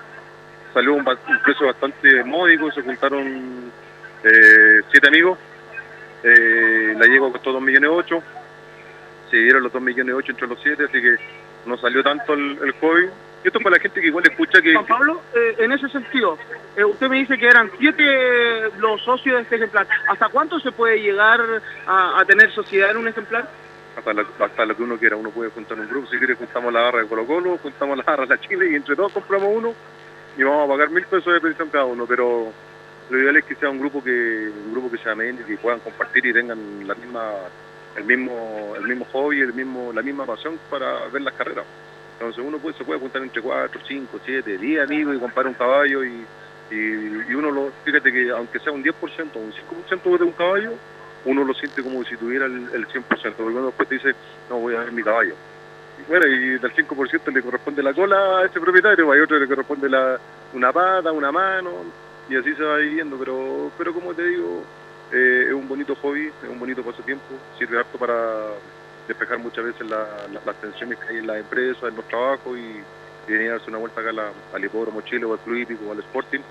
salió 0.74 0.94
un, 0.94 1.04
precio 1.04 1.68
bastante 1.68 2.24
módico, 2.24 2.72
se 2.72 2.82
juntaron 2.82 3.72
eh, 4.24 4.82
siete 4.90 5.08
amigos, 5.10 5.38
eh, 6.24 6.96
la 6.98 7.06
yegua 7.08 7.32
costó 7.32 7.52
2 7.52 7.62
millones 7.62 7.90
8, 7.92 8.24
se 9.30 9.38
dieron 9.38 9.64
los 9.64 9.72
2 9.74 9.82
millones 9.82 10.16
8 10.16 10.32
entre 10.32 10.48
los 10.48 10.60
siete, 10.62 10.86
así 10.86 11.02
que 11.02 11.16
no 11.66 11.78
salió 11.78 12.04
tanto 12.04 12.34
el, 12.34 12.58
el 12.64 12.72
hobby. 12.80 13.06
Y 13.44 13.48
esto 13.48 13.60
es 13.60 13.64
para 13.64 13.76
la 13.76 13.82
gente 13.82 14.02
que 14.02 14.08
igual 14.08 14.24
escucha 14.30 14.62
que... 14.62 14.74
Juan 14.74 14.86
Pablo, 14.86 15.22
eh, 15.36 15.56
en 15.60 15.72
ese 15.72 15.88
sentido, 15.90 16.38
eh, 16.76 16.84
usted 16.84 17.08
me 17.08 17.18
dice 17.18 17.38
que 17.38 17.46
eran 17.48 17.70
siete 17.78 18.70
los 18.80 19.02
socios 19.04 19.36
de 19.36 19.42
este 19.44 19.56
ejemplar. 19.58 19.88
¿Hasta 20.08 20.30
cuánto 20.30 20.60
se 20.60 20.72
puede 20.72 21.00
llegar 21.02 21.40
a, 21.86 22.20
a 22.20 22.26
tener 22.26 22.52
sociedad 22.52 22.92
en 22.92 22.98
un 22.98 23.08
ejemplar? 23.08 23.48
hasta, 23.98 24.14
la- 24.14 24.26
hasta 24.40 24.64
lo 24.66 24.76
que 24.78 24.84
uno 24.84 24.96
quiera, 24.98 25.16
uno 25.16 25.32
puede 25.32 25.50
juntar 25.50 25.80
un 25.80 25.88
grupo, 25.90 26.08
si 26.08 26.18
quiere 26.20 26.36
juntamos 26.36 26.72
la 26.72 26.82
barra 26.82 27.00
de 27.02 27.08
Colo 27.08 27.26
Colo, 27.26 27.58
juntamos 27.58 27.98
la 27.98 28.04
barra 28.04 28.26
de 28.28 28.36
la 28.36 28.40
Chile 28.42 28.70
y 28.72 28.76
entre 28.76 28.96
todos 28.96 29.12
compramos 29.12 29.50
uno 29.52 29.74
y 30.38 30.44
vamos 30.44 30.66
a 30.70 30.72
pagar 30.72 30.92
mil 30.92 31.04
pesos 31.06 31.34
de 31.34 31.42
pensión 31.42 31.70
cada 31.72 31.86
uno, 31.86 32.06
pero 32.06 32.54
lo 33.10 33.18
ideal 33.20 33.38
es 33.38 33.46
que 33.46 33.56
sea 33.56 33.72
un 33.72 33.80
grupo 33.80 34.04
que 34.04 34.52
un 34.66 34.72
grupo 34.72 34.92
que 34.92 35.00
se 35.00 35.10
amen 35.10 35.40
y 35.42 35.44
que 35.46 35.58
puedan 35.58 35.80
compartir 35.80 36.24
y 36.28 36.32
tengan 36.34 36.88
la 36.88 36.94
misma 36.94 37.32
el 37.98 38.04
mismo 38.06 38.74
el 38.78 38.84
mismo 38.84 39.06
hobby, 39.12 39.42
el 39.42 39.54
mismo 39.54 39.92
la 39.92 40.02
misma 40.02 40.26
pasión 40.26 40.60
para 40.70 41.08
ver 41.08 41.22
las 41.22 41.34
carreras. 41.34 41.66
Entonces 42.20 42.44
uno 42.44 42.58
puede, 42.58 42.76
se 42.78 42.84
puede 42.84 43.00
juntar 43.00 43.22
entre 43.22 43.42
4, 43.42 43.82
5, 43.88 44.20
7, 44.26 44.58
10 44.58 44.84
amigos 44.84 45.16
y 45.16 45.20
comprar 45.20 45.46
un 45.48 45.54
caballo 45.54 46.04
y, 46.04 46.26
y, 46.72 47.34
uno 47.34 47.52
lo, 47.52 47.72
fíjate 47.84 48.12
que 48.12 48.32
aunque 48.32 48.60
sea 48.60 48.72
un 48.72 48.84
10% 48.84 48.92
o 49.36 49.40
un 49.40 49.54
5% 49.54 50.18
de 50.18 50.24
un 50.24 50.32
caballo, 50.32 50.72
uno 51.26 51.44
lo 51.44 51.54
siente 51.54 51.84
como 51.84 52.04
si 52.04 52.18
tuviera 52.18 52.46
el, 52.46 52.70
el 52.74 52.88
100%, 52.88 53.04
porque 53.06 53.42
uno 53.42 53.68
después 53.68 53.88
te 53.88 53.96
dice, 53.96 54.16
no, 54.50 54.60
voy 54.60 54.76
a 54.76 54.80
ver 54.80 54.92
mi 54.92 55.04
caballo. 55.04 55.36
Y 56.00 56.10
bueno, 56.10 56.26
y 56.28 56.58
del 56.58 56.74
5% 56.74 57.34
le 57.34 57.42
corresponde 57.42 57.84
la 57.84 57.94
cola 57.94 58.40
a 58.40 58.46
ese 58.46 58.60
propietario, 58.60 59.12
hay 59.12 59.20
otro 59.20 59.38
que 59.38 59.44
le 59.44 59.48
corresponde 59.48 59.90
la, 59.90 60.20
una 60.54 60.74
pata, 60.74 61.12
una 61.12 61.32
mano, 61.32 61.72
y 62.30 62.36
así 62.36 62.54
se 62.56 62.64
va 62.64 62.78
viviendo, 62.78 63.18
pero, 63.18 63.72
pero 63.78 63.94
como 63.94 64.14
te 64.14 64.24
digo, 64.24 64.64
eh, 65.12 65.46
es 65.50 65.54
un 65.54 65.68
bonito 65.68 65.96
hobby, 65.96 66.28
es 66.42 66.50
un 66.50 66.60
bonito 66.60 66.84
pasatiempo, 66.84 67.44
sirve 67.52 67.80
harto 67.80 67.98
para 67.98 68.60
despejar 69.08 69.40
muchas 69.40 69.66
veces 69.66 69.88
la- 69.88 70.28
la- 70.30 70.42
las 70.44 70.58
tensiones 70.60 71.00
que 71.00 71.14
hay 71.14 71.20
en 71.20 71.28
las 71.28 71.40
empresas, 71.40 71.90
en 71.90 71.96
los 71.96 72.06
trabajos 72.08 72.58
y, 72.60 72.82
y 73.28 73.32
venir 73.32 73.50
a 73.50 73.52
darse 73.54 73.70
una 73.70 73.80
vuelta 73.80 74.02
acá 74.02 74.12
la- 74.12 74.34
al 74.52 74.66
hipódromo 74.66 75.02
Chile 75.02 75.26
o 75.26 75.34
al 75.34 75.42
club 75.42 75.58
hípico 75.58 75.86
o 75.86 75.92
al 75.94 76.00
Sporting. 76.00 76.44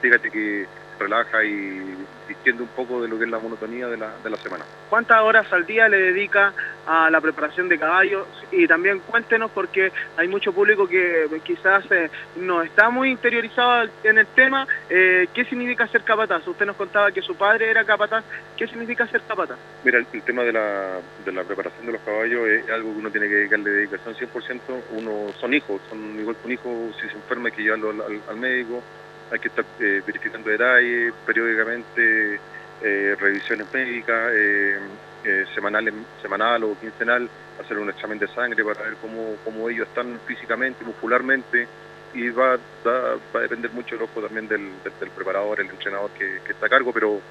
Fíjate 0.00 0.30
que 0.30 0.66
relaja 0.98 1.44
y 1.44 1.94
distiende 2.28 2.62
un 2.62 2.68
poco 2.70 3.02
de 3.02 3.08
lo 3.08 3.18
que 3.18 3.24
es 3.24 3.30
la 3.30 3.38
monotonía 3.38 3.88
de 3.88 3.96
la, 3.96 4.18
de 4.18 4.30
la 4.30 4.36
semana. 4.38 4.64
¿Cuántas 4.88 5.20
horas 5.22 5.46
al 5.52 5.64
día 5.66 5.88
le 5.88 5.98
dedica 5.98 6.54
a 6.86 7.10
la 7.10 7.20
preparación 7.20 7.68
de 7.68 7.78
caballos? 7.78 8.26
Y 8.50 8.66
también 8.66 9.00
cuéntenos, 9.00 9.50
porque 9.52 9.92
hay 10.16 10.28
mucho 10.28 10.52
público 10.52 10.86
que 10.88 11.26
quizás 11.44 11.84
eh, 11.90 12.08
no 12.36 12.62
está 12.62 12.90
muy 12.90 13.10
interiorizado 13.10 13.88
en 14.02 14.18
el 14.18 14.26
tema, 14.28 14.66
eh, 14.88 15.26
¿qué 15.34 15.44
significa 15.44 15.86
ser 15.88 16.02
capataz? 16.04 16.46
Usted 16.46 16.66
nos 16.66 16.76
contaba 16.76 17.12
que 17.12 17.22
su 17.22 17.36
padre 17.36 17.70
era 17.70 17.84
capataz, 17.84 18.24
¿qué 18.56 18.66
significa 18.66 19.06
ser 19.08 19.22
capataz? 19.22 19.58
Mira, 19.82 19.98
el, 19.98 20.06
el 20.12 20.22
tema 20.24 20.42
de 20.44 20.52
la, 20.52 21.00
de 21.18 21.32
la 21.32 21.44
preparación 21.44 21.86
de 21.86 21.92
los 21.92 22.02
caballos 22.02 22.46
es 22.48 22.68
algo 22.70 22.92
que 22.92 22.98
uno 22.98 23.10
tiene 23.10 23.28
que 23.28 23.34
dedicarle 23.34 23.70
dedicación 23.70 24.14
100%. 24.14 24.84
Uno 24.90 25.32
son 25.40 25.54
hijos, 25.54 25.82
son 25.88 26.18
igual 26.18 26.36
que 26.36 26.46
un 26.46 26.52
hijo, 26.52 26.90
si 27.00 27.08
se 27.08 27.16
enferma 27.16 27.48
hay 27.48 27.52
que 27.52 27.62
llevarlo 27.62 27.90
al, 27.90 28.00
al- 28.00 28.22
al 28.28 28.36
médico, 28.36 28.84
hay 29.30 29.38
que 29.40 29.48
estar 29.48 29.66
eh, 29.78 30.02
verificando 30.06 30.50
detalles, 30.50 31.14
periódicamente 31.24 32.42
eh, 32.80 33.14
revisiones 33.18 33.68
médicas, 33.72 34.32
eh, 34.34 34.98
eh, 35.22 35.44
semanales, 35.54 35.94
semanal 36.20 36.64
o 36.64 36.76
quincenal, 36.76 37.30
hacer 37.58 37.78
un 37.78 37.90
examen 37.90 38.18
de 38.18 38.28
sangre 38.28 38.64
para 38.64 38.82
ver 38.84 38.96
cómo, 38.98 39.38
cómo 39.40 39.68
ellos 39.70 39.86
están 39.88 40.20
físicamente, 40.22 40.84
muscularmente, 40.84 41.70
y 42.12 42.30
va, 42.30 42.56
va, 42.86 43.14
a 43.34 43.40
depender 43.40 43.72
mucho 43.72 43.96
el 43.96 44.02
ojo 44.02 44.22
también 44.22 44.46
del, 44.48 44.80
del- 44.82 44.94
preparador, 45.12 45.60
el 45.60 45.70
entrenador 45.70 46.12
que, 46.12 46.40
que 46.44 46.52
está 46.52 46.66
a 46.66 46.70
cargo, 46.70 46.92
pero 46.92 47.24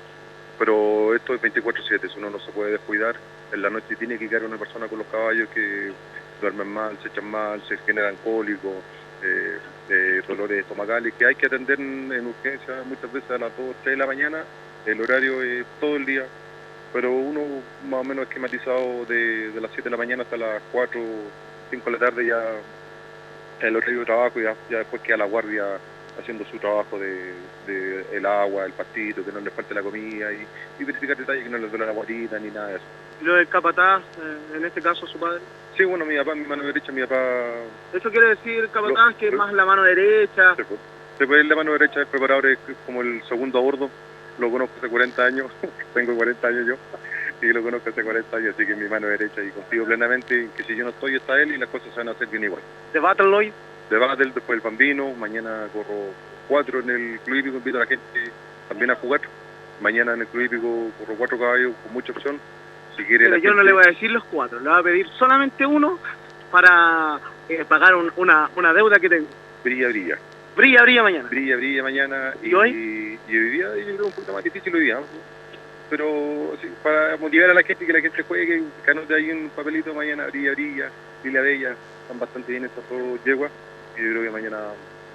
pero 0.57 1.15
esto 1.15 1.33
es 1.35 1.41
24/7, 1.41 2.09
si 2.09 2.19
uno 2.19 2.29
no 2.29 2.39
se 2.39 2.51
puede 2.53 2.71
descuidar, 2.71 3.19
en 3.51 3.61
la 3.61 3.69
noche 3.69 3.95
tiene 3.97 4.17
que 4.17 4.29
quedar 4.29 4.43
una 4.45 4.57
persona 4.57 4.87
con 4.89 4.99
los 4.99 5.07
caballos 5.07 5.49
que 5.49 5.95
duermen 6.39 6.67
mal, 6.67 6.99
se 7.01 7.09
echan 7.09 7.25
mal, 7.25 7.61
se 7.63 7.77
generan 7.85 8.17
cólicos, 8.17 8.85
eh, 9.23 9.57
eh, 9.89 10.21
dolores 10.27 10.61
estomacales, 10.61 11.13
que 11.13 11.25
hay 11.25 11.35
que 11.35 11.45
atender 11.45 11.79
en, 11.79 12.11
en 12.11 12.27
urgencia 12.27 12.83
muchas 12.85 13.11
veces 13.11 13.31
a 13.31 13.37
las 13.37 13.55
2, 13.57 13.75
3 13.83 13.93
de 13.93 13.97
la 13.97 14.07
mañana, 14.07 14.43
el 14.85 15.01
horario 15.01 15.41
es 15.41 15.65
todo 15.79 15.95
el 15.95 16.05
día, 16.05 16.25
pero 16.93 17.11
uno 17.11 17.41
más 17.89 18.01
o 18.01 18.03
menos 18.03 18.27
esquematizado 18.27 19.05
de, 19.05 19.51
de 19.51 19.61
las 19.61 19.71
7 19.71 19.83
de 19.83 19.91
la 19.91 19.97
mañana 19.97 20.23
hasta 20.23 20.37
las 20.37 20.61
4, 20.71 20.99
5 21.69 21.85
de 21.85 21.91
la 21.91 21.97
tarde 21.99 22.27
ya 22.27 22.41
el 23.61 23.75
horario 23.75 23.99
de 23.99 24.05
trabajo 24.05 24.39
y 24.39 24.43
ya, 24.43 24.55
después 24.69 25.01
queda 25.01 25.17
la 25.17 25.25
guardia 25.25 25.63
haciendo 26.19 26.45
su 26.45 26.57
trabajo 26.57 26.97
de, 26.97 27.33
de 27.67 28.05
el 28.13 28.25
agua, 28.25 28.65
el 28.65 28.73
pastito, 28.73 29.23
que 29.23 29.31
no 29.31 29.39
le 29.39 29.51
falte 29.51 29.73
la 29.73 29.81
comida 29.81 30.31
y, 30.31 30.45
y 30.79 30.83
verificar 30.83 31.17
detalles 31.17 31.43
que 31.43 31.49
no 31.49 31.57
les 31.57 31.69
duele 31.69 31.85
la 31.85 31.91
guarita 31.91 32.39
ni 32.39 32.49
nada 32.49 32.67
de 32.67 32.75
eso. 32.75 32.85
Lo 33.21 33.35
del 33.35 33.47
capataz, 33.47 34.01
eh, 34.21 34.57
en 34.57 34.65
este 34.65 34.81
caso 34.81 35.07
su 35.07 35.17
padre. 35.19 35.41
Sí, 35.77 35.83
bueno, 35.83 36.05
mi 36.05 36.15
papá, 36.15 36.35
mi 36.35 36.45
mano 36.45 36.63
derecha, 36.63 36.91
mi 36.91 37.01
papá... 37.01 37.15
Eso 37.93 38.09
quiere 38.09 38.29
decir, 38.29 38.69
capataz, 38.69 39.15
que 39.15 39.27
es 39.27 39.33
más 39.33 39.51
la 39.53 39.65
mano 39.65 39.83
derecha. 39.83 40.55
Después 41.19 41.45
la 41.45 41.55
mano 41.55 41.73
derecha 41.73 41.99
del 41.99 42.07
preparador 42.07 42.45
es 42.45 42.59
como 42.85 43.01
el 43.01 43.21
segundo 43.23 43.59
a 43.59 43.61
bordo, 43.61 43.89
lo 44.37 44.51
conozco 44.51 44.75
hace 44.77 44.89
40 44.89 45.25
años, 45.25 45.51
tengo 45.93 46.15
40 46.15 46.47
años 46.47 46.67
yo, 46.67 46.75
y 47.41 47.53
lo 47.53 47.61
conozco 47.63 47.89
hace 47.89 48.03
40 48.03 48.37
años, 48.37 48.55
así 48.55 48.65
que 48.65 48.75
mi 48.75 48.87
mano 48.87 49.07
derecha 49.07 49.41
y 49.41 49.49
confío 49.49 49.85
plenamente 49.85 50.41
en 50.43 50.49
que 50.49 50.63
si 50.63 50.75
yo 50.75 50.83
no 50.83 50.89
estoy 50.91 51.15
está 51.15 51.41
él 51.41 51.53
y 51.53 51.57
las 51.57 51.69
cosas 51.69 51.89
se 51.93 51.99
van 51.99 52.09
a 52.09 52.11
hacer 52.11 52.27
bien 52.27 52.43
igual. 52.43 52.61
De 52.93 52.99
Battle 52.99 53.27
Lloyd. 53.27 53.51
de 53.89 53.97
Battle, 53.97 54.31
después 54.33 54.57
el 54.57 54.61
Bambino, 54.61 55.13
mañana 55.13 55.67
corro 55.73 56.11
cuatro 56.47 56.79
en 56.79 56.89
el 56.89 57.19
Club 57.19 57.37
Hípico, 57.37 57.57
invito 57.57 57.77
a 57.77 57.81
la 57.81 57.87
gente 57.87 58.31
también 58.67 58.91
a 58.91 58.95
jugar. 58.95 59.21
Mañana 59.81 60.13
en 60.13 60.21
el 60.21 60.27
Club 60.27 60.43
Hípico 60.43 60.91
corro 60.99 61.15
cuatro 61.17 61.39
caballos 61.39 61.73
con 61.83 61.93
mucha 61.93 62.11
opción. 62.11 62.39
Si 62.97 63.03
quiere 63.03 63.25
Pero 63.25 63.37
yo 63.37 63.53
no 63.53 63.63
le 63.63 63.73
voy 63.73 63.83
a 63.85 63.89
decir 63.89 64.09
los 64.11 64.23
cuatro, 64.25 64.59
le 64.59 64.69
voy 64.69 64.79
a 64.79 64.83
pedir 64.83 65.07
solamente 65.17 65.65
uno 65.65 65.99
para 66.51 67.19
eh, 67.49 67.65
pagar 67.67 67.95
un- 67.95 68.11
una, 68.15 68.49
una 68.55 68.73
deuda 68.73 68.99
que 68.99 69.09
tengo. 69.09 69.27
Brilla, 69.63 69.87
brilla. 69.89 70.17
Brilla, 70.55 70.81
brilla 70.83 71.03
mañana. 71.03 71.29
Brilla, 71.29 71.55
brilla 71.57 71.83
mañana. 71.83 72.33
¿Y 72.41 72.53
hoy? 72.53 73.19
Y 73.27 73.37
hoy 73.37 73.49
día 73.49 73.67
yo 73.75 73.95
creo 73.95 74.05
un 74.05 74.11
poquito 74.13 74.33
más 74.33 74.43
difícil 74.43 74.73
hoy 74.73 74.81
día. 74.81 74.95
¿no? 74.95 75.01
Pero 75.89 76.55
sí, 76.61 76.67
para 76.81 77.17
motivar 77.17 77.49
a 77.49 77.53
la 77.53 77.63
gente 77.63 77.85
que 77.85 77.93
la 77.93 78.01
gente 78.01 78.23
juegue, 78.23 78.63
que 78.83 78.91
anote 78.91 79.13
ahí 79.15 79.31
un 79.31 79.49
papelito 79.49 79.93
mañana, 79.93 80.27
brilla, 80.27 80.51
brilla, 80.51 80.89
brilla 81.21 81.41
bella. 81.41 81.75
Están 82.03 82.19
bastante 82.19 82.51
bien 82.51 82.65
estas 82.65 82.83
dos 82.89 83.23
yeguas. 83.25 83.51
Y 83.97 84.03
yo 84.03 84.09
creo 84.11 84.23
que 84.23 84.29
mañana 84.29 84.57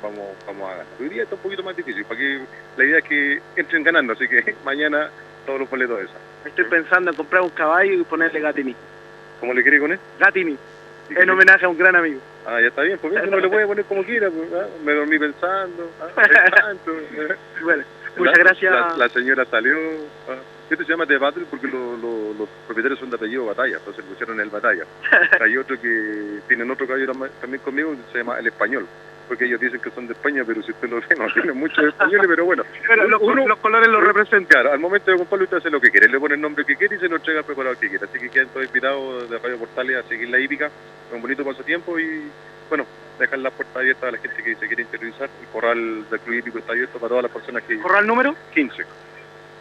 vamos, 0.02 0.28
vamos 0.47 0.69
a 0.69 0.70
ganar. 0.73 0.86
Hoy 1.01 1.09
día 1.09 1.23
está 1.24 1.35
un 1.36 1.40
poquito 1.43 1.62
más 1.62 1.77
difícil, 1.77 2.05
para 2.05 2.19
que 2.20 2.40
la 2.77 2.85
idea 2.85 2.98
es 2.98 3.05
que 3.05 3.40
entren 3.57 3.82
ganando, 3.82 4.12
así 4.12 4.27
que 4.28 4.55
mañana 4.65 5.11
todos 5.47 5.61
los 5.61 5.70
boletos 5.70 5.98
de 5.98 6.05
esa. 6.05 6.15
Estoy 6.44 6.64
pensando 6.64 7.10
en 7.10 7.16
comprar 7.16 7.42
un 7.42 7.50
caballo 7.50 7.92
y 7.92 8.02
ponerle 8.04 8.40
Gatini. 8.40 8.74
¿Cómo 9.40 9.52
le 9.54 9.62
quiere 9.62 9.78
con 9.80 9.92
él? 9.92 9.98
Gatini. 10.18 10.56
En 11.10 11.28
homenaje 11.28 11.64
a 11.64 11.68
un 11.68 11.76
gran 11.76 11.96
amigo. 11.96 12.20
Ah, 12.46 12.60
ya 12.60 12.68
está 12.68 12.82
bien, 12.82 12.98
pues 12.98 13.12
uno 13.26 13.38
le 13.38 13.48
puede 13.48 13.66
poner 13.66 13.84
como 13.84 14.02
quiera, 14.04 14.30
pues, 14.30 14.48
ah, 14.54 14.66
me 14.84 14.92
dormí 14.92 15.18
pensando, 15.18 15.90
ah, 16.00 16.06
eh. 16.86 17.34
Bueno, 17.62 17.82
muchas 18.16 18.38
La- 18.38 18.44
gracias. 18.44 18.72
La, 18.72 18.96
la 18.96 19.08
señora 19.08 19.44
salió. 19.44 19.74
ah, 20.28 20.36
Este 20.70 20.84
se 20.84 20.90
llama 20.92 21.04
The 21.06 21.18
Battle 21.18 21.44
porque 21.50 21.66
lo- 21.66 21.96
lo- 21.96 22.32
los 22.38 22.48
propietarios 22.66 22.98
son 23.00 23.10
de 23.10 23.16
apellido 23.16 23.44
Batalla, 23.46 23.76
entonces 23.78 24.04
le 24.04 24.10
pusieron 24.10 24.40
el 24.40 24.48
Batalla. 24.50 24.84
Hay 25.40 25.56
otro 25.56 25.80
que 25.80 26.38
tienen 26.48 26.70
otro 26.70 26.86
caballero 26.86 27.12
tam- 27.12 27.30
también 27.40 27.62
conmigo 27.62 27.90
que 27.92 28.12
se 28.12 28.18
llama 28.18 28.38
El 28.38 28.46
Español, 28.46 28.86
porque 29.31 29.44
ellos 29.44 29.61
dicen 29.61 29.78
que 29.78 29.93
son 29.93 30.09
de 30.09 30.12
España, 30.15 30.43
pero 30.44 30.61
si 30.61 30.73
usted 30.73 30.90
lo 30.90 30.97
ve, 30.97 31.07
no 31.16 31.27
tienen 31.32 31.57
muchos 31.57 31.85
españoles, 31.85 32.27
pero 32.27 32.44
bueno. 32.47 32.65
Pero 32.85 33.07
los, 33.07 33.23
los 33.23 33.59
colores 33.61 33.89
lo 33.89 34.01
representan. 34.01 34.47
Claro, 34.47 34.73
al 34.73 34.81
momento 34.81 35.12
de 35.12 35.19
comprarlo 35.19 35.44
usted 35.44 35.59
hace 35.59 35.70
lo 35.70 35.81
que 35.81 35.89
quiere, 35.93 36.09
le 36.09 36.19
pone 36.19 36.35
el 36.35 36.40
nombre 36.40 36.65
que 36.65 36.74
quiere 36.74 36.97
y 36.97 36.98
se 36.98 37.09
lo 37.09 37.15
entrega 37.15 37.39
al 37.39 37.44
preparador 37.44 37.78
que 37.78 37.89
quiera. 37.89 38.07
Así 38.07 38.19
que 38.19 38.28
quedan 38.28 38.48
todos 38.48 38.66
invitados 38.66 39.31
de 39.31 39.39
Radio 39.39 39.59
Portales 39.59 40.05
a 40.05 40.09
seguir 40.09 40.31
la 40.31 40.40
hípica, 40.40 40.69
un 41.12 41.23
bonito 41.23 41.44
pasatiempo 41.44 41.97
y 41.97 42.24
bueno, 42.69 42.85
dejar 43.20 43.39
las 43.39 43.52
puertas 43.52 43.77
abiertas 43.77 44.02
a 44.02 44.11
la 44.11 44.19
gente 44.19 44.43
que 44.43 44.57
se 44.57 44.66
quiere 44.66 44.82
interiorizar. 44.82 45.31
El 45.40 45.47
corral 45.52 46.11
del 46.11 46.20
Club 46.20 46.35
Hípico 46.35 46.59
está 46.59 46.73
abierto 46.73 46.98
para 46.98 47.09
todas 47.11 47.23
las 47.23 47.32
personas 47.32 47.62
que... 47.62 47.78
¿Corral 47.78 48.09
número? 48.09 48.35
15. 48.52 48.85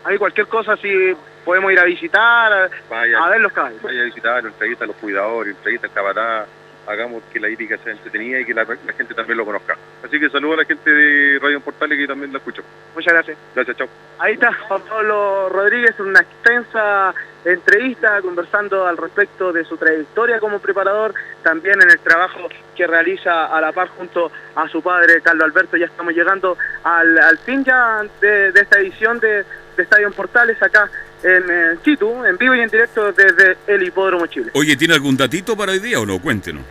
Hay 0.06 0.18
cualquier 0.18 0.48
cosa, 0.48 0.78
si 0.78 1.16
podemos 1.46 1.72
ir 1.72 1.80
a 1.80 1.84
visitar, 1.84 2.52
a, 2.52 2.70
Vaya, 2.90 3.24
a 3.24 3.30
ver 3.30 3.42
los 3.42 3.54
caballos. 3.54 3.84
vaya 3.84 4.02
a 4.02 4.06
visitar, 4.06 4.44
entrevista 4.44 4.86
a 4.86 4.88
los 4.88 4.96
cuidadores, 4.96 5.56
entrevista 5.56 5.86
al 5.86 5.94
cabatá, 5.94 6.48
hagamos 6.90 7.22
que 7.32 7.40
la 7.40 7.50
hípica 7.50 7.78
sea 7.78 7.94
entretenida 7.94 8.40
y 8.40 8.46
que 8.46 8.54
la, 8.54 8.64
la 8.64 8.94
gente 8.94 9.14
también 9.14 9.38
lo 9.38 9.46
conozca. 9.46 9.78
Así 10.04 10.20
que 10.20 10.30
saludo 10.30 10.54
a 10.54 10.58
la 10.58 10.66
gente 10.66 10.90
de 10.90 11.40
Radio 11.40 11.62
Portales 11.62 11.98
que 11.98 12.08
también 12.08 12.34
la 12.34 12.40
escucho. 12.40 12.64
Muchas 12.96 13.14
gracias. 13.14 13.38
Gracias, 13.56 13.78
chao. 13.78 13.88
Ahí 14.18 14.34
está 14.34 14.52
Juan 14.54 14.82
Pablo 14.82 15.50
Rodríguez, 15.50 15.94
en 16.00 16.06
una 16.08 16.22
extensa 16.22 17.14
entrevista 17.46 18.22
conversando 18.22 18.86
al 18.86 18.98
respecto 18.98 19.54
de 19.54 19.64
su 19.64 19.78
trayectoria 19.78 20.40
como 20.40 20.60
preparador, 20.60 21.14
también 21.44 21.82
en 21.82 21.90
el 21.92 22.00
trabajo 22.00 22.50
que 22.76 22.86
realiza 22.88 23.46
a 23.46 23.62
la 23.62 23.72
par 23.72 23.90
junto 23.90 24.32
a 24.56 24.68
su 24.68 24.82
padre 24.82 25.22
Carlos 25.22 25.46
Alberto. 25.46 25.78
Ya 25.78 25.86
estamos 25.86 26.14
llegando 26.14 26.58
al, 26.84 27.18
al 27.20 27.38
fin 27.38 27.64
ya 27.64 28.02
de, 28.20 28.52
de 28.52 28.62
esta 28.62 28.80
edición 28.80 29.20
de, 29.20 29.46
de 29.78 29.84
Estadio 29.84 30.08
en 30.08 30.14
Portales 30.14 30.62
acá 30.62 30.90
en, 31.24 31.44
eh, 31.50 31.78
situ, 31.84 32.26
en 32.26 32.38
vivo 32.38 32.56
y 32.56 32.62
en 32.62 32.70
directo 32.70 33.12
desde 33.12 33.58
el 33.68 33.84
Hipódromo 33.84 34.28
Chile. 34.28 34.52
Oye, 34.54 34.76
¿tiene 34.76 34.94
algún 34.94 35.16
datito 35.16 35.56
para 35.56 35.72
hoy 35.72 35.80
día 35.80 36.00
o 36.00 36.06
no? 36.06 36.20
Cuéntenos. 36.20 36.64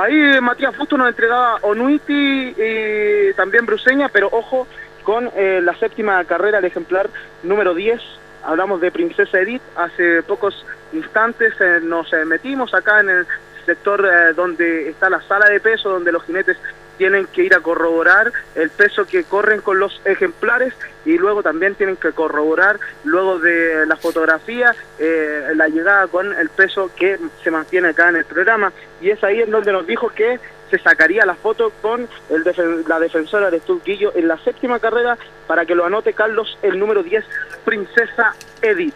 Ahí 0.00 0.18
eh, 0.18 0.40
Matías 0.40 0.74
Fusto 0.74 0.96
nos 0.96 1.10
entregaba 1.10 1.58
Onuiti 1.60 2.54
y 2.56 3.34
también 3.34 3.66
Bruseña, 3.66 4.08
pero 4.08 4.30
ojo 4.32 4.66
con 5.02 5.30
eh, 5.36 5.60
la 5.62 5.74
séptima 5.74 6.24
carrera, 6.24 6.58
el 6.58 6.64
ejemplar 6.64 7.10
número 7.42 7.74
10. 7.74 8.00
Hablamos 8.42 8.80
de 8.80 8.90
Princesa 8.90 9.38
Edith. 9.38 9.60
Hace 9.76 10.22
pocos 10.22 10.64
instantes 10.94 11.52
eh, 11.60 11.80
nos 11.82 12.10
metimos 12.24 12.72
acá 12.72 13.00
en 13.00 13.10
el 13.10 13.26
sector 13.66 14.34
donde 14.34 14.88
está 14.88 15.10
la 15.10 15.20
sala 15.20 15.50
de 15.50 15.60
peso, 15.60 15.90
donde 15.90 16.12
los 16.12 16.24
jinetes 16.24 16.56
tienen 17.00 17.24
que 17.28 17.42
ir 17.44 17.54
a 17.54 17.60
corroborar 17.60 18.30
el 18.54 18.68
peso 18.68 19.06
que 19.06 19.24
corren 19.24 19.62
con 19.62 19.78
los 19.78 20.02
ejemplares 20.04 20.74
y 21.06 21.16
luego 21.16 21.42
también 21.42 21.74
tienen 21.74 21.96
que 21.96 22.12
corroborar 22.12 22.78
luego 23.04 23.38
de 23.38 23.86
la 23.86 23.96
fotografía 23.96 24.74
eh, 24.98 25.52
la 25.54 25.68
llegada 25.68 26.08
con 26.08 26.30
el 26.34 26.50
peso 26.50 26.90
que 26.94 27.18
se 27.42 27.50
mantiene 27.50 27.88
acá 27.88 28.10
en 28.10 28.16
el 28.16 28.26
programa 28.26 28.70
y 29.00 29.08
es 29.08 29.24
ahí 29.24 29.40
en 29.40 29.50
donde 29.50 29.72
nos 29.72 29.86
dijo 29.86 30.10
que 30.10 30.38
se 30.70 30.78
sacaría 30.78 31.24
la 31.24 31.36
foto 31.36 31.72
con 31.80 32.06
el 32.28 32.44
defen- 32.44 32.86
la 32.86 33.00
defensora 33.00 33.50
de 33.50 33.60
Turquillo 33.60 34.12
en 34.14 34.28
la 34.28 34.36
séptima 34.44 34.78
carrera 34.78 35.16
para 35.46 35.64
que 35.64 35.74
lo 35.74 35.86
anote 35.86 36.12
Carlos 36.12 36.58
el 36.60 36.78
número 36.78 37.02
10 37.02 37.24
Princesa 37.64 38.34
Edith 38.60 38.94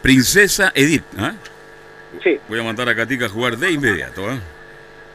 Princesa 0.00 0.72
Edith. 0.74 1.04
¿ah? 1.18 1.34
Sí. 2.24 2.40
Voy 2.48 2.60
a 2.60 2.62
mandar 2.62 2.88
a 2.88 2.94
Katica 2.96 3.26
a 3.26 3.28
jugar 3.28 3.58
de 3.58 3.72
inmediato. 3.72 4.22
¿ah? 4.26 4.38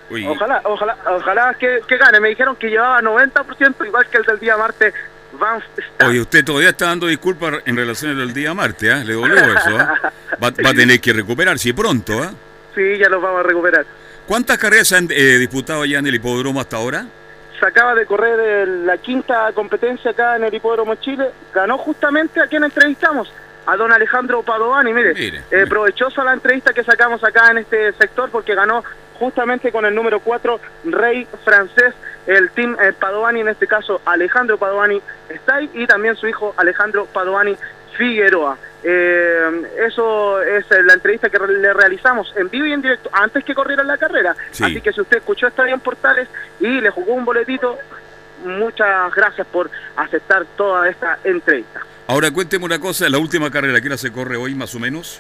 Ojalá, 0.09 0.61
ojalá, 0.63 0.97
ojalá 1.05 1.53
que, 1.55 1.81
que 1.88 1.97
gane. 1.97 2.19
Me 2.19 2.29
dijeron 2.29 2.55
que 2.55 2.69
llevaba 2.69 3.01
90%, 3.01 3.85
igual 3.85 4.05
que 4.07 4.17
el 4.17 4.23
del 4.23 4.39
día 4.39 4.55
martes. 4.57 4.93
Van 5.34 5.61
Oye, 6.07 6.21
usted 6.21 6.43
todavía 6.45 6.69
está 6.69 6.85
dando 6.85 7.07
disculpas 7.07 7.55
en 7.65 7.75
relación 7.75 8.19
al 8.19 8.34
día 8.34 8.53
martes, 8.53 8.91
¿ah? 8.93 9.03
Le 9.03 9.13
dolió 9.13 9.35
eso, 9.35 9.77
¿ah? 9.77 9.93
Va, 10.41 10.51
va 10.65 10.69
a 10.69 10.73
tener 10.73 11.01
que 11.01 11.11
recuperarse 11.13 11.73
pronto, 11.73 12.23
¿ah? 12.23 12.31
Sí, 12.73 12.97
ya 12.97 13.09
los 13.09 13.21
vamos 13.21 13.41
a 13.41 13.43
recuperar. 13.43 13.85
¿Cuántas 14.25 14.57
carreras 14.57 14.88
se 14.88 14.95
han 14.95 15.07
eh, 15.11 15.38
disputado 15.38 15.84
ya 15.85 15.99
en 15.99 16.07
el 16.07 16.15
hipódromo 16.15 16.61
hasta 16.61 16.77
ahora? 16.77 17.05
Se 17.59 17.65
acaba 17.65 17.93
de 17.95 18.05
correr 18.05 18.39
el- 18.39 18.85
la 18.85 18.97
quinta 18.99 19.51
competencia 19.53 20.11
acá 20.11 20.35
en 20.35 20.43
el 20.43 20.53
Hipódromo 20.53 20.93
Chile. 20.95 21.31
Ganó 21.53 21.77
justamente 21.79 22.39
a 22.39 22.45
quien 22.47 22.63
entrevistamos, 22.63 23.31
a 23.68 23.76
don 23.76 23.91
Alejandro 23.91 24.41
Padovani. 24.41 24.94
Mire, 24.94 25.14
Mire, 25.14 25.44
eh, 25.52 25.68
provechosa 25.68 26.23
la 26.23 26.34
entrevista 26.34 26.73
que 26.73 26.84
sacamos 26.84 27.23
acá 27.23 27.52
en 27.52 27.60
este 27.60 27.94
sector 27.94 28.31
porque 28.31 28.56
ganó 28.56 28.84
justamente 29.19 29.72
con 29.72 29.85
el 29.85 29.94
número 29.94 30.19
4, 30.19 30.60
Rey 30.85 31.27
Francés, 31.44 31.94
el 32.26 32.49
team 32.52 32.77
eh, 32.80 32.94
Padovani, 32.94 33.41
en 33.41 33.49
este 33.49 33.68
caso 33.68 34.02
Alejandro 34.06 34.57
Padovani 34.57 35.02
está 35.30 35.56
ahí 35.56 35.69
y 35.73 35.85
también 35.85 36.15
su 36.15 36.27
hijo 36.27 36.53
Alejandro 36.57 37.06
Padovani 37.06 37.56
Figueroa. 37.98 38.57
Eh, 38.84 39.64
eso 39.88 40.41
es 40.41 40.69
eh, 40.72 40.84
la 40.84 40.94
entrevista 40.94 41.30
que 41.30 41.39
le 41.39 41.73
realizamos 41.73 42.31
en 42.38 42.49
vivo 42.49 42.68
y 42.68 42.73
en 42.73 42.81
directo 42.81 43.10
antes 43.11 43.44
que 43.44 43.56
corriera 43.56 43.84
la 43.84 43.98
carrera. 43.98 44.35
Sí. 44.52 44.64
Así 44.64 44.81
que 44.81 44.94
si 44.94 45.02
usted 45.02 45.18
escuchó 45.18 45.48
Estadio 45.48 45.73
en 45.73 45.80
Portales 45.80 46.27
y 46.60 46.80
le 46.80 46.89
jugó 46.89 47.14
un 47.14 47.26
boletito, 47.26 47.77
muchas 48.45 49.14
gracias 49.14 49.48
por 49.48 49.69
aceptar 49.95 50.45
toda 50.56 50.88
esta 50.88 51.19
entrevista. 51.23 51.81
Ahora 52.09 52.31
cuénteme 52.31 52.63
una 52.63 52.79
cosa, 52.79 53.09
la 53.09 53.17
última 53.17 53.51
carrera, 53.51 53.81
¿qué 53.81 53.88
hora 53.89 53.97
se 53.97 54.13
corre 54.13 54.38
hoy 54.38 54.55
más 54.55 54.73
o 54.73 54.79
menos? 54.79 55.19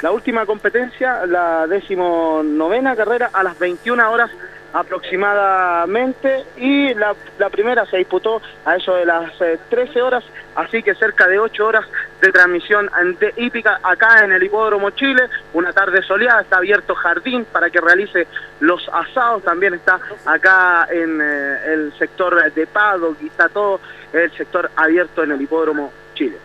La 0.00 0.12
última 0.12 0.46
competencia, 0.46 1.26
la 1.26 1.66
decimonovena 1.66 2.94
carrera 2.94 3.30
a 3.32 3.42
las 3.42 3.58
21 3.58 4.08
horas 4.08 4.30
aproximadamente 4.72 6.44
y 6.56 6.94
la, 6.94 7.16
primera 7.50 7.84
se 7.86 7.96
disputó 7.96 8.40
a 8.64 8.76
eso 8.76 8.94
de 8.94 9.06
las 9.06 9.32
eh, 9.40 9.58
13 9.70 10.00
horas, 10.02 10.22
así 10.54 10.84
que 10.84 10.94
cerca 10.94 11.26
de 11.26 11.40
8 11.40 11.66
horas 11.66 11.84
de 12.20 12.30
transmisión 12.30 12.88
de 13.18 13.34
hípica 13.36 13.80
acá 13.82 14.24
en 14.24 14.30
el 14.30 14.44
Hipódromo 14.44 14.90
Chile, 14.90 15.24
una 15.52 15.72
tarde 15.72 16.00
soleada, 16.02 16.42
está 16.42 16.58
abierto 16.58 16.94
jardín 16.94 17.44
para 17.44 17.70
que 17.70 17.80
realice 17.80 18.28
los 18.60 18.88
asados, 18.92 19.42
también 19.42 19.74
está 19.74 19.98
acá 20.24 20.86
en 20.92 21.20
eh, 21.20 21.72
el 21.72 21.92
sector 21.98 22.52
de 22.52 22.66
Pado 22.68 23.16
y 23.20 23.26
está 23.26 23.48
todo 23.48 23.80
el 24.12 24.30
sector 24.36 24.70
abierto 24.76 25.24
en 25.24 25.32
el 25.32 25.42
Hipódromo 25.42 25.92
Chile. 26.20 26.36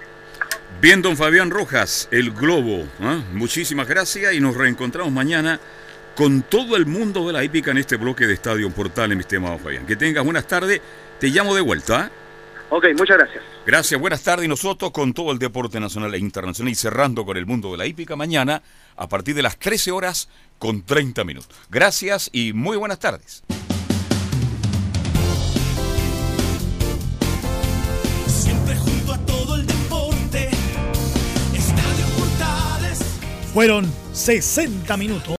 Bien, 0.82 1.02
don 1.02 1.18
Fabián 1.18 1.50
Rojas, 1.50 2.08
el 2.12 2.32
Globo. 2.32 2.88
¿ah? 3.02 3.22
Muchísimas 3.34 3.88
gracias 3.88 4.34
y 4.34 4.40
nos 4.40 4.56
reencontramos 4.56 5.12
mañana 5.12 5.60
con 6.16 6.44
todo 6.44 6.78
el 6.78 6.86
mundo 6.86 7.28
de 7.28 7.34
la 7.34 7.44
hípica 7.44 7.72
en 7.72 7.78
este 7.78 7.98
bloque 7.98 8.26
de 8.26 8.34
Estadio 8.34 8.70
Portales, 8.70 9.18
mi 9.18 9.22
estimado 9.22 9.58
Fabián. 9.58 9.86
Que 9.86 9.98
tengas 9.98 10.24
buenas 10.24 10.48
tardes, 10.48 10.82
te 11.20 11.28
llamo 11.28 11.54
de 11.54 11.62
vuelta. 11.62 12.02
¿ah? 12.02 12.12
Ok, 12.70 12.86
muchas 12.98 13.18
gracias. 13.18 13.44
Gracias, 13.66 14.00
buenas 14.00 14.24
tardes 14.24 14.46
y 14.46 14.48
nosotros 14.48 14.92
con 14.92 15.14
todo 15.14 15.32
el 15.32 15.40
deporte 15.40 15.80
nacional 15.80 16.14
e 16.14 16.20
internacional 16.20 16.72
y 16.72 16.76
cerrando 16.76 17.26
con 17.26 17.36
el 17.36 17.46
mundo 17.46 17.72
de 17.72 17.78
la 17.78 17.86
hípica 17.86 18.16
mañana 18.16 18.62
a 18.96 19.10
partir 19.10 19.36
de 19.36 19.42
las 19.42 19.58
13 19.58 19.92
horas 19.92 20.30
con 20.58 20.84
30 20.84 21.24
minutos. 21.26 21.58
Gracias 21.70 22.30
y 22.32 22.54
muy 22.54 22.78
buenas 22.78 23.00
tardes. 23.00 23.44
Fueron 33.56 33.86
60 34.12 34.98
minutos. 34.98 35.34